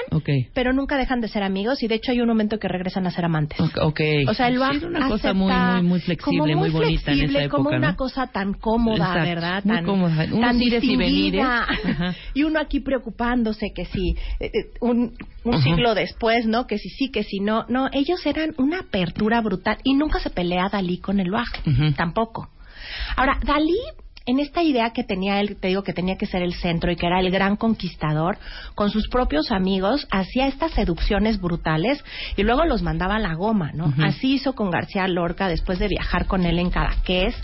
pero 0.53 0.71
nunca 0.71 0.95
dejan 0.97 1.19
de 1.21 1.27
ser 1.27 1.43
amigos 1.43 1.83
y 1.83 1.87
de 1.87 1.95
hecho 1.95 2.11
hay 2.11 2.21
un 2.21 2.27
momento 2.27 2.59
que 2.59 2.67
regresan 2.67 3.05
a 3.07 3.11
ser 3.11 3.25
amantes. 3.25 3.59
Ok. 3.59 3.77
okay. 3.81 4.25
O 4.27 4.33
sea, 4.33 4.47
el 4.47 4.61
Sí, 4.79 4.85
una 4.85 5.07
cosa 5.07 5.33
muy, 5.33 5.51
muy, 5.51 5.81
muy 5.81 5.99
flexible, 6.01 6.37
como 6.53 6.59
muy, 6.59 6.69
bonita 6.69 6.93
en 7.11 7.17
flexible, 7.17 7.25
esa 7.39 7.45
época, 7.45 7.57
como 7.57 7.69
una 7.69 7.91
¿no? 7.91 7.95
cosa 7.97 8.27
tan 8.27 8.53
cómoda, 8.53 8.95
Exacto, 9.07 9.29
¿verdad? 9.29 9.63
Tan, 9.75 9.85
cómoda. 9.85 10.27
Tan 10.27 10.61
y 10.61 10.69
distinguida. 10.69 11.67
Y 12.33 12.43
uno 12.43 12.59
aquí 12.59 12.79
preocupándose 12.79 13.73
que 13.73 13.85
si 13.85 14.15
eh, 14.39 14.51
eh, 14.53 14.71
un, 14.79 15.17
un 15.43 15.61
siglo 15.61 15.93
después, 15.95 16.45
¿no? 16.45 16.65
Que 16.67 16.77
si 16.77 16.89
sí, 16.89 17.11
que 17.11 17.23
si 17.23 17.39
no. 17.39 17.65
No, 17.67 17.89
ellos 17.91 18.25
eran 18.25 18.53
una 18.57 18.79
apertura 18.79 19.41
brutal 19.41 19.77
y 19.83 19.93
nunca 19.93 20.19
se 20.19 20.29
pelea 20.29 20.69
Dalí 20.69 20.99
con 20.99 21.19
el 21.19 21.31
Ujú. 21.31 21.93
tampoco. 21.95 22.49
Ahora, 23.15 23.39
Dalí 23.43 23.79
en 24.31 24.39
esta 24.39 24.63
idea 24.63 24.91
que 24.91 25.03
tenía 25.03 25.41
él, 25.41 25.57
te 25.59 25.67
digo 25.67 25.83
que 25.83 25.93
tenía 25.93 26.17
que 26.17 26.25
ser 26.25 26.41
el 26.41 26.53
centro 26.53 26.91
y 26.91 26.95
que 26.95 27.05
era 27.05 27.19
el 27.19 27.29
gran 27.31 27.57
conquistador, 27.57 28.37
con 28.75 28.89
sus 28.89 29.09
propios 29.09 29.51
amigos, 29.51 30.07
hacía 30.09 30.47
estas 30.47 30.71
seducciones 30.71 31.39
brutales 31.39 32.03
y 32.37 32.43
luego 32.43 32.65
los 32.65 32.81
mandaba 32.81 33.17
a 33.17 33.19
la 33.19 33.35
goma, 33.35 33.71
¿no? 33.73 33.93
Así 34.01 34.35
hizo 34.35 34.53
con 34.53 34.71
García 34.71 35.07
Lorca 35.07 35.47
después 35.49 35.79
de 35.79 35.89
viajar 35.89 36.27
con 36.27 36.45
él 36.45 36.59
en 36.59 36.69
Cadaqués 36.69 37.35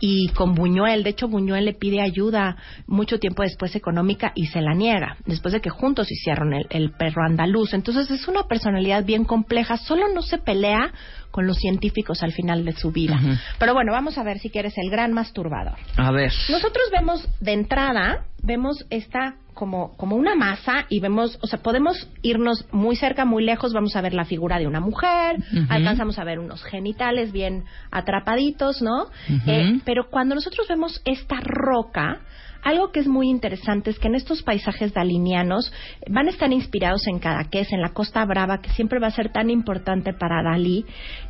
y 0.00 0.28
con 0.28 0.54
Buñuel. 0.54 1.02
De 1.02 1.10
hecho, 1.10 1.28
Buñuel 1.28 1.64
le 1.64 1.74
pide 1.74 2.00
ayuda 2.00 2.56
mucho 2.86 3.18
tiempo 3.18 3.42
después 3.42 3.74
económica 3.74 4.32
y 4.36 4.46
se 4.46 4.60
la 4.60 4.74
niega, 4.74 5.16
después 5.26 5.52
de 5.52 5.60
que 5.60 5.70
juntos 5.70 6.10
hicieron 6.10 6.54
el, 6.54 6.66
el 6.70 6.92
perro 6.92 7.24
andaluz. 7.24 7.74
Entonces 7.74 8.10
es 8.10 8.28
una 8.28 8.44
personalidad 8.44 9.04
bien 9.04 9.24
compleja, 9.24 9.76
solo 9.76 10.06
no 10.14 10.22
se 10.22 10.38
pelea 10.38 10.92
con 11.30 11.46
los 11.46 11.58
científicos 11.58 12.22
al 12.22 12.32
final 12.32 12.64
de 12.64 12.72
su 12.72 12.90
vida. 12.90 13.20
Pero 13.58 13.74
bueno, 13.74 13.92
vamos 13.92 14.18
a 14.18 14.22
ver 14.22 14.38
si 14.38 14.50
quieres 14.50 14.76
el 14.78 14.90
gran 14.90 15.12
masturbador. 15.12 15.78
A 15.96 16.10
ver. 16.10 16.32
Nosotros 16.48 16.84
vemos 16.92 17.28
de 17.40 17.52
entrada, 17.52 18.24
vemos 18.42 18.86
esta 18.90 19.36
como, 19.58 19.96
como 19.96 20.14
una 20.14 20.36
masa 20.36 20.86
y 20.88 21.00
vemos, 21.00 21.36
o 21.42 21.48
sea, 21.48 21.58
podemos 21.58 22.08
irnos 22.22 22.64
muy 22.70 22.94
cerca, 22.94 23.24
muy 23.24 23.44
lejos, 23.44 23.72
vamos 23.72 23.96
a 23.96 24.00
ver 24.00 24.14
la 24.14 24.24
figura 24.24 24.56
de 24.60 24.68
una 24.68 24.78
mujer, 24.78 25.36
alcanzamos 25.68 26.16
a 26.20 26.24
ver 26.24 26.38
unos 26.38 26.62
genitales 26.62 27.32
bien 27.32 27.64
atrapaditos, 27.90 28.80
¿no? 28.82 29.08
Eh, 29.48 29.80
pero 29.84 30.10
cuando 30.10 30.36
nosotros 30.36 30.68
vemos 30.68 31.02
esta 31.04 31.40
roca, 31.40 32.20
algo 32.68 32.92
que 32.92 33.00
es 33.00 33.06
muy 33.08 33.28
interesante 33.28 33.90
es 33.90 33.98
que 33.98 34.08
en 34.08 34.14
estos 34.14 34.42
paisajes 34.42 34.92
dalinianos 34.92 35.72
van 36.10 36.26
a 36.26 36.30
estar 36.30 36.52
inspirados 36.52 37.06
en 37.06 37.18
Cadaqués, 37.18 37.72
en 37.72 37.80
la 37.80 37.92
Costa 37.92 38.24
Brava, 38.24 38.60
que 38.60 38.70
siempre 38.70 38.98
va 39.00 39.08
a 39.08 39.10
ser 39.10 39.32
tan 39.32 39.50
importante 39.50 40.12
para 40.12 40.42
Dalí. 40.42 40.84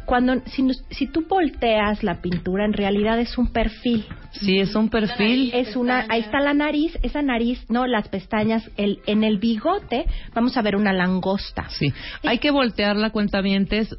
Cuando, 0.05 0.41
si, 0.47 0.63
nos- 0.63 0.83
si 0.91 1.07
tú 1.07 1.27
volteas 1.29 2.03
la 2.03 2.21
pintura, 2.21 2.65
en 2.65 2.73
realidad 2.73 3.19
es 3.21 3.37
un 3.39 3.53
perfil. 3.53 4.05
Sí, 4.33 4.59
es 4.59 4.75
un 4.75 4.89
perfil. 4.89 5.51
Es 5.55 5.77
una, 5.77 6.07
ahí 6.09 6.21
está 6.21 6.41
la 6.41 6.55
nariz, 6.55 6.97
esa 7.03 7.23
nariz, 7.23 7.65
no, 7.71 7.87
las 7.87 8.09
pestañas, 8.09 8.69
el, 8.77 9.01
en 9.07 9.25
el 9.25 9.39
bigote 9.39 10.05
vamos 10.35 10.57
a 10.57 10.63
ver 10.63 10.77
una 10.77 10.93
langosta. 10.93 11.69
Sí. 11.71 11.93
Hay 12.25 12.39
que 12.39 12.51
voltear 12.51 12.97
la 12.97 13.11
cuenta 13.11 13.43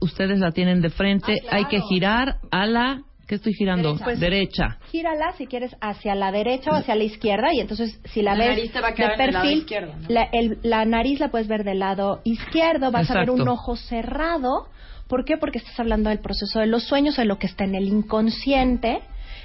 ustedes 0.02 0.40
la 0.40 0.52
tienen 0.52 0.82
de 0.82 0.90
frente, 0.90 1.41
hay 1.49 1.66
que 1.66 1.80
girar 1.82 2.38
a 2.52 2.66
la... 2.66 3.03
¿Qué 3.30 3.35
estoy 3.35 3.53
girando? 3.53 3.89
Derecha. 3.89 4.03
Pues- 4.06 4.19
Derecha. 4.19 4.77
Gírala 4.91 5.34
si 5.38 5.45
quieres 5.45 5.76
hacia 5.81 6.15
la 6.15 6.31
derecha 6.31 6.72
o 6.72 6.73
hacia 6.73 6.95
la 6.95 7.03
izquierda 7.03 7.53
y 7.53 7.60
entonces 7.60 8.01
si 8.06 8.23
la, 8.23 8.34
La 8.34 8.39
ves 8.39 8.56
nariz 8.57 8.72
te 8.73 8.81
va 8.81 8.88
a 8.88 8.89
de 8.89 8.95
quedar 8.95 9.14
en 9.14 9.22
el 9.22 9.31
lado 9.34 9.43
perfil, 9.43 9.60
izquierdo, 9.60 9.93
¿no? 10.01 10.07
la, 10.10 10.23
el- 10.31 10.57
la 10.64 10.85
nariz 10.85 11.19
la 11.19 11.30
puedes 11.30 11.47
ver 11.47 11.64
del 11.64 11.77
lado 11.77 12.22
izquierdo, 12.23 12.89
vas 12.89 13.11
a 13.11 13.19
ver 13.19 13.30
un 13.30 13.47
ojo 13.47 13.76
cerrado. 13.76 14.68
¿Por 15.07 15.26
qué? 15.26 15.38
Porque 15.38 15.60
estás 15.60 15.80
hablando 15.80 16.10
del 16.10 16.19
proceso 16.22 16.60
de 16.60 16.65
los 16.65 16.84
sueños, 16.85 17.18
de 17.18 17.26
lo 17.26 17.38
que 17.38 17.45
está 17.45 17.65
en 17.65 17.76
el 17.76 17.88
inconsciente, 17.88 18.99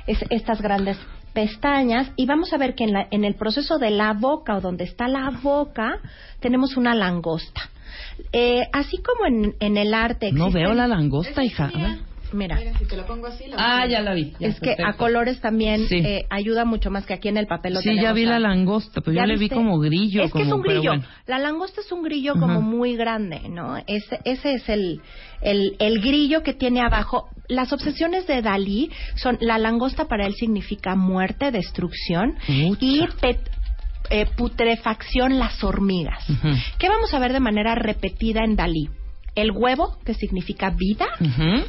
es 0.06 0.18
estas 0.30 0.62
grandes 0.62 0.96
pestañas 1.34 2.10
y 2.16 2.24
vamos 2.24 2.54
a 2.54 2.56
ver 2.56 2.74
que 2.74 2.84
en, 2.84 2.92
la- 2.94 3.06
en 3.10 3.24
el 3.24 3.34
proceso 3.34 3.76
de 3.78 3.90
la 3.90 4.14
boca 4.14 4.56
o 4.56 4.60
donde 4.62 4.84
está 4.84 5.08
la 5.08 5.28
boca 5.42 5.98
tenemos 6.40 6.78
una 6.78 6.94
langosta. 6.94 7.60
Eh, 8.32 8.62
así 8.72 8.96
como 9.02 9.26
en, 9.26 9.54
en 9.60 9.76
el 9.76 9.92
arte 9.92 10.32
No 10.32 10.46
existen- 10.48 10.52
veo 10.54 10.72
la 10.74 10.86
langosta, 10.86 11.44
hija. 11.44 11.66
A 11.74 11.78
ver. 11.78 11.98
Mira, 12.34 12.56
Mira, 12.56 12.76
si 12.76 12.84
te 12.86 12.96
lo 12.96 13.06
pongo 13.06 13.28
así, 13.28 13.46
lo 13.48 13.56
Ah, 13.58 13.86
ya 13.86 14.00
la 14.02 14.12
vi. 14.12 14.32
Ya, 14.40 14.48
es 14.48 14.58
que 14.60 14.74
a 14.84 14.94
colores 14.94 15.40
también 15.40 15.86
Sí. 15.88 15.96
eh, 15.96 16.26
ayuda 16.30 16.64
mucho 16.64 16.90
más 16.90 17.06
que 17.06 17.14
aquí 17.14 17.28
en 17.28 17.36
el 17.36 17.46
papel. 17.46 17.74
lo 17.74 17.80
Sí, 17.80 17.94
ya 17.94 18.12
vi 18.12 18.24
la 18.24 18.38
langosta, 18.40 19.00
pero 19.00 19.14
¿Ya 19.14 19.22
yo 19.22 19.26
le 19.28 19.36
vi 19.38 19.48
como 19.48 19.78
grillo. 19.78 20.22
Es 20.22 20.32
que 20.32 20.42
es 20.42 20.52
un 20.52 20.62
grillo. 20.62 20.90
bueno. 20.90 21.04
La 21.26 21.38
langosta 21.38 21.80
es 21.80 21.90
un 21.92 22.02
grillo 22.02 22.32
Ajá. 22.32 22.40
como 22.40 22.60
muy 22.60 22.96
grande, 22.96 23.48
¿no? 23.48 23.76
Ese, 23.86 24.20
ese 24.24 24.54
es 24.54 24.68
el, 24.68 25.00
el, 25.40 25.76
el 25.78 26.00
grillo 26.00 26.42
que 26.42 26.52
tiene 26.54 26.80
abajo. 26.80 27.30
Las 27.48 27.72
obsesiones 27.72 28.26
de 28.26 28.42
Dalí 28.42 28.90
son, 29.14 29.38
la 29.40 29.58
langosta 29.58 30.06
para 30.06 30.26
él 30.26 30.34
significa 30.34 30.96
muerte, 30.96 31.50
destrucción 31.52 32.34
Mucha. 32.48 32.84
y 32.84 33.06
pet- 33.20 33.50
eh, 34.10 34.26
putrefacción 34.36 35.38
las 35.38 35.62
hormigas. 35.62 36.24
¿Qué 36.78 36.88
vamos 36.88 37.14
a 37.14 37.18
ver 37.18 37.32
de 37.32 37.40
manera 37.40 37.74
repetida 37.74 38.42
en 38.44 38.56
Dalí? 38.56 38.88
El 39.34 39.50
huevo, 39.50 39.98
que 40.04 40.14
significa 40.14 40.70
vida, 40.70 41.06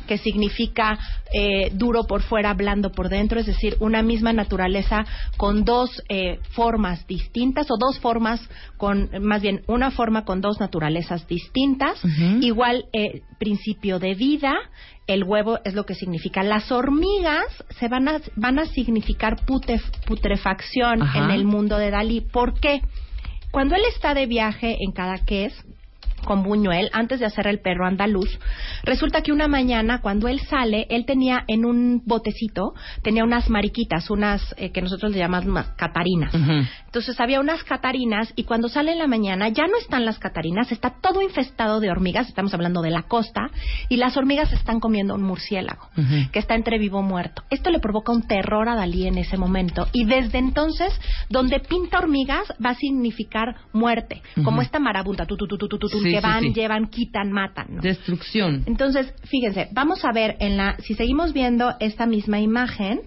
que 0.07 0.17
significa 0.19 0.99
eh, 1.33 1.71
duro 1.73 2.03
por 2.03 2.21
fuera, 2.21 2.53
blando 2.53 2.91
por 2.91 3.09
dentro, 3.09 3.39
es 3.39 3.47
decir, 3.47 3.75
una 3.79 4.03
misma 4.03 4.33
naturaleza 4.33 5.05
con 5.37 5.65
dos 5.65 5.89
eh, 6.09 6.39
formas 6.51 7.07
distintas 7.07 7.71
o 7.71 7.77
dos 7.77 7.99
formas 7.99 8.39
con, 8.77 9.09
más 9.21 9.41
bien, 9.41 9.63
una 9.67 9.89
forma 9.91 10.25
con 10.25 10.41
dos 10.41 10.59
naturalezas 10.59 11.27
distintas, 11.27 11.99
igual 12.41 12.85
eh, 12.93 13.21
principio 13.39 13.97
de 13.97 14.13
vida, 14.13 14.53
el 15.07 15.23
huevo 15.23 15.59
es 15.63 15.73
lo 15.73 15.85
que 15.85 15.95
significa. 15.95 16.43
Las 16.43 16.71
hormigas 16.71 17.45
se 17.79 17.87
van 17.87 18.07
a, 18.07 18.21
van 18.35 18.59
a 18.59 18.65
significar 18.65 19.37
putrefacción 19.45 21.01
Ajá. 21.01 21.25
en 21.25 21.31
el 21.31 21.45
mundo 21.45 21.77
de 21.77 21.91
Dalí. 21.91 22.21
¿Por 22.21 22.59
qué? 22.59 22.81
Cuando 23.51 23.75
él 23.75 23.83
está 23.93 24.13
de 24.13 24.25
viaje 24.25 24.77
en 24.81 24.91
Cadaqués, 24.91 25.53
con 26.25 26.43
Buñuel 26.43 26.89
antes 26.91 27.19
de 27.19 27.25
hacer 27.25 27.47
el 27.47 27.59
perro 27.61 27.85
andaluz. 27.85 28.37
Resulta 28.83 29.21
que 29.21 29.31
una 29.31 29.47
mañana 29.47 30.01
cuando 30.01 30.27
él 30.27 30.39
sale, 30.41 30.87
él 30.89 31.05
tenía 31.05 31.43
en 31.47 31.65
un 31.65 32.01
botecito, 32.05 32.73
tenía 33.01 33.23
unas 33.23 33.49
mariquitas, 33.49 34.09
unas 34.09 34.53
eh, 34.57 34.71
que 34.71 34.81
nosotros 34.81 35.11
le 35.11 35.19
llamamos 35.19 35.45
ma- 35.45 35.75
catarinas. 35.75 36.33
Entonces 36.85 37.19
había 37.19 37.39
unas 37.39 37.63
catarinas 37.63 38.31
y 38.35 38.43
cuando 38.43 38.69
sale 38.69 38.91
en 38.93 38.99
la 38.99 39.07
mañana 39.07 39.49
ya 39.49 39.67
no 39.67 39.77
están 39.77 40.05
las 40.05 40.17
catarinas, 40.19 40.71
está 40.71 40.95
todo 41.01 41.21
infestado 41.21 41.79
de 41.79 41.89
hormigas, 41.91 42.27
estamos 42.27 42.53
hablando 42.53 42.81
de 42.81 42.89
la 42.89 43.03
costa, 43.03 43.49
y 43.89 43.97
las 43.97 44.15
hormigas 44.17 44.51
están 44.53 44.79
comiendo 44.79 45.13
un 45.15 45.21
murciélago 45.23 45.87
que 46.31 46.39
está 46.39 46.55
entre 46.55 46.77
vivo 46.79 46.99
o 46.99 47.01
muerto. 47.03 47.43
Esto 47.49 47.69
le 47.69 47.79
provoca 47.79 48.11
un 48.11 48.23
terror 48.23 48.67
a 48.69 48.75
Dalí 48.75 49.07
en 49.07 49.17
ese 49.17 49.37
momento 49.37 49.87
y 49.91 50.05
desde 50.05 50.37
entonces 50.37 50.91
donde 51.29 51.59
pinta 51.59 51.99
hormigas 51.99 52.43
va 52.65 52.71
a 52.71 52.75
significar 52.75 53.55
muerte, 53.73 54.21
como 54.43 54.61
esta 54.61 54.79
marabunta, 54.79 55.25
tu, 55.25 55.35
tu, 55.37 55.47
tu, 55.47 55.57
tu, 55.57 55.67
tu, 55.67 55.77
tu, 55.77 55.87
Sí, 55.99 56.14
que 56.15 56.27
van, 56.27 56.43
sí. 56.43 56.53
llevan, 56.53 56.87
quitan, 56.87 57.31
matan. 57.31 57.67
¿no? 57.69 57.81
Destrucción. 57.81 58.63
Entonces, 58.65 59.13
fíjense, 59.29 59.69
vamos 59.71 60.03
a 60.05 60.11
ver 60.11 60.35
en 60.39 60.57
la, 60.57 60.77
si 60.79 60.95
seguimos 60.95 61.33
viendo 61.33 61.73
esta 61.79 62.05
misma 62.05 62.39
imagen, 62.39 63.01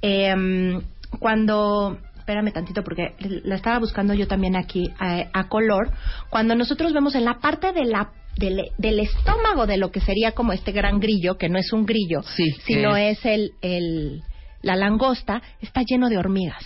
em, 0.00 0.80
cuando, 1.18 1.98
espérame 2.18 2.52
tantito 2.52 2.82
porque 2.82 3.14
la 3.44 3.56
estaba 3.56 3.78
buscando 3.78 4.14
yo 4.14 4.26
también 4.26 4.56
aquí 4.56 4.90
eh, 5.00 5.28
a 5.32 5.48
color, 5.48 5.90
cuando 6.30 6.54
nosotros 6.54 6.92
vemos 6.92 7.14
en 7.14 7.24
la 7.24 7.40
parte 7.40 7.72
de 7.72 7.84
la 7.84 8.10
del, 8.36 8.70
del 8.78 9.00
estómago 9.00 9.66
de 9.66 9.76
lo 9.76 9.90
que 9.90 10.00
sería 10.00 10.32
como 10.32 10.52
este 10.52 10.72
gran 10.72 11.00
grillo, 11.00 11.36
que 11.36 11.50
no 11.50 11.58
es 11.58 11.72
un 11.72 11.84
grillo, 11.84 12.22
Sí, 12.22 12.50
sino 12.64 12.96
es 12.96 13.24
el, 13.26 13.52
el 13.60 14.22
la 14.62 14.76
langosta 14.76 15.42
está 15.60 15.82
lleno 15.82 16.08
de 16.08 16.18
hormigas. 16.18 16.64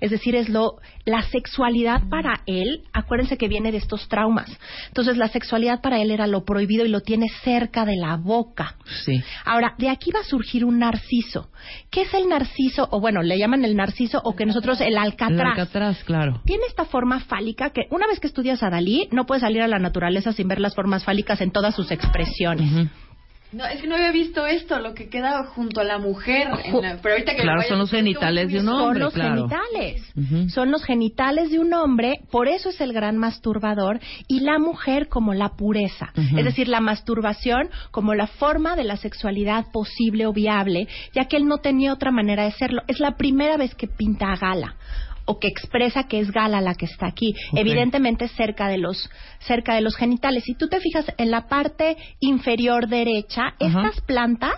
Es 0.00 0.10
decir, 0.10 0.34
es 0.34 0.48
lo 0.48 0.76
la 1.04 1.22
sexualidad 1.22 2.02
para 2.08 2.42
él, 2.46 2.82
acuérdense 2.92 3.36
que 3.36 3.48
viene 3.48 3.72
de 3.72 3.78
estos 3.78 4.08
traumas. 4.08 4.48
Entonces, 4.88 5.16
la 5.16 5.28
sexualidad 5.28 5.80
para 5.80 6.00
él 6.00 6.10
era 6.10 6.26
lo 6.26 6.44
prohibido 6.44 6.84
y 6.84 6.88
lo 6.88 7.00
tiene 7.00 7.28
cerca 7.42 7.84
de 7.84 7.96
la 7.96 8.16
boca. 8.16 8.76
Sí. 9.04 9.22
Ahora, 9.44 9.74
de 9.78 9.88
aquí 9.88 10.12
va 10.12 10.20
a 10.20 10.24
surgir 10.24 10.64
un 10.64 10.78
narciso. 10.78 11.50
¿Qué 11.90 12.02
es 12.02 12.14
el 12.14 12.28
narciso? 12.28 12.88
O 12.92 13.00
bueno, 13.00 13.22
le 13.22 13.38
llaman 13.38 13.64
el 13.64 13.76
narciso 13.76 14.20
o 14.24 14.36
que 14.36 14.46
nosotros 14.46 14.80
el 14.80 14.92
El 14.92 14.98
alcatraz. 14.98 15.58
Alcatraz, 15.58 16.04
claro. 16.04 16.40
Tiene 16.44 16.64
esta 16.68 16.84
forma 16.84 17.20
fálica 17.20 17.70
que 17.70 17.82
una 17.90 18.06
vez 18.06 18.20
que 18.20 18.26
estudias 18.26 18.62
a 18.62 18.70
Dalí, 18.70 19.08
no 19.10 19.26
puedes 19.26 19.42
salir 19.42 19.62
a 19.62 19.68
la 19.68 19.78
naturaleza 19.78 20.32
sin 20.32 20.48
ver 20.48 20.60
las 20.60 20.74
formas 20.74 21.04
fálicas 21.04 21.40
en 21.40 21.50
todas 21.50 21.74
sus 21.74 21.90
expresiones. 21.90 22.88
No, 23.52 23.66
es 23.66 23.80
que 23.82 23.86
no 23.86 23.96
había 23.96 24.12
visto 24.12 24.46
esto, 24.46 24.78
lo 24.78 24.94
que 24.94 25.08
queda 25.08 25.44
junto 25.44 25.80
a 25.80 25.84
la 25.84 25.98
mujer. 25.98 26.48
en 26.64 26.80
la- 26.82 26.98
pero 27.02 27.14
ahorita 27.14 27.34
que 27.36 27.42
Claro, 27.42 27.58
vaya- 27.58 27.68
son 27.68 27.78
los 27.78 27.90
genitales 27.90 28.48
de 28.50 28.60
un 28.60 28.64
Son 28.66 28.80
hombre, 28.80 29.00
los 29.00 29.12
claro. 29.14 29.48
genitales. 29.48 30.52
Son 30.52 30.70
los 30.70 30.84
genitales 30.84 31.50
de 31.50 31.58
un 31.58 31.72
hombre, 31.74 32.14
por 32.30 32.48
eso 32.48 32.70
es 32.70 32.80
el 32.80 32.92
gran 32.92 33.16
masturbador, 33.18 34.00
y 34.28 34.40
la 34.40 34.58
mujer 34.58 35.08
como 35.08 35.34
la 35.34 35.50
pureza. 35.50 36.12
Es 36.36 36.44
decir, 36.44 36.68
la 36.68 36.80
masturbación 36.80 37.68
como 37.90 38.14
la 38.14 38.26
forma 38.26 38.74
de 38.76 38.84
la 38.84 38.96
sexualidad 38.96 39.66
posible 39.72 40.26
o 40.26 40.32
viable, 40.32 40.88
ya 41.14 41.26
que 41.26 41.36
él 41.36 41.46
no 41.46 41.58
tenía 41.58 41.92
otra 41.92 42.10
manera 42.10 42.44
de 42.44 42.52
serlo. 42.52 42.82
Es 42.88 43.00
la 43.00 43.16
primera 43.16 43.56
vez 43.56 43.74
que 43.74 43.86
pinta 43.86 44.32
a 44.32 44.36
gala 44.36 44.76
o 45.24 45.38
que 45.38 45.48
expresa 45.48 46.04
que 46.08 46.20
es 46.20 46.30
gala 46.30 46.60
la 46.60 46.74
que 46.74 46.86
está 46.86 47.06
aquí, 47.06 47.34
evidentemente 47.54 48.28
cerca 48.28 48.68
de 48.68 48.78
los 48.78 49.08
cerca 49.40 49.74
de 49.74 49.80
los 49.80 49.96
genitales. 49.96 50.44
Si 50.44 50.54
tú 50.54 50.68
te 50.68 50.80
fijas 50.80 51.06
en 51.18 51.30
la 51.30 51.46
parte 51.48 51.96
inferior 52.20 52.88
derecha, 52.88 53.54
estas 53.58 54.00
plantas 54.02 54.54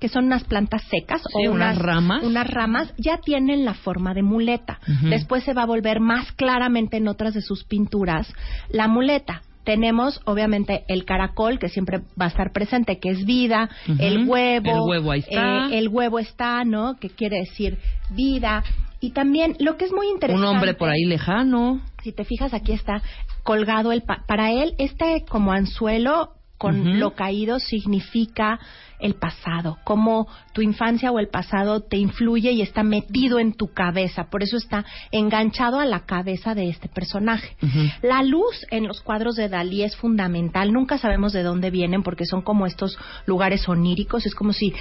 que 0.00 0.08
son 0.08 0.24
unas 0.24 0.44
plantas 0.44 0.82
secas 0.84 1.20
Sí, 1.36 1.46
o 1.46 1.52
unas 1.52 1.76
ramas. 1.76 2.22
unas 2.24 2.46
ramas 2.48 2.92
ya 2.96 3.18
tienen 3.18 3.66
la 3.66 3.74
forma 3.74 4.14
de 4.14 4.22
muleta. 4.22 4.80
Después 5.10 5.44
se 5.44 5.52
va 5.52 5.64
a 5.64 5.66
volver 5.66 6.00
más 6.00 6.32
claramente 6.32 6.96
en 6.96 7.06
otras 7.06 7.34
de 7.34 7.42
sus 7.42 7.64
pinturas 7.64 8.32
la 8.70 8.88
muleta. 8.88 9.42
Tenemos, 9.62 10.22
obviamente, 10.24 10.84
el 10.88 11.04
caracol, 11.04 11.58
que 11.58 11.68
siempre 11.68 11.98
va 12.18 12.24
a 12.24 12.28
estar 12.28 12.50
presente, 12.50 12.98
que 12.98 13.10
es 13.10 13.26
vida, 13.26 13.68
el 13.98 14.26
huevo. 14.26 14.70
El 14.70 14.80
huevo 14.88 15.10
ahí 15.12 15.20
está. 15.20 15.68
eh, 15.68 15.78
el 15.78 15.88
huevo 15.88 16.18
está, 16.18 16.64
¿no? 16.64 16.96
Que 16.98 17.10
quiere 17.10 17.40
decir 17.40 17.76
vida. 18.08 18.64
Y 19.00 19.12
también, 19.12 19.56
lo 19.60 19.76
que 19.76 19.86
es 19.86 19.92
muy 19.92 20.08
interesante. 20.08 20.46
Un 20.46 20.54
hombre 20.54 20.74
por 20.74 20.88
ahí 20.90 21.04
lejano. 21.04 21.80
Si 22.02 22.12
te 22.12 22.24
fijas, 22.24 22.52
aquí 22.54 22.72
está 22.72 23.02
colgado 23.42 23.92
el... 23.92 24.02
pa- 24.02 24.24
para 24.26 24.52
él, 24.52 24.74
este 24.78 25.24
como 25.28 25.52
anzuelo 25.52 26.34
con 26.58 26.80
Ujú. 26.82 26.90
lo 26.98 27.14
caído 27.14 27.58
significa 27.58 28.60
el 29.00 29.14
pasado, 29.14 29.78
cómo 29.84 30.26
tu 30.52 30.62
infancia 30.62 31.10
o 31.12 31.18
el 31.18 31.28
pasado 31.28 31.80
te 31.80 31.96
influye 31.96 32.52
y 32.52 32.62
está 32.62 32.82
metido 32.82 33.38
en 33.38 33.52
tu 33.54 33.68
cabeza, 33.72 34.24
por 34.30 34.42
eso 34.42 34.56
está 34.56 34.84
enganchado 35.10 35.78
a 35.80 35.86
la 35.86 36.00
cabeza 36.06 36.54
de 36.54 36.68
este 36.68 36.88
personaje. 36.88 37.56
La 38.02 38.22
luz 38.22 38.66
en 38.70 38.86
los 38.86 39.00
cuadros 39.00 39.36
de 39.36 39.48
Dalí 39.48 39.82
es 39.82 39.96
fundamental, 39.96 40.72
nunca 40.72 40.98
sabemos 40.98 41.32
de 41.32 41.42
dónde 41.42 41.70
vienen 41.70 42.02
porque 42.02 42.24
son 42.26 42.42
como 42.42 42.66
estos 42.66 42.98
lugares 43.26 43.68
oníricos, 43.68 44.26
es 44.26 44.34
como 44.34 44.52
si 44.52 44.72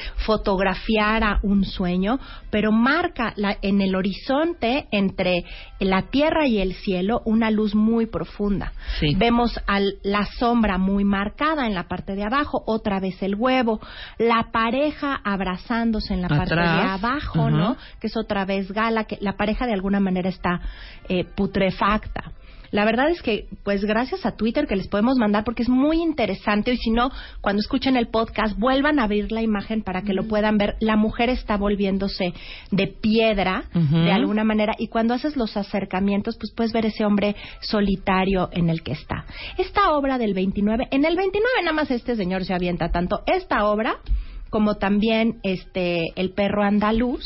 fotografiara 0.54 1.40
un 1.44 1.64
sueño, 1.64 2.20
pero 2.50 2.72
marca 2.72 3.34
la- 3.36 3.58
en 3.62 3.82
el 3.82 3.96
horizonte 3.96 4.88
entre 4.92 5.44
la 5.80 6.04
tierra 6.10 6.48
y 6.48 6.60
el 6.60 6.74
cielo 6.74 7.22
una 7.26 7.52
luz 7.52 7.76
muy 7.76 8.08
profunda. 8.08 8.74
Sí. 9.00 9.16
Vemos 9.16 9.60
al- 9.68 9.96
la 10.04 10.26
sombra 10.26 10.78
muy 10.78 11.04
marcada 11.04 11.68
en 11.68 11.74
la 11.74 11.88
parte 11.88 12.16
de 12.16 12.24
abajo, 12.24 12.64
otra 12.66 13.00
vez 13.00 13.22
el 13.22 13.36
huevo, 13.36 13.80
la 14.18 14.50
pareja 14.52 15.20
abrazándose 15.24 16.14
en 16.14 16.22
la 16.22 16.28
parte 16.28 16.56
de 16.56 16.62
abajo. 16.62 17.50
¿no? 17.50 17.78
Que 18.00 18.08
es 18.08 18.18
otra 18.18 18.46
vez 18.46 18.72
gala, 18.72 19.06
que 19.06 19.18
la 19.22 19.34
pareja 19.34 19.66
de 19.66 19.74
alguna 19.74 20.00
manera 20.00 20.30
está 20.30 20.60
eh, 21.08 21.26
putrefacta. 21.26 22.32
La 22.72 22.86
verdad 22.86 23.10
es 23.10 23.22
que, 23.22 23.48
pues 23.64 23.84
gracias 23.84 24.26
a 24.26 24.36
Twitter 24.36 24.68
que 24.68 24.76
les 24.76 24.88
podemos 24.88 25.18
mandar 25.18 25.44
porque 25.44 25.64
es 25.64 25.70
muy 25.70 26.02
interesante 26.02 26.74
y 26.74 26.78
si 26.78 26.92
no, 26.92 27.12
cuando 27.42 27.60
escuchen 27.60 27.96
el 27.96 28.08
podcast, 28.08 28.58
vuelvan 28.58 29.00
a 29.00 29.04
abrir 29.04 29.32
la 29.32 29.42
imagen 29.42 29.82
para 29.82 30.02
que 30.02 30.14
lo 30.14 30.28
puedan 30.28 30.58
ver. 30.58 30.76
La 30.80 30.96
mujer 30.96 31.30
está 31.30 31.58
volviéndose 31.58 32.34
de 32.72 32.88
piedra 32.88 33.66
de 33.74 34.12
alguna 34.12 34.44
manera 34.44 34.74
y 34.78 34.88
cuando 34.88 35.14
haces 35.14 35.36
los 35.36 35.58
acercamientos, 35.58 36.38
pues 36.38 36.52
puedes 36.56 36.74
ver 36.74 36.86
ese 36.86 37.06
hombre 37.06 37.36
solitario 37.62 38.50
en 38.52 38.70
el 38.70 38.84
que 38.84 38.92
está. 38.92 39.26
Esta 39.58 39.92
obra 39.92 40.18
del 40.18 40.34
29, 40.34 40.88
en 40.92 41.06
el 41.06 41.16
29 41.16 41.50
nada 41.64 41.74
más 41.74 41.92
este 41.92 42.16
señor 42.16 42.46
se 42.46 42.54
avienta 42.54 42.90
tanto 42.90 43.24
esta 43.26 43.66
obra 43.66 44.00
como 44.50 44.76
también 44.76 45.38
este 45.44 46.08
el 46.16 46.32
perro 46.32 46.64
andaluz. 46.64 47.26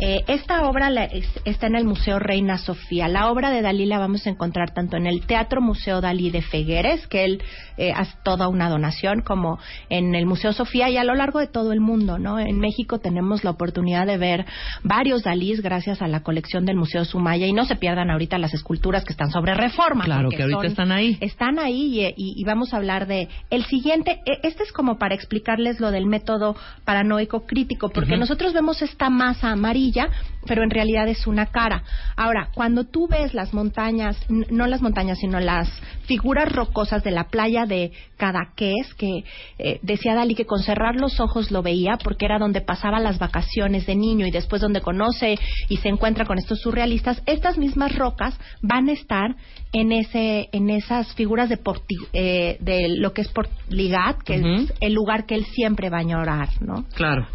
Eh, 0.00 0.20
esta 0.28 0.68
obra 0.68 0.90
la- 0.90 1.04
es- 1.04 1.40
está 1.44 1.66
en 1.66 1.76
el 1.76 1.84
Museo 1.84 2.18
Reina 2.18 2.58
Sofía. 2.58 3.08
La 3.08 3.30
obra 3.30 3.50
de 3.50 3.62
Dalí 3.62 3.86
la 3.86 3.98
vamos 3.98 4.26
a 4.26 4.30
encontrar 4.30 4.72
tanto 4.74 4.96
en 4.96 5.06
el 5.06 5.26
Teatro 5.26 5.60
Museo 5.60 6.00
Dalí 6.00 6.30
de 6.30 6.42
Fegueres, 6.42 7.06
que 7.06 7.24
él 7.24 7.42
eh, 7.78 7.92
hace 7.94 8.14
toda 8.24 8.48
una 8.48 8.70
donación, 8.70 9.20
como 9.20 9.58
en 9.90 10.14
el 10.14 10.24
Museo 10.24 10.54
Sofía 10.54 10.88
y 10.88 10.96
a 10.96 11.04
lo 11.04 11.14
largo 11.14 11.40
de 11.40 11.46
todo 11.46 11.72
el 11.72 11.80
mundo. 11.80 12.18
¿no? 12.18 12.38
En 12.40 12.58
México 12.58 12.98
tenemos 13.00 13.44
la 13.44 13.50
oportunidad 13.50 14.06
de 14.06 14.16
ver 14.16 14.46
varios 14.82 15.22
Dalís 15.24 15.60
gracias 15.60 16.00
a 16.00 16.08
la 16.08 16.20
colección 16.22 16.64
del 16.64 16.76
Museo 16.76 17.04
Sumaya 17.04 17.46
y 17.46 17.52
no 17.52 17.66
se 17.66 17.76
pierdan 17.76 18.10
ahorita 18.10 18.38
las 18.38 18.54
esculturas 18.54 19.04
que 19.04 19.12
están 19.12 19.30
sobre 19.30 19.54
reforma. 19.54 20.04
Claro, 20.04 20.30
que 20.30 20.42
ahorita 20.42 20.58
son- 20.60 20.66
están 20.66 20.90
ahí. 20.92 21.18
están 21.20 21.58
ahí 21.58 22.00
y, 22.00 22.06
y- 22.16 22.34
y 22.40 22.44
vamos 22.44 22.72
a 22.72 22.78
hablar 22.78 23.06
de 23.06 23.28
el 23.50 23.64
siguiente. 23.66 24.20
e- 24.24 24.40
Este 24.42 24.62
es 24.62 24.72
como 24.72 24.98
para 24.98 25.14
explicarles 25.14 25.78
lo 25.80 25.90
del 25.90 26.06
método 26.06 26.55
paranoico 26.84 27.46
crítico, 27.46 27.88
porque 27.88 28.16
nosotros 28.16 28.52
vemos 28.52 28.82
esta 28.82 29.10
masa 29.10 29.50
amarilla, 29.50 30.08
pero 30.46 30.62
en 30.62 30.70
realidad 30.70 31.08
es 31.08 31.26
una 31.26 31.46
cara. 31.46 31.82
Ahora, 32.16 32.50
cuando 32.54 32.84
tú 32.84 33.08
ves 33.08 33.34
las 33.34 33.52
montañas, 33.52 34.16
no 34.28 34.66
las 34.66 34.82
montañas, 34.82 35.18
sino 35.18 35.40
las 35.40 35.68
figuras 36.06 36.50
rocosas 36.52 37.02
de 37.02 37.10
la 37.10 37.24
playa 37.24 37.66
de 37.66 37.92
Cadaqués, 38.16 38.94
que 38.94 39.24
eh, 39.58 39.78
decía 39.82 40.14
Dalí 40.14 40.34
que 40.34 40.46
con 40.46 40.60
cerrar 40.62 40.96
los 40.96 41.20
ojos 41.20 41.50
lo 41.50 41.62
veía, 41.62 41.98
porque 42.02 42.24
era 42.24 42.38
donde 42.38 42.60
pasaba 42.60 43.00
las 43.00 43.18
vacaciones 43.18 43.86
de 43.86 43.94
niño 43.96 44.26
y 44.26 44.30
después 44.30 44.62
donde 44.62 44.80
conoce 44.80 45.36
y 45.68 45.76
se 45.78 45.88
encuentra 45.88 46.24
con 46.24 46.38
estos 46.38 46.60
surrealistas, 46.60 47.22
estas 47.26 47.58
mismas 47.58 47.94
rocas 47.96 48.38
van 48.62 48.88
a 48.88 48.92
estar 48.92 49.34
en 49.72 49.92
ese 49.92 50.48
en 50.52 50.70
esas 50.70 51.12
figuras 51.14 51.48
de 51.48 51.58
Porti- 51.62 52.08
eh, 52.12 52.56
de 52.60 52.88
lo 52.96 53.12
que 53.12 53.22
es 53.22 53.28
Portligat, 53.28 54.22
que 54.22 54.36
es 54.36 54.72
el 54.80 54.92
lugar 54.94 55.26
que 55.26 55.34
él 55.34 55.44
siempre 55.46 55.90
va 55.90 55.98
a 55.98 56.00
añorar, 56.00 56.48
¿no? 56.60 56.84
Claro. 56.94 57.26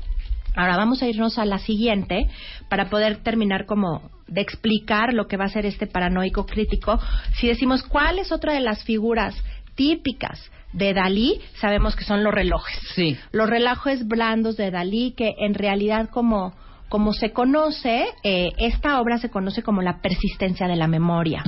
Ahora 0.56 0.78
vamos 0.78 1.02
a 1.02 1.07
irnos 1.07 1.38
a 1.38 1.45
la 1.45 1.60
siguiente 1.60 2.28
para 2.69 2.90
poder 2.90 3.18
terminar 3.18 3.65
como 3.65 4.10
de 4.28 4.41
explicar 4.41 5.14
lo 5.14 5.28
que 5.28 5.38
va 5.38 5.45
a 5.45 5.49
ser 5.49 5.65
este 5.65 5.88
paranoico 5.88 6.45
crítico. 6.45 6.99
Si 7.36 7.48
decimos 7.48 7.84
cuál 7.84 8.19
es 8.19 8.32
otra 8.32 8.53
de 8.53 8.61
las 8.61 8.84
figuras 8.84 9.36
típicas 9.76 10.52
de 10.73 10.94
Dalí, 10.94 11.41
sabemos 11.60 11.95
que 11.95 12.03
son 12.03 12.23
los 12.23 12.34
relojes. 12.34 12.80
Sí. 12.95 13.18
Los 13.32 13.49
relojes 13.49 14.07
blandos 14.07 14.57
de 14.57 14.72
Dalí 14.72 15.14
que 15.18 15.36
en 15.40 15.53
realidad 15.53 16.10
como 16.10 16.53
como 16.91 17.13
se 17.13 17.31
conoce, 17.31 18.05
eh, 18.22 18.51
esta 18.57 18.99
obra 18.99 19.18
se 19.18 19.30
conoce 19.30 19.63
como 19.63 19.81
la 19.81 20.01
persistencia 20.01 20.68
de 20.68 20.76
la 20.76 20.88
memoria. 20.88 21.41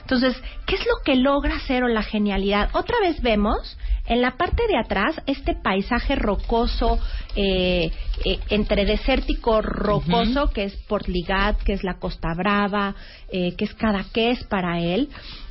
Entonces, 0.00 0.36
¿qué 0.66 0.74
es 0.74 0.80
lo 0.80 1.04
que 1.04 1.14
logra 1.14 1.54
hacer 1.54 1.84
o 1.84 1.88
la 1.88 2.02
genialidad? 2.02 2.70
Otra 2.72 2.98
vez 3.00 3.22
vemos 3.22 3.78
en 4.06 4.20
la 4.20 4.32
parte 4.32 4.66
de 4.66 4.76
atrás 4.76 5.22
este 5.26 5.54
paisaje 5.54 6.16
rocoso, 6.16 6.98
eh, 7.36 7.92
eh, 8.24 8.40
entre 8.48 8.84
desértico 8.84 9.62
rocoso, 9.62 10.50
que 10.50 10.64
es 10.64 10.74
Portligat, 10.88 11.62
que 11.62 11.74
es 11.74 11.84
la 11.84 11.94
Costa 11.94 12.34
Brava, 12.34 12.96
eh, 13.30 13.54
que 13.54 13.66
es 13.66 13.74
Cadaqués 13.74 14.42
para 14.48 14.80
él. 14.80 15.08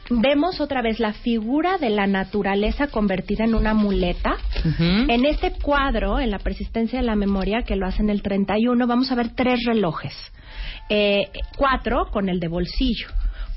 Vemos 0.10 0.60
otra 0.60 0.82
vez 0.82 1.00
la 1.00 1.14
figura 1.14 1.78
de 1.78 1.90
la 1.92 2.08
naturaleza 2.08 2.88
convertida 2.88 3.44
en 3.46 3.54
una 3.56 3.74
muleta. 3.74 4.38
En 4.78 5.26
este 5.26 5.52
cuadro, 5.62 6.20
en 6.20 6.32
la 6.32 6.40
persistencia 6.40 7.00
de 7.00 7.06
la 7.06 7.16
memoria, 7.16 7.62
que 7.62 7.76
lo 7.76 7.86
hace 7.86 8.02
en 8.02 8.10
el 8.10 8.22
31, 8.24 8.88
vamos 8.88 9.12
a 9.12 9.16
ver 9.16 9.36
tres 9.36 9.60
relojes. 9.66 10.14
Eh, 10.90 11.30
cuatro 11.58 12.08
con 12.12 12.28
el 12.30 12.40
de 12.40 12.48
bolsillo. 12.48 13.08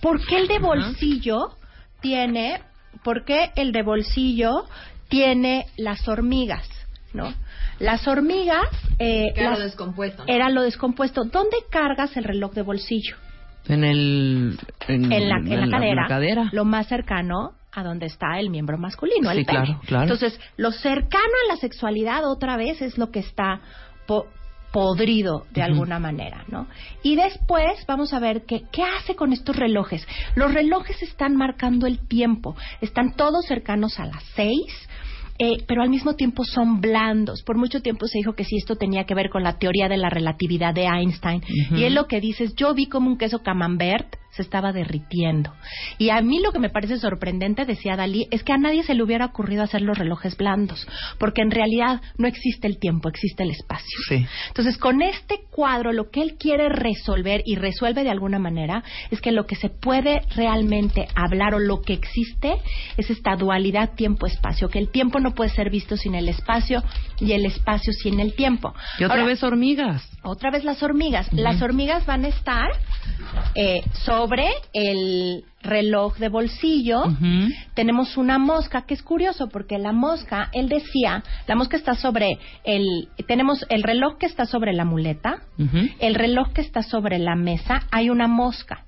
¿Por 0.03 0.25
qué 0.27 0.37
el 0.39 0.49
de 0.49 0.59
bolsillo 0.59 1.39
tiene, 2.01 2.61
por 3.03 3.25
qué 3.25 3.51
el 3.57 3.73
de 3.73 3.83
bolsillo 3.83 4.65
tiene 5.09 5.67
las 5.77 6.07
hormigas? 6.09 6.69
¿No? 7.15 7.33
Las 7.79 8.07
hormigas 8.09 8.69
eh, 8.99 9.33
Era 9.35 9.51
las- 9.51 9.59
lo 9.59 9.65
descompuesto. 9.65 10.25
era 10.27 10.49
lo 10.51 10.63
descompuesto. 10.63 11.25
¿Dónde 11.25 11.57
cargas 11.71 12.17
el 12.17 12.25
reloj 12.25 12.53
de 12.53 12.63
bolsillo? 12.63 13.17
En 13.69 13.85
el. 13.85 14.59
En, 14.89 15.13
en 15.13 15.29
la, 15.29 15.37
en 15.37 15.61
la 15.61 15.69
cadera, 15.79 16.03
la 16.03 16.09
cadera. 16.09 16.49
lo 16.53 16.65
más 16.65 16.87
cercano 16.89 17.53
a 17.73 17.83
donde 17.83 18.07
está 18.07 18.39
el 18.39 18.51
miembro 18.51 18.77
masculino, 18.77 19.31
el 19.31 19.45
pene. 19.47 19.65
claro, 19.65 19.81
claro. 19.87 20.03
Entonces, 20.05 20.39
lo 20.57 20.73
cercano 20.73 21.33
a 21.47 21.53
la 21.55 21.57
sexualidad 21.57 22.25
otra 22.29 22.57
vez 22.57 22.83
es 22.83 22.99
lo 22.99 23.11
que 23.11 23.21
está 23.21 23.61
po- 24.07 24.27
podrido 24.73 25.47
de 25.53 25.63
alguna 25.63 25.99
manera, 25.99 26.45
¿no? 26.49 26.67
Y 27.03 27.17
después 27.17 27.85
vamos 27.87 28.13
a 28.13 28.19
ver 28.19 28.45
que, 28.47 28.63
qué 28.73 28.83
hace 28.83 29.15
con 29.15 29.33
estos 29.33 29.55
relojes. 29.57 30.07
Los 30.35 30.53
relojes 30.53 31.03
están 31.03 31.37
marcando 31.37 31.87
el 31.87 32.07
tiempo, 32.09 32.57
están 32.81 33.15
todos 33.15 33.45
cercanos 33.47 33.99
a 34.01 34.07
las 34.07 34.23
seis, 34.35 34.89
eh, 35.43 35.65
pero 35.67 35.83
al 35.83 35.91
mismo 35.91 36.15
tiempo 36.15 36.45
son 36.45 36.81
blandos. 36.81 37.43
Por 37.43 37.59
mucho 37.59 37.81
tiempo 37.81 38.07
se 38.07 38.19
dijo 38.19 38.35
que 38.35 38.45
si 38.45 38.59
esto 38.59 38.77
tenía 38.77 39.07
que 39.07 39.15
ver 39.17 39.29
con 39.29 39.43
la 39.43 39.59
teoría 39.59 39.89
de 39.89 39.97
la 39.97 40.09
relatividad 40.09 40.73
de 40.73 40.85
Einstein. 40.85 41.43
Y 41.75 41.83
él 41.83 41.95
lo 41.95 42.07
que 42.07 42.21
dice 42.21 42.45
es, 42.45 42.55
yo 42.55 42.75
vi 42.75 42.87
como 42.87 43.11
un 43.11 43.19
queso 43.19 43.41
camembert 43.41 44.22
se 44.33 44.43
estaba 44.43 44.73
derritiendo. 44.73 45.53
Y 45.99 46.11
a 46.11 46.21
mí 46.23 46.41
lo 46.41 46.53
que 46.53 46.59
me 46.59 46.71
parece 46.71 46.99
sorprendente, 46.99 47.65
decía 47.65 47.97
Dalí, 47.97 48.27
es 48.31 48.43
que 48.43 48.53
a 48.53 48.59
nadie 48.59 48.83
se 48.83 48.95
le 48.95 49.03
hubiera 49.03 49.27
ocurrido 49.27 49.63
hacer 49.63 49.83
los 49.83 49.99
relojes 49.99 50.37
blandos, 50.37 50.87
porque 51.19 51.43
en 51.43 51.51
realidad 51.51 52.01
no 52.17 52.27
existe 52.27 52.67
el 52.67 52.79
tiempo, 52.79 53.09
existe 53.09 53.43
el 53.43 53.51
espacio. 53.51 53.99
Sí. 54.09 54.27
Entonces, 54.49 54.79
con 54.79 55.03
este 55.03 55.41
cuadro, 55.51 55.93
lo 55.93 56.11
que 56.11 56.23
él 56.23 56.37
quiere 56.39 56.69
resolver, 56.71 57.43
y 57.45 57.57
resuelve 57.57 58.05
de 58.05 58.11
alguna 58.11 58.39
manera, 58.39 58.83
es 59.11 59.21
que 59.21 59.33
lo 59.33 59.47
que 59.47 59.55
se 59.55 59.69
puede 59.69 60.23
realmente 60.35 61.07
hablar 61.15 61.55
o 61.55 61.59
lo 61.59 61.83
que 61.83 61.93
existe 61.93 62.57
es 62.97 63.11
esta 63.11 63.37
dualidad 63.37 63.95
tiempo-espacio, 63.95 64.69
que 64.71 64.79
el 64.79 64.91
tiempo 64.91 65.21
no 65.21 65.35
puede 65.35 65.51
ser 65.51 65.69
visto 65.71 65.97
sin 65.97 66.15
el 66.15 66.29
espacio 66.29 66.83
y 67.21 67.33
el 67.33 67.45
espacio 67.45 67.93
sin 67.93 68.19
el 68.19 68.35
tiempo. 68.35 68.75
Y 68.99 69.05
otra 69.05 69.17
Ahora, 69.17 69.27
vez 69.27 69.43
hormigas. 69.43 70.09
otra 70.23 70.51
vez 70.51 70.65
las 70.65 70.83
hormigas. 70.83 71.31
Las 71.33 71.61
hormigas 71.61 72.07
van 72.07 72.25
a 72.25 72.29
estar 72.29 72.71
eh, 73.55 73.83
sobre 73.93 74.22
el 74.73 75.45
reloj 75.63 76.19
de 76.19 76.29
bolsillo. 76.29 77.05
Tenemos 77.75 78.17
una 78.17 78.39
mosca, 78.39 78.83
que 78.83 78.95
es 78.95 79.03
curioso 79.03 79.49
porque 79.49 79.79
la 79.79 79.93
mosca, 79.93 80.49
él 80.53 80.69
decía, 80.69 81.23
la 81.47 81.55
mosca 81.55 81.77
está 81.77 81.95
sobre 81.95 82.39
el, 82.65 83.09
tenemos 83.27 83.65
el 83.69 83.83
reloj 83.83 84.19
que 84.19 84.27
está 84.27 84.47
sobre 84.47 84.73
la 84.73 84.85
muleta, 84.85 85.43
el 85.99 86.15
reloj 86.15 86.53
que 86.53 86.61
está 86.61 86.83
sobre 86.83 87.19
la 87.19 87.37
mesa, 87.37 87.83
hay 87.91 88.11
una 88.11 88.29
mosca. 88.29 88.87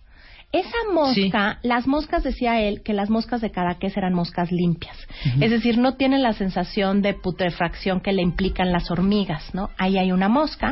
Esa 0.55 0.93
mosca, 0.93 1.59
las 1.63 1.87
moscas, 1.87 2.23
decía 2.23 2.61
él, 2.61 2.83
que 2.83 2.93
las 2.93 3.11
moscas 3.11 3.41
de 3.41 3.51
Cadaqués 3.51 3.97
eran 3.97 4.15
moscas 4.15 4.53
limpias. 4.53 4.97
Es 5.41 5.51
decir, 5.51 5.79
no 5.79 5.97
tienen 5.97 6.23
la 6.23 6.33
sensación 6.33 7.03
de 7.03 7.15
putrefacción 7.15 8.01
que 8.01 8.13
le 8.13 8.23
implican 8.23 8.71
las 8.71 8.91
hormigas, 8.91 9.55
¿no? 9.55 9.71
Ahí 9.79 9.99
hay 9.99 10.13
una 10.13 10.29
mosca. 10.29 10.71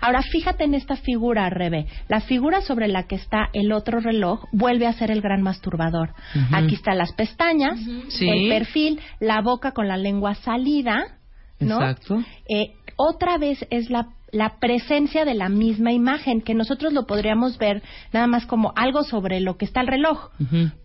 Ahora, 0.00 0.22
fíjate 0.22 0.64
en 0.64 0.74
esta 0.74 0.96
figura, 0.96 1.48
Rebe. 1.50 1.86
La 2.08 2.20
figura 2.20 2.62
sobre 2.62 2.88
la 2.88 3.02
que 3.04 3.16
está 3.16 3.50
el 3.52 3.72
otro 3.72 4.00
reloj 4.00 4.44
vuelve 4.52 4.86
a 4.86 4.92
ser 4.94 5.10
el 5.10 5.20
gran 5.20 5.42
masturbador. 5.42 6.14
Aquí 6.52 6.74
están 6.74 6.98
las 6.98 7.12
pestañas, 7.12 7.78
Sí. 8.08 8.28
el 8.28 8.48
perfil, 8.48 9.00
la 9.20 9.40
boca 9.42 9.72
con 9.72 9.88
la 9.88 9.96
lengua 9.96 10.34
salida, 10.36 11.18
¿no? 11.60 11.76
Exacto. 11.82 12.22
Eh, 12.48 12.72
otra 12.96 13.38
vez 13.38 13.64
es 13.70 13.90
la, 13.90 14.08
la 14.32 14.58
presencia 14.58 15.24
de 15.24 15.34
la 15.34 15.48
misma 15.48 15.92
imagen, 15.92 16.40
que 16.40 16.54
nosotros 16.54 16.92
lo 16.92 17.06
podríamos 17.06 17.58
ver 17.58 17.82
nada 18.12 18.26
más 18.26 18.46
como 18.46 18.72
algo 18.76 19.02
sobre 19.02 19.40
lo 19.40 19.56
que 19.56 19.64
está 19.64 19.80
el 19.80 19.86
reloj. 19.86 20.30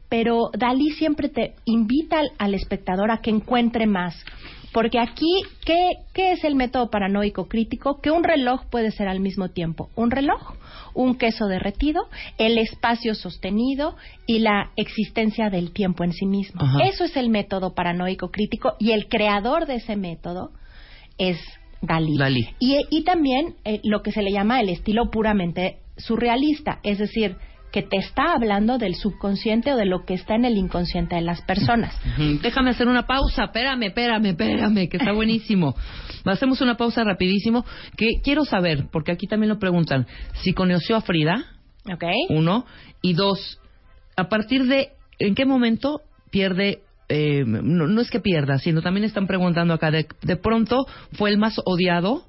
Pero 0.10 0.52
Dalí 0.58 0.92
siempre 0.92 1.30
te 1.30 1.56
invita 1.66 2.20
al, 2.20 2.32
al 2.38 2.54
espectador 2.54 3.12
a 3.12 3.22
que 3.22 3.32
encuentre 3.32 3.88
más. 3.88 4.16
Porque 4.74 5.00
aquí, 5.00 5.44
¿qué, 5.66 5.92
¿qué 6.14 6.32
es 6.32 6.44
el 6.44 6.56
método 6.56 6.90
paranoico 6.90 7.48
crítico? 7.48 8.02
Que 8.02 8.10
un 8.10 8.24
reloj 8.24 8.66
puede 8.72 8.90
ser 8.90 9.08
al 9.08 9.20
mismo 9.20 9.50
tiempo 9.50 9.90
un 9.96 10.10
reloj, 10.10 10.56
un 10.96 11.16
queso 11.16 11.46
derretido, 11.46 12.02
el 12.40 12.58
espacio 12.58 13.14
sostenido 13.14 13.96
y 14.26 14.40
la 14.40 14.72
existencia 14.76 15.52
del 15.52 15.72
tiempo 15.74 16.04
en 16.04 16.12
sí 16.12 16.26
mismo. 16.26 16.62
Eso 16.84 17.04
es 17.04 17.16
el 17.16 17.30
método 17.30 17.76
paranoico 17.76 18.32
crítico 18.32 18.74
y 18.80 18.92
el 18.92 19.08
creador 19.08 19.68
de 19.68 19.76
ese 19.76 19.96
método 19.96 20.52
es 21.20 21.38
Dalí. 21.84 22.18
Dalí. 22.18 22.50
Y, 22.60 22.78
y 22.90 23.04
también 23.04 23.56
eh, 23.66 23.82
lo 23.84 24.02
que 24.02 24.12
se 24.12 24.24
le 24.24 24.32
llama 24.32 24.62
el 24.62 24.70
estilo 24.70 25.12
puramente 25.12 25.80
surrealista, 25.98 26.80
es 26.84 26.98
decir, 26.98 27.36
que 27.74 27.82
te 27.82 27.98
está 27.98 28.34
hablando 28.34 28.78
del 28.78 28.96
subconsciente 28.96 29.74
o 29.74 29.76
de 29.76 29.86
lo 29.86 30.06
que 30.06 30.14
está 30.14 30.36
en 30.36 30.46
el 30.46 30.58
inconsciente 30.58 31.16
de 31.16 31.22
las 31.22 31.42
personas. 31.42 32.00
Déjame 32.42 32.70
hacer 32.70 32.88
una 32.88 33.08
pausa. 33.08 33.46
Espérame, 33.46 33.88
espérame, 33.88 34.28
espérame, 34.28 34.88
que 34.88 34.98
está 34.98 35.12
buenísimo. 35.16 35.76
Hacemos 36.24 36.62
una 36.62 36.78
pausa 36.78 37.04
rapidísimo. 37.04 37.66
Que 37.98 38.22
quiero 38.24 38.46
saber, 38.46 38.86
porque 38.92 39.12
aquí 39.12 39.28
también 39.28 39.50
lo 39.50 39.60
preguntan, 39.60 40.08
si 40.36 40.54
conoció 40.54 40.96
a 40.96 41.02
Frida, 41.02 41.46
uno, 42.30 42.66
y 43.02 43.14
dos, 43.14 43.60
a 44.16 44.30
partir 44.30 44.66
de 44.68 44.92
en 45.20 45.36
qué 45.36 45.46
momento 45.46 46.02
pierde. 46.30 46.84
Eh, 47.14 47.44
no, 47.46 47.88
no 47.88 48.02
es 48.02 48.10
que 48.10 48.20
pierda, 48.20 48.58
sino 48.58 48.82
también 48.82 49.04
están 49.04 49.28
preguntando 49.28 49.76
acá, 49.76 49.92
de, 49.92 50.08
de 50.24 50.36
pronto 50.36 50.88
fue 51.12 51.30
el 51.30 51.38
más 51.38 51.62
odiado 51.64 52.26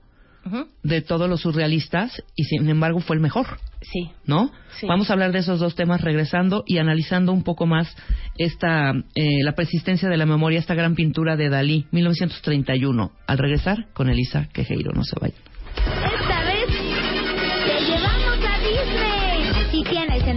de 0.82 1.00
todos 1.00 1.26
los 1.26 1.40
surrealistas 1.40 2.22
y 2.36 2.44
sin 2.44 2.68
embargo 2.68 3.00
fue 3.00 3.16
el 3.16 3.22
mejor. 3.22 3.46
Sí. 3.80 4.10
¿no? 4.26 4.50
Sí. 4.78 4.86
Vamos 4.86 5.08
a 5.08 5.14
hablar 5.14 5.32
de 5.32 5.38
esos 5.38 5.58
dos 5.58 5.74
temas 5.74 6.02
regresando 6.02 6.64
y 6.66 6.76
analizando 6.76 7.32
un 7.32 7.44
poco 7.44 7.64
más 7.64 7.96
esta 8.36 8.92
eh, 9.14 9.42
la 9.42 9.52
persistencia 9.52 10.08
de 10.10 10.18
la 10.18 10.26
memoria, 10.26 10.58
esta 10.58 10.74
gran 10.74 10.94
pintura 10.94 11.36
de 11.36 11.48
Dalí, 11.48 11.86
1931. 11.92 13.10
Al 13.26 13.38
regresar 13.38 13.86
con 13.94 14.10
Elisa 14.10 14.48
Quejeiro, 14.52 14.92
no 14.92 15.04
se 15.04 15.16
vayan. 15.18 16.03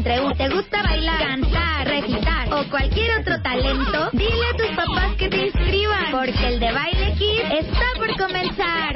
Entre 0.08 0.22
un 0.26 0.34
te 0.38 0.48
gusta 0.48 0.82
bailar, 0.84 1.20
cantar, 1.20 1.86
recitar 1.86 2.54
o 2.54 2.64
cualquier 2.70 3.20
otro 3.20 3.42
talento, 3.42 4.10
dile 4.14 4.46
a 4.54 4.56
tus 4.56 4.68
papás 4.68 5.14
que 5.18 5.28
te 5.28 5.48
inscriban, 5.48 6.12
porque 6.12 6.48
el 6.48 6.62
de 6.62 6.72
Baile 6.72 7.14
Kids 7.16 7.52
está 7.52 7.86
por 7.98 8.16
comenzar. 8.16 8.96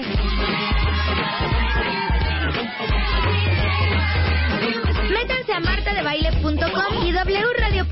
Métanse 5.09 5.53
a 5.53 5.59
martadebaile.com 5.59 7.05
y 7.05 7.11
wradio.com.mx 7.11 7.91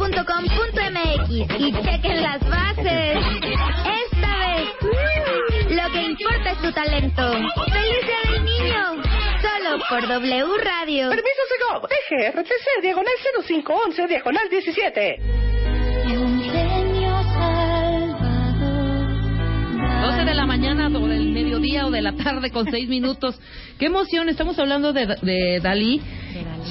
y 1.30 1.74
chequen 1.74 2.24
las 2.24 2.40
bases. 2.50 3.18
Esta 4.14 4.38
vez, 4.48 4.70
lo 5.72 5.92
que 5.92 6.04
importa 6.04 6.52
es 6.52 6.62
tu 6.62 6.72
talento. 6.72 7.34
¡Feliz 7.70 8.06
Día 8.06 8.32
del 8.32 8.46
Niño! 8.46 9.09
Por 9.90 10.08
W 10.08 10.58
Radio. 10.58 11.10
Permiso 11.10 11.42
Segov, 11.50 11.90
DGRTC, 11.90 12.82
diagonal 12.82 13.14
0511, 13.46 14.08
diagonal 14.08 14.50
17. 14.50 15.49
De 20.30 20.36
la 20.36 20.46
mañana 20.46 20.88
o 20.88 21.08
del 21.08 21.32
mediodía 21.32 21.88
o 21.88 21.92
de 21.92 22.02
la 22.02 22.14
tarde 22.14 22.52
con 22.52 22.70
6 22.70 22.88
minutos. 22.88 23.40
Qué 23.80 23.88
emoción, 23.88 24.30
estamos 24.30 24.58
hablando 24.60 24.94
de, 24.94 25.08
de 25.22 25.60
Dalí, 25.62 26.00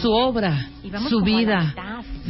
su 0.01 0.11
obra, 0.13 0.69
su 1.09 1.21
vida. 1.23 1.75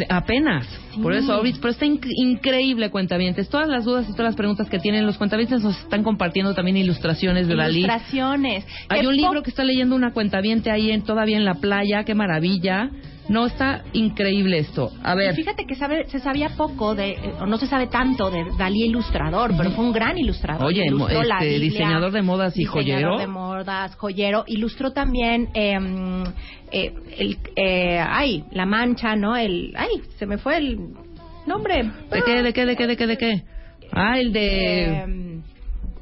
apenas. 0.09 0.66
Sí. 0.94 1.00
Por 1.00 1.12
eso, 1.12 1.40
pero 1.60 1.68
está 1.70 1.84
inc- 1.86 2.09
increíble, 2.16 2.90
cuentavientes. 2.90 3.48
Todas 3.48 3.68
las 3.68 3.84
dudas 3.84 4.06
y 4.09 4.12
todas 4.12 4.26
las 4.26 4.36
preguntas 4.36 4.68
que 4.70 4.78
tienen 4.78 5.05
los 5.06 5.18
cuentavientes 5.18 5.62
nos 5.62 5.78
están 5.78 6.02
compartiendo 6.02 6.55
también 6.55 6.76
ilustraciones 6.78 7.46
de 7.46 7.55
Dalí. 7.56 7.80
Ilustraciones. 7.80 8.64
Hay 8.88 9.06
un 9.06 9.14
libro 9.16 9.42
que 9.42 9.50
está 9.50 9.64
leyendo 9.64 9.94
una 9.94 10.12
cuentaviente 10.12 10.70
ahí 10.70 10.90
en, 10.90 11.02
todavía 11.02 11.36
en 11.36 11.44
la 11.44 11.55
playa, 11.55 12.05
qué 12.05 12.14
maravilla. 12.14 12.90
No, 13.28 13.46
está 13.46 13.82
increíble 13.92 14.59
esto. 14.59 14.90
A 15.02 15.14
ver, 15.14 15.34
Fíjate 15.34 15.66
que 15.66 15.74
sabe- 15.74 16.06
se 16.09 16.18
sabía 16.18 16.50
poco 16.56 16.94
de, 16.94 17.10
eh, 17.10 17.32
o 17.40 17.46
no 17.46 17.59
se 17.59 17.66
sabe 17.66 17.86
tanto 17.88 18.30
de 18.30 18.44
Dalí 18.56 18.84
ilustrador, 18.84 19.52
pero 19.56 19.70
fue 19.72 19.84
un 19.84 19.92
gran 19.92 20.16
ilustrador. 20.16 20.66
Oye, 20.66 20.84
la 20.90 21.36
este, 21.36 21.48
Biblia, 21.48 21.59
diseñador 21.59 22.12
de 22.12 22.22
modas 22.22 22.56
y 22.56 22.60
diseñador 22.60 22.82
joyero. 22.84 23.18
de 23.18 23.26
modas, 23.26 23.94
joyero. 23.96 24.44
Ilustró 24.46 24.92
también, 24.92 25.48
eh, 25.52 25.78
eh, 26.72 26.94
el, 27.18 27.38
eh, 27.56 27.98
ay, 28.00 28.44
La 28.52 28.64
Mancha, 28.64 29.14
¿no? 29.14 29.36
El, 29.36 29.74
ay, 29.76 29.88
se 30.18 30.26
me 30.26 30.38
fue 30.38 30.56
el 30.56 30.78
nombre. 31.46 31.82
¿de 32.10 32.22
qué, 32.24 32.42
de 32.42 32.52
qué, 32.52 32.64
de 32.66 32.76
qué, 32.76 32.86
de 32.86 32.96
qué, 32.96 33.06
de 33.06 33.16
qué? 33.18 33.42
Ah, 33.92 34.18
el 34.18 34.32
de... 34.32 35.40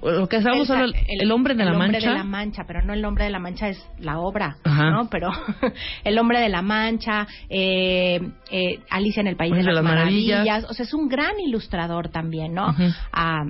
Lo 0.03 0.29
que 0.29 0.37
estábamos 0.37 0.69
el, 0.71 0.77
hablando, 0.77 0.99
el, 1.09 1.33
hombre 1.33 1.55
de 1.55 1.65
la 1.65 1.71
el 1.71 1.77
hombre 1.77 1.93
mancha. 1.93 2.09
de 2.11 2.15
la 2.17 2.25
mancha, 2.25 2.65
pero 2.67 2.83
no 2.83 2.93
el 2.93 3.05
hombre 3.05 3.25
de 3.25 3.31
la 3.31 3.39
mancha 3.39 3.69
es 3.69 3.85
la 3.99 4.19
obra, 4.19 4.57
Ajá. 4.65 4.91
¿no? 4.91 5.09
Pero 5.11 5.31
el 6.05 6.19
hombre 6.19 6.41
de 6.41 6.49
la 6.49 6.63
mancha, 6.63 7.27
eh, 7.49 8.21
eh, 8.51 8.81
Alicia 8.91 9.21
en 9.21 9.27
el 9.29 9.37
país 9.37 9.53
de 9.55 9.63
las, 9.63 9.75
las 9.75 9.85
Maravillas. 9.85 10.41
maravillas. 10.45 10.71
o 10.71 10.75
sea, 10.75 10.85
es 10.85 10.95
un 10.95 11.09
gran 11.09 11.39
ilustrador 11.41 12.09
también, 12.11 12.55
¿no? 12.55 12.69
Ujú. 12.71 12.85
Ah, 13.13 13.45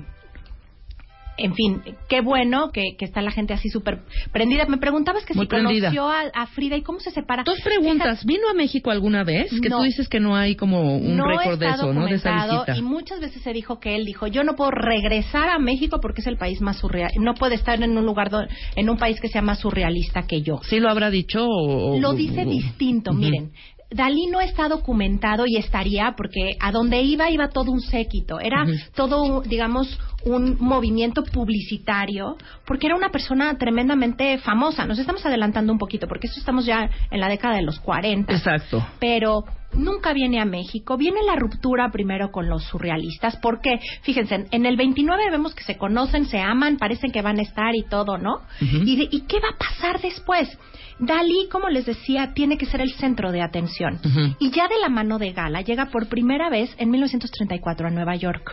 en 1.37 1.53
fin, 1.53 1.81
qué 2.09 2.21
bueno 2.21 2.71
que, 2.71 2.95
que 2.97 3.05
está 3.05 3.21
la 3.21 3.31
gente 3.31 3.53
así 3.53 3.69
súper 3.69 3.99
prendida. 4.31 4.65
Me 4.65 4.77
preguntabas 4.77 5.23
que 5.25 5.33
Muy 5.33 5.45
si 5.45 5.49
prendida. 5.49 5.89
conoció 5.89 6.07
a, 6.07 6.21
a 6.33 6.47
Frida 6.47 6.75
y 6.77 6.81
cómo 6.81 6.99
se 6.99 7.11
separa. 7.11 7.43
Dos 7.43 7.59
preguntas. 7.61 8.25
¿Vino 8.25 8.49
a 8.49 8.53
México 8.53 8.89
alguna 8.91 9.23
vez? 9.23 9.49
Que 9.61 9.69
No. 9.69 9.77
tú 9.77 9.83
dices 9.83 10.07
que 10.09 10.19
no 10.19 10.35
hay 10.35 10.55
como 10.55 10.97
un 10.97 11.15
no 11.15 11.25
récord 11.27 11.59
de 11.59 11.67
eso, 11.69 11.93
¿no? 11.93 12.05
De 12.05 12.15
esa 12.15 12.33
visita. 12.45 12.77
y 12.77 12.81
muchas 12.81 13.19
veces 13.19 13.41
se 13.41 13.53
dijo 13.53 13.79
que 13.79 13.95
él 13.95 14.05
dijo 14.05 14.27
yo 14.27 14.43
no 14.43 14.55
puedo 14.55 14.71
regresar 14.71 15.49
a 15.49 15.59
México 15.59 15.99
porque 16.01 16.21
es 16.21 16.27
el 16.27 16.37
país 16.37 16.61
más 16.61 16.77
surreal 16.77 17.11
no 17.19 17.33
puede 17.35 17.55
estar 17.55 17.81
en 17.81 17.97
un 17.97 18.05
lugar 18.05 18.29
do- 18.29 18.45
en 18.75 18.89
un 18.89 18.97
país 18.97 19.19
que 19.21 19.27
sea 19.29 19.41
más 19.41 19.59
surrealista 19.59 20.23
que 20.23 20.41
yo 20.41 20.59
¿Sí 20.63 20.79
lo 20.79 20.89
habrá 20.89 21.09
dicho 21.09 21.45
o...? 21.47 21.99
lo 21.99 22.13
dice 22.13 22.43
o- 22.45 22.49
distinto 22.49 23.11
Ujú. 23.11 23.19
miren 23.19 23.51
Dalí 23.89 24.25
no 24.29 24.41
está 24.41 24.67
documentado 24.67 25.45
y 25.47 25.55
estaría 25.55 26.13
porque 26.17 26.57
a 26.59 26.73
donde 26.73 27.01
iba 27.03 27.29
iba 27.31 27.47
todo 27.47 27.71
un 27.71 27.79
séquito, 27.79 28.37
era 28.41 28.63
Ujú. 28.63 28.73
todo, 28.93 29.41
digamos, 29.43 29.97
un 30.27 30.57
movimiento 30.59 31.23
publicitario, 31.23 32.37
porque 32.65 32.87
era 32.87 32.95
una 32.95 33.09
persona 33.09 33.57
tremendamente 33.57 34.37
famosa. 34.39 34.85
Nos 34.85 34.99
estamos 34.99 35.25
adelantando 35.25 35.71
un 35.73 35.79
poquito, 35.79 36.07
porque 36.07 36.27
esto 36.27 36.39
estamos 36.39 36.65
ya 36.65 36.89
en 37.11 37.19
la 37.19 37.27
década 37.29 37.55
de 37.55 37.63
los 37.63 37.79
40 37.79 38.33
Exacto. 38.33 38.85
pero 38.99 39.43
nunca 39.73 40.13
viene 40.13 40.39
a 40.39 40.45
México. 40.45 40.97
Viene 40.97 41.19
la 41.25 41.35
ruptura 41.35 41.89
primero 41.91 42.31
con 42.31 42.47
los 42.49 42.63
surrealistas, 42.63 43.37
porque, 43.41 43.79
fíjense, 44.03 44.45
en- 44.51 44.65
el 44.65 44.77
29 44.77 45.29
vemos 45.29 45.53
que 45.53 45.63
se 45.63 45.77
conocen, 45.77 46.25
se 46.25 46.39
aman, 46.39 46.77
parecen 46.77 47.11
que 47.11 47.21
van 47.21 47.39
a 47.39 47.41
estar 47.41 47.75
y 47.75 47.83
todo, 47.83 48.17
¿no? 48.17 48.41
¿Y, 48.61 48.95
de- 48.95 49.07
¿Y 49.11 49.21
qué 49.21 49.39
va 49.39 49.49
a 49.49 49.57
pasar 49.57 49.99
después? 50.01 50.57
Dalí, 50.99 51.47
como 51.51 51.69
les 51.69 51.85
decía, 51.85 52.33
tiene 52.33 52.57
que 52.57 52.65
ser 52.65 52.81
el 52.81 52.91
centro 52.93 53.31
de 53.31 53.43
atención. 53.43 53.99
Y 54.39 54.49
ya 54.49 54.67
de 54.67 54.79
la 54.81 54.89
mano 54.89 55.19
de 55.19 55.31
Gala 55.31 55.61
llega 55.61 55.87
por 55.87 56.07
primera 56.09 56.49
vez 56.49 56.73
en 56.79 56.89
1934 56.89 57.87
a 57.87 57.91
Nueva 57.91 58.15
York. 58.15 58.51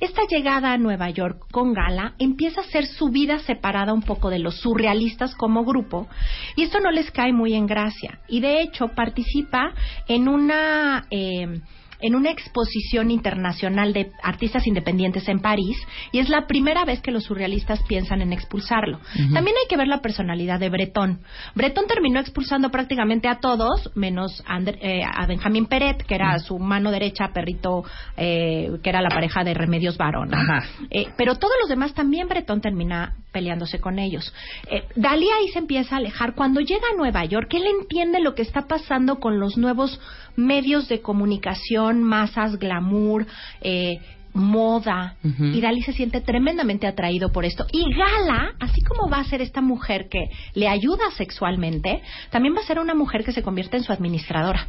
Esta 0.00 0.22
llegada 0.30 0.72
a 0.72 0.78
Nueva 0.78 1.10
York 1.12 1.46
con 1.50 1.72
Gala 1.72 2.14
empieza 2.18 2.60
a 2.60 2.64
ser 2.64 2.86
su 2.86 3.08
vida 3.08 3.38
separada 3.40 3.92
un 3.92 4.02
poco 4.02 4.30
de 4.30 4.38
los 4.38 4.56
surrealistas 4.60 5.34
como 5.34 5.64
grupo 5.64 6.08
y 6.56 6.62
esto 6.62 6.80
no 6.80 6.90
les 6.90 7.10
cae 7.10 7.32
muy 7.32 7.54
en 7.54 7.66
gracia. 7.66 8.20
Y 8.28 8.40
de 8.40 8.62
hecho 8.62 8.88
participa 8.88 9.72
en 10.08 10.28
una 10.28 11.06
eh, 11.10 11.60
en 12.02 12.14
una 12.14 12.30
exposición 12.30 13.10
internacional 13.10 13.92
de 13.92 14.10
artistas 14.22 14.66
independientes 14.66 15.28
en 15.28 15.40
París 15.40 15.76
y 16.10 16.18
es 16.18 16.28
la 16.28 16.46
primera 16.46 16.84
vez 16.84 17.00
que 17.00 17.10
los 17.10 17.24
surrealistas 17.24 17.82
piensan 17.84 18.20
en 18.20 18.32
expulsarlo. 18.32 19.00
También 19.32 19.56
hay 19.56 19.68
que 19.68 19.76
ver 19.76 19.88
la 19.88 20.00
personalidad 20.00 20.60
de 20.60 20.68
Breton. 20.68 21.20
Breton 21.54 21.86
terminó 21.86 22.20
expulsando 22.20 22.70
prácticamente 22.70 23.28
a 23.28 23.40
todos, 23.40 23.90
menos 23.94 24.42
eh, 24.80 25.02
a 25.04 25.26
Benjamín 25.26 25.66
Peret, 25.66 26.04
que 26.04 26.14
era 26.14 26.38
su 26.38 26.58
mano 26.58 26.90
derecha, 26.90 27.30
perrito, 27.32 27.84
eh, 28.16 28.70
que 28.82 28.90
era 28.90 29.00
la 29.00 29.08
pareja 29.08 29.44
de 29.44 29.54
Remedios 29.54 29.96
Varón. 29.96 30.34
Ajá. 30.34 30.66
Eh, 30.90 31.06
pero 31.16 31.36
todos 31.36 31.54
los 31.60 31.68
demás 31.68 31.94
también 31.94 32.28
Breton 32.28 32.60
termina 32.60 33.14
peleándose 33.32 33.80
con 33.80 33.98
ellos. 33.98 34.32
Eh, 34.70 34.84
Dalí 34.94 35.28
ahí 35.30 35.48
se 35.48 35.58
empieza 35.58 35.96
a 35.96 35.98
alejar. 35.98 36.34
Cuando 36.34 36.60
llega 36.60 36.86
a 36.92 36.96
Nueva 36.96 37.24
York, 37.24 37.52
él 37.54 37.64
entiende 37.66 38.20
lo 38.20 38.34
que 38.34 38.42
está 38.42 38.62
pasando 38.68 39.18
con 39.18 39.40
los 39.40 39.56
nuevos 39.56 40.00
medios 40.36 40.88
de 40.88 41.00
comunicación, 41.00 42.02
masas, 42.02 42.58
glamour, 42.58 43.26
eh, 43.60 43.98
moda. 44.34 45.16
Y 45.22 45.60
Dalí 45.60 45.82
se 45.82 45.92
siente 45.92 46.20
tremendamente 46.20 46.86
atraído 46.86 47.30
por 47.32 47.44
esto. 47.44 47.66
Y 47.70 47.84
Gala, 47.94 48.54
así 48.60 48.80
como 48.82 49.10
va 49.10 49.18
a 49.18 49.24
ser 49.24 49.42
esta 49.42 49.60
mujer 49.60 50.08
que 50.08 50.30
le 50.54 50.68
ayuda 50.68 51.10
sexualmente, 51.16 52.02
también 52.30 52.54
va 52.54 52.60
a 52.60 52.66
ser 52.66 52.78
una 52.78 52.94
mujer 52.94 53.24
que 53.24 53.32
se 53.32 53.42
convierte 53.42 53.76
en 53.76 53.82
su 53.82 53.92
administradora. 53.92 54.68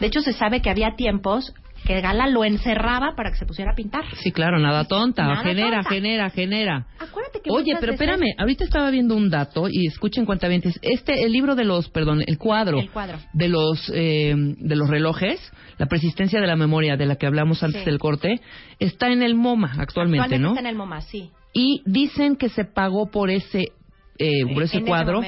De 0.00 0.06
hecho, 0.06 0.20
se 0.20 0.32
sabe 0.32 0.60
que 0.60 0.70
había 0.70 0.96
tiempos 0.96 1.54
que 1.86 2.00
Gala 2.00 2.26
lo 2.28 2.44
encerraba 2.44 3.14
para 3.16 3.30
que 3.30 3.36
se 3.38 3.46
pusiera 3.46 3.72
a 3.72 3.74
pintar. 3.74 4.04
Sí, 4.22 4.32
claro, 4.32 4.58
nada 4.58 4.84
tonta. 4.84 5.22
Nada 5.24 5.42
genera, 5.42 5.76
tonta. 5.78 5.90
genera, 5.90 6.30
genera. 6.30 6.86
Acuérdate 6.98 7.40
que 7.42 7.50
Oye, 7.50 7.74
pero 7.80 7.92
veces- 7.92 8.06
espérame, 8.08 8.34
ahorita 8.38 8.64
estaba 8.64 8.90
viendo 8.90 9.16
un 9.16 9.30
dato 9.30 9.66
y 9.70 9.86
escuchen 9.86 10.24
cuentavientes. 10.26 10.78
Este, 10.82 11.24
el 11.24 11.32
libro 11.32 11.54
de 11.54 11.64
los, 11.64 11.88
perdón, 11.88 12.22
el 12.26 12.38
cuadro, 12.38 12.78
El 12.78 12.90
cuadro. 12.90 13.18
de 13.32 13.48
los 13.48 13.90
eh, 13.94 14.34
de 14.36 14.76
los 14.76 14.88
relojes, 14.88 15.40
la 15.78 15.86
persistencia 15.86 16.40
de 16.40 16.46
la 16.46 16.56
memoria 16.56 16.96
de 16.96 17.06
la 17.06 17.16
que 17.16 17.26
hablamos 17.26 17.62
antes 17.62 17.80
Sí. 17.82 17.86
del 17.90 17.98
corte, 17.98 18.40
está 18.78 19.08
en 19.10 19.22
el 19.22 19.34
MoMA 19.34 19.72
actualmente, 19.78 20.38
¿no? 20.38 20.48
está 20.50 20.60
en 20.60 20.66
el 20.66 20.76
MoMA, 20.76 21.00
sí. 21.00 21.30
y 21.52 21.82
dicen 21.86 22.36
que 22.36 22.48
se 22.50 22.64
pagó 22.64 23.10
por 23.10 23.30
ese 23.30 23.72
eh, 24.20 24.44
por 24.52 24.62
ese 24.62 24.76
En 24.76 24.82
ese 24.82 24.88
cuadro. 24.90 25.22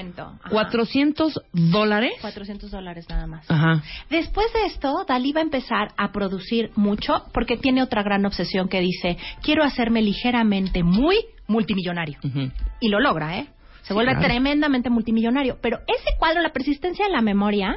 400 0.51 1.41
dólares 1.53 2.13
400 2.21 2.71
dólares 2.71 3.07
nada 3.09 3.27
más. 3.27 3.51
Ajá. 3.51 3.83
Después 4.11 4.53
de 4.53 4.67
esto, 4.67 5.05
Dalí 5.09 5.33
va 5.33 5.41
a 5.41 5.45
empezar 5.45 5.93
a 5.97 6.13
producir 6.13 6.71
mucho 6.77 7.25
porque 7.33 7.57
tiene 7.57 7.83
otra 7.83 8.03
gran 8.03 8.25
obsesión 8.27 8.69
que 8.69 8.81
dice, 8.81 9.17
quiero 9.43 9.65
hacerme 9.65 10.03
ligeramente 10.03 10.83
muy 10.83 11.17
multimillonario. 11.47 12.19
Y 12.81 12.89
lo 12.89 13.01
logra, 13.01 13.39
¿eh? 13.39 13.47
Se 13.83 13.95
vuelve 13.95 14.13
claro. 14.13 14.27
tremendamente 14.27 14.91
multimillonario. 14.91 15.59
Pero 15.61 15.79
ese 15.87 16.17
cuadro, 16.19 16.41
la 16.41 16.53
persistencia 16.53 17.07
de 17.07 17.13
la 17.13 17.21
memoria, 17.21 17.77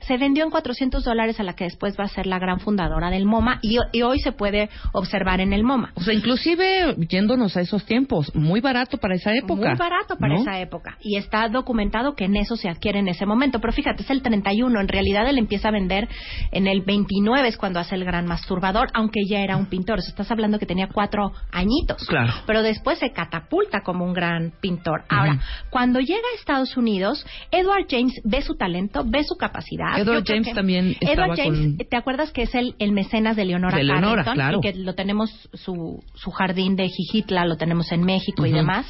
se 0.00 0.16
vendió 0.16 0.44
en 0.44 0.50
400 0.50 1.04
dólares 1.04 1.40
a 1.40 1.42
la 1.42 1.54
que 1.54 1.64
después 1.64 1.96
va 1.98 2.04
a 2.04 2.08
ser 2.08 2.26
la 2.26 2.38
gran 2.38 2.60
fundadora 2.60 3.10
del 3.10 3.24
MoMA 3.24 3.58
y, 3.62 3.78
y 3.92 4.02
hoy 4.02 4.20
se 4.20 4.32
puede 4.32 4.68
observar 4.92 5.40
en 5.40 5.52
el 5.52 5.64
MoMA. 5.64 5.92
O 5.94 6.00
sea, 6.00 6.14
inclusive 6.14 6.94
yéndonos 7.08 7.56
a 7.56 7.60
esos 7.60 7.84
tiempos, 7.84 8.34
muy 8.34 8.60
barato 8.60 8.98
para 8.98 9.14
esa 9.14 9.34
época. 9.34 9.54
Muy 9.54 9.78
barato 9.78 10.16
para 10.18 10.34
¿no? 10.34 10.40
esa 10.40 10.60
época. 10.60 10.98
Y 11.00 11.16
está 11.16 11.48
documentado 11.48 12.14
que 12.14 12.24
en 12.24 12.36
eso 12.36 12.56
se 12.56 12.68
adquiere 12.68 12.98
en 12.98 13.08
ese 13.08 13.26
momento. 13.26 13.60
Pero 13.60 13.72
fíjate, 13.72 14.02
es 14.02 14.10
el 14.10 14.22
31. 14.22 14.80
En 14.80 14.88
realidad 14.88 15.28
él 15.28 15.38
empieza 15.38 15.68
a 15.68 15.72
vender 15.72 16.08
en 16.52 16.66
el 16.66 16.82
29 16.82 17.48
es 17.48 17.56
cuando 17.56 17.80
hace 17.80 17.94
el 17.94 18.04
gran 18.04 18.26
masturbador, 18.26 18.88
aunque 18.94 19.20
ya 19.28 19.40
era 19.40 19.56
un 19.56 19.66
pintor. 19.66 19.98
O 19.98 20.02
sea, 20.02 20.10
estás 20.10 20.30
hablando 20.30 20.58
que 20.58 20.66
tenía 20.66 20.88
cuatro 20.92 21.32
añitos. 21.52 22.04
Claro. 22.06 22.32
Pero 22.46 22.62
después 22.62 22.98
se 22.98 23.12
catapulta 23.12 23.80
como 23.80 24.04
un 24.04 24.12
gran 24.12 24.52
pintor. 24.60 25.04
Ahora, 25.08 25.40
cuando 25.70 26.00
llega 26.00 26.20
a 26.32 26.38
Estados 26.38 26.76
Unidos, 26.76 27.26
Edward 27.50 27.86
James 27.88 28.12
ve 28.24 28.42
su 28.42 28.56
talento, 28.56 29.02
ve 29.06 29.24
su 29.24 29.36
capacidad. 29.36 29.98
Edward 29.98 30.24
Yo 30.24 30.34
James 30.34 30.48
que- 30.48 30.54
también 30.54 30.96
estaba 31.00 31.26
Edward 31.26 31.38
James, 31.38 31.58
con- 31.76 31.88
¿te 31.88 31.96
acuerdas 31.96 32.32
que 32.32 32.42
es 32.42 32.54
el, 32.54 32.74
el 32.78 32.92
mecenas 32.92 33.36
de 33.36 33.44
Leonora 33.44 33.76
De 33.76 33.84
Leonora, 33.84 34.24
Carrington? 34.24 34.34
claro. 34.34 34.58
Y 34.58 34.60
que 34.60 34.78
lo 34.78 34.94
tenemos 34.94 35.30
su, 35.54 36.02
su 36.14 36.30
jardín 36.30 36.76
de 36.76 36.88
Jijitla, 36.88 37.44
lo 37.44 37.56
tenemos 37.56 37.90
en 37.92 38.02
México 38.04 38.46
y 38.46 38.50
Ujú. 38.50 38.58
demás. 38.58 38.86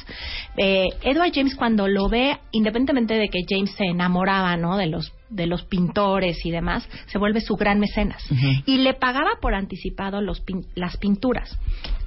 Eh, 0.57 0.87
Edward 1.03 1.31
James 1.33 1.55
cuando 1.55 1.87
lo 1.87 2.09
ve, 2.09 2.37
independientemente 2.51 3.13
de 3.15 3.29
que 3.29 3.39
James 3.47 3.71
se 3.71 3.85
enamoraba, 3.85 4.55
¿no? 4.57 4.77
De 4.77 4.87
los 4.87 5.13
de 5.29 5.45
los 5.45 5.65
pintores 5.65 6.45
y 6.45 6.51
demás, 6.51 6.87
se 7.07 7.17
vuelve 7.17 7.41
su 7.41 7.57
gran 7.57 7.81
mecenas 7.81 8.23
Ujú. 8.31 8.47
y 8.65 8.77
le 8.77 8.93
pagaba 8.93 9.31
por 9.41 9.55
anticipado 9.55 10.21
los 10.21 10.41
pin- 10.45 10.65
las 10.73 10.95
pinturas. 10.95 11.57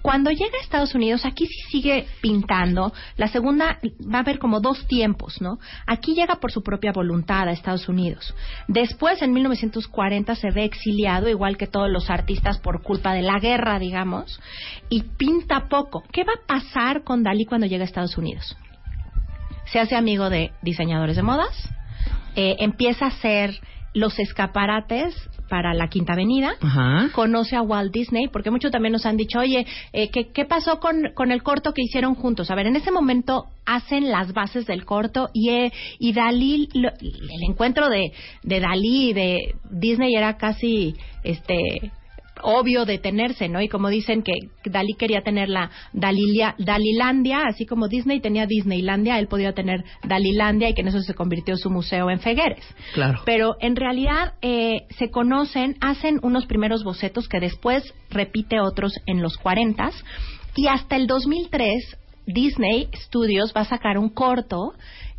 Cuando 0.03 0.31
llega 0.31 0.57
a 0.57 0.63
Estados 0.63 0.95
Unidos, 0.95 1.25
aquí 1.27 1.47
sí 1.47 1.61
sigue 1.71 2.07
pintando. 2.23 2.93
La 3.17 3.29
segunda 3.29 3.79
va 4.13 4.19
a 4.19 4.21
haber 4.23 4.39
como 4.39 4.61
dos 4.61 4.87
tiempos, 4.87 5.41
¿no? 5.41 5.59
Aquí 5.87 6.15
llega 6.15 6.37
por 6.37 6.53
su 6.53 6.63
propia 6.63 6.93
voluntad 6.93 7.49
a 7.49 7.53
Estados 7.53 7.89
Unidos. 7.89 8.35
Después, 8.67 9.21
en 9.21 9.33
1940, 9.33 10.35
se 10.37 10.51
ve 10.51 10.65
exiliado, 10.65 11.29
igual 11.29 11.57
que 11.57 11.67
todos 11.67 11.91
los 11.91 12.09
artistas, 12.09 12.59
por 12.59 12.83
culpa 12.83 13.13
de 13.13 13.23
la 13.23 13.39
guerra, 13.39 13.79
digamos, 13.79 14.41
y 14.89 15.03
pinta 15.03 15.69
poco. 15.69 16.03
¿Qué 16.13 16.25
va 16.25 16.33
a 16.33 16.47
pasar 16.47 17.05
con 17.05 17.23
Dalí 17.23 17.45
cuando 17.45 17.67
llega 17.67 17.85
a 17.85 17.87
Estados 17.87 18.17
Unidos? 18.17 18.57
Se 19.67 19.79
hace 19.79 19.97
amigo 19.97 20.31
de 20.31 20.53
diseñadores 20.63 21.17
de 21.17 21.23
modas, 21.23 21.69
eh, 22.37 22.57
empieza 22.61 23.05
a 23.05 23.09
hacer 23.09 23.61
los 23.93 24.19
escaparates 24.19 25.15
para 25.51 25.75
la 25.75 25.89
Quinta 25.89 26.15
Avenida, 26.15 26.53
Ajá. 26.63 27.11
conoce 27.13 27.57
a 27.57 27.63
Walt 27.63 27.93
Disney, 27.93 28.29
porque 28.29 28.51
muchos 28.51 28.71
también 28.71 28.93
nos 28.93 29.05
han 29.05 29.17
dicho, 29.19 29.41
oye, 29.41 29.67
eh, 29.93 30.09
¿qué, 30.11 30.29
qué 30.33 30.47
pasó 30.47 30.81
con, 30.81 31.11
con 31.15 31.33
el 31.33 31.43
corto 31.43 31.75
que 31.75 31.83
hicieron 31.83 32.15
juntos? 32.15 32.51
A 32.51 32.55
ver, 32.55 32.67
en 32.69 32.77
ese 32.77 32.91
momento 32.93 33.47
hacen 33.67 34.11
las 34.11 34.33
bases 34.33 34.67
del 34.67 34.85
corto 34.85 35.29
y, 35.35 35.51
eh, 35.51 35.73
y 35.99 36.13
Dalí, 36.13 36.69
lo- 36.73 36.89
el 37.01 37.43
encuentro 37.51 37.89
de, 37.91 38.13
de 38.43 38.61
Dalí 38.61 39.11
y 39.11 39.13
de 39.13 39.55
Disney 39.71 40.15
era 40.15 40.37
casi, 40.39 40.95
este 41.25 41.91
obvio 42.43 42.85
detenerse, 42.85 43.49
¿no? 43.49 43.61
Y 43.61 43.69
como 43.69 43.89
dicen 43.89 44.23
que 44.23 44.33
Dalí 44.65 44.95
quería 44.95 45.23
tener 45.23 45.49
la 45.49 45.71
Dalilia, 45.93 46.55
Dalilandia, 46.59 47.47
así 47.47 47.67
como 47.67 47.89
Disney 47.89 48.21
tenía 48.21 48.47
Disneylandia, 48.47 49.19
él 49.19 49.29
podía 49.29 49.53
tener 49.53 49.85
Dalilandia 50.05 50.69
y 50.69 50.75
que 50.75 50.81
en 50.83 50.89
eso 50.89 51.01
se 51.01 51.15
convirtió 51.15 51.57
su 51.57 51.71
museo 51.71 52.11
en 52.11 52.21
Fegueres. 52.21 52.65
Claro. 52.95 53.21
Pero 53.25 53.57
en 53.61 53.77
realidad 53.77 54.35
eh, 54.43 54.83
se 54.99 55.11
conocen, 55.11 55.77
hacen 55.81 56.19
unos 56.23 56.47
primeros 56.47 56.85
bocetos 56.85 57.29
que 57.29 57.41
después 57.41 57.95
repite 58.11 58.61
otros 58.61 58.95
en 59.07 59.23
los 59.23 59.37
40 59.37 59.91
y 60.57 60.67
hasta 60.67 60.97
el 60.97 61.07
2003 61.07 61.97
Disney 62.27 62.89
Studios 62.95 63.53
va 63.57 63.63
a 63.63 63.65
sacar 63.65 63.99
un 63.99 64.11
corto 64.11 64.73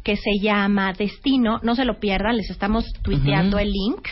que 0.04 0.16
se 0.16 0.40
llama 0.42 0.94
Destino, 0.94 1.60
no 1.64 1.76
se 1.76 1.86
lo 1.86 2.00
pierdan, 2.00 2.38
les 2.38 2.50
estamos 2.50 2.86
tuiteando 3.04 3.60
el 3.60 3.72
link. 3.72 4.08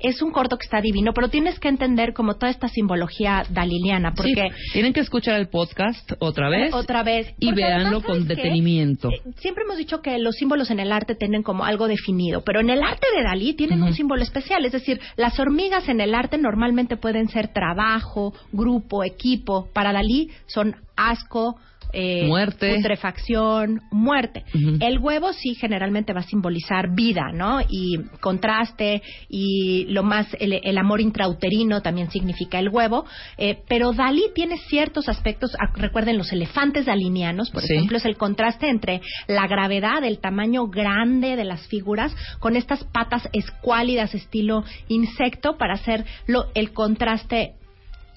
Es 0.00 0.22
un 0.22 0.30
corto 0.30 0.56
que 0.56 0.64
está 0.64 0.80
divino, 0.80 1.12
pero 1.12 1.28
tienes 1.28 1.58
que 1.58 1.68
entender 1.68 2.12
como 2.12 2.34
toda 2.34 2.50
esta 2.50 2.68
simbología 2.68 3.44
daliliana, 3.50 4.12
porque 4.14 4.50
Sí, 4.50 4.72
tienen 4.74 4.92
que 4.92 5.00
escuchar 5.00 5.38
el 5.40 5.48
podcast 5.48 6.12
otra 6.20 6.48
vez. 6.48 6.72
otra 6.72 7.02
vez. 7.02 7.34
Y 7.38 7.50
además, 7.50 8.02
con 8.04 8.26
detenimiento. 8.28 9.10
Eh, 9.10 9.20
Siempre 9.38 9.64
hemos 9.64 9.76
dicho 9.76 10.00
que 10.00 10.18
los 10.18 10.36
símbolos 10.36 10.70
en 10.70 10.80
el 10.80 10.92
arte 10.92 11.14
tienen 11.14 11.42
como 11.42 11.64
algo 11.64 11.88
definido, 11.88 12.42
pero 12.44 12.60
en 12.60 12.70
el 12.70 12.82
arte 12.82 13.06
de 13.16 13.22
Dalí 13.22 13.54
tienen 13.54 13.82
un 13.82 13.94
símbolo 13.94 14.22
especial. 14.22 14.64
Es 14.64 14.72
decir, 14.72 15.00
las 15.16 15.38
hormigas 15.40 15.88
en 15.88 16.00
el 16.00 16.14
arte 16.14 16.38
normalmente 16.38 16.96
pueden 16.96 17.28
ser 17.28 17.48
trabajo, 17.48 18.32
grupo, 18.52 19.04
equipo. 19.04 19.68
Para 19.72 19.92
Dalí 19.92 20.30
son 20.46 20.76
asco. 20.96 21.56
Eh, 21.92 22.26
Muerte. 22.26 22.74
putrefacción, 22.76 23.80
muerte. 23.90 24.44
El 24.80 24.98
huevo 24.98 25.32
sí 25.32 25.54
generalmente 25.54 26.12
va 26.12 26.20
a 26.20 26.24
simbolizar 26.24 26.94
vida, 26.94 27.32
¿no? 27.32 27.60
Y 27.68 27.98
contraste 28.20 29.02
y 29.28 29.86
lo 29.86 30.02
más, 30.02 30.26
el, 30.40 30.60
el 30.62 30.78
amor 30.78 31.00
intrauterino 31.00 31.80
también 31.82 32.10
significa 32.10 32.58
el 32.58 32.68
huevo. 32.68 33.04
eh, 33.36 33.62
pero 33.68 33.92
Dalí 33.92 34.24
tiene 34.34 34.56
ciertos 34.58 35.08
aspectos, 35.08 35.54
ah, 35.60 35.72
recuerden 35.74 36.18
los 36.18 36.32
elefantes 36.32 36.86
dalinianos, 36.86 37.50
por 37.50 37.62
Sí. 37.62 37.74
ejemplo, 37.74 37.96
es 37.98 38.04
el 38.04 38.16
contraste 38.16 38.68
entre 38.68 39.00
la 39.26 39.46
gravedad, 39.46 40.04
el 40.04 40.18
tamaño 40.18 40.66
grande 40.68 41.36
de 41.36 41.44
las 41.44 41.66
figuras, 41.68 42.14
con 42.38 42.56
estas 42.56 42.84
patas 42.84 43.28
escuálidas 43.32 44.14
estilo 44.14 44.64
insecto 44.88 45.56
para 45.58 45.74
hacer 45.74 46.04
lo, 46.26 46.46
el 46.54 46.72
contraste 46.72 47.54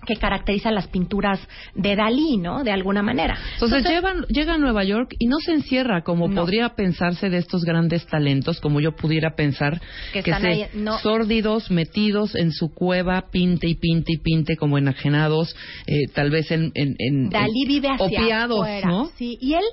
que 0.06 0.16
caracteriza 0.16 0.72
las 0.72 0.88
pinturas 0.88 1.40
de 1.76 1.96
Dalí, 1.96 2.38
¿no? 2.38 2.64
De 2.64 2.72
alguna 2.72 3.04
manera. 3.04 3.38
Entonces, 3.54 3.86
llevan- 3.86 4.26
llega 4.28 4.56
a 4.56 4.58
Nueva 4.58 4.84
York 4.84 5.16
y 5.20 5.28
no 5.28 5.38
se 5.40 5.54
encierra 5.54 6.02
como 6.04 6.28
No. 6.28 6.42
podría 6.42 6.70
pensarse 6.70 7.30
de 7.30 7.38
estos 7.38 7.64
grandes 7.64 8.06
talentos, 8.08 8.60
como 8.60 8.80
yo 8.80 8.94
pudiera 8.96 9.36
pensar 9.36 9.80
Que 10.12 10.24
que, 10.24 10.32
están 10.32 10.42
se 10.42 10.48
ahí, 10.48 10.66
no. 10.74 10.98
sórdidos, 11.00 11.70
metidos 11.70 12.36
en 12.36 12.52
su 12.52 12.74
cueva, 12.74 13.26
pinte 13.32 13.68
y 13.68 13.76
pinte 13.76 14.14
y 14.14 14.18
pinte 14.18 14.58
como 14.58 14.78
enajenados, 14.78 15.56
eh, 15.86 16.08
tal 16.14 16.32
vez 16.32 16.50
en, 16.52 16.72
en, 16.74 16.96
en- 16.98 17.30
Dalí 17.30 17.66
vive 17.68 17.90
hacia 17.90 18.06
opiados, 18.06 18.60
afuera, 18.62 18.88
¿no? 18.88 19.06
Sí, 19.18 19.38
y 19.40 19.54
él 19.54 19.64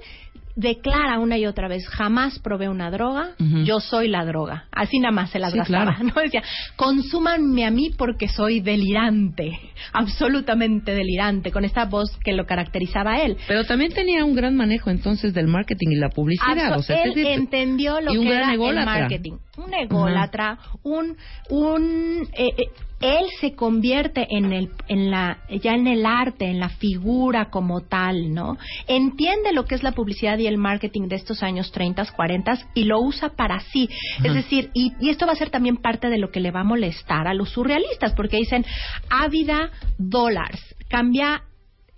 declara 0.58 1.20
una 1.20 1.38
y 1.38 1.46
otra 1.46 1.68
vez, 1.68 1.86
jamás 1.88 2.40
probé 2.40 2.68
una 2.68 2.90
droga, 2.90 3.30
yo 3.64 3.78
soy 3.78 4.08
la 4.08 4.24
droga. 4.24 4.64
Así 4.72 4.98
nada 4.98 5.12
más 5.12 5.30
se 5.30 5.38
las 5.38 5.52
Sí, 5.52 5.58
gastaba, 5.58 5.94
claro. 5.94 6.12
¿no? 6.14 6.20
Decía, 6.20 6.42
consúmanme 6.74 7.64
a 7.64 7.70
mí 7.70 7.90
porque 7.96 8.26
soy 8.26 8.58
delirante, 8.58 9.56
absolutamente 9.92 10.94
delirante, 10.94 11.52
con 11.52 11.64
esta 11.64 11.84
voz 11.84 12.16
que 12.24 12.32
lo 12.32 12.44
caracterizaba 12.44 13.12
a 13.12 13.22
él. 13.22 13.36
Pero 13.46 13.64
también 13.64 13.92
tenía 13.92 14.24
un 14.24 14.34
gran 14.34 14.56
manejo 14.56 14.90
entonces 14.90 15.32
del 15.32 15.46
marketing 15.46 15.90
y 15.92 15.96
la 15.96 16.08
publicidad. 16.08 16.76
O 16.76 16.82
sea, 16.82 17.04
él 17.04 17.14
decir, 17.14 17.26
entendió 17.28 18.00
lo 18.00 18.10
que 18.10 18.28
era 18.28 18.52
el 18.52 18.84
marketing. 18.84 19.34
Un 19.58 19.74
ególatra, 19.74 20.58
un, 20.82 21.16
un 21.50 22.28
eh, 22.32 22.50
eh, 22.56 22.64
él 23.00 23.26
se 23.40 23.54
convierte 23.54 24.26
en 24.30 24.52
el, 24.52 24.70
en 24.88 25.10
la, 25.10 25.38
ya 25.62 25.74
en 25.74 25.86
el 25.86 26.04
arte, 26.04 26.46
en 26.46 26.58
la 26.58 26.68
figura 26.68 27.50
como 27.50 27.82
tal, 27.82 28.34
¿no? 28.34 28.58
Entiende 28.86 29.52
lo 29.52 29.64
que 29.64 29.76
es 29.76 29.82
la 29.82 29.92
publicidad 29.92 30.38
y 30.38 30.46
el 30.46 30.58
marketing 30.58 31.08
de 31.08 31.16
estos 31.16 31.42
años 31.42 31.70
30, 31.70 32.04
40 32.04 32.58
y 32.74 32.84
lo 32.84 33.00
usa 33.00 33.30
para 33.30 33.60
sí. 33.60 33.88
Es 34.24 34.34
decir, 34.34 34.70
y, 34.74 34.92
y 35.00 35.10
esto 35.10 35.26
va 35.26 35.32
a 35.32 35.36
ser 35.36 35.50
también 35.50 35.76
parte 35.76 36.08
de 36.08 36.18
lo 36.18 36.30
que 36.30 36.40
le 36.40 36.50
va 36.50 36.60
a 36.60 36.64
molestar 36.64 37.28
a 37.28 37.34
los 37.34 37.50
surrealistas, 37.50 38.14
porque 38.14 38.36
dicen, 38.38 38.64
ávida 39.10 39.70
dólares, 39.98 40.60
cambia 40.88 41.42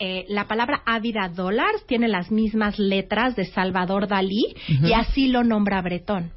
eh, 0.03 0.25
la 0.29 0.49
palabra 0.49 0.83
ávida 0.87 1.29
dólares 1.29 1.85
tiene 1.87 2.09
las 2.09 2.31
mismas 2.31 2.79
letras 2.79 3.37
de 3.37 3.45
Salvador 3.45 4.09
Dalí 4.09 4.55
y 4.67 4.95
así 4.95 5.29
lo 5.29 5.45
nombra 5.45 5.83
Bretón. 5.83 6.33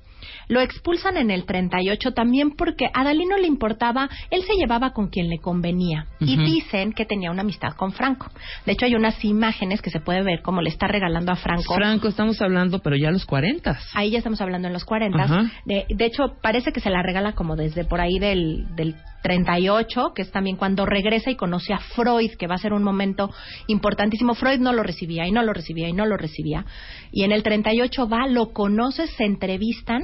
Lo 0.48 0.62
expulsan 0.62 1.18
en 1.18 1.32
el 1.32 1.46
38 1.46 2.14
también 2.14 2.52
porque 2.52 2.90
a 2.94 3.04
Dalí 3.04 3.26
no 3.26 3.38
le 3.38 3.48
importaba, 3.48 4.10
él 4.30 4.44
se 4.44 4.54
llevaba 4.54 4.92
con 4.92 5.10
quien 5.10 5.30
le 5.30 5.40
convenía. 5.40 6.08
Y 6.20 6.38
dicen 6.38 6.94
que 6.94 7.06
tenía 7.06 7.32
una 7.32 7.42
amistad 7.42 7.74
con 7.76 7.92
Franco. 7.92 8.28
De 8.66 8.74
hecho, 8.74 8.86
hay 8.86 8.96
unas 8.96 9.24
imágenes 9.24 9.82
que 9.82 9.90
se 9.90 10.00
puede 10.00 10.24
ver 10.24 10.42
como 10.42 10.62
le 10.62 10.70
está 10.70 10.88
regalando 10.88 11.32
a 11.32 11.36
Franco. 11.36 11.76
Franco, 11.76 12.08
estamos 12.08 12.42
hablando, 12.42 12.80
pero 12.80 12.96
ya 12.96 13.10
a 13.10 13.12
los 13.12 13.26
40. 13.26 13.78
Ahí 13.94 14.12
ya 14.12 14.20
estamos 14.20 14.42
hablando 14.42 14.68
en 14.68 14.74
los 14.74 14.86
40. 14.86 15.22
Ajá. 15.22 15.52
De, 15.66 15.86
de 15.90 16.06
hecho, 16.06 16.38
parece 16.42 16.72
que 16.72 16.80
se 16.80 16.90
la 16.90 17.04
regala 17.04 17.34
como 17.34 17.56
desde 17.56 17.84
por 17.84 18.00
ahí 18.00 18.20
del, 18.20 18.74
del 18.76 18.96
38, 19.24 20.14
que 20.14 20.22
es 20.22 20.32
también 20.32 20.58
cuando 20.58 20.86
regresa 20.86 21.32
y 21.32 21.36
conoce 21.36 21.74
a 21.74 21.80
Freud, 21.80 22.32
que 22.38 22.48
va 22.48 22.56
a 22.56 22.60
ser 22.60 22.74
un 22.74 22.84
momento 22.84 23.32
importantísimo. 23.68 24.36
Freud 24.36 24.60
no 24.60 24.74
lo 24.74 24.84
recibía 24.84 25.28
y 25.28 25.32
no 25.32 25.42
lo 25.42 25.54
recibía 25.54 25.90
y 25.90 25.94
no 25.94 26.06
lo 26.06 26.18
recibía. 26.18 26.66
Y 27.12 27.24
en 27.24 27.32
el 27.32 27.42
38 27.42 28.08
va, 28.08 28.28
lo 28.28 28.54
conoce, 28.54 29.08
se 29.08 29.24
entrevistan 29.24 30.04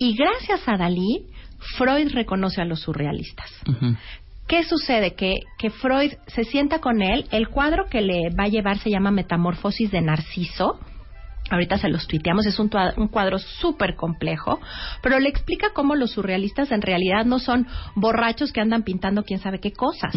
y 0.00 0.16
gracias 0.16 0.66
a 0.66 0.76
Dalí, 0.76 1.26
Freud 1.76 2.12
reconoce 2.12 2.60
a 2.60 2.64
los 2.64 2.80
surrealistas. 2.80 3.50
¿Qué 4.48 4.64
sucede? 4.64 5.14
Que, 5.14 5.40
que 5.58 5.70
Freud 5.70 6.14
se 6.26 6.42
sienta 6.42 6.80
con 6.80 7.02
él, 7.02 7.26
el 7.30 7.48
cuadro 7.48 7.84
que 7.88 8.00
le 8.00 8.30
va 8.30 8.44
a 8.44 8.48
llevar 8.48 8.78
se 8.78 8.90
llama 8.90 9.12
Metamorfosis 9.12 9.92
de 9.92 10.00
Narciso, 10.00 10.80
Ahorita 11.50 11.78
se 11.78 11.88
los 11.88 12.06
tuiteamos, 12.06 12.46
es 12.46 12.60
un, 12.60 12.70
un 12.96 13.08
cuadro 13.08 13.38
súper 13.38 13.96
complejo, 13.96 14.60
pero 15.02 15.18
le 15.18 15.28
explica 15.28 15.70
cómo 15.74 15.96
los 15.96 16.12
surrealistas 16.12 16.70
en 16.70 16.80
realidad 16.80 17.24
no 17.24 17.40
son 17.40 17.66
borrachos 17.96 18.52
que 18.52 18.60
andan 18.60 18.84
pintando 18.84 19.24
quién 19.24 19.40
sabe 19.40 19.58
qué 19.58 19.72
cosas. 19.72 20.14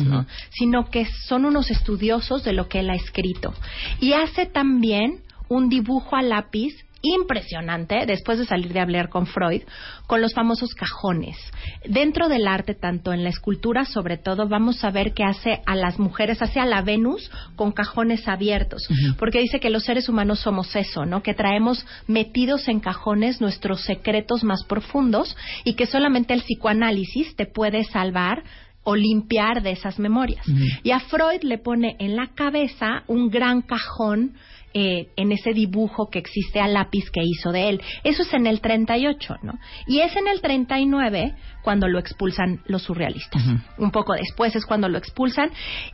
Sino 0.51 0.85
que 0.91 1.05
son 1.05 1.45
unos 1.45 1.71
estudiosos 1.71 2.43
de 2.43 2.53
lo 2.53 2.67
que 2.67 2.81
él 2.81 2.89
ha 2.91 2.95
escrito. 2.95 3.51
Y 3.99 4.13
hace 4.13 4.45
también 4.45 5.21
un 5.49 5.69
dibujo 5.69 6.15
a 6.15 6.21
lápiz 6.21 6.82
impresionante 7.03 8.05
después 8.07 8.39
de 8.39 8.45
salir 8.45 8.71
de 8.71 8.79
hablar 8.79 9.09
con 9.09 9.27
Freud 9.27 9.61
con 10.07 10.21
los 10.21 10.33
famosos 10.33 10.73
cajones. 10.73 11.37
Dentro 11.85 12.29
del 12.29 12.47
arte, 12.47 12.73
tanto 12.73 13.11
en 13.11 13.23
la 13.23 13.29
escultura, 13.29 13.83
sobre 13.83 14.17
todo, 14.17 14.47
vamos 14.47 14.83
a 14.83 14.89
ver 14.89 15.13
que 15.13 15.23
hace 15.23 15.61
a 15.65 15.75
las 15.75 15.99
mujeres, 15.99 16.41
hace 16.41 16.61
a 16.61 16.65
la 16.65 16.81
Venus 16.81 17.29
con 17.57 17.73
cajones 17.73 18.27
abiertos, 18.27 18.87
porque 19.19 19.41
dice 19.41 19.59
que 19.59 19.69
los 19.69 19.83
seres 19.83 20.07
humanos 20.07 20.39
somos 20.39 20.73
eso, 20.75 21.05
¿no? 21.05 21.21
Que 21.21 21.33
traemos 21.33 21.85
metidos 22.07 22.69
en 22.69 22.79
cajones 22.79 23.41
nuestros 23.41 23.83
secretos 23.83 24.43
más 24.45 24.63
profundos 24.63 25.35
y 25.65 25.73
que 25.73 25.85
solamente 25.85 26.33
el 26.33 26.41
psicoanálisis 26.41 27.35
te 27.35 27.45
puede 27.45 27.83
salvar 27.83 28.43
o 28.83 28.95
limpiar 28.95 29.61
de 29.61 29.71
esas 29.71 29.99
memorias. 29.99 30.45
Y 30.83 30.91
a 30.91 30.99
Freud 30.99 31.43
le 31.43 31.57
pone 31.57 31.95
en 31.99 32.15
la 32.15 32.27
cabeza 32.27 33.03
un 33.07 33.29
gran 33.29 33.61
cajón 33.61 34.33
eh, 34.73 35.09
en 35.15 35.31
ese 35.31 35.53
dibujo 35.53 36.09
que 36.09 36.19
existe 36.19 36.59
a 36.59 36.67
lápiz 36.67 37.09
que 37.11 37.21
hizo 37.23 37.51
de 37.51 37.69
él. 37.69 37.81
Eso 38.03 38.23
es 38.23 38.33
en 38.33 38.47
el 38.47 38.61
38, 38.61 39.37
¿no? 39.43 39.59
Y 39.87 39.99
es 39.99 40.15
en 40.15 40.27
el 40.27 40.41
39 40.41 41.35
cuando 41.63 41.87
lo 41.87 41.99
expulsan 41.99 42.61
los 42.65 42.83
surrealistas. 42.83 43.41
Un 43.77 43.91
poco 43.91 44.13
después 44.13 44.55
es 44.55 44.65
cuando 44.65 44.89
lo 44.89 44.97
expulsan. 44.97 45.51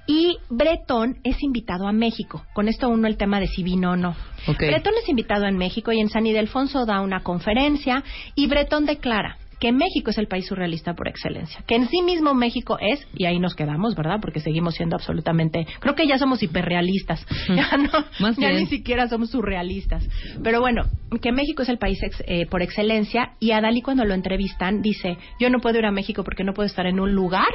Y 0.08 0.38
Breton 0.50 1.20
es 1.24 1.42
invitado 1.44 1.88
a 1.88 1.92
México. 1.92 2.44
Con 2.54 2.68
esto 2.68 2.90
uno 2.90 3.08
el 3.08 3.18
tema 3.18 3.40
de 3.40 3.48
si 3.48 3.64
vino 3.64 3.92
o 3.92 3.96
no. 3.96 4.16
Ok. 4.48 4.60
Breton 4.60 4.94
es 5.02 5.10
invitado 5.10 5.46
en 5.46 5.58
México 5.58 5.92
y 5.92 6.00
en 6.00 6.10
San 6.10 6.26
Ildefonso 6.26 6.86
da 6.86 7.02
una 7.02 7.22
conferencia 7.22 8.04
y 8.36 8.48
Breton 8.48 8.86
declara 8.86 9.38
que 9.60 9.72
México 9.72 10.12
es 10.12 10.18
el 10.18 10.28
país 10.28 10.46
surrealista 10.48 10.94
por 10.94 11.08
excelencia, 11.08 11.64
que 11.68 11.76
en 11.76 11.88
sí 11.90 12.02
mismo 12.02 12.34
México 12.34 12.78
es, 12.80 13.06
y 13.14 13.26
ahí 13.26 13.40
nos 13.40 13.56
quedamos, 13.56 13.96
¿verdad? 13.96 14.20
Porque 14.22 14.40
seguimos 14.40 14.76
siendo 14.76 14.96
absolutamente, 14.96 15.66
creo 15.80 15.96
que 15.96 16.08
ya 16.08 16.18
somos 16.18 16.42
hiperrealistas, 16.44 17.26
ya 17.50 17.78
no, 17.78 17.90
Más 18.20 18.38
ya 18.38 18.52
ni 18.52 18.66
siquiera 18.68 19.08
somos 19.08 19.32
surrealistas. 19.32 20.08
Pero 20.44 20.62
bueno, 20.62 20.84
que 21.22 21.32
México 21.32 21.64
es 21.64 21.70
el 21.70 21.78
país 21.78 22.02
ex- 22.04 22.24
eh, 22.28 22.46
por 22.50 22.62
excelencia 22.62 23.34
y 23.40 23.52
a 23.52 23.62
Dalí 23.62 23.82
cuando 23.82 24.06
lo 24.06 24.14
entrevistan 24.14 24.82
dice, 24.82 25.18
yo 25.40 25.50
no 25.50 25.60
puedo 25.60 25.80
ir 25.80 25.86
a 25.86 25.92
México 25.92 26.24
porque 26.24 26.44
no 26.44 26.54
puedo 26.54 26.68
estar 26.68 26.86
en 26.86 27.00
un 27.00 27.14
lugar 27.14 27.48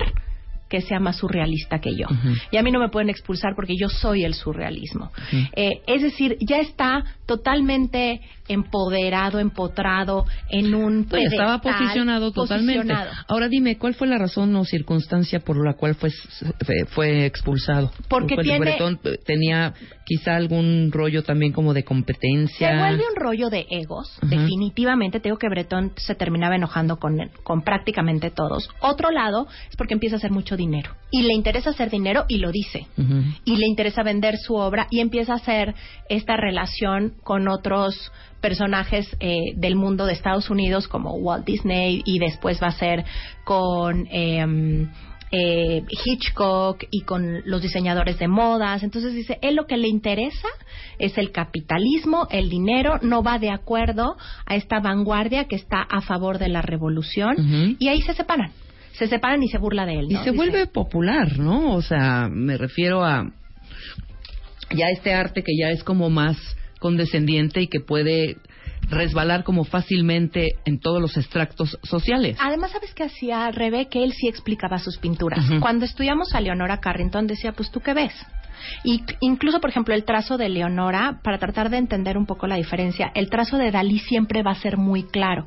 que 0.69 0.81
sea 0.81 0.99
más 0.99 1.19
surrealista 1.19 1.79
que 1.79 1.95
yo. 1.95 2.07
Y 2.51 2.57
a 2.57 2.63
mí 2.63 2.71
no 2.73 2.81
me 2.81 2.89
pueden 2.89 3.11
expulsar 3.11 3.55
porque 3.55 3.75
yo 3.79 3.89
soy 3.89 4.25
el 4.25 4.35
surrealismo. 4.35 5.13
Eh, 5.55 5.83
es 5.87 6.03
decir, 6.03 6.37
ya 6.41 6.59
está 6.59 7.05
totalmente 7.27 8.21
empoderado, 8.49 9.39
empotrado 9.39 10.27
en 10.51 10.75
un 10.75 11.05
Pues, 11.05 11.25
estaba 11.33 11.61
pedestal, 11.61 11.83
posicionado 11.83 12.33
totalmente. 12.33 12.81
posicionado. 12.83 13.11
Ahora 13.29 13.49
dime, 13.49 13.79
¿cuál 13.79 13.95
fue 13.95 14.07
la 14.07 14.19
razón 14.19 14.55
o 14.57 14.65
circunstancia 14.65 15.41
por 15.41 15.65
la 15.65 15.75
cual 15.75 15.95
fue, 15.95 16.11
fue, 16.89 17.27
expulsado? 17.27 17.93
Porque 18.09 18.35
Pues, 18.35 18.45
tiene- 18.45 18.59
Bretón 18.61 19.01
tenía 19.25 19.75
quizá 20.05 20.37
algún 20.37 20.91
rollo 20.93 21.23
también 21.23 21.53
como 21.53 21.75
de 21.75 21.85
competencia. 21.85 22.71
Se 22.71 22.79
vuelve 22.79 23.05
un 23.09 23.17
rollo 23.17 23.51
de 23.51 23.67
egos, 23.71 24.19
definitivamente. 24.23 25.21
Te 25.21 25.29
digo 25.29 25.39
que 25.39 25.49
Bretón 25.49 25.93
se 25.97 26.15
terminaba 26.15 26.57
enojando 26.57 26.99
con, 26.99 27.31
con 27.43 27.63
prácticamente 27.63 28.31
todos. 28.31 28.69
Otro 28.81 29.11
lado 29.11 29.47
es 29.71 29.77
porque 29.77 29.95
empieza 29.95 30.17
a 30.17 30.19
hacer 30.19 30.31
mucho 30.31 30.57
dinero. 30.57 30.95
Y 31.11 31.23
le 31.23 31.33
interesa 31.33 31.71
hacer 31.71 31.91
dinero 31.91 32.25
y 32.29 32.39
lo 32.39 32.51
dice. 32.51 32.87
Y 33.45 33.57
le 33.57 33.67
interesa 33.67 34.03
vender 34.03 34.37
su 34.37 34.55
obra 34.55 34.87
y 34.91 35.01
empieza 35.01 35.33
a 35.33 35.37
hacer 35.37 35.75
esta 36.09 36.37
relación 36.37 37.15
con 37.23 37.49
otros 37.49 38.13
personajes 38.41 39.09
eh, 39.21 39.55
del 39.57 39.75
mundo 39.75 40.05
de 40.05 40.13
Estados 40.13 40.51
Unidos 40.51 40.87
como 40.87 41.15
Walt 41.15 41.47
Disney 41.47 42.03
y 42.05 42.19
después 42.19 42.63
va 42.63 42.67
a 42.67 42.73
ser 42.73 43.03
con 43.45 44.07
em, 44.11 44.91
eh, 45.37 45.83
Hitchcock 46.05 46.85
y 46.91 47.01
con 47.01 47.43
los 47.45 47.61
diseñadores 47.61 48.19
de 48.19 48.29
modas. 48.29 48.83
Entonces 48.85 49.15
dice, 49.15 49.39
él 49.43 49.57
lo 49.57 49.67
que 49.67 49.77
le 49.77 49.89
interesa 49.89 50.49
es 50.99 51.19
el 51.19 51.33
capitalismo, 51.33 52.29
el 52.31 52.49
dinero, 52.49 53.01
no 53.03 53.23
va 53.23 53.39
de 53.39 53.51
acuerdo 53.51 54.17
a 54.47 54.55
esta 54.55 54.79
vanguardia 54.79 55.47
que 55.47 55.57
está 55.57 55.83
a 55.83 56.03
favor 56.03 56.39
de 56.39 56.49
la 56.49 56.63
revolución 56.63 57.77
y 57.79 57.89
ahí 57.89 58.01
se 58.03 58.15
separan. 58.15 58.53
Se 58.93 59.09
separan 59.09 59.43
y 59.43 59.49
se 59.49 59.59
burla 59.59 59.87
de 59.87 59.99
él. 59.99 60.07
Y 60.09 60.13
se 60.13 60.19
Dice, 60.19 60.31
vuelve 60.31 60.67
popular, 60.69 61.37
¿no? 61.39 61.75
O 61.75 61.83
sea, 61.83 62.29
me 62.31 62.57
refiero 62.57 63.05
a 63.05 63.29
ya 64.71 64.87
este 64.91 65.15
arte 65.15 65.43
que 65.43 65.57
ya 65.59 65.71
es 65.71 65.83
como 65.83 66.11
más 66.11 66.37
condescendiente 66.79 67.61
y 67.61 67.67
que 67.67 67.81
puede 67.81 68.37
resbalar 68.89 69.45
como 69.45 69.65
fácilmente 69.65 70.57
en 70.65 70.79
todos 70.79 71.01
los 71.01 71.17
extractos 71.17 71.79
sociales. 71.83 72.37
Además, 72.41 72.73
¿sabes 72.73 72.95
qué 72.95 73.05
hacía 73.05 73.51
Rebe? 73.51 73.89
Que 73.89 74.05
él 74.05 74.13
sí 74.13 74.29
explicaba 74.29 74.79
sus 74.79 74.99
pinturas. 74.99 75.45
Cuando 75.61 75.85
estudiamos 75.85 76.35
a 76.35 76.41
Leonora 76.41 76.81
Carrington 76.81 77.27
decía, 77.27 77.53
pues 77.53 77.71
tú 77.71 77.81
qué 77.81 77.95
ves. 77.95 78.15
Y 78.83 79.03
incluso, 79.21 79.61
por 79.61 79.71
ejemplo, 79.71 79.95
el 79.95 80.05
trazo 80.05 80.37
de 80.37 80.49
Leonora, 80.49 81.21
para 81.23 81.39
tratar 81.39 81.71
de 81.71 81.79
entender 81.79 82.19
un 82.19 82.27
poco 82.27 82.47
la 82.47 82.57
diferencia, 82.57 83.11
el 83.15 83.31
trazo 83.31 83.57
de 83.57 83.71
Dalí 83.71 83.99
siempre 83.99 84.43
va 84.43 84.53
a 84.53 84.57
ser 84.57 84.77
muy 84.77 85.05
claro. 85.05 85.45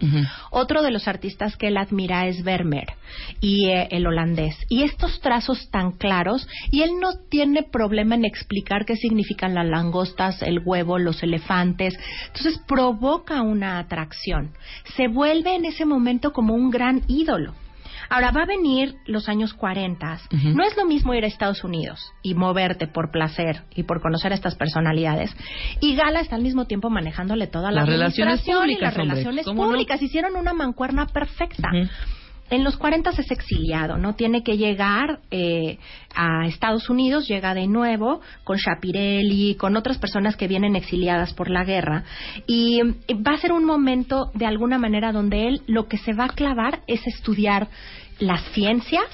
Otro 0.52 0.82
de 0.82 0.92
los 0.92 1.08
artistas 1.08 1.58
que 1.58 1.68
él 1.68 1.78
admira 1.78 2.28
es 2.28 2.44
Vermeer 2.44 2.94
y 3.42 3.70
eh, 3.70 3.88
el 3.92 4.08
holandés. 4.08 4.56
Y 4.70 4.84
estos 4.84 5.20
trazos 5.22 5.70
tan 5.70 5.92
claros, 5.92 6.48
y 6.72 6.82
él 6.82 6.92
no 7.00 7.10
tiene 7.30 7.64
problema 7.64 8.16
en 8.16 8.26
explicar 8.26 8.86
qué 8.86 8.96
significan 8.96 9.54
las 9.54 9.66
langostas, 9.66 10.42
el 10.42 10.60
huevo, 10.64 10.98
los 10.98 11.22
elefantes. 11.24 11.98
Entonces 12.28 12.60
provoca 12.68 13.42
una 13.42 13.80
atracción. 13.80 14.52
Se 14.96 15.08
vuelve 15.08 15.56
en 15.56 15.66
ese 15.66 15.86
momento 15.86 16.32
como 16.32 16.54
un 16.54 16.70
gran 16.70 17.02
ídolo. 17.08 17.54
Ahora 18.10 18.32
va 18.32 18.44
a 18.44 18.46
venir 18.46 18.96
los 19.06 19.28
años 19.30 19.54
40. 19.54 20.20
Ujú. 20.34 20.50
No 20.50 20.64
es 20.64 20.76
lo 20.78 20.86
mismo 20.86 21.14
ir 21.14 21.24
a 21.24 21.28
Estados 21.28 21.64
Unidos 21.64 22.00
y 22.24 22.34
moverte 22.34 22.88
por 22.88 23.12
placer 23.12 23.64
y 23.76 23.84
por 23.84 24.02
conocer 24.02 24.32
a 24.32 24.36
estas 24.36 24.56
personalidades. 24.56 25.36
Y 25.82 25.96
Gala 25.96 26.20
está 26.22 26.36
al 26.36 26.42
mismo 26.44 26.66
tiempo 26.66 26.90
manejándole 26.90 27.48
toda 27.48 27.72
la 27.72 27.82
Las 27.82 27.90
relaciones 27.90 28.40
administración 28.40 28.58
y 28.58 28.76
públicas, 28.76 28.82
las 28.82 28.98
hombre. 29.04 29.16
relaciones 29.24 29.46
públicas. 29.46 30.02
Hicieron 30.02 30.36
una 30.36 30.54
mancuerna 30.54 31.08
perfecta. 31.08 31.70
En 32.50 32.64
los 32.64 32.78
40 32.78 33.10
es 33.10 33.32
exiliado, 33.32 33.98
¿no? 33.98 34.16
Tiene 34.16 34.44
que 34.44 34.58
llegar 34.58 35.20
eh, 35.32 35.78
a 36.16 36.46
Estados 36.48 36.90
Unidos, 36.90 37.28
llega 37.28 37.54
de 37.54 37.68
nuevo 37.68 38.22
con 38.44 38.58
Shapirelli, 38.58 39.56
con 39.56 39.76
otras 39.76 39.98
personas 39.98 40.36
que 40.36 40.48
vienen 40.48 40.76
exiliadas 40.76 41.34
por 41.34 41.50
la 41.50 41.64
guerra. 41.64 42.04
Y 42.46 42.80
eh, 42.80 43.16
va 43.16 43.34
a 43.34 43.38
ser 43.38 43.52
un 43.52 43.66
momento, 43.66 44.32
de 44.34 44.46
alguna 44.46 44.78
manera, 44.78 45.12
donde 45.12 45.48
él 45.48 45.62
lo 45.68 45.88
que 45.88 45.98
se 45.98 46.14
va 46.14 46.26
a 46.26 46.30
clavar 46.30 46.82
es 46.88 47.06
estudiar 47.06 47.68
las 48.20 48.44
ciencias 48.54 49.06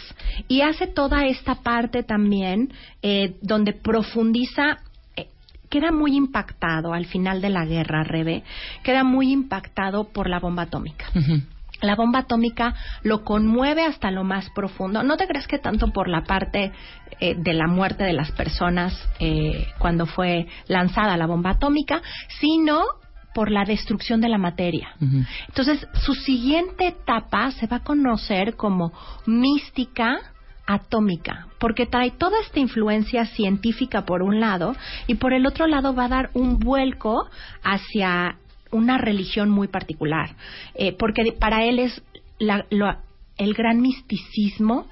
y 0.47 0.61
hace 0.61 0.88
toda 0.88 1.26
esta 1.26 1.55
parte 1.55 2.03
también 2.03 2.72
eh, 3.01 3.35
donde 3.41 3.73
profundiza 3.73 4.80
eh, 5.15 5.27
queda 5.69 5.91
muy 5.91 6.15
impactado 6.15 6.93
al 6.93 7.05
final 7.05 7.41
de 7.41 7.49
la 7.49 7.65
guerra, 7.65 8.03
Rebe, 8.03 8.43
queda 8.84 9.03
muy 9.03 9.31
impactado 9.31 10.05
por 10.05 10.30
la 10.30 10.39
bomba 10.39 10.64
atómica. 10.64 11.05
Ujú. 11.15 11.41
La 11.84 11.95
bomba 11.95 12.19
atómica 12.19 12.73
lo 13.03 13.23
conmueve 13.23 13.84
hasta 13.84 14.10
lo 14.10 14.23
más 14.23 14.49
profundo. 14.51 15.03
No 15.03 15.18
te 15.18 15.27
creas 15.27 15.47
que 15.47 15.60
tanto 15.60 15.91
por 15.91 16.07
la 16.07 16.23
parte 16.23 16.72
eh, 17.19 17.35
de 17.38 17.53
la 17.53 17.68
muerte 17.68 18.03
de 18.03 18.14
las 18.14 18.31
personas 18.31 18.97
eh, 19.19 19.68
cuando 19.77 20.05
fue 20.05 20.47
lanzada 20.68 21.18
la 21.18 21.27
bomba 21.27 21.51
atómica, 21.51 22.01
sino 22.39 22.84
por 23.34 23.51
la 23.51 23.65
destrucción 23.65 24.22
de 24.22 24.30
la 24.30 24.38
materia. 24.38 24.93
Entonces, 25.47 25.88
su 26.05 26.14
siguiente 26.14 26.88
etapa 26.88 27.51
se 27.51 27.65
va 27.65 27.77
a 27.77 27.84
conocer 27.84 28.55
como 28.55 28.93
mística 29.26 30.19
atómica, 30.65 31.47
porque 31.60 31.85
trae 31.85 32.11
toda 32.11 32.39
esta 32.39 32.60
influencia 32.60 33.26
científica 33.26 34.05
por 34.05 34.22
un 34.22 34.39
lado 34.39 34.76
y 35.07 35.15
por 35.15 35.34
el 35.34 35.45
otro 35.45 35.68
lado 35.68 35.93
va 35.93 36.05
a 36.05 36.10
dar 36.10 36.30
un 36.34 36.60
vuelco 36.60 37.27
hacia 37.64 38.38
una 38.73 38.97
religión 38.97 39.49
muy 39.49 39.67
particular, 39.67 40.35
eh, 40.75 40.93
porque 40.93 41.31
para 41.39 41.63
él 41.63 41.79
es 41.79 42.01
la- 42.39 42.65
lo- 42.69 42.97
el 43.37 43.53
gran 43.53 43.81
misticismo 43.81 44.87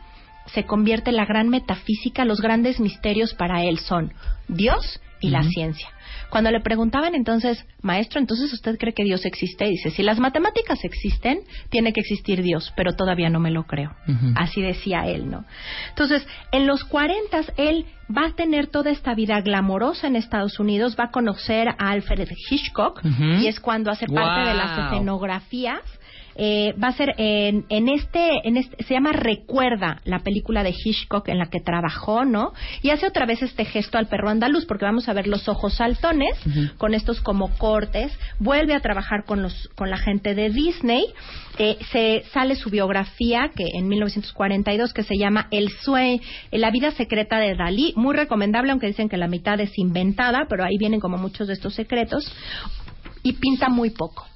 se 0.47 0.65
convierte 0.65 1.11
en 1.11 1.17
la 1.17 1.25
gran 1.25 1.49
metafísica, 1.49 2.25
los 2.25 2.41
grandes 2.41 2.79
misterios 2.79 3.33
para 3.33 3.63
él 3.63 3.77
son 3.79 4.13
Dios 4.47 4.99
y 5.19 5.29
la 5.29 5.43
ciencia. 5.43 5.89
Cuando 6.31 6.49
le 6.49 6.61
preguntaban 6.61 7.13
entonces, 7.13 7.63
maestro, 7.81 8.19
entonces 8.19 8.53
usted 8.53 8.77
cree 8.79 8.93
que 8.93 9.03
Dios 9.03 9.25
existe? 9.25 9.65
Dice, 9.65 9.91
si 9.91 10.01
las 10.01 10.17
matemáticas 10.17 10.83
existen, 10.85 11.41
tiene 11.69 11.91
que 11.91 11.99
existir 11.99 12.41
Dios, 12.41 12.73
pero 12.77 12.93
todavía 12.93 13.29
no 13.29 13.41
me 13.41 13.51
lo 13.51 13.63
creo. 13.63 13.93
Así 14.35 14.61
decía 14.61 15.05
él, 15.07 15.29
¿no? 15.29 15.43
Entonces, 15.89 16.25
en 16.53 16.67
los 16.67 16.85
40 16.85 17.41
él 17.57 17.85
va 18.09 18.27
a 18.27 18.35
tener 18.35 18.67
toda 18.67 18.91
esta 18.91 19.13
vida 19.13 19.41
glamorosa 19.41 20.07
en 20.07 20.15
Estados 20.15 20.57
Unidos, 20.57 20.95
va 20.97 21.05
a 21.05 21.11
conocer 21.11 21.67
a 21.67 21.75
Alfred 21.77 22.29
Hitchcock 22.49 23.01
y 23.03 23.47
es 23.47 23.59
cuando 23.59 23.91
hace 23.91 24.07
parte 24.07 24.49
de 24.49 24.55
las 24.55 24.85
escenografías 24.85 25.81
eh, 26.35 26.73
va 26.81 26.89
a 26.89 26.93
ser 26.93 27.13
en, 27.17 27.65
en 27.69 27.89
este, 27.89 28.47
en 28.47 28.57
este, 28.57 28.83
se 28.83 28.93
llama 28.93 29.11
Recuerda, 29.11 30.01
la 30.05 30.19
película 30.19 30.63
de 30.63 30.71
Hitchcock 30.71 31.27
en 31.27 31.37
la 31.37 31.47
que 31.47 31.59
trabajó, 31.59 32.25
¿no? 32.25 32.53
Y 32.81 32.89
hace 32.89 33.07
otra 33.07 33.25
vez 33.25 33.41
este 33.41 33.65
gesto 33.65 33.97
al 33.97 34.07
perro 34.07 34.29
andaluz, 34.29 34.65
porque 34.65 34.85
vamos 34.85 35.09
a 35.09 35.13
ver 35.13 35.27
los 35.27 35.47
ojos 35.47 35.75
saltones, 35.75 36.37
con 36.77 36.93
estos 36.93 37.21
como 37.21 37.49
cortes. 37.57 38.11
Vuelve 38.39 38.73
a 38.73 38.79
trabajar 38.79 39.25
con 39.25 39.41
los, 39.41 39.69
con 39.75 39.89
la 39.89 39.97
gente 39.97 40.35
de 40.35 40.49
Disney. 40.49 41.05
Eh, 41.57 41.77
se 41.91 42.23
sale 42.33 42.55
su 42.55 42.69
biografía 42.69 43.51
que 43.55 43.65
en 43.73 43.87
1942 43.87 44.93
que 44.93 45.03
se 45.03 45.17
llama 45.17 45.47
El 45.51 45.69
sueño, 45.69 46.21
la 46.51 46.71
vida 46.71 46.91
secreta 46.91 47.39
de 47.39 47.55
Dalí, 47.55 47.93
muy 47.95 48.15
recomendable, 48.15 48.71
aunque 48.71 48.87
dicen 48.87 49.09
que 49.09 49.17
la 49.17 49.27
mitad 49.27 49.59
es 49.59 49.77
inventada, 49.77 50.45
pero 50.49 50.63
ahí 50.63 50.77
vienen 50.77 50.99
como 50.99 51.17
muchos 51.17 51.47
de 51.47 51.53
estos 51.53 51.75
secretos 51.75 52.31
y 53.23 53.33
pinta 53.33 53.69
muy 53.69 53.91
poco. 53.91 54.30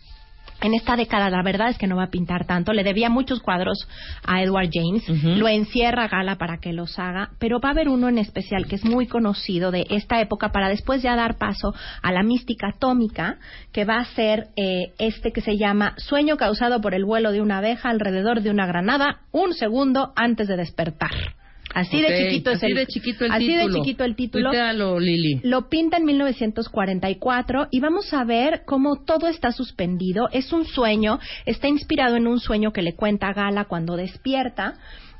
En 0.61 0.73
esta 0.73 0.95
década 0.95 1.29
la 1.29 1.43
verdad 1.43 1.69
es 1.69 1.77
que 1.77 1.87
no 1.87 1.97
va 1.97 2.03
a 2.03 2.09
pintar 2.09 2.45
tanto. 2.45 2.73
Le 2.73 2.83
debía 2.83 3.09
muchos 3.09 3.39
cuadros 3.39 3.87
a 4.23 4.41
Edward 4.41 4.69
James. 4.71 5.03
Lo 5.23 5.47
encierra 5.47 6.07
Gala 6.07 6.37
para 6.37 6.57
que 6.57 6.73
los 6.73 6.97
haga. 6.97 7.31
Pero 7.39 7.59
va 7.59 7.69
a 7.69 7.71
haber 7.73 7.89
uno 7.89 8.09
en 8.09 8.17
especial 8.17 8.65
que 8.65 8.75
es 8.75 8.85
muy 8.85 9.07
conocido 9.07 9.71
de 9.71 9.85
esta 9.89 10.19
época 10.21 10.51
para 10.51 10.69
después 10.69 11.01
ya 11.01 11.15
dar 11.15 11.37
paso 11.37 11.73
a 12.01 12.11
la 12.11 12.23
mística 12.23 12.69
atómica 12.69 13.37
que 13.71 13.85
va 13.85 13.97
a 13.97 14.05
ser 14.05 14.47
eh, 14.55 14.93
este 14.97 15.31
que 15.31 15.41
se 15.41 15.57
llama 15.57 15.93
Sueño 15.97 16.37
causado 16.37 16.81
por 16.81 16.93
el 16.93 17.05
vuelo 17.05 17.31
de 17.31 17.41
una 17.41 17.59
abeja 17.59 17.89
alrededor 17.89 18.41
de 18.41 18.49
una 18.49 18.65
granada 18.65 19.19
un 19.31 19.53
segundo 19.53 20.13
antes 20.15 20.47
de 20.47 20.57
despertar. 20.57 21.11
Así 21.75 22.01
de 22.01 22.17
chiquito 22.17 22.51
es 22.51 22.57
así 22.57 22.67
el 22.67 22.75
de 22.75 22.87
chiquito 22.87 23.25
el 23.25 23.31
así 23.33 23.47
título. 23.47 23.67
de 23.67 23.73
chiquito 23.73 24.03
el 24.05 24.15
título. 24.15 24.49
Tuitealo, 24.49 24.97
Lili. 24.97 25.41
Lo 25.43 25.67
pinta 25.67 25.97
en 25.97 26.05
1944 26.05 27.67
y 27.69 27.81
vamos 27.81 28.13
a 28.13 28.23
ver 28.23 28.61
cómo 28.65 29.03
todo 29.03 29.27
está 29.27 29.51
suspendido. 29.51 30.29
Es 30.31 30.53
un 30.53 30.65
sueño, 30.65 31.19
está 31.45 31.67
inspirado 31.67 32.15
en 32.15 32.27
un 32.27 32.39
sueño 32.39 32.71
que 32.71 32.81
le 32.81 32.95
cuenta 32.95 33.33
Gala 33.33 33.65
cuando 33.65 33.97
despierta. 33.97 34.75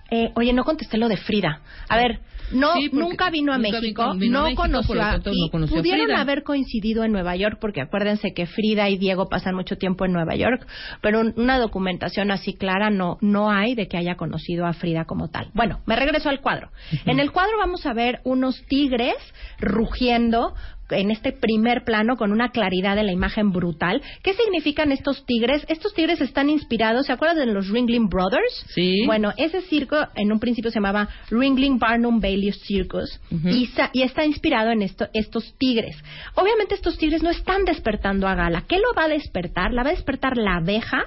Eh, 0.10 0.32
oye, 0.36 0.54
no 0.54 0.64
contesté 0.64 0.98
lo 0.98 1.10
de 1.10 1.18
Frida. 1.18 1.60
A 1.90 1.98
ver, 1.98 2.22
no, 2.52 2.74
Sí, 2.74 2.90
nunca 2.92 3.30
vino 3.30 3.54
a 3.54 3.58
nunca 3.58 3.80
México, 3.80 4.04
vino- 4.14 4.20
vino 4.20 4.38
a 4.38 4.42
no 4.42 4.46
México, 4.46 4.62
conoció 4.64 5.02
a, 5.02 5.12
tanto, 5.12 5.32
no 5.32 5.50
conoció 5.52 5.78
pudieron 5.78 6.12
haber 6.12 6.44
coincidido 6.44 7.04
en 7.04 7.12
Nueva 7.12 7.36
York, 7.36 7.58
porque 7.60 7.82
acuérdense 7.82 8.34
que 8.34 8.46
Frida 8.46 8.90
y 8.90 8.98
Diego 8.98 9.28
pasan 9.30 9.56
mucho 9.56 9.78
tiempo 9.78 10.06
en 10.06 10.14
Nueva 10.14 10.36
York, 10.36 10.66
pero 11.02 11.22
un- 11.22 11.34
una 11.38 11.58
documentación 11.60 12.32
así 12.32 12.54
clara 12.54 12.90
no, 12.90 13.18
no 13.22 13.52
hay 13.52 13.76
de 13.76 13.88
que 13.88 13.98
haya 13.98 14.16
conocido 14.16 14.66
a 14.66 14.74
Frida 14.74 15.06
como 15.06 15.30
tal. 15.30 15.50
Bueno, 15.54 15.80
me 15.86 15.96
regreso 15.96 16.30
al 16.30 16.42
cuadro. 16.42 16.70
En 17.06 17.20
el 17.20 17.32
cuadro 17.32 17.58
vamos 17.58 17.86
a 17.86 17.94
ver 17.94 18.20
unos 18.24 18.62
tigres 18.68 19.16
rugiendo 19.60 20.54
en 20.90 21.12
este 21.12 21.32
primer 21.32 21.84
plano 21.84 22.16
con 22.16 22.32
una 22.32 22.50
claridad 22.50 22.96
de 22.96 23.04
la 23.04 23.12
imagen 23.12 23.52
brutal. 23.52 24.02
¿Qué 24.24 24.34
significan 24.34 24.92
estos 24.92 25.26
tigres? 25.26 25.66
Estos 25.68 25.94
tigres 25.94 26.22
están 26.22 26.50
inspirados, 26.50 27.06
¿se 27.08 27.14
acuerdan 27.14 27.38
de 27.48 27.54
los 27.54 27.70
Ringling 27.70 28.08
Brothers? 28.08 28.66
Sí. 28.74 29.06
Bueno, 29.06 29.34
ese 29.38 29.62
circo 29.62 29.98
en 30.16 30.32
un 30.32 30.40
principio 30.40 30.70
se 30.72 30.76
llamaba 30.76 31.10
Ringling 31.32 31.80
Barnum 31.80 32.20
Bailey 32.20 32.52
Circus 32.52 33.20
y, 33.52 33.66
sa- 33.68 33.90
y 33.94 34.04
está 34.04 34.26
inspirado 34.26 34.72
en 34.72 34.82
esto, 34.82 35.08
estos 35.14 35.56
tigres. 35.58 35.98
Obviamente 36.36 36.76
estos 36.76 36.98
tigres 36.98 37.24
no 37.24 37.30
están 37.30 37.66
despertando 37.66 38.28
a 38.28 38.36
Gala. 38.36 38.64
¿Qué 38.68 38.78
lo 38.78 38.94
va 38.98 39.06
a 39.06 39.10
despertar? 39.10 39.74
La 39.74 39.84
va 39.84 39.90
a 39.90 39.94
despertar 39.94 40.38
la 40.38 40.58
abeja, 40.58 41.04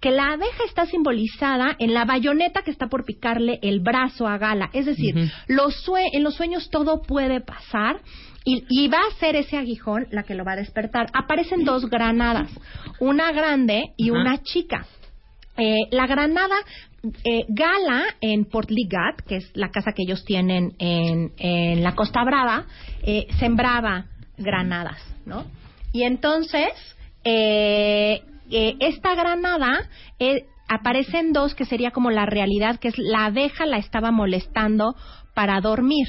que 0.00 0.10
la 0.10 0.32
abeja 0.32 0.64
está 0.66 0.86
simbolizada 0.86 1.76
en 1.78 1.94
la 1.94 2.04
bayoneta 2.04 2.62
que 2.62 2.70
está 2.70 2.88
por 2.88 3.04
picarle 3.04 3.58
el 3.62 3.80
brazo 3.80 4.26
a 4.26 4.38
Gala. 4.38 4.70
Es 4.72 4.86
decir, 4.86 5.14
los 5.48 5.74
sue- 5.82 6.10
en 6.12 6.22
los 6.22 6.34
sueños 6.34 6.68
todo 6.70 7.02
puede 7.02 7.40
pasar. 7.40 8.00
Y, 8.44 8.64
y 8.68 8.88
va 8.88 8.98
a 8.98 9.18
ser 9.18 9.36
ese 9.36 9.56
aguijón 9.56 10.06
la 10.10 10.24
que 10.24 10.34
lo 10.34 10.44
va 10.44 10.52
a 10.52 10.56
despertar. 10.56 11.06
Aparecen 11.12 11.64
dos 11.64 11.88
granadas, 11.88 12.50
una 12.98 13.32
grande 13.32 13.92
y 13.96 14.10
una 14.10 14.38
chica. 14.42 14.86
Eh, 15.56 15.76
la 15.90 16.06
granada 16.06 16.56
eh, 17.24 17.44
Gala 17.48 18.04
en 18.20 18.44
Port 18.44 18.70
Ligat, 18.70 19.20
que 19.26 19.36
es 19.36 19.50
la 19.54 19.70
casa 19.70 19.92
que 19.92 20.02
ellos 20.02 20.24
tienen 20.24 20.72
en, 20.78 21.32
en 21.36 21.82
la 21.82 21.94
Costa 21.94 22.24
Brava, 22.24 22.66
eh, 23.02 23.26
sembraba 23.38 24.06
granadas, 24.38 24.98
¿no? 25.26 25.44
Y 25.92 26.04
entonces, 26.04 26.70
eh, 27.24 28.22
eh, 28.50 28.76
esta 28.80 29.14
granada 29.14 29.88
eh, 30.18 30.46
aparecen 30.68 31.32
dos 31.32 31.54
que 31.54 31.64
sería 31.64 31.90
como 31.90 32.10
la 32.10 32.26
realidad, 32.26 32.78
que 32.78 32.88
es 32.88 32.98
la 32.98 33.26
abeja 33.26 33.66
la 33.66 33.78
estaba 33.78 34.10
molestando 34.10 34.94
para 35.34 35.60
dormir. 35.60 36.06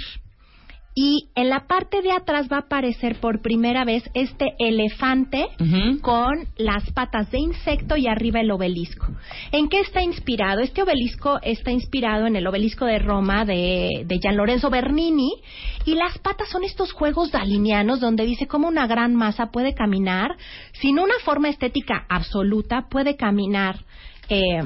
Y 0.96 1.30
en 1.34 1.50
la 1.50 1.66
parte 1.68 2.02
de 2.02 2.12
atrás 2.12 2.48
va 2.52 2.58
a 2.58 2.62
aparecer 2.62 3.20
por 3.20 3.42
primera 3.42 3.84
vez 3.84 4.04
este 4.14 4.54
elefante 4.60 5.48
con 6.02 6.48
las 6.58 6.92
patas 6.92 7.32
de 7.32 7.40
insecto 7.40 7.98
y 7.98 8.08
arriba 8.08 8.42
el 8.42 8.52
obelisco. 8.52 9.08
¿En 9.52 9.70
qué 9.70 9.80
está 9.80 10.04
inspirado? 10.04 10.62
Este 10.62 10.84
obelisco 10.84 11.40
está 11.42 11.72
inspirado 11.72 12.28
en 12.28 12.36
el 12.36 12.46
obelisco 12.46 12.86
de 12.86 13.00
Roma 13.00 13.44
de, 13.44 14.04
de 14.06 14.20
Gian 14.20 14.38
Lorenzo 14.38 14.70
Bernini 14.70 15.34
y 15.86 15.96
las 15.96 16.20
patas 16.20 16.50
son 16.50 16.64
estos 16.64 16.94
juegos 16.94 17.32
dalinianos 17.32 18.00
donde 18.00 18.26
dice 18.26 18.48
cómo 18.48 18.68
una 18.68 18.86
gran 18.86 19.16
masa 19.16 19.48
puede 19.48 19.74
caminar 19.74 20.38
sin 20.74 21.00
una 21.00 21.16
forma 21.24 21.50
estética 21.50 22.06
absoluta, 22.08 22.88
puede 22.90 23.16
caminar 23.16 23.84
eh, 24.30 24.62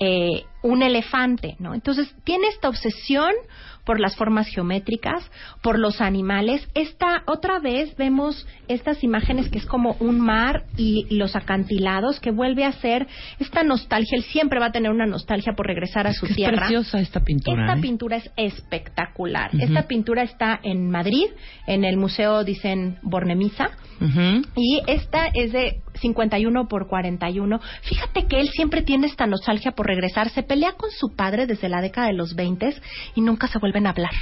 eh, 0.00 0.44
un 0.62 0.82
elefante, 0.82 1.56
¿no? 1.60 1.72
Entonces 1.72 2.12
tiene 2.24 2.48
esta 2.48 2.68
obsesión 2.68 3.32
por 3.84 4.00
las 4.00 4.16
formas 4.16 4.48
geométricas, 4.48 5.30
por 5.62 5.78
los 5.78 6.00
animales. 6.00 6.66
Esta 6.74 7.22
otra 7.26 7.58
vez 7.58 7.96
vemos 7.96 8.46
estas 8.68 9.02
imágenes 9.04 9.48
que 9.50 9.58
es 9.58 9.66
como 9.66 9.96
un 10.00 10.20
mar 10.20 10.64
y 10.76 11.06
los 11.10 11.36
acantilados 11.36 12.20
que 12.20 12.30
vuelve 12.30 12.64
a 12.64 12.72
ser 12.72 13.06
esta 13.38 13.62
nostalgia. 13.62 14.16
Él 14.16 14.24
siempre 14.24 14.58
va 14.60 14.66
a 14.66 14.72
tener 14.72 14.90
una 14.90 15.06
nostalgia 15.06 15.52
por 15.54 15.66
regresar 15.66 16.06
a 16.06 16.12
su 16.12 16.26
Es 16.26 16.34
tierra. 16.36 16.56
preciosa 16.58 17.00
esta 17.00 17.20
pintura. 17.20 17.62
Esta 17.66 17.78
¿eh? 17.78 17.82
pintura 17.82 18.16
es 18.16 18.30
espectacular. 18.36 19.50
Esta 19.58 19.86
pintura 19.86 20.22
está 20.22 20.58
en 20.62 20.90
Madrid, 20.90 21.26
en 21.66 21.84
el 21.84 21.96
Museo, 21.96 22.44
dicen, 22.44 22.98
Bornemisa. 23.02 23.70
Y 24.56 24.80
esta 24.86 25.26
es 25.32 25.52
de 25.52 25.82
51 26.00 26.68
por 26.68 26.88
41. 26.88 27.60
Fíjate 27.82 28.26
que 28.26 28.40
él 28.40 28.48
siempre 28.50 28.82
tiene 28.82 29.06
esta 29.06 29.26
nostalgia 29.26 29.72
por 29.72 29.86
regresar. 29.86 30.28
Se 30.30 30.42
pelea 30.42 30.72
con 30.72 30.90
su 30.90 31.14
padre 31.14 31.46
desde 31.46 31.68
la 31.68 31.80
década 31.80 32.08
de 32.08 32.14
los 32.14 32.34
20 32.34 32.74
y 33.14 33.20
nunca 33.20 33.46
se 33.48 33.58
vuelven 33.58 33.86
a 33.86 33.90
hablar. 33.90 34.12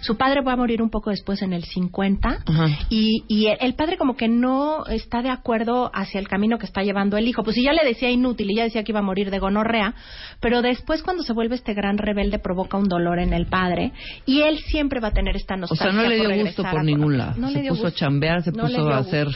Su 0.00 0.16
padre 0.16 0.40
va 0.42 0.52
a 0.52 0.56
morir 0.56 0.82
un 0.82 0.90
poco 0.90 1.10
después 1.10 1.42
en 1.42 1.52
el 1.52 1.64
50 1.64 2.38
Ajá. 2.46 2.66
y, 2.90 3.24
y 3.28 3.46
el, 3.46 3.56
el 3.60 3.74
padre 3.74 3.96
como 3.96 4.16
que 4.16 4.28
no 4.28 4.84
está 4.86 5.22
de 5.22 5.30
acuerdo 5.30 5.90
hacia 5.94 6.20
el 6.20 6.28
camino 6.28 6.58
que 6.58 6.66
está 6.66 6.82
llevando 6.82 7.16
el 7.16 7.26
hijo. 7.28 7.42
Pues 7.42 7.56
si 7.56 7.62
ya 7.62 7.72
le 7.72 7.84
decía 7.84 8.10
inútil 8.10 8.50
y 8.50 8.56
ya 8.56 8.64
decía 8.64 8.82
que 8.84 8.92
iba 8.92 9.00
a 9.00 9.02
morir 9.02 9.30
de 9.30 9.38
gonorrea, 9.38 9.94
pero 10.40 10.62
después 10.62 11.02
cuando 11.02 11.22
se 11.22 11.32
vuelve 11.32 11.54
este 11.54 11.74
gran 11.74 11.98
rebelde 11.98 12.38
provoca 12.38 12.76
un 12.76 12.88
dolor 12.88 13.18
en 13.18 13.32
el 13.32 13.46
padre 13.46 13.92
y 14.26 14.42
él 14.42 14.58
siempre 14.58 15.00
va 15.00 15.08
a 15.08 15.12
tener 15.12 15.36
esta 15.36 15.54
O 15.54 15.58
nostalgia. 15.58 15.92
sea, 15.92 16.02
no 16.02 16.08
le 16.08 16.18
por 16.18 16.32
dio 16.34 16.44
gusto 16.46 16.62
por 16.62 16.80
a- 16.80 16.82
ningún 16.82 17.18
lado. 17.18 17.34
No 17.36 17.48
le 17.48 17.54
se 17.62 17.68
puso 17.68 17.82
gusto. 17.82 17.86
a 17.88 17.92
chambear, 17.92 18.42
se 18.42 18.52
No 18.52 18.64
puso 18.64 18.88
a 18.88 18.98
hacer 18.98 19.28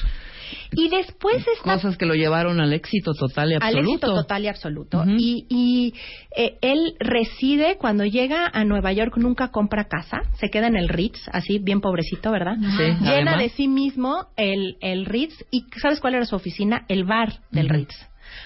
Y 0.72 0.88
después 0.88 1.36
esta 1.38 1.74
cosas 1.74 1.96
que 1.96 2.06
lo 2.06 2.14
llevaron 2.14 2.60
al 2.60 2.72
éxito 2.72 3.12
total 3.14 3.50
y 3.50 3.54
al 3.54 3.62
absoluto. 3.62 3.90
éxito 3.92 4.14
total 4.14 4.44
y 4.44 4.48
absoluto. 4.48 5.04
Y, 5.18 5.46
y 5.48 5.94
eh, 6.36 6.56
él 6.60 6.94
reside, 7.00 7.76
cuando 7.78 8.04
llega 8.04 8.46
a 8.52 8.64
Nueva 8.64 8.92
York, 8.92 9.16
nunca 9.16 9.48
compra 9.48 9.84
casa, 9.88 10.22
se 10.38 10.48
queda 10.50 10.66
en 10.66 10.76
el 10.76 10.88
Ritz, 10.88 11.18
así 11.32 11.58
bien 11.58 11.80
pobrecito, 11.80 12.30
¿verdad? 12.30 12.56
Sí, 12.58 12.82
Llena 13.00 13.10
además. 13.10 13.38
de 13.38 13.48
sí 13.50 13.68
mismo 13.68 14.26
el, 14.36 14.76
el 14.80 15.06
Ritz. 15.06 15.34
¿Y 15.50 15.64
sabes 15.80 16.00
cuál 16.00 16.14
era 16.14 16.24
su 16.26 16.36
oficina? 16.36 16.84
El 16.88 17.04
bar 17.04 17.40
del. 17.50 17.68
Ritz. 17.68 17.94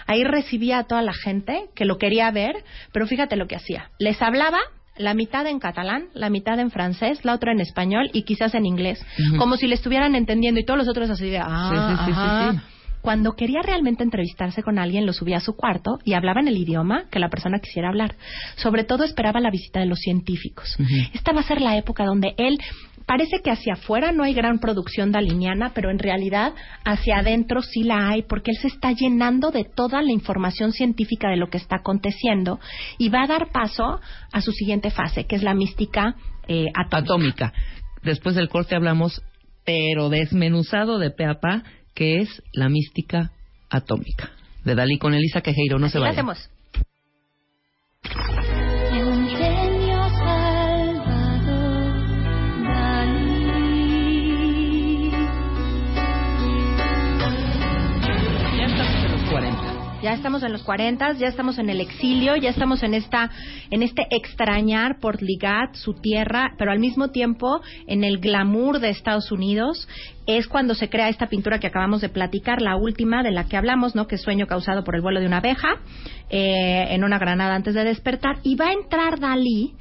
Ahí 0.06 0.24
recibía 0.24 0.78
a 0.78 0.84
toda 0.84 1.02
la 1.02 1.12
gente 1.12 1.66
que 1.74 1.84
lo 1.84 1.98
quería 1.98 2.30
ver, 2.30 2.54
pero 2.92 3.06
fíjate 3.06 3.36
lo 3.36 3.46
que 3.46 3.56
hacía. 3.56 3.90
Les 3.98 4.20
hablaba 4.22 4.58
la 5.00 5.14
mitad 5.14 5.46
en 5.46 5.58
catalán, 5.58 6.04
la 6.14 6.30
mitad 6.30 6.58
en 6.58 6.70
francés, 6.70 7.24
la 7.24 7.34
otra 7.34 7.52
en 7.52 7.60
español 7.60 8.10
y 8.12 8.22
quizás 8.22 8.54
en 8.54 8.66
inglés, 8.66 9.04
como 9.38 9.56
si 9.56 9.66
le 9.66 9.74
estuvieran 9.74 10.14
entendiendo 10.14 10.60
y 10.60 10.64
todos 10.64 10.78
los 10.78 10.88
otros 10.88 11.10
así 11.10 11.30
de, 11.30 11.38
ah, 11.38 11.70
Sí, 11.70 11.76
sí, 11.76 12.04
sí, 12.04 12.04
sí, 12.04 12.10
ajá". 12.12 12.52
sí. 12.52 12.58
Cuando 13.00 13.32
quería 13.32 13.62
realmente 13.62 14.02
entrevistarse 14.04 14.62
con 14.62 14.78
alguien, 14.78 15.06
lo 15.06 15.14
subía 15.14 15.38
a 15.38 15.40
su 15.40 15.56
cuarto 15.56 15.98
y 16.04 16.12
hablaba 16.12 16.42
en 16.42 16.48
el 16.48 16.58
idioma 16.58 17.04
que 17.10 17.18
la 17.18 17.30
persona 17.30 17.58
quisiera 17.58 17.88
hablar. 17.88 18.14
Sobre 18.56 18.84
todo 18.84 19.04
esperaba 19.04 19.40
la 19.40 19.50
visita 19.50 19.80
de 19.80 19.86
los 19.86 20.00
científicos. 20.00 20.76
Esta 21.14 21.32
va 21.32 21.40
a 21.40 21.44
ser 21.44 21.62
la 21.62 21.78
época 21.78 22.04
donde 22.04 22.34
él 22.36 22.58
parece 23.10 23.40
que 23.42 23.50
hacia 23.50 23.72
afuera 23.72 24.12
no 24.12 24.22
hay 24.22 24.32
gran 24.34 24.60
producción 24.60 25.10
daliniana, 25.10 25.72
pero 25.74 25.90
en 25.90 25.98
realidad 25.98 26.52
hacia 26.84 27.18
adentro 27.18 27.60
sí 27.60 27.82
la 27.82 28.08
hay, 28.08 28.22
porque 28.22 28.52
él 28.52 28.56
se 28.62 28.68
está 28.68 28.92
llenando 28.92 29.50
de 29.50 29.64
toda 29.64 30.00
la 30.00 30.12
información 30.12 30.70
científica 30.70 31.28
de 31.28 31.36
lo 31.36 31.48
que 31.48 31.56
está 31.56 31.78
aconteciendo 31.80 32.60
y 32.98 33.08
va 33.08 33.24
a 33.24 33.26
dar 33.26 33.50
paso 33.50 33.98
a 34.32 34.40
su 34.40 34.52
siguiente 34.52 34.92
fase, 34.92 35.24
que 35.24 35.34
es 35.34 35.42
la 35.42 35.54
mística 35.54 36.14
eh, 36.46 36.66
atómica. 36.72 36.98
atómica. 36.98 37.52
Después 38.04 38.36
del 38.36 38.48
corte 38.48 38.76
hablamos, 38.76 39.20
pero 39.64 40.08
desmenuzado 40.08 41.00
de 41.00 41.10
pe 41.10 41.24
a 41.24 41.40
pa, 41.40 41.64
que 41.96 42.18
es 42.18 42.44
la 42.52 42.68
mística 42.68 43.32
atómica. 43.70 44.30
De 44.64 44.76
Dalí 44.76 44.98
con 44.98 45.14
Elisa 45.14 45.40
Quejeiro, 45.40 45.80
no 45.80 45.86
Así 45.86 45.94
se 45.94 45.98
la 45.98 46.10
vaya. 46.10 46.20
hacemos. 46.20 46.48
Ya 60.02 60.14
estamos 60.14 60.42
en 60.42 60.52
los 60.52 60.62
40. 60.62 60.80
Ya 60.80 60.92
estamos 60.94 60.98
en 60.98 61.04
los 61.04 61.10
40, 61.10 61.12
ya 61.12 61.28
estamos 61.28 61.58
en 61.58 61.68
el 61.68 61.80
exilio, 61.80 62.36
ya 62.36 62.50
estamos 62.50 62.82
en 62.82 62.94
esta 62.94 63.30
en 63.70 63.82
este 63.82 64.06
extrañar 64.10 64.98
por 64.98 65.22
Ligat, 65.22 65.74
su 65.74 65.92
tierra, 65.92 66.54
pero 66.56 66.72
al 66.72 66.78
mismo 66.78 67.08
tiempo 67.08 67.60
en 67.86 68.02
el 68.02 68.18
glamour 68.18 68.78
de 68.80 68.88
Estados 68.88 69.30
Unidos. 69.30 69.88
Es 70.26 70.46
cuando 70.46 70.74
se 70.74 70.88
crea 70.88 71.08
esta 71.08 71.26
pintura 71.26 71.58
que 71.58 71.66
acabamos 71.66 72.00
de 72.00 72.08
platicar, 72.08 72.62
la 72.62 72.76
última 72.76 73.22
de 73.22 73.32
la 73.32 73.44
que 73.44 73.56
hablamos, 73.56 73.94
¿no? 73.94 74.06
Que 74.06 74.14
es 74.14 74.22
sueño 74.22 74.46
causado 74.46 74.84
por 74.84 74.94
el 74.94 75.02
vuelo 75.02 75.20
de 75.20 75.26
una 75.26 75.38
abeja 75.38 75.68
eh, 76.30 76.86
en 76.90 77.04
una 77.04 77.18
granada 77.18 77.54
antes 77.54 77.74
de 77.74 77.84
despertar. 77.84 78.38
Y 78.42 78.54
va 78.54 78.68
a 78.68 78.72
entrar 78.72 79.18
Dalí 79.18 79.74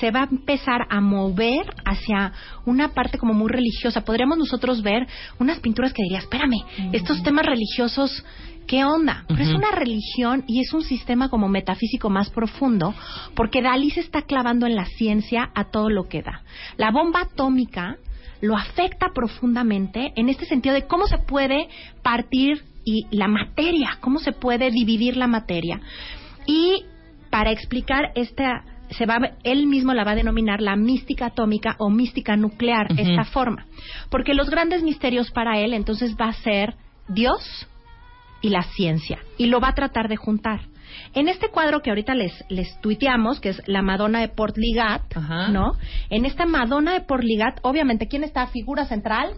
se 0.00 0.10
va 0.10 0.22
a 0.22 0.28
empezar 0.30 0.86
a 0.88 1.00
mover 1.00 1.74
hacia 1.84 2.32
una 2.64 2.94
parte 2.94 3.18
como 3.18 3.34
muy 3.34 3.50
religiosa. 3.50 4.00
Podríamos 4.00 4.38
nosotros 4.38 4.82
ver 4.82 5.06
unas 5.38 5.60
pinturas 5.60 5.92
que 5.92 6.02
diría, 6.02 6.20
espérame, 6.20 6.64
estos 6.92 7.22
temas 7.22 7.44
religiosos, 7.44 8.24
¿qué 8.70 8.84
onda? 8.84 9.24
Pero 9.26 9.42
es 9.42 9.48
una 9.48 9.72
religión 9.72 10.44
y 10.46 10.60
es 10.60 10.72
un 10.72 10.82
sistema 10.82 11.28
como 11.28 11.48
metafísico 11.48 12.08
más 12.08 12.30
profundo, 12.30 12.94
porque 13.34 13.62
Dalí 13.62 13.90
se 13.90 13.98
está 13.98 14.22
clavando 14.22 14.64
en 14.64 14.76
la 14.76 14.84
ciencia 14.84 15.50
a 15.56 15.72
todo 15.72 15.90
lo 15.90 16.04
que 16.04 16.22
da. 16.22 16.44
La 16.76 16.92
bomba 16.92 17.22
atómica 17.22 17.96
lo 18.40 18.56
afecta 18.56 19.08
profundamente 19.12 20.12
en 20.14 20.28
este 20.28 20.46
sentido 20.46 20.76
de 20.76 20.86
cómo 20.86 21.08
se 21.08 21.18
puede 21.18 21.68
partir 22.04 22.62
y 22.84 23.08
la 23.10 23.26
materia, 23.26 23.98
cómo 24.00 24.20
se 24.20 24.30
puede 24.30 24.70
dividir 24.70 25.16
la 25.16 25.26
materia. 25.26 25.80
Y 26.46 26.84
para 27.28 27.50
explicar 27.50 28.12
esta 28.14 28.62
se 28.90 29.04
va 29.04 29.18
él 29.42 29.66
mismo 29.66 29.94
la 29.94 30.04
va 30.04 30.12
a 30.12 30.16
denominar 30.16 30.60
la 30.60 30.76
mística 30.76 31.26
atómica 31.26 31.74
o 31.78 31.90
mística 31.90 32.36
nuclear 32.36 32.88
esta 32.98 33.22
forma 33.22 33.66
porque 34.10 34.34
los 34.34 34.50
grandes 34.50 34.82
misterios 34.82 35.30
para 35.30 35.60
él 35.60 35.74
entonces 35.74 36.16
va 36.20 36.26
a 36.26 36.32
ser 36.32 36.74
Dios 37.06 37.68
y 38.40 38.50
la 38.50 38.62
ciencia 38.62 39.18
y 39.36 39.46
lo 39.46 39.60
va 39.60 39.68
a 39.68 39.74
tratar 39.74 40.08
de 40.08 40.16
juntar 40.16 40.69
en 41.14 41.28
este 41.28 41.48
cuadro 41.48 41.80
que 41.80 41.90
ahorita 41.90 42.14
les 42.14 42.32
les 42.48 42.80
tuiteamos 42.80 43.40
que 43.40 43.50
es 43.50 43.62
la 43.66 43.82
Madonna 43.82 44.20
de 44.20 44.28
Port 44.28 44.56
Ligat 44.56 45.02
Ajá. 45.16 45.48
no 45.48 45.72
en 46.10 46.24
esta 46.24 46.46
Madonna 46.46 46.92
de 46.92 47.00
Port 47.00 47.22
Ligat 47.22 47.58
obviamente 47.62 48.08
quién 48.08 48.24
está 48.24 48.46
figura 48.48 48.86
central 48.86 49.34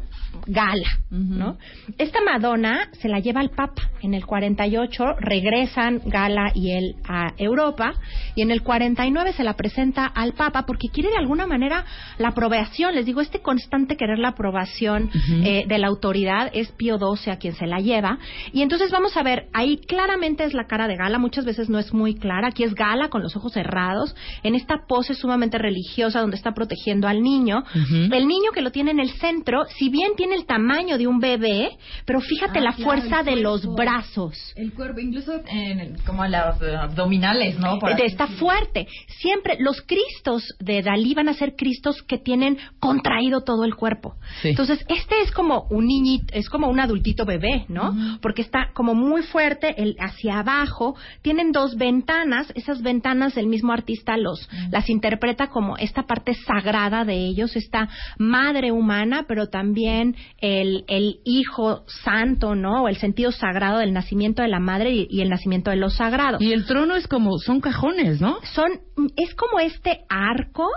Gala 0.46 0.88
no 1.10 1.58
esta 1.98 2.20
Madonna 2.22 2.88
se 3.00 3.08
la 3.08 3.18
lleva 3.20 3.40
al 3.40 3.50
Papa. 3.50 3.82
En 4.00 4.14
el 4.14 4.26
48 4.26 5.04
regresan 5.18 6.00
Gala 6.06 6.52
y 6.54 6.72
él 6.72 6.96
a 7.08 7.32
Europa 7.36 7.94
y 8.34 8.42
en 8.42 8.50
el 8.50 8.62
49 8.62 9.32
se 9.32 9.44
la 9.44 9.54
presenta 9.54 10.06
al 10.06 10.32
Papa 10.32 10.64
porque 10.66 10.88
quiere 10.88 11.10
de 11.10 11.18
alguna 11.18 11.46
manera 11.46 11.84
la 12.18 12.28
aprobación. 12.28 12.94
Les 12.94 13.06
digo 13.06 13.20
este 13.20 13.40
constante 13.40 13.96
querer 13.96 14.18
la 14.18 14.28
aprobación 14.28 15.10
eh, 15.44 15.64
de 15.66 15.78
la 15.78 15.88
autoridad 15.88 16.50
es 16.52 16.72
Pío 16.72 16.98
XII 16.98 17.32
a 17.32 17.36
quien 17.36 17.54
se 17.54 17.66
la 17.66 17.78
lleva. 17.78 18.18
Y 18.52 18.62
entonces 18.62 18.90
vamos 18.90 19.16
a 19.16 19.22
ver 19.22 19.48
ahí 19.52 19.78
claramente 19.78 20.44
es 20.44 20.54
la 20.54 20.66
cara 20.66 20.88
de 20.88 20.96
Gala. 20.96 21.18
Muchas 21.18 21.41
veces 21.44 21.68
no 21.68 21.78
es 21.78 21.92
muy 21.92 22.14
clara 22.14 22.48
aquí 22.48 22.64
es 22.64 22.74
Gala 22.74 23.08
con 23.08 23.22
los 23.22 23.36
ojos 23.36 23.52
cerrados 23.52 24.14
en 24.42 24.54
esta 24.54 24.86
pose 24.86 25.14
sumamente 25.14 25.58
religiosa 25.58 26.20
donde 26.20 26.36
está 26.36 26.52
protegiendo 26.52 27.08
al 27.08 27.22
niño 27.22 27.62
el 27.74 28.26
niño 28.28 28.50
que 28.54 28.60
lo 28.62 28.70
tiene 28.70 28.90
en 28.92 29.00
el 29.00 29.10
centro 29.10 29.64
si 29.78 29.88
bien 29.88 30.12
tiene 30.16 30.34
el 30.34 30.46
tamaño 30.46 30.98
de 30.98 31.06
un 31.06 31.18
bebé 31.18 31.76
pero 32.06 32.20
fíjate 32.20 32.58
Ah, 32.58 32.62
la 32.62 32.72
claro, 32.72 32.84
fuerza 33.00 33.22
de 33.22 33.36
los 33.36 33.66
brazos 33.74 34.52
El 34.56 34.72
cuerpo, 34.72 35.00
incluso 35.00 35.32
en 35.46 35.80
el- 35.80 36.02
como 36.04 36.24
las 36.26 36.60
eh, 36.62 36.76
abdominales, 36.76 37.58
¿no? 37.58 37.78
Por 37.78 37.92
así 37.92 38.02
está 38.04 38.26
fuerte. 38.26 38.86
Siempre 39.20 39.56
los 39.58 39.80
cristos 39.82 40.44
de 40.60 40.82
Dalí 40.82 41.14
van 41.14 41.28
a 41.28 41.34
ser 41.34 41.54
cristos 41.56 42.02
que 42.02 42.18
tienen 42.18 42.58
contraído 42.80 43.42
todo 43.42 43.64
el 43.64 43.74
cuerpo. 43.74 44.14
Sí. 44.42 44.48
Entonces, 44.50 44.84
este 44.88 45.20
es 45.22 45.30
como 45.32 45.66
un 45.70 45.86
niñito, 45.86 46.26
es 46.34 46.48
como 46.48 46.68
un 46.68 46.80
adultito 46.80 47.24
bebé, 47.24 47.64
¿no? 47.68 47.94
Porque 48.20 48.42
está 48.42 48.70
como 48.74 48.94
muy 48.94 49.22
fuerte 49.22 49.74
el 49.82 49.96
hacia 49.98 50.40
abajo. 50.40 50.94
Tienen 51.32 51.52
dos 51.52 51.76
ventanas, 51.76 52.52
esas 52.54 52.82
ventanas 52.82 53.38
el 53.38 53.46
mismo 53.46 53.72
artista 53.72 54.18
los 54.18 54.50
las 54.70 54.90
interpreta 54.90 55.46
como 55.46 55.78
esta 55.78 56.02
parte 56.02 56.34
sagrada 56.34 57.06
de 57.06 57.14
ellos, 57.14 57.56
esta 57.56 57.88
madre 58.18 58.70
humana, 58.70 59.24
pero 59.26 59.46
también 59.48 60.14
el, 60.36 60.84
el 60.88 61.20
hijo 61.24 61.84
santo, 62.04 62.54
¿no? 62.54 62.82
O 62.82 62.88
el 62.88 62.96
sentido 62.96 63.32
sagrado 63.32 63.78
del 63.78 63.94
nacimiento 63.94 64.42
de 64.42 64.48
la 64.48 64.60
madre 64.60 64.90
y, 64.92 65.06
y 65.08 65.22
el 65.22 65.30
nacimiento 65.30 65.70
de 65.70 65.76
lo 65.76 65.88
sagrado 65.88 66.36
Y 66.38 66.52
el 66.52 66.66
trono 66.66 66.96
es 66.96 67.08
como, 67.08 67.38
son 67.38 67.62
cajones, 67.62 68.20
¿no? 68.20 68.36
son 68.52 68.68
es 69.16 69.34
como 69.34 69.58
este 69.58 70.04
arco 70.10 70.68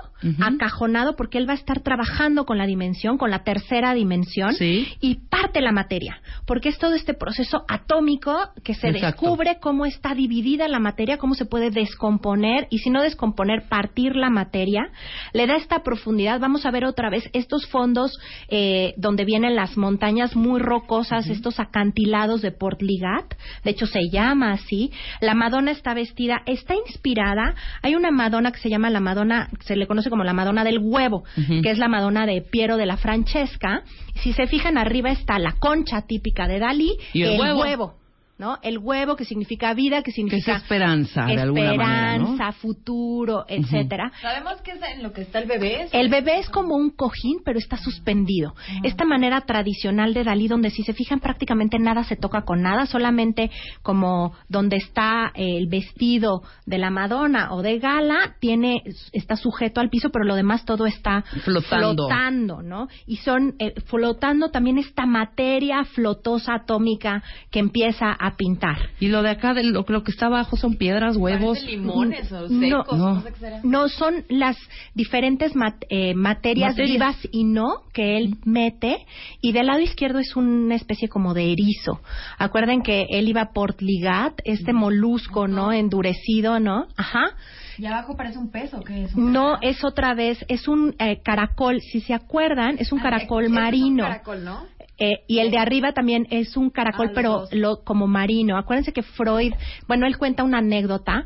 acajonado 0.41 1.15
porque 1.18 1.38
él 1.38 1.48
va 1.48 1.52
a 1.52 1.57
estar 1.57 1.82
trabajando 1.82 2.45
con 2.45 2.57
la 2.57 2.65
dimensión, 2.65 3.18
con 3.18 3.30
la 3.30 3.44
tercera 3.44 3.94
dimensión 3.94 4.53
Sí. 4.53 4.88
y 5.02 5.15
parte 5.30 5.60
la 5.61 5.72
materia, 5.73 6.22
porque 6.48 6.69
es 6.69 6.77
todo 6.80 6.95
este 6.95 7.14
proceso 7.14 7.64
atómico 7.68 8.36
que 8.64 8.73
se 8.73 8.88
Exacto. 8.88 9.22
descubre 9.22 9.57
cómo 9.61 9.86
está 9.86 10.15
dividida 10.45 10.67
la 10.67 10.80
materia, 10.80 11.17
cómo 11.17 11.34
se 11.34 11.45
puede 11.45 11.72
descomponer 11.72 12.67
y 12.69 12.77
si 12.77 12.91
no 12.91 13.01
descomponer, 13.01 13.63
partir 13.67 14.15
la 14.15 14.30
materia, 14.30 14.91
le 15.34 15.47
da 15.47 15.55
esta 15.55 15.80
profundidad. 15.80 16.39
Vamos 16.39 16.67
a 16.67 16.72
ver 16.72 16.85
otra 16.85 17.09
vez 17.09 17.27
estos 17.34 17.65
fondos 17.65 18.11
eh, 18.49 18.93
donde 18.97 19.26
vienen 19.26 19.55
las 19.55 19.76
montañas 19.76 20.35
muy 20.35 20.59
rocosas, 20.59 21.27
estos 21.27 21.59
acantilados 21.59 22.43
de 22.43 22.51
Port 22.51 22.81
Ligat, 22.84 23.34
de 23.63 23.72
hecho 23.72 23.88
se 23.88 24.01
llama 24.11 24.51
así. 24.51 24.91
La 25.19 25.34
Madonna 25.34 25.72
está 25.72 25.95
vestida, 25.95 26.43
está 26.45 26.76
inspirada, 26.76 27.55
hay 27.81 27.95
una 27.95 28.11
Madonna 28.11 28.51
que 28.51 28.59
se 28.59 28.69
llama 28.69 28.91
la 28.91 28.99
Madonna, 28.99 29.49
se 29.61 29.76
le 29.76 29.88
conoce 29.88 30.11
como 30.11 30.23
la 30.23 30.34
Madonna 30.34 30.63
del 30.63 30.77
huevo, 30.80 31.23
que 31.35 31.72
es 31.72 31.80
la 31.80 31.88
Madonna 31.88 32.27
de 32.27 32.43
Piero 32.43 32.77
de 32.77 32.85
la 32.85 32.97
Francesca. 32.97 33.84
Si 34.22 34.31
se 34.34 34.45
fijan 34.45 34.77
arriba 34.77 35.09
está 35.09 35.39
la 35.39 35.53
concha 35.53 36.03
típica 36.03 36.47
de 36.47 36.59
Dalí, 36.59 36.91
Y 37.13 37.23
el 37.23 37.39
huevo. 37.39 38.05
¿No? 38.38 38.57
El 38.62 38.78
huevo 38.80 39.16
que 39.16 39.26
significa 39.26 39.74
vida, 39.74 39.98
que 39.99 40.06
Que 40.06 40.10
es 40.12 40.16
significa 40.16 40.57
esperanza, 40.57 41.26
de 41.26 41.40
alguna 41.41 41.74
manera, 41.76 42.18
¿no? 42.18 42.32
esperanza, 42.32 42.52
futuro, 42.60 43.45
etcétera. 43.48 44.12
Sabemos 44.22 44.62
que 44.62 44.72
es 44.72 44.80
en 44.95 45.03
lo 45.03 45.14
que 45.14 45.22
está 45.22 45.40
el 45.40 45.48
bebé. 45.48 45.88
El 45.91 46.10
bebé 46.10 46.40
es 46.40 46.49
como 46.49 46.76
un 46.76 46.90
cojín, 46.90 47.40
pero 47.45 47.60
está 47.60 47.78
suspendido. 47.78 48.56
Esta 48.84 49.06
manera 49.06 49.41
tradicional 49.41 50.14
de 50.14 50.24
Dalí, 50.24 50.48
donde 50.48 50.70
si 50.70 50.84
se 50.84 50.94
fijan 50.94 51.20
prácticamente 51.20 51.80
nada 51.80 52.03
se 52.03 52.16
toca 52.16 52.41
con 52.44 52.62
nada, 52.62 52.86
solamente 52.86 53.52
como 53.82 54.34
donde 54.49 54.78
está 54.78 55.32
el 55.36 55.68
vestido 55.68 56.41
de 56.66 56.78
la 56.78 56.90
Madonna 56.90 57.53
o 57.53 57.62
de 57.62 57.80
Gala, 57.80 58.36
tiene 58.40 58.82
está 59.14 59.36
sujeto 59.36 59.80
al 59.82 59.90
piso, 59.90 60.10
pero 60.10 60.26
lo 60.26 60.36
demás 60.36 60.66
todo 60.66 60.86
está 60.86 61.24
Flotando. 61.44 62.07
flotando, 62.07 62.62
¿no? 62.62 62.88
Y 63.06 63.18
son 63.18 63.56
eh, 63.60 63.74
flotando 63.86 64.49
también 64.49 64.78
esta 64.78 65.06
materia 65.06 65.84
flotosa 65.86 66.56
atómica 66.56 67.24
que 67.52 67.60
empieza 67.60 68.16
a 68.18 68.24
pintar. 68.35 68.89
Y 68.99 69.07
lo 69.10 69.22
de 69.22 69.30
acá, 69.30 69.53
de 69.53 69.64
lo, 69.64 69.85
lo 69.88 70.03
que 70.03 70.11
está 70.11 70.26
abajo 70.26 70.57
son 70.57 70.76
piedras, 70.76 71.15
huevos. 71.15 71.60
Parecen 71.60 71.81
limones 71.81 72.31
o 72.31 72.47
No, 72.49 72.84
secos, 72.84 72.97
no. 72.97 73.14
no, 73.15 73.22
sé 73.22 73.31
qué 73.34 73.39
será. 73.39 73.60
No, 73.64 73.88
son 73.89 74.26
las 74.30 74.57
diferentes 74.95 75.56
mat- 75.56 75.85
eh, 75.89 76.14
materias, 76.15 76.72
Materias. 76.72 76.91
vivas 76.93 77.27
y 77.31 77.43
no 77.43 77.84
que 77.93 78.18
él 78.18 78.35
mete. 78.45 79.06
Y 79.41 79.52
del 79.52 79.68
lado 79.68 79.80
izquierdo 79.81 80.19
es 80.19 80.35
una 80.35 80.76
especie 80.76 81.07
como 81.07 81.34
de 81.34 81.52
erizo. 81.52 82.02
Acuerden 82.38 82.81
que 82.81 83.06
él 83.10 83.27
iba 83.30 83.52
por 83.53 83.81
ligat, 83.81 84.34
este 84.43 84.73
molusco, 84.73 85.47
¿no? 85.47 85.72
Endurecido, 85.72 86.60
¿no? 86.60 86.88
Ajá. 86.97 87.31
Y 87.77 87.85
abajo 87.88 88.15
parece 88.15 88.38
un 88.38 88.52
peso, 88.52 88.81
¿qué 88.84 89.03
es? 89.03 89.15
No, 89.18 89.57
es 89.61 89.84
otra 89.84 90.14
vez, 90.14 90.43
es 90.47 90.68
un 90.69 90.95
eh, 90.97 91.22
caracol. 91.23 91.81
Si 91.81 91.99
se 91.99 92.14
acuerdan, 92.14 92.77
es 92.80 92.91
un 92.93 92.99
caracol 92.99 93.43
Ah, 93.43 93.45
Es 93.45 93.49
un 93.49 93.56
marino. 93.56 94.03
caracol, 94.03 94.43
¿no? 94.45 94.65
Eh, 94.97 95.23
y 95.27 95.39
el 95.39 95.51
de 95.51 95.57
arriba 95.57 95.91
también 95.91 96.26
es 96.30 96.55
un 96.55 96.69
caracol, 96.69 97.07
Ah, 97.09 97.11
pero 97.13 97.43
lo, 97.51 97.84
como 97.84 98.07
marino. 98.07 98.57
Acuérdense 98.57 98.93
que 98.93 99.03
Freud, 99.03 99.53
bueno, 99.88 100.07
él 100.07 100.17
cuenta 100.17 100.43
una 100.43 100.59
anécdota 100.59 101.26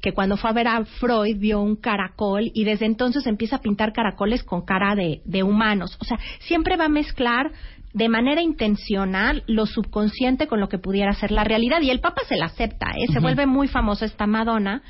que 0.00 0.12
cuando 0.12 0.36
fue 0.36 0.50
a 0.50 0.54
ver 0.54 0.68
a 0.68 0.84
Freud 0.84 1.36
vio 1.38 1.60
un 1.60 1.76
caracol 1.76 2.50
y 2.54 2.64
desde 2.64 2.86
entonces 2.86 3.26
empieza 3.26 3.56
a 3.56 3.60
pintar 3.60 3.92
caracoles 3.92 4.42
con 4.42 4.64
cara 4.64 4.94
de, 4.94 5.20
de 5.24 5.42
humanos. 5.42 5.98
O 6.00 6.04
sea, 6.04 6.18
siempre 6.40 6.76
va 6.76 6.86
a 6.86 6.88
mezclar 6.88 7.52
de 7.92 8.08
manera 8.08 8.40
intencional 8.40 9.42
lo 9.46 9.66
subconsciente 9.66 10.46
con 10.46 10.60
lo 10.60 10.68
que 10.68 10.78
pudiera 10.78 11.12
ser 11.12 11.30
la 11.32 11.44
realidad. 11.44 11.80
Y 11.82 11.90
el 11.90 12.00
Papa 12.00 12.22
se 12.28 12.36
la 12.36 12.46
acepta, 12.46 12.86
¿eh? 12.96 13.12
se 13.12 13.20
vuelve 13.20 13.46
muy 13.46 13.68
famosa 13.68 14.06
esta 14.06 14.26
Madonna. 14.26 14.82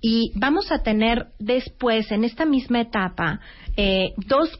Y 0.00 0.32
vamos 0.34 0.72
a 0.72 0.82
tener 0.82 1.26
después, 1.38 2.10
en 2.10 2.24
esta 2.24 2.46
misma 2.46 2.80
etapa, 2.80 3.40
eh, 3.76 4.12
dos 4.16 4.58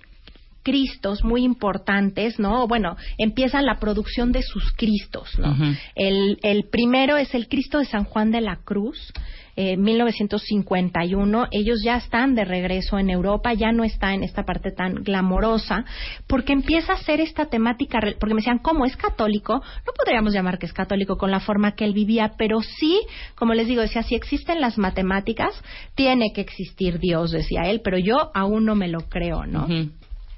Cristos 0.63 1.25
muy 1.25 1.45
importantes, 1.45 2.39
¿no? 2.39 2.67
Bueno, 2.67 2.97
empiezan 3.19 3.67
la 3.67 3.79
producción 3.79 4.33
de 4.33 4.43
sus 4.43 4.73
Cristos, 4.73 5.39
¿no? 5.39 5.57
El, 5.95 6.39
el 6.43 6.65
primero 6.71 7.17
es 7.17 7.35
el 7.35 7.49
Cristo 7.49 7.79
de 7.79 7.85
San 7.87 8.05
Juan 8.05 8.31
de 8.31 8.41
la 8.41 8.57
Cruz, 8.57 9.13
eh, 9.57 9.77
1951. 9.77 11.49
Ellos 11.51 11.81
ya 11.85 11.97
están 11.97 12.35
de 12.35 12.45
regreso 12.47 12.99
en 12.99 13.11
Europa, 13.11 13.53
ya 13.53 13.73
no 13.73 13.85
está 13.85 14.15
en 14.15 14.23
esta 14.23 14.45
parte 14.45 14.71
tan 14.71 14.95
glamorosa, 15.03 15.85
porque 16.27 16.55
empieza 16.55 16.95
a 16.95 16.97
ser 16.97 17.21
esta 17.21 17.47
temática, 17.47 18.01
porque 18.19 18.35
me 18.35 18.41
decían, 18.41 18.59
¿cómo 18.59 18.87
es 18.87 18.97
católico? 18.97 19.55
No 19.55 19.93
podríamos 19.97 20.33
llamar 20.33 20.59
que 20.59 20.65
es 20.67 20.73
católico 20.73 21.19
con 21.19 21.31
la 21.31 21.41
forma 21.41 21.73
que 21.73 21.85
él 21.85 21.93
vivía, 21.93 22.33
pero 22.39 22.63
sí, 22.63 23.03
como 23.35 23.53
les 23.53 23.67
digo, 23.67 23.83
decía, 23.83 24.03
si 24.03 24.15
existen 24.15 24.63
las 24.63 24.79
matemáticas, 24.79 25.53
tiene 25.95 26.33
que 26.33 26.41
existir 26.41 26.99
Dios, 26.99 27.31
decía 27.31 27.63
él, 27.65 27.83
pero 27.83 27.99
yo 27.99 28.31
aún 28.35 28.65
no 28.65 28.75
me 28.75 28.89
lo 28.89 29.11
creo, 29.11 29.45
¿no? 29.45 29.69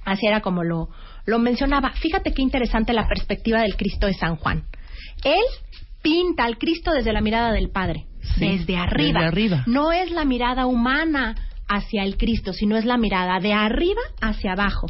Así 0.04 0.26
era 0.26 0.40
como 0.40 0.64
lo, 0.64 0.88
lo 1.26 1.38
mencionaba. 1.38 1.92
Fíjate 1.92 2.32
qué 2.32 2.42
interesante 2.42 2.92
la 2.92 3.06
perspectiva 3.08 3.60
del 3.62 3.76
Cristo 3.76 4.06
de 4.06 4.14
San 4.14 4.36
Juan. 4.36 4.64
Él 5.24 5.42
pinta 6.02 6.44
al 6.44 6.58
Cristo 6.58 6.92
desde 6.92 7.12
la 7.12 7.20
mirada 7.20 7.52
del 7.52 7.70
Padre, 7.70 8.06
Sí, 8.36 8.46
desde 8.58 8.76
arriba. 8.76 9.20
desde 9.20 9.28
arriba. 9.28 9.64
No 9.66 9.92
es 9.92 10.10
la 10.10 10.24
mirada 10.24 10.66
humana 10.66 11.34
hacia 11.68 12.02
el 12.02 12.16
Cristo, 12.16 12.52
sino 12.52 12.76
es 12.76 12.84
la 12.84 12.96
mirada 12.98 13.38
de 13.40 13.52
arriba 13.52 14.00
hacia 14.20 14.52
abajo. 14.52 14.86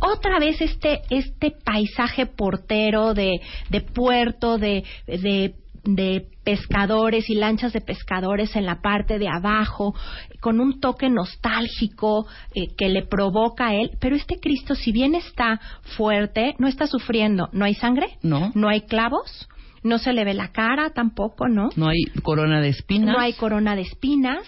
Otra 0.00 0.38
vez 0.38 0.60
este, 0.60 1.00
este 1.10 1.52
paisaje 1.64 2.26
portero 2.26 3.14
de, 3.14 3.40
de 3.70 3.80
puerto, 3.80 4.58
de, 4.58 4.84
de, 5.06 5.54
de 5.86 6.26
pescadores 6.44 7.28
y 7.30 7.34
lanchas 7.34 7.72
de 7.72 7.80
pescadores 7.80 8.54
en 8.56 8.66
la 8.66 8.80
parte 8.82 9.18
de 9.18 9.28
abajo, 9.28 9.94
con 10.40 10.60
un 10.60 10.80
toque 10.80 11.08
nostálgico 11.08 12.26
eh, 12.54 12.68
que 12.76 12.88
le 12.88 13.02
provoca 13.02 13.68
a 13.68 13.74
él. 13.74 13.90
Pero 14.00 14.16
este 14.16 14.36
Cristo, 14.40 14.74
si 14.74 14.92
bien 14.92 15.14
está 15.14 15.60
fuerte, 15.96 16.54
no 16.58 16.68
está 16.68 16.86
sufriendo. 16.86 17.48
No 17.52 17.64
hay 17.64 17.74
sangre, 17.74 18.06
No. 18.22 18.52
no 18.54 18.68
hay 18.68 18.82
clavos, 18.82 19.48
no 19.82 19.98
se 19.98 20.12
le 20.12 20.24
ve 20.24 20.34
la 20.34 20.48
cara 20.52 20.90
tampoco, 20.90 21.48
¿no? 21.48 21.68
No 21.76 21.88
hay 21.88 22.04
corona 22.22 22.60
de 22.60 22.68
espinas. 22.70 23.14
No 23.14 23.20
hay 23.20 23.32
corona 23.34 23.76
de 23.76 23.82
espinas. 23.82 24.42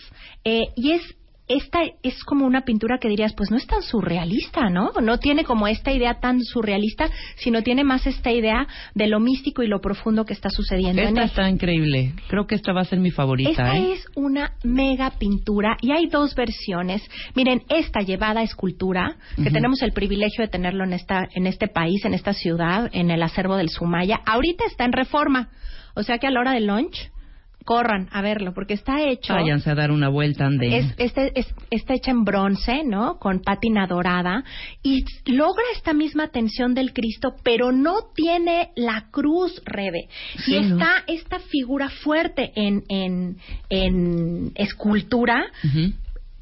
eh, 0.45 0.63
y 0.77 0.93
es 0.93 1.03
esta 1.49 1.81
es 2.03 2.23
como 2.25 2.47
una 2.47 2.63
pintura 2.63 2.99
que 2.99 3.09
dirías, 3.09 3.33
pues 3.35 3.51
no 3.51 3.57
es 3.57 3.67
tan 3.67 3.83
surrealista, 3.83 4.69
¿no? 4.71 4.91
No 5.03 5.19
tiene 5.19 5.45
como 5.45 5.67
esta 5.67 5.93
idea 5.93 6.21
tan 6.21 6.43
surrealista, 6.43 7.09
sino 7.37 7.63
tiene 7.63 7.85
más 7.85 8.07
esta 8.07 8.31
idea 8.31 8.67
de 8.95 9.07
lo 9.07 9.21
místico 9.21 9.63
y 9.63 9.67
lo 9.67 9.81
profundo 9.81 10.25
que 10.25 10.33
está 10.33 10.51
sucediendo 10.51 11.03
en 11.03 11.09
Esta 11.09 11.21
él. 11.23 11.27
está 11.27 11.49
increíble. 11.49 12.15
Creo 12.29 12.47
que 12.47 12.55
esta 12.55 12.73
va 12.73 12.83
a 12.83 12.85
ser 12.85 13.01
mi 13.01 13.11
favorita, 13.11 13.51
Esta 13.51 13.77
¿eh? 13.77 13.93
es 13.93 14.05
una 14.15 14.53
mega 14.63 15.11
pintura 15.19 15.77
y 15.81 15.93
hay 15.93 16.07
dos 16.07 16.35
versiones. 16.35 17.03
Miren, 17.35 17.63
esta 17.69 18.01
llevada 18.01 18.41
a 18.41 18.45
escultura, 18.45 19.17
que 19.37 19.51
tenemos 19.51 19.83
el 19.83 19.93
privilegio 19.93 20.43
de 20.45 20.49
tenerlo 20.49 20.85
en 20.85 20.93
esta 20.93 21.29
en 21.35 21.47
este 21.47 21.69
país, 21.69 22.05
en 22.05 22.15
esta 22.15 22.33
ciudad, 22.33 22.91
en 22.93 23.11
el 23.11 23.23
acervo 23.23 23.57
del 23.57 23.69
Sumaya. 23.71 24.21
Ahorita 24.27 24.65
está 24.67 24.85
en 24.85 24.93
reforma. 24.93 25.49
O 25.95 26.03
sea 26.03 26.19
que 26.19 26.27
a 26.27 26.31
la 26.31 26.41
hora 26.41 26.53
del 26.53 26.67
lunch 26.67 27.11
corran 27.69 28.09
a 28.13 28.23
verlo 28.23 28.55
porque 28.55 28.73
está 28.73 29.03
hecho 29.03 29.35
Váyanse 29.35 29.71
a 29.71 29.75
dar 29.75 29.91
una 29.91 30.09
vuelta, 30.09 30.47
ande. 30.47 30.75
es, 30.79 30.95
este, 30.97 31.39
es- 31.39 31.55
está 31.71 31.93
hecha 31.93 32.11
en 32.13 32.25
bronce, 32.25 32.83
¿no? 32.83 33.19
Con 33.19 33.41
pátina 33.43 33.87
dorada 33.87 34.43
y 34.83 35.05
logra 35.27 35.63
esta 35.77 35.93
misma 35.93 36.29
tensión 36.29 36.73
del 36.73 36.95
Cristo, 36.95 37.35
pero 37.43 37.71
no 37.71 37.97
tiene 38.15 38.71
la 38.75 39.09
cruz, 39.11 39.61
Rebe. 39.67 40.09
Sí, 40.47 40.57
y 40.57 40.61
¿no? 40.63 40.77
está 40.77 40.91
esta 41.09 41.41
figura 41.41 41.91
fuerte 41.91 42.53
en, 42.57 42.85
en, 42.89 43.37
en 43.69 44.53
escultura, 44.55 45.45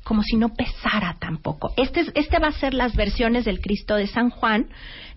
como 0.04 0.22
si 0.22 0.36
no 0.36 0.54
pesara 0.54 1.16
tampoco. 1.18 1.72
Este, 1.76 2.02
es- 2.02 2.12
este 2.14 2.38
va 2.38 2.48
a 2.48 2.52
ser 2.52 2.72
las 2.72 2.94
versiones 2.94 3.44
del 3.44 3.60
Cristo 3.60 3.96
de 3.96 4.06
San 4.06 4.30
Juan, 4.30 4.68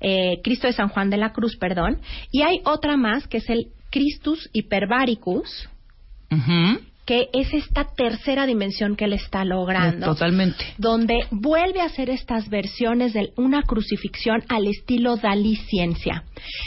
eh, 0.02 0.40
Cristo 0.44 0.66
de 0.66 0.74
San 0.74 0.90
Juan 0.90 1.12
de 1.12 1.18
la 1.18 1.34
Cruz, 1.34 1.56
perdón. 1.60 2.00
Y 2.32 2.42
hay 2.42 2.62
otra 2.66 2.98
más 2.98 3.28
que 3.28 3.38
es 3.38 3.48
el 3.52 3.68
Christus 3.92 4.50
Hyperbaricus, 4.54 5.70
Que 7.06 7.28
es 7.34 7.52
esta 7.56 7.86
tercera 7.98 8.46
dimensión 8.46 8.96
que 8.96 9.06
él 9.06 9.14
está 9.14 9.44
logrando. 9.44 10.06
Totalmente. 10.06 10.64
Donde 10.78 11.18
vuelve 11.32 11.82
a 11.82 11.86
hacer 11.86 12.12
estas 12.12 12.50
versiones 12.50 13.14
de 13.14 13.34
una 13.36 13.64
crucifixión 13.64 14.44
al 14.48 14.68
estilo 14.68 15.16
Dalí 15.18 15.56
Ciencia. 15.56 16.24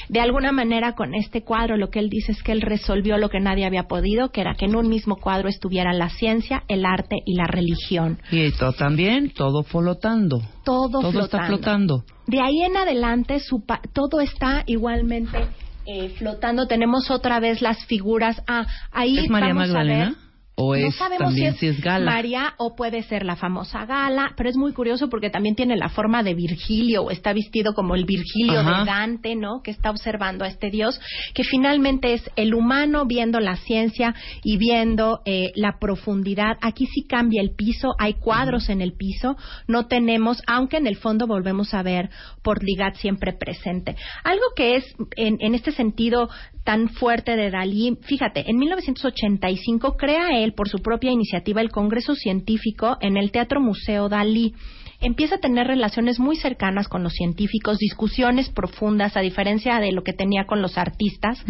De 0.09 0.19
alguna 0.19 0.51
manera, 0.51 0.97
con 0.97 1.15
este 1.15 1.45
cuadro, 1.45 1.77
lo 1.77 1.91
que 1.91 2.01
él 2.01 2.09
dice 2.11 2.33
es 2.33 2.43
que 2.43 2.51
él 2.51 2.61
resolvió 2.61 3.19
lo 3.19 3.29
que 3.29 3.39
nadie 3.39 3.65
había 3.67 3.85
podido, 3.85 4.31
que 4.31 4.41
era 4.41 4.57
que 4.57 4.65
en 4.65 4.75
un 4.75 4.89
mismo 4.89 5.15
cuadro 5.15 5.49
estuviera 5.49 5.93
la 5.93 6.09
ciencia, 6.09 6.65
el 6.67 6.85
arte 6.87 7.19
y 7.25 7.37
la 7.37 7.47
religión. 7.47 8.19
Y 8.33 8.41
esto 8.41 8.73
también, 8.73 9.31
todo 9.31 9.63
flotando. 9.63 10.41
Todo, 10.65 11.03
Todo 11.03 11.21
está 11.21 11.47
flotando. 11.47 12.03
De 12.27 12.41
ahí 12.41 12.63
en 12.63 12.77
adelante, 12.77 13.39
su 13.39 13.65
pa- 13.65 13.81
todo 13.93 14.21
está 14.21 14.65
igualmente 14.67 15.39
eh, 15.87 16.11
flotando. 16.19 16.67
Tenemos 16.67 17.11
otra 17.11 17.41
vez 17.41 17.63
las 17.63 17.85
figuras. 17.87 18.43
Ah, 18.47 18.67
ahí 18.91 19.19
¿Es 19.19 19.31
María 19.31 19.49
vamos 19.49 19.65
a 19.65 19.73
Magdalena? 19.73 20.05
ver- 20.11 20.17
¿O 20.63 20.77
no 20.77 20.91
sabemos 20.93 21.29
también 21.29 21.55
si 21.55 21.61
si 21.61 21.67
es, 21.67 21.81
gala? 21.81 22.11
María 22.11 22.55
o 22.59 22.75
puede 22.75 23.03
ser 23.03 23.25
la 23.25 23.37
famosa 23.37 23.85
gala, 23.85 24.33
pero 24.37 24.49
es 24.49 24.57
muy 24.57 24.73
curioso 24.73 25.09
porque 25.09 25.31
también 25.31 25.55
tiene 25.55 25.77
la 25.77 25.89
forma 25.89 26.23
de 26.23 26.35
Virgilio, 26.35 27.03
o 27.03 27.11
está 27.11 27.33
vestido 27.33 27.75
como 27.75 27.95
el 27.95 28.05
Virgilio 28.05 28.61
Ajá. 28.61 28.81
de 28.81 28.85
Dante, 28.87 29.37
¿no? 29.37 29.63
Que 29.63 29.71
está 29.71 29.91
observando 29.91 30.45
a 30.45 30.49
este 30.49 30.71
Dios, 30.71 31.01
que 31.35 31.45
finalmente 31.45 32.15
es 32.15 32.31
el 32.37 32.55
humano 32.55 33.07
viendo 33.07 33.41
la 33.41 33.57
ciencia 33.57 34.15
y 34.43 34.57
viendo 34.57 35.21
eh, 35.25 35.53
la 35.55 35.79
profundidad. 35.81 36.57
Aquí 36.61 36.87
sí 36.87 37.05
cambia 37.09 37.43
el 37.43 37.55
piso, 37.55 37.95
hay 37.99 38.15
cuadros 38.15 38.69
en 38.69 38.81
el 38.81 38.93
piso, 38.93 39.37
no 39.67 39.87
tenemos, 39.87 40.43
aunque 40.47 40.77
en 40.77 40.87
el 40.87 40.97
fondo 40.97 41.27
volvemos 41.27 41.75
a 41.75 41.83
ver 41.83 42.11
Portligat 42.43 42.97
siempre 42.97 43.33
presente. 43.33 43.97
Algo 44.25 44.45
que 44.55 44.77
es 44.77 44.85
en, 45.17 45.37
en 45.41 45.55
este 45.55 45.73
sentido 45.73 46.29
tan 46.65 46.89
fuerte 46.91 47.37
de 47.37 47.51
Dalí, 47.51 47.99
fíjate, 48.03 48.49
en 48.49 48.57
1985 48.57 49.97
crea 49.97 50.29
él 50.39 50.52
por 50.53 50.69
su 50.69 50.79
propia 50.79 51.11
iniciativa 51.11 51.61
el 51.61 51.71
Congreso 51.71 52.15
Científico 52.15 52.97
en 53.01 53.17
el 53.17 53.31
Teatro 53.31 53.61
Museo 53.61 54.09
Dalí. 54.09 54.55
Empieza 55.01 55.35
a 55.35 55.39
tener 55.39 55.67
relaciones 55.67 56.21
muy 56.21 56.37
cercanas 56.37 56.87
con 56.87 57.03
los 57.03 57.13
científicos, 57.13 57.79
discusiones 57.79 58.51
profundas, 58.51 59.17
a 59.17 59.21
diferencia 59.21 59.81
de 59.81 59.91
lo 59.91 60.05
que 60.05 60.13
tenía 60.13 60.45
con 60.47 60.63
los 60.63 60.79
artistas. 60.79 61.45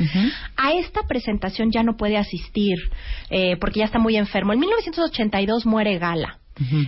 A 0.57 0.73
esta 0.73 1.03
presentación 1.07 1.71
ya 1.71 1.83
no 1.83 1.99
puede 1.99 2.17
asistir 2.17 2.79
eh, 3.29 3.59
porque 3.61 3.81
ya 3.81 3.85
está 3.85 3.99
muy 3.99 4.17
enfermo. 4.17 4.55
En 4.55 4.61
1982 4.61 5.67
muere 5.67 5.99
Gala. 5.99 6.39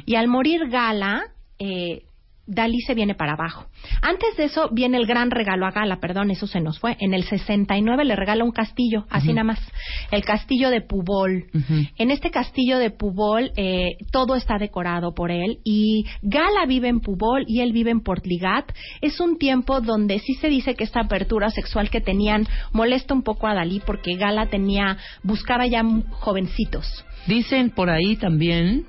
Y 0.07 0.15
al 0.15 0.29
morir 0.29 0.69
Gala, 0.71 1.25
eh, 1.59 2.05
Dalí 2.47 2.81
se 2.81 2.95
viene 2.95 3.15
para 3.15 3.33
abajo. 3.33 3.67
Antes 4.03 4.37
de 4.37 4.45
eso 4.45 4.69
viene 4.71 4.99
el 4.99 5.07
gran 5.07 5.31
regalo 5.31 5.67
a 5.67 5.71
Gala, 5.71 5.99
perdón, 5.99 6.31
eso 6.31 6.47
se 6.47 6.61
nos 6.61 6.79
fue. 6.79 6.97
En 7.01 7.15
el 7.15 7.25
69 7.25 8.05
le 8.05 8.17
regala 8.17 8.45
un 8.45 8.53
castillo, 8.53 9.07
así 9.09 9.29
nada 9.29 9.45
más. 9.45 9.73
El 10.11 10.25
castillo 10.25 10.71
de 10.71 10.81
Pubol. 10.83 11.47
En 11.97 12.11
este 12.11 12.31
castillo 12.31 12.79
de 12.79 12.91
Pubol 12.91 13.53
eh, 13.57 13.97
todo 14.11 14.35
está 14.35 14.59
decorado 14.59 15.15
por 15.15 15.31
él 15.31 15.59
y 15.65 16.05
Gala 16.23 16.67
vive 16.67 16.89
en 16.89 17.01
Pubol 17.01 17.45
y 17.47 17.61
él 17.61 17.73
vive 17.73 17.91
en 17.91 18.01
Portligat. 18.01 18.71
Es 19.01 19.21
un 19.21 19.39
tiempo 19.39 19.81
donde 19.81 20.19
sí 20.19 20.35
se 20.35 20.49
dice 20.49 20.75
que 20.75 20.85
esta 20.85 21.01
apertura 21.01 21.51
sexual 21.51 21.91
que 21.91 22.01
tenían 22.01 22.47
molesta 22.73 23.15
un 23.15 23.23
poco 23.23 23.47
a 23.47 23.55
Dalí 23.55 23.81
porque 23.85 24.17
Gala 24.17 24.47
tenía 24.47 24.99
buscaba 25.23 25.67
ya 25.67 25.83
jovencitos. 26.11 27.05
Dicen 27.27 27.71
por 27.71 27.89
ahí 27.89 28.17
también 28.17 28.87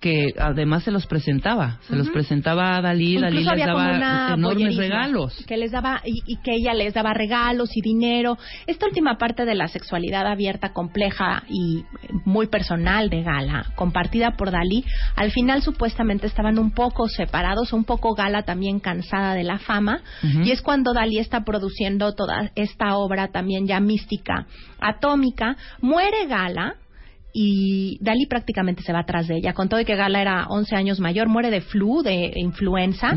que 0.00 0.34
además 0.38 0.82
se 0.84 0.90
los 0.90 1.06
presentaba. 1.06 1.78
Se 1.82 1.94
los 1.94 2.08
presentaba 2.08 2.76
a 2.76 2.80
Dalí. 2.80 3.18
Dalí 3.20 3.40
Incluso 3.40 3.54
les 3.54 3.62
había 3.62 3.72
como 3.74 3.84
daba 3.84 4.34
enormes 4.34 4.76
regalos. 4.76 5.44
que 5.46 5.56
les 5.58 5.70
daba 5.72 6.00
y, 6.04 6.22
y 6.26 6.36
que 6.42 6.52
ella 6.54 6.72
les 6.72 6.94
daba 6.94 7.12
regalos 7.12 7.76
y 7.76 7.82
dinero. 7.82 8.38
Esta 8.66 8.86
última 8.86 9.18
parte 9.18 9.44
de 9.44 9.54
la 9.54 9.68
sexualidad 9.68 10.26
abierta, 10.26 10.72
compleja 10.72 11.42
y 11.48 11.84
muy 12.24 12.46
personal 12.46 13.10
de 13.10 13.22
Gala, 13.22 13.66
compartida 13.76 14.32
por 14.36 14.50
Dalí, 14.50 14.84
al 15.16 15.30
final 15.32 15.62
supuestamente 15.62 16.26
estaban 16.26 16.58
un 16.58 16.72
poco 16.72 17.06
separados, 17.08 17.72
un 17.72 17.84
poco 17.84 18.14
Gala 18.14 18.42
también 18.42 18.80
cansada 18.80 19.34
de 19.34 19.44
la 19.44 19.58
fama, 19.58 20.00
y 20.22 20.50
es 20.50 20.62
cuando 20.62 20.94
Dalí 20.94 21.18
está 21.18 21.44
produciendo 21.44 22.14
toda 22.14 22.50
esta 22.54 22.96
obra 22.96 23.28
también 23.28 23.66
ya 23.66 23.80
mística, 23.80 24.46
atómica, 24.80 25.56
muere 25.80 26.26
Gala 26.26 26.76
y 27.32 27.98
Dalí 28.00 28.26
prácticamente 28.26 28.82
se 28.82 28.92
va 28.92 29.00
atrás 29.00 29.28
de 29.28 29.36
ella. 29.36 29.52
Con 29.52 29.68
todo 29.68 29.80
y 29.80 29.84
que 29.84 29.94
Gala 29.94 30.20
era 30.20 30.46
11 30.48 30.74
años 30.74 31.00
mayor, 31.00 31.28
muere 31.28 31.50
de 31.50 31.60
flu, 31.60 32.02
de 32.02 32.32
influenza. 32.36 33.16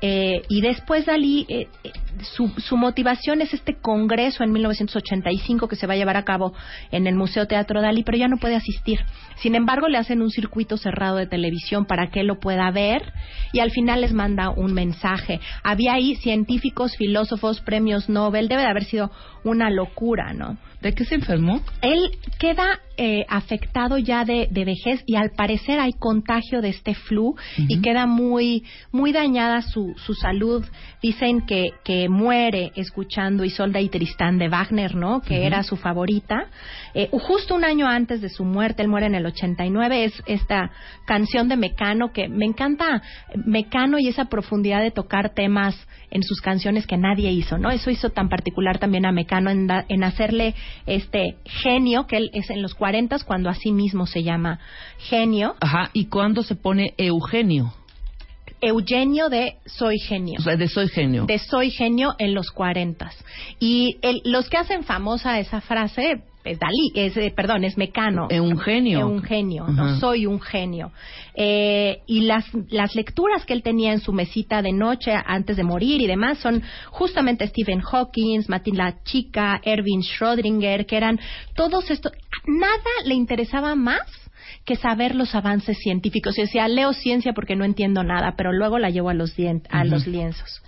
Eh, 0.00 0.42
y 0.48 0.60
después 0.60 1.06
Dalí, 1.06 1.46
eh, 1.48 1.68
eh, 1.82 1.92
su, 2.22 2.48
su 2.58 2.76
motivación 2.76 3.40
es 3.40 3.54
este 3.54 3.76
congreso 3.76 4.44
en 4.44 4.52
1985 4.52 5.68
que 5.68 5.76
se 5.76 5.86
va 5.86 5.94
a 5.94 5.96
llevar 5.96 6.16
a 6.16 6.24
cabo 6.24 6.52
en 6.90 7.06
el 7.06 7.14
Museo 7.14 7.46
Teatro 7.46 7.80
Dalí, 7.80 8.02
pero 8.02 8.18
ya 8.18 8.28
no 8.28 8.36
puede 8.36 8.56
asistir. 8.56 9.00
Sin 9.36 9.54
embargo, 9.54 9.88
le 9.88 9.98
hacen 9.98 10.20
un 10.20 10.30
circuito 10.30 10.76
cerrado 10.76 11.16
de 11.16 11.26
televisión 11.26 11.86
para 11.86 12.08
que 12.08 12.20
él 12.20 12.26
lo 12.26 12.38
pueda 12.40 12.70
ver 12.70 13.12
y 13.52 13.60
al 13.60 13.70
final 13.70 14.02
les 14.02 14.12
manda 14.12 14.50
un 14.50 14.74
mensaje. 14.74 15.40
Había 15.62 15.94
ahí 15.94 16.16
científicos, 16.16 16.96
filósofos, 16.96 17.60
premios 17.60 18.08
Nobel, 18.08 18.48
debe 18.48 18.62
de 18.62 18.68
haber 18.68 18.84
sido 18.84 19.10
una 19.42 19.70
locura, 19.70 20.32
¿no? 20.32 20.58
¿De 20.84 20.92
qué 20.94 21.04
se 21.06 21.14
enfermó? 21.14 21.62
Él 21.80 22.10
queda 22.38 22.78
eh, 22.98 23.24
afectado 23.28 23.96
ya 23.98 24.24
de, 24.24 24.48
de 24.50 24.64
vejez 24.66 25.02
y 25.06 25.16
al 25.16 25.30
parecer 25.30 25.80
hay 25.80 25.94
contagio 25.94 26.60
de 26.60 26.68
este 26.68 26.94
flu 26.94 27.34
y 27.56 27.80
queda 27.80 28.06
muy 28.06 28.64
muy 28.92 29.10
dañada 29.10 29.62
su, 29.62 29.94
su 29.96 30.12
salud. 30.14 30.62
Dicen 31.02 31.40
que, 31.46 31.70
que 31.84 32.08
muere 32.10 32.70
escuchando 32.76 33.44
Isolda 33.44 33.80
y 33.80 33.88
Tristán 33.88 34.38
de 34.38 34.48
Wagner, 34.48 34.94
¿no? 34.94 35.22
Que 35.22 35.46
era 35.46 35.62
su 35.62 35.76
favorita. 35.76 36.48
Eh, 36.92 37.08
justo 37.12 37.54
un 37.54 37.64
año 37.64 37.88
antes 37.88 38.20
de 38.20 38.28
su 38.28 38.44
muerte, 38.44 38.82
él 38.82 38.88
muere 38.88 39.06
en 39.06 39.14
el 39.14 39.24
89, 39.26 40.04
es 40.04 40.22
esta 40.26 40.70
canción 41.06 41.48
de 41.48 41.56
Mecano 41.56 42.12
que 42.12 42.28
me 42.28 42.44
encanta 42.44 43.02
Mecano 43.46 43.98
y 43.98 44.08
esa 44.08 44.26
profundidad 44.26 44.82
de 44.82 44.90
tocar 44.90 45.34
temas 45.34 45.74
en 46.10 46.22
sus 46.22 46.40
canciones 46.40 46.86
que 46.86 46.96
nadie 46.96 47.32
hizo, 47.32 47.58
¿no? 47.58 47.70
Eso 47.70 47.90
hizo 47.90 48.10
tan 48.10 48.28
particular 48.28 48.78
también 48.78 49.04
a 49.06 49.10
Mecano 49.12 49.50
en, 49.50 49.66
da- 49.66 49.84
en 49.88 50.04
hacerle 50.04 50.54
este 50.86 51.36
genio, 51.44 52.06
que 52.06 52.16
él 52.16 52.30
es 52.32 52.50
en 52.50 52.62
los 52.62 52.74
40 52.74 53.18
cuando 53.26 53.48
así 53.50 53.72
mismo 53.72 54.06
se 54.06 54.22
llama 54.22 54.58
genio. 54.98 55.54
Ajá. 55.60 55.90
¿Y 55.92 56.06
cuándo 56.06 56.42
se 56.42 56.54
pone 56.54 56.94
Eugenio? 56.96 57.72
Eugenio 58.60 59.28
de 59.28 59.56
Soy 59.66 59.98
Genio. 59.98 60.36
O 60.38 60.42
sea, 60.42 60.56
de 60.56 60.68
soy 60.68 60.88
genio. 60.88 61.26
de 61.26 61.38
Soy 61.38 61.70
Genio 61.70 62.14
en 62.18 62.34
los 62.34 62.50
40. 62.50 63.10
Y 63.60 63.98
el- 64.02 64.22
los 64.24 64.48
que 64.48 64.56
hacen 64.56 64.84
famosa 64.84 65.38
esa 65.38 65.60
frase 65.60 66.22
es 66.44 66.58
Dalí, 66.58 66.92
es, 66.94 67.16
eh, 67.16 67.32
perdón, 67.34 67.64
es 67.64 67.76
Mecano. 67.78 68.26
Es 68.30 68.40
un 68.40 68.58
genio. 68.58 68.98
Es 68.98 69.04
un 69.04 69.22
genio, 69.22 69.66
¿no? 69.68 69.98
Soy 69.98 70.26
un 70.26 70.40
genio. 70.40 70.92
Eh, 71.34 72.02
y 72.06 72.20
las, 72.22 72.44
las 72.68 72.94
lecturas 72.94 73.44
que 73.46 73.54
él 73.54 73.62
tenía 73.62 73.92
en 73.92 74.00
su 74.00 74.12
mesita 74.12 74.60
de 74.62 74.72
noche 74.72 75.12
antes 75.26 75.56
de 75.56 75.64
morir 75.64 76.00
y 76.00 76.06
demás 76.06 76.38
son 76.38 76.62
justamente 76.90 77.46
Stephen 77.48 77.80
Hawking, 77.80 78.42
Martin 78.48 78.76
la 78.76 79.02
Chica, 79.04 79.60
Erwin 79.64 80.02
Schrödinger, 80.02 80.86
que 80.86 80.96
eran 80.96 81.18
todos 81.56 81.90
estos. 81.90 82.12
Nada 82.46 82.90
le 83.04 83.14
interesaba 83.14 83.74
más 83.74 84.00
que 84.66 84.76
saber 84.76 85.14
los 85.14 85.34
avances 85.34 85.78
científicos. 85.78 86.38
Y 86.38 86.42
decía, 86.42 86.68
leo 86.68 86.92
ciencia 86.92 87.32
porque 87.32 87.56
no 87.56 87.64
entiendo 87.64 88.02
nada, 88.02 88.34
pero 88.36 88.52
luego 88.52 88.78
la 88.78 88.90
llevo 88.90 89.08
a 89.10 89.14
los, 89.14 89.36
dien- 89.36 89.62
a 89.70 89.84
los 89.84 90.06
lienzos. 90.06 90.62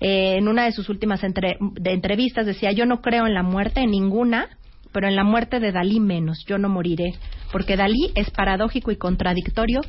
Eh, 0.00 0.36
en 0.38 0.48
una 0.48 0.64
de 0.64 0.72
sus 0.72 0.88
últimas 0.88 1.22
entre- 1.24 1.56
de 1.60 1.92
entrevistas 1.92 2.46
decía, 2.46 2.72
yo 2.72 2.86
no 2.86 3.00
creo 3.00 3.26
en 3.26 3.34
la 3.34 3.42
muerte, 3.42 3.80
en 3.80 3.90
ninguna, 3.90 4.48
pero 4.92 5.08
en 5.08 5.16
la 5.16 5.24
muerte 5.24 5.60
de 5.60 5.72
Dalí 5.72 6.00
menos, 6.00 6.44
yo 6.46 6.58
no 6.58 6.68
moriré, 6.68 7.14
porque 7.52 7.76
Dalí 7.76 8.12
es 8.14 8.30
paradójico 8.30 8.90
y 8.90 8.96
contradictorio 8.96 9.80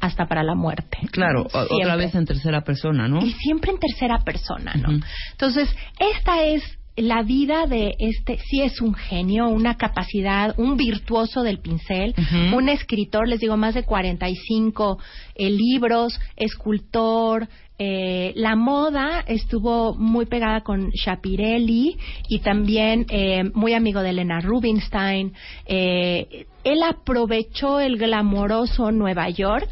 hasta 0.00 0.26
para 0.26 0.42
la 0.42 0.54
muerte. 0.54 0.98
Claro, 1.10 1.42
o- 1.42 1.46
otra 1.46 1.66
Siempre. 1.68 1.96
vez 1.96 2.14
en 2.14 2.26
tercera 2.26 2.60
persona, 2.62 3.08
¿no? 3.08 3.24
Y 3.24 3.32
siempre 3.32 3.70
en 3.72 3.78
tercera 3.78 4.18
persona, 4.24 4.74
¿no? 4.74 4.98
Entonces, 5.32 5.74
esta 5.98 6.44
es 6.44 6.62
la 6.98 7.22
vida 7.22 7.66
de 7.66 7.94
este, 7.98 8.38
sí 8.38 8.62
es 8.62 8.80
un 8.80 8.94
genio, 8.94 9.48
una 9.48 9.76
capacidad, 9.76 10.54
un 10.58 10.76
virtuoso 10.78 11.42
del 11.42 11.58
pincel, 11.58 12.14
un 12.54 12.68
escritor, 12.70 13.28
les 13.28 13.40
digo, 13.40 13.56
más 13.58 13.74
de 13.74 13.82
45 13.84 14.98
eh, 15.34 15.50
libros, 15.50 16.18
escultor, 16.36 17.48
eh, 17.78 18.32
la 18.36 18.56
moda 18.56 19.20
estuvo 19.26 19.94
muy 19.94 20.26
pegada 20.26 20.62
con 20.62 20.90
Shapirelli 20.90 21.98
y 22.28 22.38
también 22.38 23.06
eh, 23.10 23.44
muy 23.54 23.74
amigo 23.74 24.00
de 24.00 24.10
Elena 24.10 24.40
Rubinstein. 24.40 25.32
Eh, 25.66 26.46
él 26.64 26.82
aprovechó 26.82 27.78
el 27.78 27.96
glamoroso 27.96 28.90
Nueva 28.90 29.28
York 29.28 29.70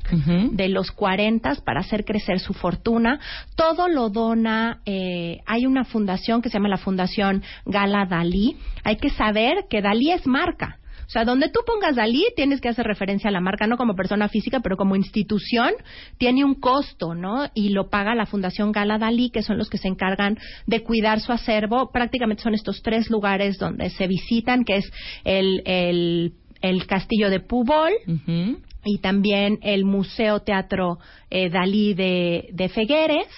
de 0.53 0.69
los 0.69 0.93
40 0.93 1.57
para 1.65 1.81
hacer 1.81 2.05
crecer 2.05 2.39
su 2.39 2.55
fortuna. 2.55 3.19
Todo 3.57 3.89
lo 3.89 4.11
dona. 4.11 4.81
eh, 4.87 5.41
hay 5.47 5.67
una 5.67 5.85
fundación 5.85 6.41
que 6.41 6.51
se 6.51 6.55
llama 6.55 6.69
la 6.69 6.77
Fundación 6.77 7.43
Gala 7.67 8.07
Dalí. 8.07 8.57
Hay 8.85 8.97
que 8.97 9.11
saber 9.11 9.65
que 9.69 9.83
Dalí 9.83 10.13
es 10.13 10.25
marca. 10.27 10.79
O 11.07 11.11
sea, 11.11 11.25
donde 11.25 11.49
tú 11.49 11.61
pongas 11.67 11.97
Dalí, 11.97 12.25
tienes 12.37 12.61
que 12.61 12.69
hacer 12.69 12.87
referencia 12.87 13.29
a 13.29 13.33
la 13.33 13.41
marca, 13.41 13.67
no 13.67 13.77
como 13.77 13.95
persona 13.95 14.29
física, 14.29 14.61
pero 14.61 14.77
como 14.77 14.97
institución, 14.97 15.73
tiene 16.19 16.45
un 16.45 16.55
costo, 16.55 17.15
¿no? 17.15 17.47
Y 17.55 17.71
lo 17.71 17.91
paga 17.91 18.15
la 18.15 18.27
Fundación 18.27 18.73
Gala 18.73 18.99
Dalí, 18.99 19.31
que 19.31 19.43
son 19.43 19.59
los 19.59 19.69
que 19.69 19.79
se 19.79 19.89
encargan 19.89 20.39
de 20.67 20.83
cuidar 20.83 21.21
su 21.21 21.33
acervo. 21.33 21.91
Prácticamente 21.93 22.43
son 22.43 22.55
estos 22.55 22.83
tres 22.83 23.11
lugares 23.11 23.59
donde 23.59 23.91
se 23.91 24.07
visitan, 24.07 24.65
que 24.65 24.77
es 24.77 24.91
el, 25.25 25.63
el, 25.67 26.33
el 26.63 26.87
castillo 26.87 27.31
de 27.31 27.41
Púbol, 27.41 27.93
Ujú. 28.07 28.59
y 28.85 28.99
también 28.99 29.59
el 29.63 29.85
Museo 29.85 30.41
Teatro 30.41 30.99
eh, 31.31 31.51
Dalí 31.51 31.95
de, 31.95 32.49
de 32.53 32.69
Fegueres. 32.69 33.29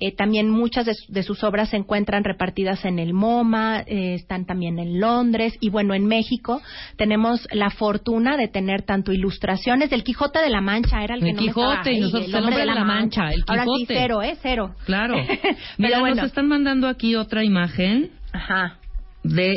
Eh, 0.00 0.12
también 0.16 0.48
muchas 0.48 0.86
de, 0.86 0.94
su- 0.94 1.12
de 1.12 1.22
sus 1.22 1.44
obras 1.44 1.68
se 1.68 1.76
encuentran 1.76 2.24
repartidas 2.24 2.84
en 2.86 2.98
el 2.98 3.12
MoMA, 3.12 3.80
eh, 3.86 4.14
están 4.14 4.46
también 4.46 4.78
en 4.78 4.98
Londres 4.98 5.54
y 5.60 5.68
bueno, 5.68 5.92
en 5.94 6.06
México 6.06 6.62
tenemos 6.96 7.46
la 7.52 7.68
fortuna 7.70 8.36
de 8.38 8.48
tener 8.48 8.82
tanto 8.82 9.12
ilustraciones 9.12 9.90
del 9.90 10.02
Quijote 10.02 10.40
de 10.40 10.48
la 10.50 10.60
Mancha, 10.62 11.04
era 11.04 11.14
el 11.16 11.20
que 11.20 11.28
El 11.30 11.36
no 11.36 11.42
me 11.42 11.46
Quijote, 11.48 11.74
estaba- 11.76 11.90
y 11.92 11.94
Ay, 11.96 12.00
nosotros 12.00 12.28
el 12.28 12.34
hombre 12.36 12.56
de 12.56 12.64
la 12.66 12.84
Mancha, 12.84 13.28
el 13.32 13.44
Ahora 13.46 13.64
sí, 13.76 13.84
cero, 13.86 14.22
¿eh? 14.22 14.36
Cero. 14.42 14.74
Claro. 14.86 15.14
Pero 15.42 15.56
Mira, 15.78 16.00
bueno. 16.00 16.16
nos 16.16 16.24
están 16.26 16.48
mandando 16.48 16.88
aquí 16.88 17.14
otra 17.16 17.44
imagen 17.44 18.10
Ajá. 18.32 18.78
de 19.22 19.52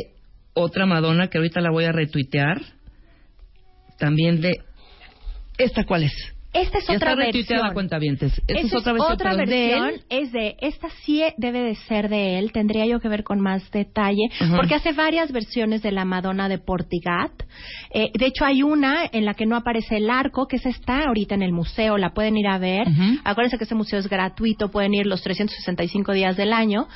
otra 0.54 0.86
Madonna 0.86 1.30
que 1.30 1.38
ahorita 1.38 1.62
la 1.62 1.72
voy 1.72 1.86
a 1.86 1.92
retuitear. 1.92 2.62
También 3.98 4.42
de... 4.42 4.60
¿Esta 5.58 5.86
cuál 5.86 6.04
es? 6.04 6.33
Esta 6.54 6.78
es 6.78 6.88
ya 6.88 6.96
otra 6.96 7.12
está 7.12 7.16
versión. 7.16 7.58
Esta 8.48 8.62
es 8.62 8.74
otra 8.74 8.94
versión, 8.94 9.18
pero 9.18 9.30
es 9.32 9.38
de 9.38 9.46
versión, 9.46 9.88
él. 9.90 10.04
es 10.10 10.32
de 10.32 10.56
esta 10.62 10.88
sí 11.04 11.24
debe 11.38 11.64
de 11.64 11.76
ser 11.76 12.10
de 12.10 12.38
él, 12.38 12.52
tendría 12.52 12.86
yo 12.86 13.00
que 13.00 13.10
ver 13.10 13.24
con 13.24 13.40
más 13.40 13.70
detalle, 13.72 14.30
porque 14.56 14.76
hace 14.76 14.94
varias 14.94 15.32
versiones 15.32 15.82
de 15.82 15.92
la 15.92 16.06
Madonna 16.06 16.48
de 16.50 16.60
Portigat. 16.60 17.32
Eh, 17.92 18.12
de 18.14 18.26
hecho 18.26 18.46
hay 18.46 18.62
una 18.62 19.10
en 19.12 19.26
la 19.26 19.34
que 19.34 19.46
no 19.46 19.56
aparece 19.56 19.98
el 19.98 20.10
arco, 20.10 20.48
que 20.48 20.58
esa 20.58 20.70
está 20.70 21.06
ahorita 21.06 21.36
en 21.36 21.42
el 21.42 21.52
museo, 21.52 21.98
la 21.98 22.14
pueden 22.14 22.38
ir 22.38 22.48
a 22.48 22.58
ver. 22.60 22.88
Acuérdense 23.24 23.58
que 23.58 23.64
ese 23.64 23.76
museo 23.76 24.00
es 24.00 24.08
gratuito, 24.08 24.70
pueden 24.70 24.94
ir 24.94 25.08
los 25.08 25.22
365 25.24 26.14
días 26.14 26.38
del 26.38 26.54
año 26.54 26.88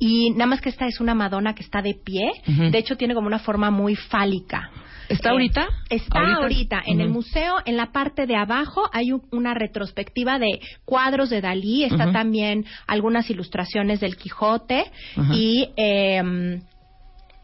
y 0.00 0.30
nada 0.30 0.46
más 0.46 0.60
que 0.60 0.68
esta 0.68 0.86
es 0.86 1.00
una 1.00 1.14
Madonna 1.14 1.54
que 1.54 1.62
está 1.62 1.82
de 1.82 1.94
pie, 1.94 2.32
de 2.46 2.78
hecho 2.78 2.96
tiene 2.96 3.14
como 3.14 3.26
una 3.26 3.38
forma 3.38 3.70
muy 3.70 3.94
fálica. 3.94 4.70
¿Está 5.08 5.28
Eh, 5.28 5.32
ahorita? 5.32 5.68
Está 5.90 6.18
¿Ahorita? 6.20 6.40
ahorita, 6.40 6.82
en 6.86 7.00
el 7.00 7.08
museo, 7.08 7.56
en 7.64 7.76
la 7.76 7.92
parte 7.92 8.26
de 8.26 8.36
abajo 8.36 8.88
hay 8.92 9.12
un- 9.12 9.22
una 9.32 9.54
retrospectiva 9.54 10.38
de 10.38 10.60
cuadros 10.84 11.30
de 11.30 11.40
Dalí, 11.40 11.84
está 11.84 12.12
también 12.12 12.64
algunas 12.86 13.28
ilustraciones 13.30 14.00
del 14.00 14.16
Quijote 14.16 14.84
y 15.32 15.68
eh, 15.76 16.60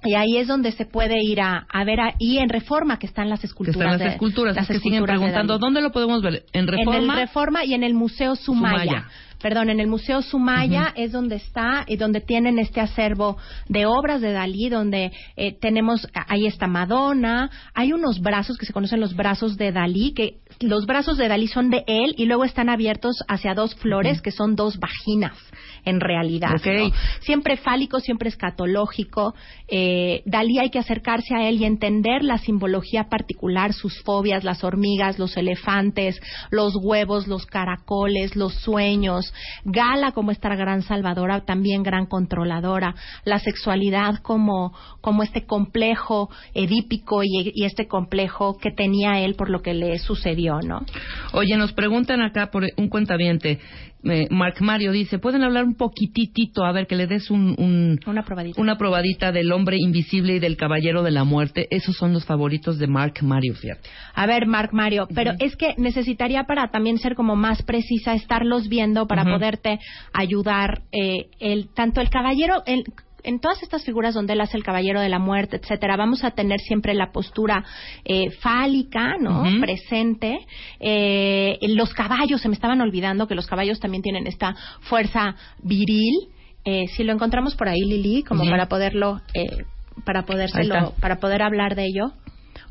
y 0.02 0.14
ahí 0.14 0.38
es 0.38 0.48
donde 0.48 0.72
se 0.72 0.86
puede 0.86 1.22
ir 1.22 1.42
a, 1.42 1.66
a 1.70 1.84
ver 1.84 2.00
ahí 2.00 2.38
en 2.38 2.48
Reforma 2.48 2.98
que 2.98 3.06
están 3.06 3.28
las 3.28 3.40
Que 3.40 3.48
esculturas. 3.48 3.76
están 3.80 3.90
las 3.98 4.00
de- 4.00 4.14
esculturas. 4.14 4.56
las 4.56 4.64
es 4.64 4.76
que 4.76 4.82
siguen 4.82 4.94
esculturas 4.94 5.18
preguntando. 5.20 5.58
¿dónde 5.58 5.82
lo 5.82 5.92
podemos 5.92 6.22
ver? 6.22 6.44
¿En 6.54 6.60
En 6.62 6.66
Reforma? 6.68 7.14
el 7.14 7.20
Reforma 7.20 7.64
y 7.66 7.74
en 7.74 7.84
el 7.84 7.92
Museo 7.92 8.34
Sumaya. 8.34 8.78
Sumaya. 8.84 9.08
Perdón, 9.40 9.70
en 9.70 9.80
el 9.80 9.86
Museo 9.86 10.20
Sumaya 10.20 10.92
es 10.94 11.12
donde 11.12 11.36
está 11.36 11.84
y 11.86 11.96
donde 11.96 12.20
tienen 12.20 12.58
este 12.58 12.80
acervo 12.80 13.38
de 13.68 13.86
obras 13.86 14.20
de 14.20 14.32
Dalí, 14.32 14.68
donde 14.68 15.12
eh, 15.36 15.56
tenemos, 15.58 16.06
ahí 16.12 16.46
está 16.46 16.66
Madonna, 16.66 17.50
hay 17.74 17.92
unos 17.92 18.20
brazos 18.20 18.58
que 18.58 18.66
se 18.66 18.72
conocen 18.72 19.00
los 19.00 19.16
brazos 19.16 19.56
de 19.56 19.72
Dalí, 19.72 20.12
que 20.12 20.40
los 20.60 20.84
brazos 20.86 21.16
de 21.16 21.28
Dalí 21.28 21.48
son 21.48 21.70
de 21.70 21.84
él 21.86 22.14
y 22.18 22.26
luego 22.26 22.44
están 22.44 22.68
abiertos 22.68 23.24
hacia 23.28 23.54
dos 23.54 23.74
flores 23.76 24.20
que 24.20 24.30
son 24.30 24.56
dos 24.56 24.78
vaginas 24.78 25.36
en 25.84 26.00
realidad. 26.00 26.54
Ok. 26.56 26.66
¿no? 26.66 26.92
Siempre 27.20 27.56
fálico, 27.56 28.00
siempre 28.00 28.28
escatológico. 28.28 29.34
Eh, 29.68 30.22
Dalí 30.26 30.58
hay 30.58 30.70
que 30.70 30.78
acercarse 30.78 31.34
a 31.34 31.48
él 31.48 31.60
y 31.60 31.64
entender 31.64 32.22
la 32.22 32.38
simbología 32.38 33.08
particular, 33.08 33.72
sus 33.72 34.02
fobias, 34.02 34.44
las 34.44 34.64
hormigas, 34.64 35.18
los 35.18 35.36
elefantes, 35.36 36.20
los 36.50 36.76
huevos, 36.76 37.26
los 37.26 37.46
caracoles, 37.46 38.36
los 38.36 38.54
sueños. 38.54 39.32
Gala 39.64 40.12
como 40.12 40.30
esta 40.30 40.54
gran 40.54 40.82
salvadora, 40.82 41.44
también 41.44 41.82
gran 41.82 42.06
controladora. 42.06 42.94
La 43.24 43.38
sexualidad 43.38 44.16
como, 44.22 44.72
como 45.00 45.22
este 45.22 45.46
complejo 45.46 46.30
edípico 46.54 47.22
y, 47.22 47.52
y 47.54 47.64
este 47.64 47.86
complejo 47.86 48.58
que 48.58 48.70
tenía 48.70 49.20
él 49.20 49.34
por 49.34 49.50
lo 49.50 49.62
que 49.62 49.74
le 49.74 49.98
sucedió, 49.98 50.49
¿no? 50.64 50.84
Oye, 51.32 51.56
nos 51.56 51.72
preguntan 51.72 52.20
acá 52.22 52.50
por 52.50 52.64
un 52.76 52.88
cuentaviente. 52.88 53.58
Eh, 54.02 54.28
Mark 54.30 54.54
Mario 54.60 54.92
dice, 54.92 55.18
¿pueden 55.18 55.42
hablar 55.42 55.64
un 55.64 55.74
poquitito? 55.76 56.64
A 56.64 56.72
ver, 56.72 56.86
que 56.86 56.96
le 56.96 57.06
des 57.06 57.30
un, 57.30 57.54
un- 57.58 58.00
Una 58.06 58.22
probadita. 58.24 58.58
una 58.60 58.78
probadita 58.78 59.30
del 59.30 59.52
hombre 59.52 59.76
invisible 59.78 60.36
y 60.36 60.38
del 60.38 60.56
caballero 60.56 61.02
de 61.02 61.10
la 61.10 61.24
muerte. 61.24 61.66
Esos 61.70 61.96
son 61.96 62.14
los 62.14 62.24
favoritos 62.24 62.78
de 62.78 62.86
Mark 62.86 63.14
Mario, 63.22 63.54
fíjate. 63.54 63.88
A 64.14 64.26
ver, 64.26 64.46
Mark 64.46 64.70
Mario, 64.72 65.06
pero 65.14 65.32
es 65.38 65.54
que 65.56 65.74
necesitaría 65.76 66.44
para 66.44 66.70
también 66.70 66.96
ser 66.98 67.14
como 67.14 67.36
más 67.36 67.62
precisa 67.62 68.14
estarlos 68.14 68.68
viendo 68.68 69.06
para 69.06 69.24
poderte 69.24 69.78
ayudar 70.14 70.80
eh, 70.92 71.26
el 71.38 71.68
tanto 71.74 72.00
el 72.00 72.08
caballero 72.08 72.62
el 72.66 72.84
en 73.24 73.40
todas 73.40 73.62
estas 73.62 73.84
figuras 73.84 74.14
donde 74.14 74.32
él 74.32 74.40
hace 74.40 74.56
el 74.56 74.64
caballero 74.64 75.00
de 75.00 75.08
la 75.08 75.18
muerte, 75.18 75.56
etcétera, 75.56 75.96
vamos 75.96 76.24
a 76.24 76.32
tener 76.32 76.60
siempre 76.60 76.94
la 76.94 77.12
postura 77.12 77.64
eh, 78.04 78.30
fálica, 78.40 79.16
¿no? 79.20 79.44
Presente. 79.60 80.46
Eh, 80.78 81.58
los 81.68 81.92
caballos, 81.94 82.40
se 82.40 82.48
me 82.48 82.54
estaban 82.54 82.80
olvidando 82.80 83.26
que 83.26 83.34
los 83.34 83.46
caballos 83.46 83.80
también 83.80 84.02
tienen 84.02 84.26
esta 84.26 84.54
fuerza 84.80 85.34
viril. 85.62 86.28
Eh, 86.64 86.86
si 86.88 87.04
lo 87.04 87.12
encontramos 87.12 87.54
por 87.54 87.68
ahí, 87.68 87.80
Lili, 87.80 88.22
como 88.22 88.44
para 88.44 88.66
poderlo, 88.66 89.20
eh, 89.34 89.64
para 90.04 90.24
podérselo, 90.24 90.92
para 91.00 91.16
poder 91.16 91.42
hablar 91.42 91.74
de 91.74 91.86
ello. 91.86 92.12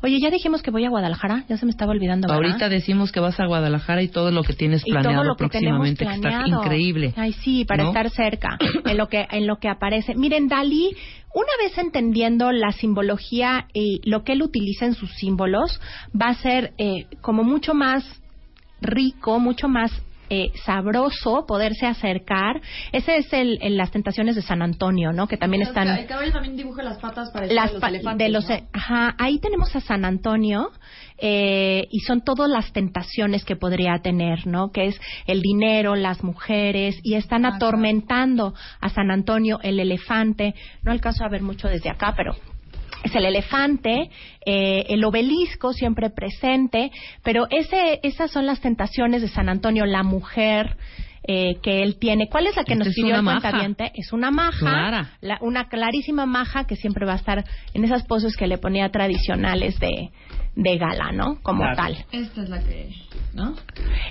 Oye, 0.02 0.18
ya 0.20 0.30
dijimos 0.30 0.62
que 0.62 0.70
voy 0.70 0.84
a 0.84 0.88
Guadalajara, 0.88 1.44
ya 1.48 1.56
se 1.56 1.66
me 1.66 1.70
estaba 1.70 1.92
olvidando. 1.92 2.26
¿verdad? 2.26 2.44
Ahorita 2.44 2.68
decimos 2.68 3.12
que 3.12 3.20
vas 3.20 3.38
a 3.38 3.46
Guadalajara 3.46 4.02
y 4.02 4.08
todo 4.08 4.30
lo 4.30 4.42
que 4.42 4.54
tienes 4.54 4.82
y 4.86 4.90
todo 4.90 5.00
planeado 5.00 5.24
lo 5.24 5.36
que 5.36 5.48
tenemos 5.48 5.80
próximamente, 5.80 6.06
que 6.06 6.10
está 6.14 6.28
planeado. 6.28 6.62
increíble. 6.62 7.14
Ay, 7.16 7.32
sí, 7.34 7.64
para 7.64 7.84
¿no? 7.84 7.88
estar 7.90 8.10
cerca 8.10 8.58
en 8.84 8.96
lo 8.96 9.08
que 9.08 9.26
en 9.30 9.46
lo 9.46 9.58
que 9.58 9.68
aparece. 9.68 10.14
Miren, 10.14 10.48
Dalí, 10.48 10.96
una 11.34 11.52
vez 11.62 11.76
entendiendo 11.76 12.50
la 12.52 12.72
simbología 12.72 13.66
y 13.74 14.00
lo 14.08 14.24
que 14.24 14.32
él 14.32 14.42
utiliza 14.42 14.86
en 14.86 14.94
sus 14.94 15.12
símbolos, 15.14 15.80
va 16.18 16.28
a 16.28 16.34
ser 16.34 16.72
eh, 16.78 17.06
como 17.20 17.44
mucho 17.44 17.74
más 17.74 18.04
rico, 18.80 19.38
mucho 19.38 19.68
más 19.68 19.92
eh, 20.30 20.52
sabroso 20.64 21.44
poderse 21.46 21.86
acercar. 21.86 22.60
Ese 22.92 23.16
es 23.18 23.32
el, 23.32 23.58
el- 23.60 23.76
las 23.76 23.90
tentaciones 23.90 24.36
de 24.36 24.42
San 24.42 24.62
Antonio, 24.62 25.12
¿no? 25.12 25.26
Que 25.26 25.36
también 25.36 25.62
están 25.62 25.88
El 25.88 26.06
caballo 26.06 26.32
también 26.32 26.56
dibuja 26.56 26.82
las 26.82 26.98
patas 26.98 27.30
para 27.30 27.46
las 27.48 27.72
los 27.72 27.82
elefantes. 27.82 28.24
de 28.26 28.32
los 28.32 28.48
¿no? 28.48 28.56
ajá 28.72 29.14
ahí 29.18 29.38
tenemos 29.40 29.74
a 29.76 29.80
San 29.80 30.04
Antonio 30.04 30.70
eh, 31.18 31.86
y 31.90 32.00
son 32.00 32.22
todas 32.22 32.48
las 32.48 32.72
tentaciones 32.72 33.44
que 33.44 33.56
podría 33.56 33.98
tener 33.98 34.46
no 34.46 34.70
que 34.70 34.86
es 34.86 35.00
el 35.26 35.42
dinero 35.42 35.94
las 35.96 36.22
mujeres 36.24 36.98
y 37.02 37.14
están 37.14 37.44
atormentando 37.44 38.54
a 38.80 38.88
San 38.88 39.10
Antonio 39.10 39.58
el 39.62 39.80
elefante 39.80 40.54
no 40.82 40.92
alcanzo 40.92 41.24
a 41.24 41.28
ver 41.28 41.42
mucho 41.42 41.68
desde 41.68 41.90
acá 41.90 42.14
pero 42.16 42.34
es 43.02 43.14
el 43.14 43.24
elefante, 43.24 44.10
eh, 44.44 44.84
el 44.88 45.04
obelisco 45.04 45.72
siempre 45.72 46.10
presente, 46.10 46.90
pero 47.22 47.46
ese, 47.50 48.00
esas 48.02 48.30
son 48.30 48.46
las 48.46 48.60
tentaciones 48.60 49.22
de 49.22 49.28
San 49.28 49.48
Antonio, 49.48 49.86
la 49.86 50.02
mujer 50.02 50.76
eh, 51.22 51.56
que 51.62 51.82
él 51.82 51.96
tiene. 51.98 52.28
¿Cuál 52.28 52.46
es 52.46 52.56
la 52.56 52.64
que 52.64 52.72
Esta 52.72 52.84
nos 52.86 52.94
pidió 52.94 53.14
el 53.16 53.24
cuentaviente? 53.42 53.92
Es 53.94 54.12
una 54.12 54.30
maja, 54.30 54.64
la- 55.20 55.38
una 55.42 55.68
clarísima 55.68 56.24
maja 56.26 56.64
que 56.66 56.76
siempre 56.76 57.04
va 57.06 57.12
a 57.12 57.16
estar 57.16 57.44
en 57.74 57.84
esas 57.84 58.04
poses 58.04 58.36
que 58.36 58.46
le 58.46 58.58
ponía 58.58 58.88
tradicionales 58.90 59.78
de, 59.80 60.10
de 60.56 60.76
gala, 60.78 61.12
¿no? 61.12 61.38
Como 61.42 61.60
Claro. 61.62 61.76
tal. 61.76 62.04
Esta 62.12 62.42
es 62.42 62.48
la 62.48 62.62
que... 62.62 62.90
¿No? 63.32 63.54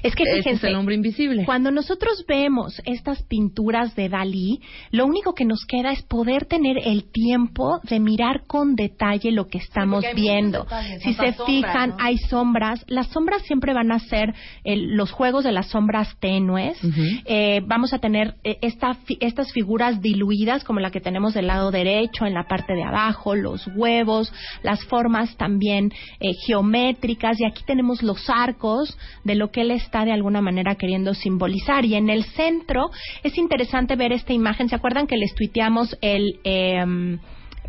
Es 0.02 0.16
que 0.16 0.24
Ese 0.24 0.32
es 0.40 0.44
fíjense, 0.46 0.68
el 0.70 0.76
hombre 0.76 0.96
invisible. 0.96 1.44
cuando 1.46 1.72
nosotros 1.72 2.24
vemos 2.26 2.82
estas 2.86 3.22
pinturas 3.24 3.94
de 3.96 4.08
Dalí, 4.08 4.62
lo 4.92 5.06
único 5.06 5.34
que 5.34 5.44
nos 5.44 5.66
queda 5.68 5.92
es 5.92 6.02
poder 6.04 6.46
tener 6.46 6.78
el 6.86 7.04
tiempo 7.12 7.82
de 7.84 8.00
mirar 8.00 8.44
con 8.48 8.76
detalle 8.76 9.34
lo 9.34 9.48
que 9.48 9.58
estamos 9.58 10.06
viendo. 10.16 10.64
detalles, 10.64 11.02
Si 11.04 11.14
se 11.16 11.34
sombras, 11.34 11.46
fijan, 11.46 11.90
¿no? 11.90 11.96
hay 12.00 12.18
sombras. 12.18 12.86
Las 12.88 13.08
sombras 13.08 13.42
siempre 13.44 13.74
van 13.74 13.92
a 13.92 14.00
ser 14.00 14.34
el- 14.64 14.96
los 14.96 15.12
juegos 15.12 15.44
de 15.44 15.52
las 15.52 15.68
sombras 15.68 16.16
tenues. 16.22 16.78
Eh, 17.26 17.62
vamos 17.66 17.92
a 17.94 18.00
tener 18.00 18.36
eh, 18.46 18.58
esta 18.62 18.94
fi- 18.94 19.18
estas 19.20 19.52
figuras 19.52 20.02
diluidas 20.02 20.64
como 20.64 20.80
la 20.80 20.92
que 20.92 21.02
tenemos 21.02 21.34
del 21.34 21.48
lado 21.48 21.72
derecho, 21.72 22.26
en 22.26 22.34
la 22.34 22.48
parte 22.48 22.74
de 22.74 22.84
abajo, 22.84 23.36
los 23.36 23.68
huevos, 23.76 24.32
las 24.64 24.82
formas 24.86 25.36
también 25.36 25.92
eh, 26.22 26.29
geométricas 26.46 27.40
y 27.40 27.46
aquí 27.46 27.64
tenemos 27.66 28.04
los 28.04 28.30
arcos 28.30 28.98
de 29.24 29.36
lo 29.36 29.52
que 29.52 29.62
él 29.62 29.72
está 29.72 30.06
de 30.06 30.12
alguna 30.12 30.42
manera 30.42 30.76
queriendo 30.76 31.14
simbolizar. 31.14 31.86
Y 31.86 31.96
en 31.96 32.10
el 32.10 32.24
centro 32.24 32.90
es 33.24 33.38
interesante 33.38 33.96
ver 33.96 34.12
esta 34.12 34.34
imagen. 34.34 34.70
¿Se 34.70 34.76
acuerdan 34.76 35.08
que 35.08 35.18
les 35.18 35.34
tuiteamos 35.36 35.98
el... 36.02 36.40
em, 36.44 37.20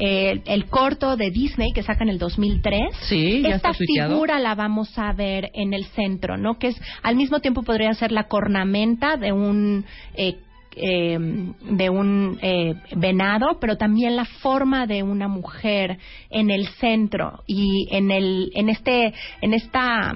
el, 0.01 0.43
el 0.47 0.65
corto 0.65 1.17
de 1.17 1.31
Disney 1.31 1.73
que 1.73 1.83
saca 1.83 2.05
en 2.05 2.09
el 2.09 2.19
2003. 2.19 2.81
Sí, 3.03 3.43
ya 3.43 3.57
Esta 3.57 3.71
está 3.71 3.85
figura 3.85 4.39
la 4.39 4.55
vamos 4.55 4.99
a 4.99 5.13
ver 5.13 5.51
en 5.53 5.75
el 5.75 5.85
centro, 5.89 6.39
¿no? 6.39 6.59
Que 6.59 6.69
es 6.69 6.81
al 7.03 7.17
mismo 7.17 7.41
tiempo 7.41 7.63
podría 7.63 7.93
ser 7.93 8.11
la 8.11 8.25
cornamenta 8.25 9.19
de 9.19 9.33
un 9.33 9.85
eh, 10.15 10.37
eh, 10.77 11.19
de 11.19 11.91
un 11.91 12.39
eh, 12.43 12.75
venado, 12.97 13.59
pero 13.61 13.77
también 13.77 14.17
la 14.17 14.25
forma 14.25 14.87
de 14.87 15.03
una 15.03 15.29
mujer 15.29 15.99
en 16.31 16.51
el 16.51 16.67
centro 16.69 17.43
y 17.47 17.89
en 17.91 18.11
el 18.11 18.51
en 18.55 18.69
este 18.69 19.13
en 19.41 19.55
esta 19.55 20.15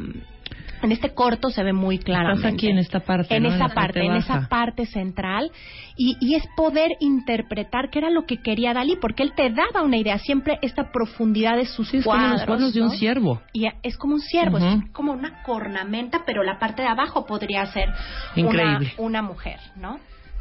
en 0.83 0.93
este 0.93 1.15
corto 1.15 1.49
se 1.49 1.63
ve 1.63 1.73
muy 1.73 1.99
claramente. 1.99 2.47
aquí 2.47 2.69
en 2.69 2.79
esta 2.79 3.01
parte, 3.01 3.35
En 3.35 3.47
esa 3.47 3.69
parte, 3.69 3.75
parte 3.75 4.05
en 4.05 4.13
esa 4.17 4.49
parte 4.49 4.87
central. 4.87 5.51
Y, 5.97 6.17
y 6.21 6.35
es 6.35 6.45
poder 6.57 6.91
interpretar 7.01 7.89
qué 7.91 8.01
era 8.01 8.11
lo 8.11 8.27
que 8.27 8.43
quería 8.43 8.75
Dalí, 8.75 8.97
porque 9.01 9.23
él 9.23 9.33
te 9.35 9.49
daba 9.51 9.83
una 9.83 9.97
idea, 9.97 10.19
siempre 10.19 10.59
esta 10.61 10.93
profundidad 10.93 11.57
de 11.57 11.65
sus 11.67 11.89
Sí, 11.89 11.99
es 11.99 12.05
como 12.05 12.17
cuadros. 12.19 12.41
los 12.41 12.47
cuadros 12.47 12.75
de 12.75 12.83
un 12.83 12.91
ciervo. 12.91 13.41
Y 13.55 13.67
es 13.83 13.97
como 13.97 14.15
un 14.15 14.21
ciervo, 14.21 14.59
es 14.59 14.91
como 14.93 15.13
una 15.13 15.43
cornamenta, 15.43 16.23
pero 16.27 16.43
la 16.43 16.59
parte 16.59 16.83
de 16.83 16.89
abajo 16.89 17.25
podría 17.25 17.65
ser 17.67 17.89
Increíble. 18.37 18.93
Una, 18.99 19.07
una 19.09 19.23
mujer, 19.23 19.61
¿no? 19.77 19.99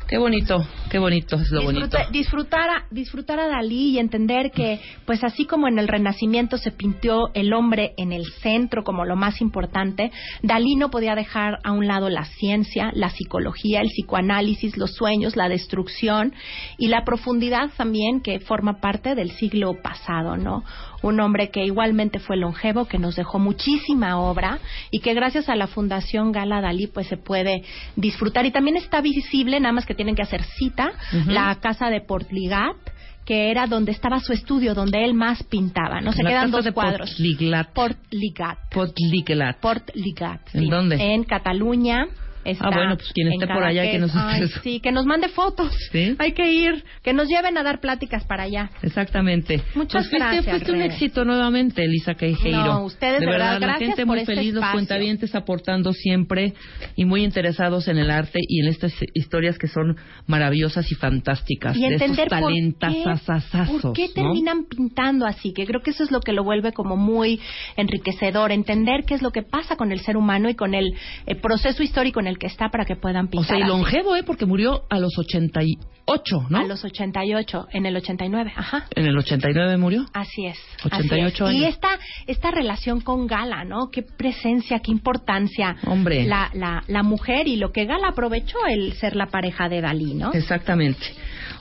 Qué 0.07 0.17
bonito, 0.17 0.63
qué 0.91 0.99
bonito 0.99 1.37
es 1.37 1.49
lo 1.49 1.63
bonito. 1.63 1.85
Disfruta- 1.87 2.11
disfrutar, 2.11 2.69
a, 2.69 2.85
disfrutar 2.91 3.39
a 3.39 3.47
Dalí 3.47 3.91
y 3.91 3.99
entender 3.99 4.51
que, 4.51 4.79
pues 5.05 5.23
así 5.23 5.45
como 5.45 5.67
en 5.67 5.79
el 5.79 5.87
Renacimiento 5.87 6.57
se 6.57 6.71
pintó 6.71 7.31
el 7.33 7.53
hombre 7.53 7.93
en 7.97 8.11
el 8.11 8.25
centro 8.41 8.83
como 8.83 9.05
lo 9.05 9.15
más 9.15 9.41
importante, 9.41 10.11
Dalí 10.41 10.75
no 10.75 10.89
podía 10.91 11.15
dejar 11.15 11.57
a 11.63 11.71
un 11.71 11.87
lado 11.87 12.09
la 12.09 12.25
ciencia, 12.25 12.91
la 12.93 13.09
psicología, 13.09 13.79
el 13.81 13.87
psicoanálisis, 13.89 14.77
los 14.77 14.93
sueños, 14.93 15.35
la 15.35 15.49
destrucción 15.49 16.33
y 16.77 16.87
la 16.89 17.05
profundidad 17.05 17.71
también 17.75 18.21
que 18.21 18.39
forma 18.39 18.79
parte 18.81 19.15
del 19.15 19.31
siglo 19.31 19.81
pasado, 19.81 20.37
¿no? 20.37 20.63
Un 21.03 21.19
hombre 21.19 21.51
que 21.51 21.63
igualmente 21.63 22.17
fue 22.17 22.37
longevo, 22.37 22.85
que 22.85 22.97
nos 22.97 23.15
dejó 23.15 23.37
muchísima 23.37 24.19
obra 24.19 24.57
y 24.89 24.99
que 24.99 25.13
gracias 25.13 25.49
a 25.49 25.55
la 25.55 25.67
Fundación 25.67 26.31
Gala 26.31 26.61
Dalí 26.61 26.87
pues 26.87 27.05
se 27.07 27.17
puede 27.17 27.63
disfrutar 27.95 28.45
y 28.47 28.51
también 28.51 28.77
está 28.77 29.01
visible, 29.01 29.59
nada 29.59 29.73
más 29.73 29.85
que 29.85 29.93
tienen 29.93 30.15
que 30.15 30.23
hacer 30.23 30.43
cita, 30.43 30.93
la 31.27 31.53
casa 31.61 31.89
de 31.89 32.01
Portligat 32.01 32.77
que 33.25 33.51
era 33.51 33.67
donde 33.67 33.91
estaba 33.91 34.19
su 34.19 34.33
estudio, 34.33 34.73
donde 34.73 35.03
él 35.03 35.13
más 35.13 35.43
pintaba, 35.43 36.01
¿no? 36.01 36.11
Se 36.11 36.23
La 36.23 36.29
quedan 36.29 36.51
dos 36.51 36.65
de 36.65 36.73
cuadros. 36.73 37.09
Portligat. 37.11 37.73
Portligat. 37.73 38.57
Portligat. 38.69 39.59
Portligat. 39.59 40.41
¿En 40.53 40.63
sí. 40.63 40.69
dónde? 40.69 40.95
En 41.13 41.23
Cataluña. 41.23 42.07
Está 42.45 42.67
Ah, 42.67 42.71
bueno, 42.73 42.95
pues 42.97 43.11
quien 43.13 43.27
en 43.27 43.33
esté 43.33 43.47
por 43.47 43.63
allá, 43.63 43.83
que 43.89 43.99
nos-. 43.99 44.11
Ay, 44.15 44.47
sí, 44.63 44.79
que 44.79 44.91
nos 44.91 45.05
mande 45.05 45.29
fotos. 45.29 45.71
¿Sí? 45.91 46.15
Hay 46.19 46.33
que 46.33 46.51
ir, 46.51 46.83
que 47.01 47.13
nos 47.13 47.27
lleven 47.27 47.57
a 47.57 47.63
dar 47.63 47.79
pláticas 47.79 48.23
para 48.25 48.43
allá. 48.43 48.69
Exactamente. 48.81 49.61
Muchas 49.75 50.07
Pues 50.09 50.19
gracias, 50.21 50.45
Fuiste 50.45 50.71
un 50.71 50.79
Rebe. 50.79 50.93
éxito 50.93 51.25
nuevamente, 51.25 51.83
Elisa 51.83 52.15
Queijeiro. 52.15 52.63
No, 52.63 52.83
ustedes, 52.85 53.19
de 53.19 53.25
verdad, 53.25 53.53
la 53.59 53.67
gracias 53.67 53.89
gente 53.89 54.05
por 54.05 54.15
muy 54.15 54.19
este 54.19 54.35
feliz, 54.35 54.53
los 54.53 54.61
espacio. 54.63 54.77
cuentavientes 54.77 55.35
aportando 55.35 55.93
siempre 55.93 56.53
y 56.95 57.05
muy 57.05 57.23
interesados 57.23 57.87
en 57.87 57.97
el 57.97 58.11
arte 58.11 58.39
y 58.47 58.61
en 58.61 58.67
estas 58.69 58.93
historias 59.13 59.57
que 59.57 59.67
son 59.67 59.95
maravillosas 60.27 60.91
y 60.91 60.95
fantásticas. 60.95 61.75
y 61.77 61.81
de 61.81 61.87
entender 61.95 62.27
por 62.29 62.39
talentas 62.39 62.93
qué, 62.93 63.09
asazazos, 63.09 63.81
por 63.81 63.93
qué 63.93 64.07
¿no? 64.07 64.13
terminan 64.13 64.65
pintando 64.65 65.25
así, 65.25 65.53
que 65.53 65.65
creo 65.65 65.81
que 65.81 65.91
eso 65.91 66.03
es 66.03 66.11
lo 66.11 66.19
que 66.19 66.33
lo 66.33 66.43
vuelve 66.43 66.71
como 66.73 66.95
muy 66.97 67.39
enriquecedor, 67.77 68.51
entender 68.51 69.03
qué 69.05 69.13
es 69.15 69.21
lo 69.21 69.31
que 69.31 69.43
pasa 69.43 69.75
con 69.75 69.91
el 69.91 69.99
ser 70.01 70.17
humano 70.17 70.49
y 70.49 70.55
con 70.55 70.73
el 70.73 70.93
eh, 71.25 71.35
proceso 71.35 71.83
histórico 71.83 72.19
en 72.19 72.27
el 72.27 72.32
que 72.37 72.47
está 72.47 72.69
para 72.69 72.85
que 72.85 72.95
puedan 72.95 73.25
O 73.25 73.29
pintar. 73.29 73.57
sea, 73.57 73.59
y 73.59 73.67
longevo, 73.67 74.15
¿eh? 74.15 74.23
Porque 74.23 74.45
murió 74.45 74.83
a 74.89 74.99
los 74.99 75.17
88, 75.17 76.47
¿no? 76.49 76.57
A 76.59 76.63
los 76.63 76.83
88, 76.83 77.67
en 77.71 77.85
el 77.85 77.95
89, 77.97 78.53
ajá. 78.55 78.85
En 78.95 79.05
el 79.05 79.17
89 79.17 79.77
murió. 79.77 80.05
Así 80.13 80.45
es. 80.45 80.57
88 80.83 81.45
así 81.45 81.53
es. 81.55 81.61
Y 81.61 81.63
años. 81.65 81.75
esta, 81.75 81.89
esta 82.27 82.51
relación 82.51 83.01
con 83.01 83.27
Gala, 83.27 83.63
¿no? 83.63 83.89
Qué 83.91 84.03
presencia, 84.03 84.79
qué 84.79 84.91
importancia. 84.91 85.75
Hombre. 85.85 86.25
La, 86.25 86.49
la, 86.53 86.83
la 86.87 87.03
mujer 87.03 87.47
y 87.47 87.55
lo 87.57 87.71
que 87.71 87.85
Gala 87.85 88.09
aprovechó 88.09 88.57
el 88.69 88.93
ser 88.93 89.15
la 89.15 89.27
pareja 89.27 89.69
de 89.69 89.81
Dalí, 89.81 90.13
¿no? 90.13 90.33
Exactamente. 90.33 91.01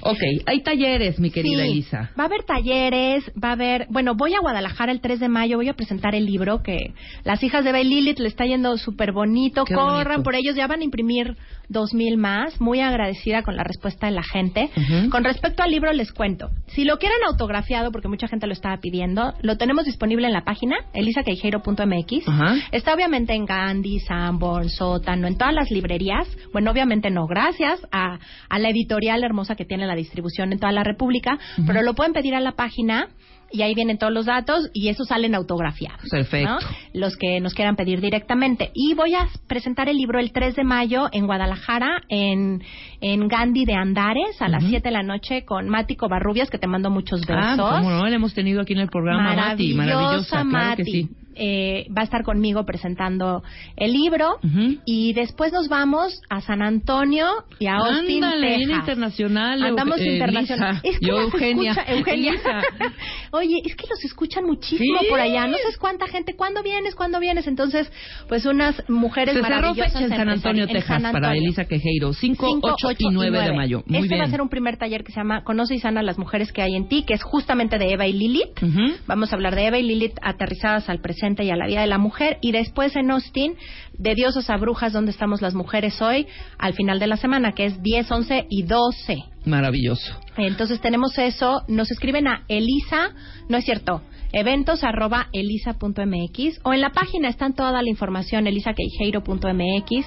Ok, 0.05 0.19
hay 0.47 0.63
talleres, 0.63 1.19
mi 1.21 1.31
querida 1.31 1.63
Sí, 1.63 1.71
Elisa. 1.71 2.11
Va 2.19 2.25
a 2.25 2.27
haber 2.27 2.43
talleres, 2.43 3.25
va 3.43 3.51
a 3.51 3.53
haber, 3.53 3.87
bueno, 3.89 4.15
voy 4.15 4.35
a 4.35 4.41
Guadalajara 4.41 4.91
el 4.93 5.01
3 5.01 5.21
de 5.21 5.29
mayo, 5.29 5.57
voy 5.59 5.69
a 5.69 5.75
presentar 5.75 6.15
el 6.15 6.27
libro 6.27 6.63
que 6.63 6.93
las 7.25 7.43
hijas 7.43 7.65
de 7.65 7.73
Bay 7.73 7.85
Lilith 7.85 8.19
le 8.19 8.29
está 8.29 8.45
yendo 8.45 8.77
súper 8.79 9.13
bonito, 9.13 9.65
Qué 9.65 9.75
corran 9.75 10.05
bonito. 10.05 10.23
por 10.25 10.35
ellos, 10.35 10.57
ya 10.57 10.67
van 10.67 10.81
a 10.81 10.85
imprimir 10.85 11.37
dos 11.73 11.95
mil 11.95 12.17
más, 12.17 12.61
muy 12.61 12.81
agradecida 12.81 13.43
con 13.43 13.57
la 13.57 13.65
respuesta 13.65 14.07
de 14.07 14.13
la 14.13 14.23
gente. 14.23 14.71
Con 15.11 15.25
respecto 15.25 15.63
al 15.63 15.71
libro 15.71 15.93
les 15.93 16.13
cuento, 16.13 16.51
si 16.69 16.85
lo 16.85 16.99
quieren 16.99 17.19
autografiado, 17.27 17.91
porque 17.91 18.09
mucha 18.09 18.29
gente 18.29 18.47
lo 18.47 18.53
estaba 18.53 18.77
pidiendo, 18.79 19.35
lo 19.43 19.57
tenemos 19.57 19.85
disponible 19.85 20.27
en 20.27 20.33
la 20.33 20.45
página, 20.45 20.77
elisaqueijeiro.mx. 20.93 22.29
Ajá. 22.29 22.55
Está 22.71 22.95
obviamente 22.95 23.35
en 23.35 23.47
Gandhi, 23.47 24.01
Sanborn, 24.01 24.69
Sótano, 24.69 25.27
en 25.27 25.37
todas 25.37 25.55
las 25.55 25.71
librerías. 25.71 26.29
Bueno, 26.53 26.71
obviamente 26.71 27.11
no, 27.11 27.27
gracias 27.27 27.81
a, 27.91 28.19
a 28.49 28.59
la 28.59 28.69
editorial 28.69 29.25
hermosa 29.25 29.57
que 29.57 29.65
tiene 29.65 29.87
la 29.87 29.95
distribución 29.95 30.53
en 30.53 30.59
toda 30.59 30.73
la 30.73 30.85
República, 30.85 31.39
pero 31.67 31.83
lo 31.83 31.95
pueden 31.95 32.13
pedir 32.13 32.35
a 32.35 32.41
la 32.41 32.53
página 32.53 33.09
y 33.53 33.63
ahí 33.63 33.75
vienen 33.75 33.99
todos 33.99 34.13
los 34.13 34.27
datos 34.27 34.71
y 34.73 34.89
esos 34.89 35.09
salen 35.09 35.35
autografiados. 35.35 36.09
Perfecto. 36.11 36.51
¿no? 36.51 36.59
Los 36.95 37.17
que 37.17 37.41
nos 37.41 37.55
quieran 37.55 37.77
pedir 37.77 38.01
directamente. 38.01 38.71
Y 38.75 38.95
voy 38.95 39.15
a 39.15 39.29
presentar 39.47 39.89
el 39.89 39.97
libro 39.97 40.19
el 40.19 40.33
3 40.33 40.57
de 40.57 40.65
mayo 40.65 41.09
en 41.13 41.27
Guadalajara, 41.27 42.03
en, 42.09 42.63
en 43.01 43.29
Gandhi 43.29 43.65
de 43.65 43.75
Andares, 43.75 44.41
a 44.41 44.49
las 44.49 44.63
Ujú. 44.63 44.71
7 44.71 44.89
de 44.89 44.93
la 44.93 45.03
noche, 45.03 45.45
con 45.45 45.69
Mati 45.69 45.97
Covarrubias, 45.97 46.51
que 46.51 46.59
te 46.59 46.67
mando 46.67 46.91
muchos 46.91 47.21
besos. 47.21 47.37
Ah, 47.39 47.79
cómo 47.79 47.91
no, 47.91 48.07
la 48.07 48.15
hemos 48.15 48.35
tenido 48.35 48.61
aquí 48.63 48.73
en 48.73 48.81
el 48.81 48.89
programa, 48.89 49.35
Mati. 49.35 49.75
Maravillosa, 49.75 50.45
claro 50.49 50.77
que 50.77 50.85
sí. 50.85 51.09
Eh, 51.35 51.87
va 51.97 52.03
a 52.03 52.05
estar 52.05 52.23
conmigo 52.25 52.65
presentando 52.67 53.43
el 53.77 53.93
libro 53.93 54.39
y 54.85 55.13
después 55.15 55.53
nos 55.53 55.69
vamos 55.69 56.21
a 56.29 56.41
San 56.41 56.63
Antonio 56.63 57.27
y 57.59 57.67
a 57.67 57.77
Austin, 57.77 58.23
Ándale, 58.25 58.59
Texas. 58.59 58.79
internacional. 58.81 59.63
Andamos 59.63 59.99
eh, 60.01 60.13
internacional. 60.13 60.75
Lisa. 60.75 60.89
Es 60.89 60.99
que 61.01 61.07
Yo, 61.07 61.15
las 61.17 61.25
Eugenia. 61.33 61.73
escucha- 61.73 61.93
Eugenia. 61.93 62.33
Oye, 63.33 63.63
es 63.65 63.75
que 63.77 63.87
los 63.89 64.05
escuchan 64.05 64.45
muchísimo 64.45 64.99
Sí. 65.01 65.07
por 65.09 65.21
allá. 65.21 65.47
No 65.47 65.57
sabes 65.59 65.79
cuánta 65.79 66.07
gente. 66.07 66.35
¿Cuándo 66.35 66.63
vienes? 66.63 66.95
¿Cuándo 66.95 67.19
vienes? 67.21 67.47
Entonces, 67.47 67.91
pues 68.29 68.45
unas 68.47 68.83
mujeres 68.89 69.35
Se 69.35 69.41
maravillosas. 69.43 70.01
en 70.03 70.09
San 70.11 70.29
Antonio, 70.29 70.65
en 70.65 70.71
Texas, 70.71 71.01
San 71.03 71.13
para. 71.13 71.35
Elisa 71.35 71.65
Quejeiro. 71.65 72.13
5, 72.13 72.47
5, 72.47 72.77
8 72.85 72.97
y 72.99 73.11
9 73.11 73.41
de 73.41 73.53
mayo. 73.53 73.83
Muy 73.87 73.99
este 73.99 74.09
bien. 74.09 74.21
va 74.21 74.25
a 74.27 74.31
ser 74.31 74.43
un 74.43 74.49
primer 74.49 74.77
taller 74.77 75.03
que 75.03 75.13
se 75.13 75.21
llama 75.21 75.45
Conoce 75.45 75.75
y 75.75 75.79
sana 75.79 76.03
las 76.03 76.19
mujeres 76.19 76.53
que 76.53 76.61
hay 76.63 76.75
en 76.75 76.89
ti, 76.89 77.05
que 77.05 77.15
es 77.15 77.23
justamente 77.23 77.79
de 77.79 77.91
Eva 77.93 78.07
y 78.07 78.13
Lilith. 78.13 78.61
Vamos 79.07 79.33
a 79.33 79.37
hablar 79.37 79.55
de 79.55 79.67
Eva 79.67 79.79
y 79.79 79.83
Lilith 79.83 80.19
aterrizadas 80.23 80.89
al 80.89 81.01
presente 81.01 81.22
presente 81.23 81.45
y 81.45 81.51
a 81.51 81.57
la 81.57 81.67
vida 81.67 81.83
de 81.83 81.87
la 81.87 81.99
mujer. 81.99 82.39
Y 82.41 82.51
después 82.51 82.97
en 82.97 83.11
Austin, 83.13 83.55
de 83.97 84.15
Diosas 84.15 84.51
a 84.51 84.57
Brujas, 84.57 84.93
donde 84.93 85.13
estamos 85.13 85.41
las 85.41 85.55
mujeres 85.55 86.03
hoy, 86.03 86.27
al 86.59 86.75
final 86.75 86.99
de 86.99 87.07
la 87.07 87.17
semana, 87.17 87.53
que 87.53 87.67
es 87.67 87.81
10, 87.81 88.11
11 88.11 88.47
y 88.51 88.63
12. 88.65 89.25
Maravilloso. 89.45 90.19
Entonces 90.37 90.81
tenemos 90.81 91.17
eso, 91.19 91.63
nos 91.69 91.91
escriben 91.93 92.27
a 92.27 92.43
Elisa, 92.49 93.11
no 93.49 93.57
es 93.57 93.65
cierto, 93.65 94.03
eventos 94.33 94.85
arroba 94.85 95.29
elisa.mx 95.33 96.61
o 96.65 96.73
en 96.73 96.81
la 96.81 96.91
página 96.91 97.29
están 97.29 97.55
toda 97.55 97.83
la 97.83 97.89
información 97.89 98.47
elisaqueijeiro.mx. 98.47 100.07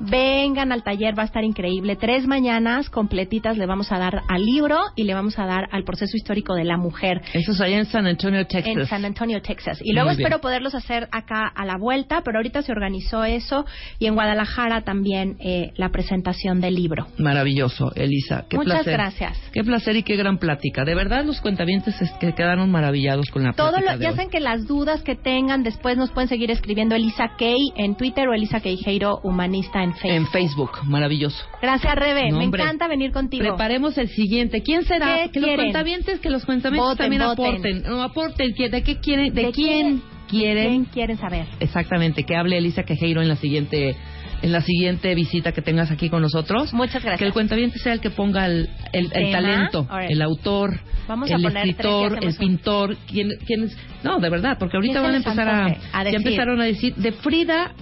Vengan 0.00 0.72
al 0.72 0.82
taller, 0.82 1.18
va 1.18 1.22
a 1.22 1.26
estar 1.26 1.44
increíble. 1.44 1.96
Tres 1.96 2.26
mañanas 2.26 2.90
completitas 2.90 3.56
le 3.56 3.66
vamos 3.66 3.92
a 3.92 3.98
dar 3.98 4.22
al 4.28 4.44
libro 4.44 4.78
y 4.96 5.04
le 5.04 5.14
vamos 5.14 5.38
a 5.38 5.46
dar 5.46 5.68
al 5.72 5.84
proceso 5.84 6.16
histórico 6.16 6.54
de 6.54 6.64
la 6.64 6.76
mujer. 6.76 7.22
Eso 7.32 7.52
es 7.52 7.60
allá 7.60 7.78
en 7.78 7.86
San 7.86 8.06
Antonio, 8.06 8.46
Texas. 8.46 8.76
En 8.76 8.86
San 8.86 9.04
Antonio, 9.04 9.40
Texas. 9.42 9.78
Y 9.82 9.92
luego 9.92 10.10
espero 10.10 10.40
poderlos 10.40 10.74
hacer 10.74 11.08
acá 11.12 11.46
a 11.46 11.64
la 11.64 11.76
vuelta, 11.76 12.22
pero 12.24 12.38
ahorita 12.38 12.62
se 12.62 12.72
organizó 12.72 13.24
eso 13.24 13.64
y 13.98 14.06
en 14.06 14.14
Guadalajara 14.14 14.82
también 14.82 15.36
eh, 15.40 15.72
la 15.76 15.90
presentación 15.90 16.60
del 16.60 16.74
libro. 16.74 17.06
Maravilloso, 17.18 17.92
Elisa. 17.94 18.46
Qué 18.48 18.56
Muchas 18.56 18.82
placer. 18.82 18.92
gracias. 18.92 19.38
Qué 19.52 19.62
placer 19.62 19.96
y 19.96 20.02
qué 20.02 20.16
gran 20.16 20.38
plática. 20.38 20.84
De 20.84 20.94
verdad, 20.94 21.24
los 21.24 21.40
cuentavientes 21.40 22.00
es 22.00 22.10
que 22.12 22.32
quedaron 22.34 22.70
maravillados 22.70 23.30
con 23.30 23.44
la 23.44 23.52
Todo 23.60 23.80
lo, 23.80 23.98
ya 24.00 24.10
saben 24.12 24.30
que 24.30 24.40
las 24.40 24.66
dudas 24.66 25.02
que 25.02 25.14
tengan 25.16 25.62
después 25.62 25.96
nos 25.96 26.10
pueden 26.10 26.28
seguir 26.28 26.50
escribiendo 26.50 26.94
Elisa 26.94 27.32
Kay 27.38 27.72
en 27.76 27.96
Twitter 27.96 28.28
o 28.28 28.34
Elisa 28.34 28.60
Queijeiro 28.60 29.20
Humanista 29.22 29.82
en 29.82 29.92
Facebook. 29.94 30.10
En 30.16 30.26
Facebook, 30.28 30.70
maravilloso. 30.84 31.44
Gracias, 31.60 31.94
Rebe. 31.94 32.30
No, 32.30 32.38
Me 32.38 32.44
encanta 32.44 32.88
venir 32.88 33.12
contigo. 33.12 33.42
Preparemos 33.42 33.96
el 33.98 34.08
siguiente. 34.08 34.62
¿Quién 34.62 34.84
será? 34.84 35.16
¿Qué 35.24 35.30
que 35.32 35.40
los 35.40 35.48
quieren? 35.48 35.66
cuentavientes, 35.66 36.20
que 36.20 36.30
los 36.30 36.44
cuentavientes 36.44 36.86
Voten, 36.88 36.98
también 37.04 37.22
voten. 37.22 37.46
aporten. 37.46 37.82
No, 37.82 38.02
aporten. 38.02 38.54
¿Qué- 38.54 38.68
¿De 38.68 38.82
qué 38.82 38.98
quieren? 39.00 39.34
¿De, 39.34 39.42
¿De 39.46 39.52
quién 39.52 39.98
qué- 39.98 40.02
quieren? 40.28 40.68
¿Quién 40.68 40.84
quieren 40.86 41.16
saber? 41.18 41.46
Exactamente, 41.60 42.24
que 42.24 42.36
hable 42.36 42.56
Elisa 42.58 42.84
Quejeiro 42.84 43.20
en 43.22 43.28
la 43.28 43.36
siguiente 43.36 43.96
en 44.42 44.52
la 44.52 44.60
siguiente 44.62 45.14
visita 45.14 45.52
que 45.52 45.62
tengas 45.62 45.90
aquí 45.90 46.08
con 46.08 46.22
nosotros. 46.22 46.72
Muchas 46.72 47.02
gracias. 47.02 47.18
Que 47.18 47.26
el 47.26 47.32
cuentaviente 47.32 47.78
sea 47.78 47.92
el 47.92 48.00
que 48.00 48.10
ponga 48.10 48.46
el, 48.46 48.68
el, 48.92 49.04
el 49.06 49.10
Tema. 49.10 49.32
talento, 49.32 49.88
el 50.08 50.22
autor, 50.22 50.80
Vamos 51.06 51.30
el 51.30 51.44
escritor, 51.44 52.18
el 52.22 52.34
pintor, 52.36 52.96
quién, 53.08 53.30
quién 53.46 53.64
es- 53.64 53.76
no, 54.02 54.18
de 54.20 54.30
verdad, 54.30 54.56
porque 54.58 54.76
ahorita 54.76 54.94
¿Quién 55.00 55.02
van 55.04 55.14
a 55.14 55.16
empezar 55.18 55.48
a, 55.48 56.04
ya 56.04 56.16
empezaron 56.16 56.60
a 56.60 56.64
decir 56.64 56.94
de 56.94 57.12
Frida, 57.12 57.72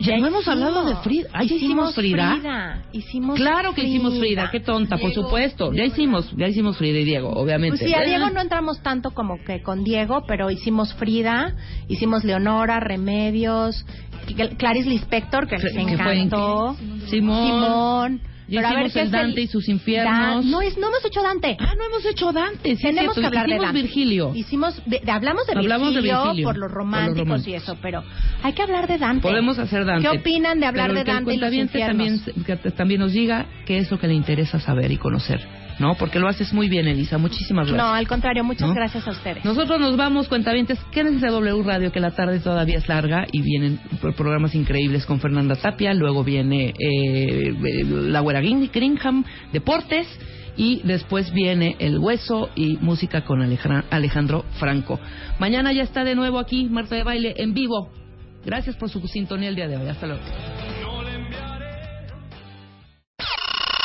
ya, 0.00 0.18
no 0.18 0.26
hemos 0.26 0.46
hablado 0.48 0.84
de 0.84 0.96
Frida, 0.96 1.28
¿ah, 1.32 1.44
ya 1.44 1.54
hicimos 1.54 1.94
Frida? 1.94 2.82
Hicimos 2.92 3.36
Claro 3.38 3.74
que 3.74 3.84
hicimos 3.84 4.18
Frida, 4.18 4.50
qué 4.50 4.60
tonta, 4.60 4.98
por 4.98 5.12
supuesto. 5.12 5.72
Ya 5.72 5.84
hicimos, 5.84 6.30
ya 6.36 6.48
hicimos 6.48 6.76
Frida 6.76 6.98
y 6.98 7.04
Diego, 7.04 7.30
obviamente. 7.30 7.78
Pues 7.78 7.90
sí, 7.90 7.94
a 7.94 8.02
Diego 8.04 8.28
no 8.30 8.40
entramos 8.40 8.82
tanto 8.82 9.12
como 9.12 9.42
que 9.44 9.62
con 9.62 9.84
Diego, 9.84 10.24
pero 10.26 10.50
hicimos 10.50 10.94
Frida, 10.94 11.54
hicimos 11.88 12.24
Leonora, 12.24 12.80
Remedios, 12.80 13.84
Clarice 14.34 14.88
Lispector, 14.88 15.46
que 15.46 15.56
en- 15.56 15.88
encantó, 15.88 16.76
Simón. 17.08 17.46
Simón. 17.46 18.20
Pero 18.50 18.66
a 18.66 18.74
ver, 18.76 18.90
¿qué 18.90 19.00
el 19.00 19.06
es 19.08 19.12
Dante 19.12 19.42
y 19.42 19.46
sus 19.46 19.68
infiernos. 19.68 20.42
Dan- 20.42 20.50
no, 20.50 20.62
es, 20.62 20.78
no 20.78 20.86
hemos 20.86 21.04
hecho 21.04 21.20
Dante. 21.22 21.54
Ah, 21.60 21.74
no 21.76 21.84
hemos 21.84 22.06
hecho 22.06 22.32
Dante, 22.32 22.76
sí, 22.76 22.82
Tenemos 22.82 23.12
cierto. 23.12 23.20
que 23.20 23.26
hablar 23.38 23.46
Hicimos 23.46 23.60
de 23.60 23.66
Dante. 23.66 23.82
Virgilio. 23.82 24.32
Hicimos, 24.34 24.82
de, 24.86 25.00
de- 25.04 25.10
hablamos 25.10 25.46
de 25.46 25.52
Hablamos 25.52 25.88
de 25.94 26.00
Virgilio, 26.00 26.22
Virgilio, 26.24 26.44
por 26.48 26.56
los 26.56 26.62
por 26.62 26.70
los 26.70 26.72
románticos 26.78 27.18
y 27.18 27.20
románticos. 27.24 27.62
eso, 27.62 27.76
pero 27.82 28.02
hay 28.42 28.52
que 28.54 28.62
hablar 28.62 28.86
de 28.88 28.96
Dante. 28.96 29.20
Podemos 29.20 29.58
hacer 29.58 29.84
Dante. 29.84 30.08
¿Qué 30.08 30.18
opinan 30.18 30.60
de 30.60 30.66
hablar 30.66 30.86
Pero 30.86 30.94
de 30.94 31.00
el 31.02 31.08
el 31.08 31.14
Dante 31.14 31.34
y 31.34 31.36
los 31.36 31.52
infiernos? 31.52 32.24
también, 32.24 32.44
que 32.46 32.70
también 32.70 33.00
nos 33.00 33.12
diga 33.12 33.44
qué 33.66 33.76
es 33.76 33.90
lo 33.90 33.98
que 33.98 34.06
le 34.08 34.14
interesa 34.14 34.58
saber 34.58 34.90
y 34.92 34.96
conocer, 34.96 35.46
¿no? 35.78 35.94
Porque 35.94 36.18
lo 36.18 36.28
haces 36.28 36.52
muy 36.52 36.68
bien, 36.68 36.86
Elisa. 36.88 37.18
Muchísimas 37.18 37.66
gracias. 37.68 37.86
No, 37.86 37.94
al 37.94 38.06
contrario, 38.08 38.44
muchas 38.44 38.68
¿No? 38.68 38.74
gracias 38.74 39.06
a 39.06 39.10
ustedes. 39.10 39.44
Nosotros 39.44 39.78
nos 39.80 39.96
vamos, 39.96 40.28
cuentavientes. 40.28 40.78
Quédense 40.92 41.26
en 41.26 41.32
W 41.32 41.62
Radio, 41.62 41.92
que 41.92 42.00
la 42.00 42.10
tarde 42.12 42.40
todavía 42.40 42.78
es 42.78 42.88
larga 42.88 43.26
y 43.32 43.42
vienen 43.42 43.78
pro- 44.00 44.12
programas 44.14 44.54
increíbles 44.54 45.06
con 45.06 45.20
Fernanda 45.20 45.56
Tapia. 45.56 45.94
Luego 45.94 46.24
viene 46.24 46.70
eh, 46.70 46.74
eh, 46.78 47.84
la 47.84 48.20
Güera 48.20 48.40
Grin- 48.40 48.70
Greenham, 48.72 49.24
Deportes. 49.52 50.06
Y 50.60 50.80
después 50.82 51.32
viene 51.32 51.76
El 51.78 52.00
Hueso 52.00 52.50
y 52.56 52.78
música 52.78 53.20
con 53.24 53.40
Alejandro 53.90 54.44
Franco. 54.58 54.98
Mañana 55.38 55.72
ya 55.72 55.84
está 55.84 56.02
de 56.02 56.16
nuevo 56.16 56.40
aquí, 56.40 56.64
Marta 56.68 56.96
de 56.96 57.04
Baile, 57.04 57.32
en 57.36 57.54
vivo. 57.54 57.92
Gracias 58.44 58.74
por 58.74 58.90
su 58.90 58.98
sintonía 59.06 59.50
el 59.50 59.54
día 59.54 59.68
de 59.68 59.76
hoy. 59.76 59.86
Hasta 59.86 60.08
luego. 60.08 60.22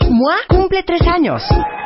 MOA 0.10 0.38
cumple 0.48 0.82
tres 0.84 1.02
años 1.08 1.44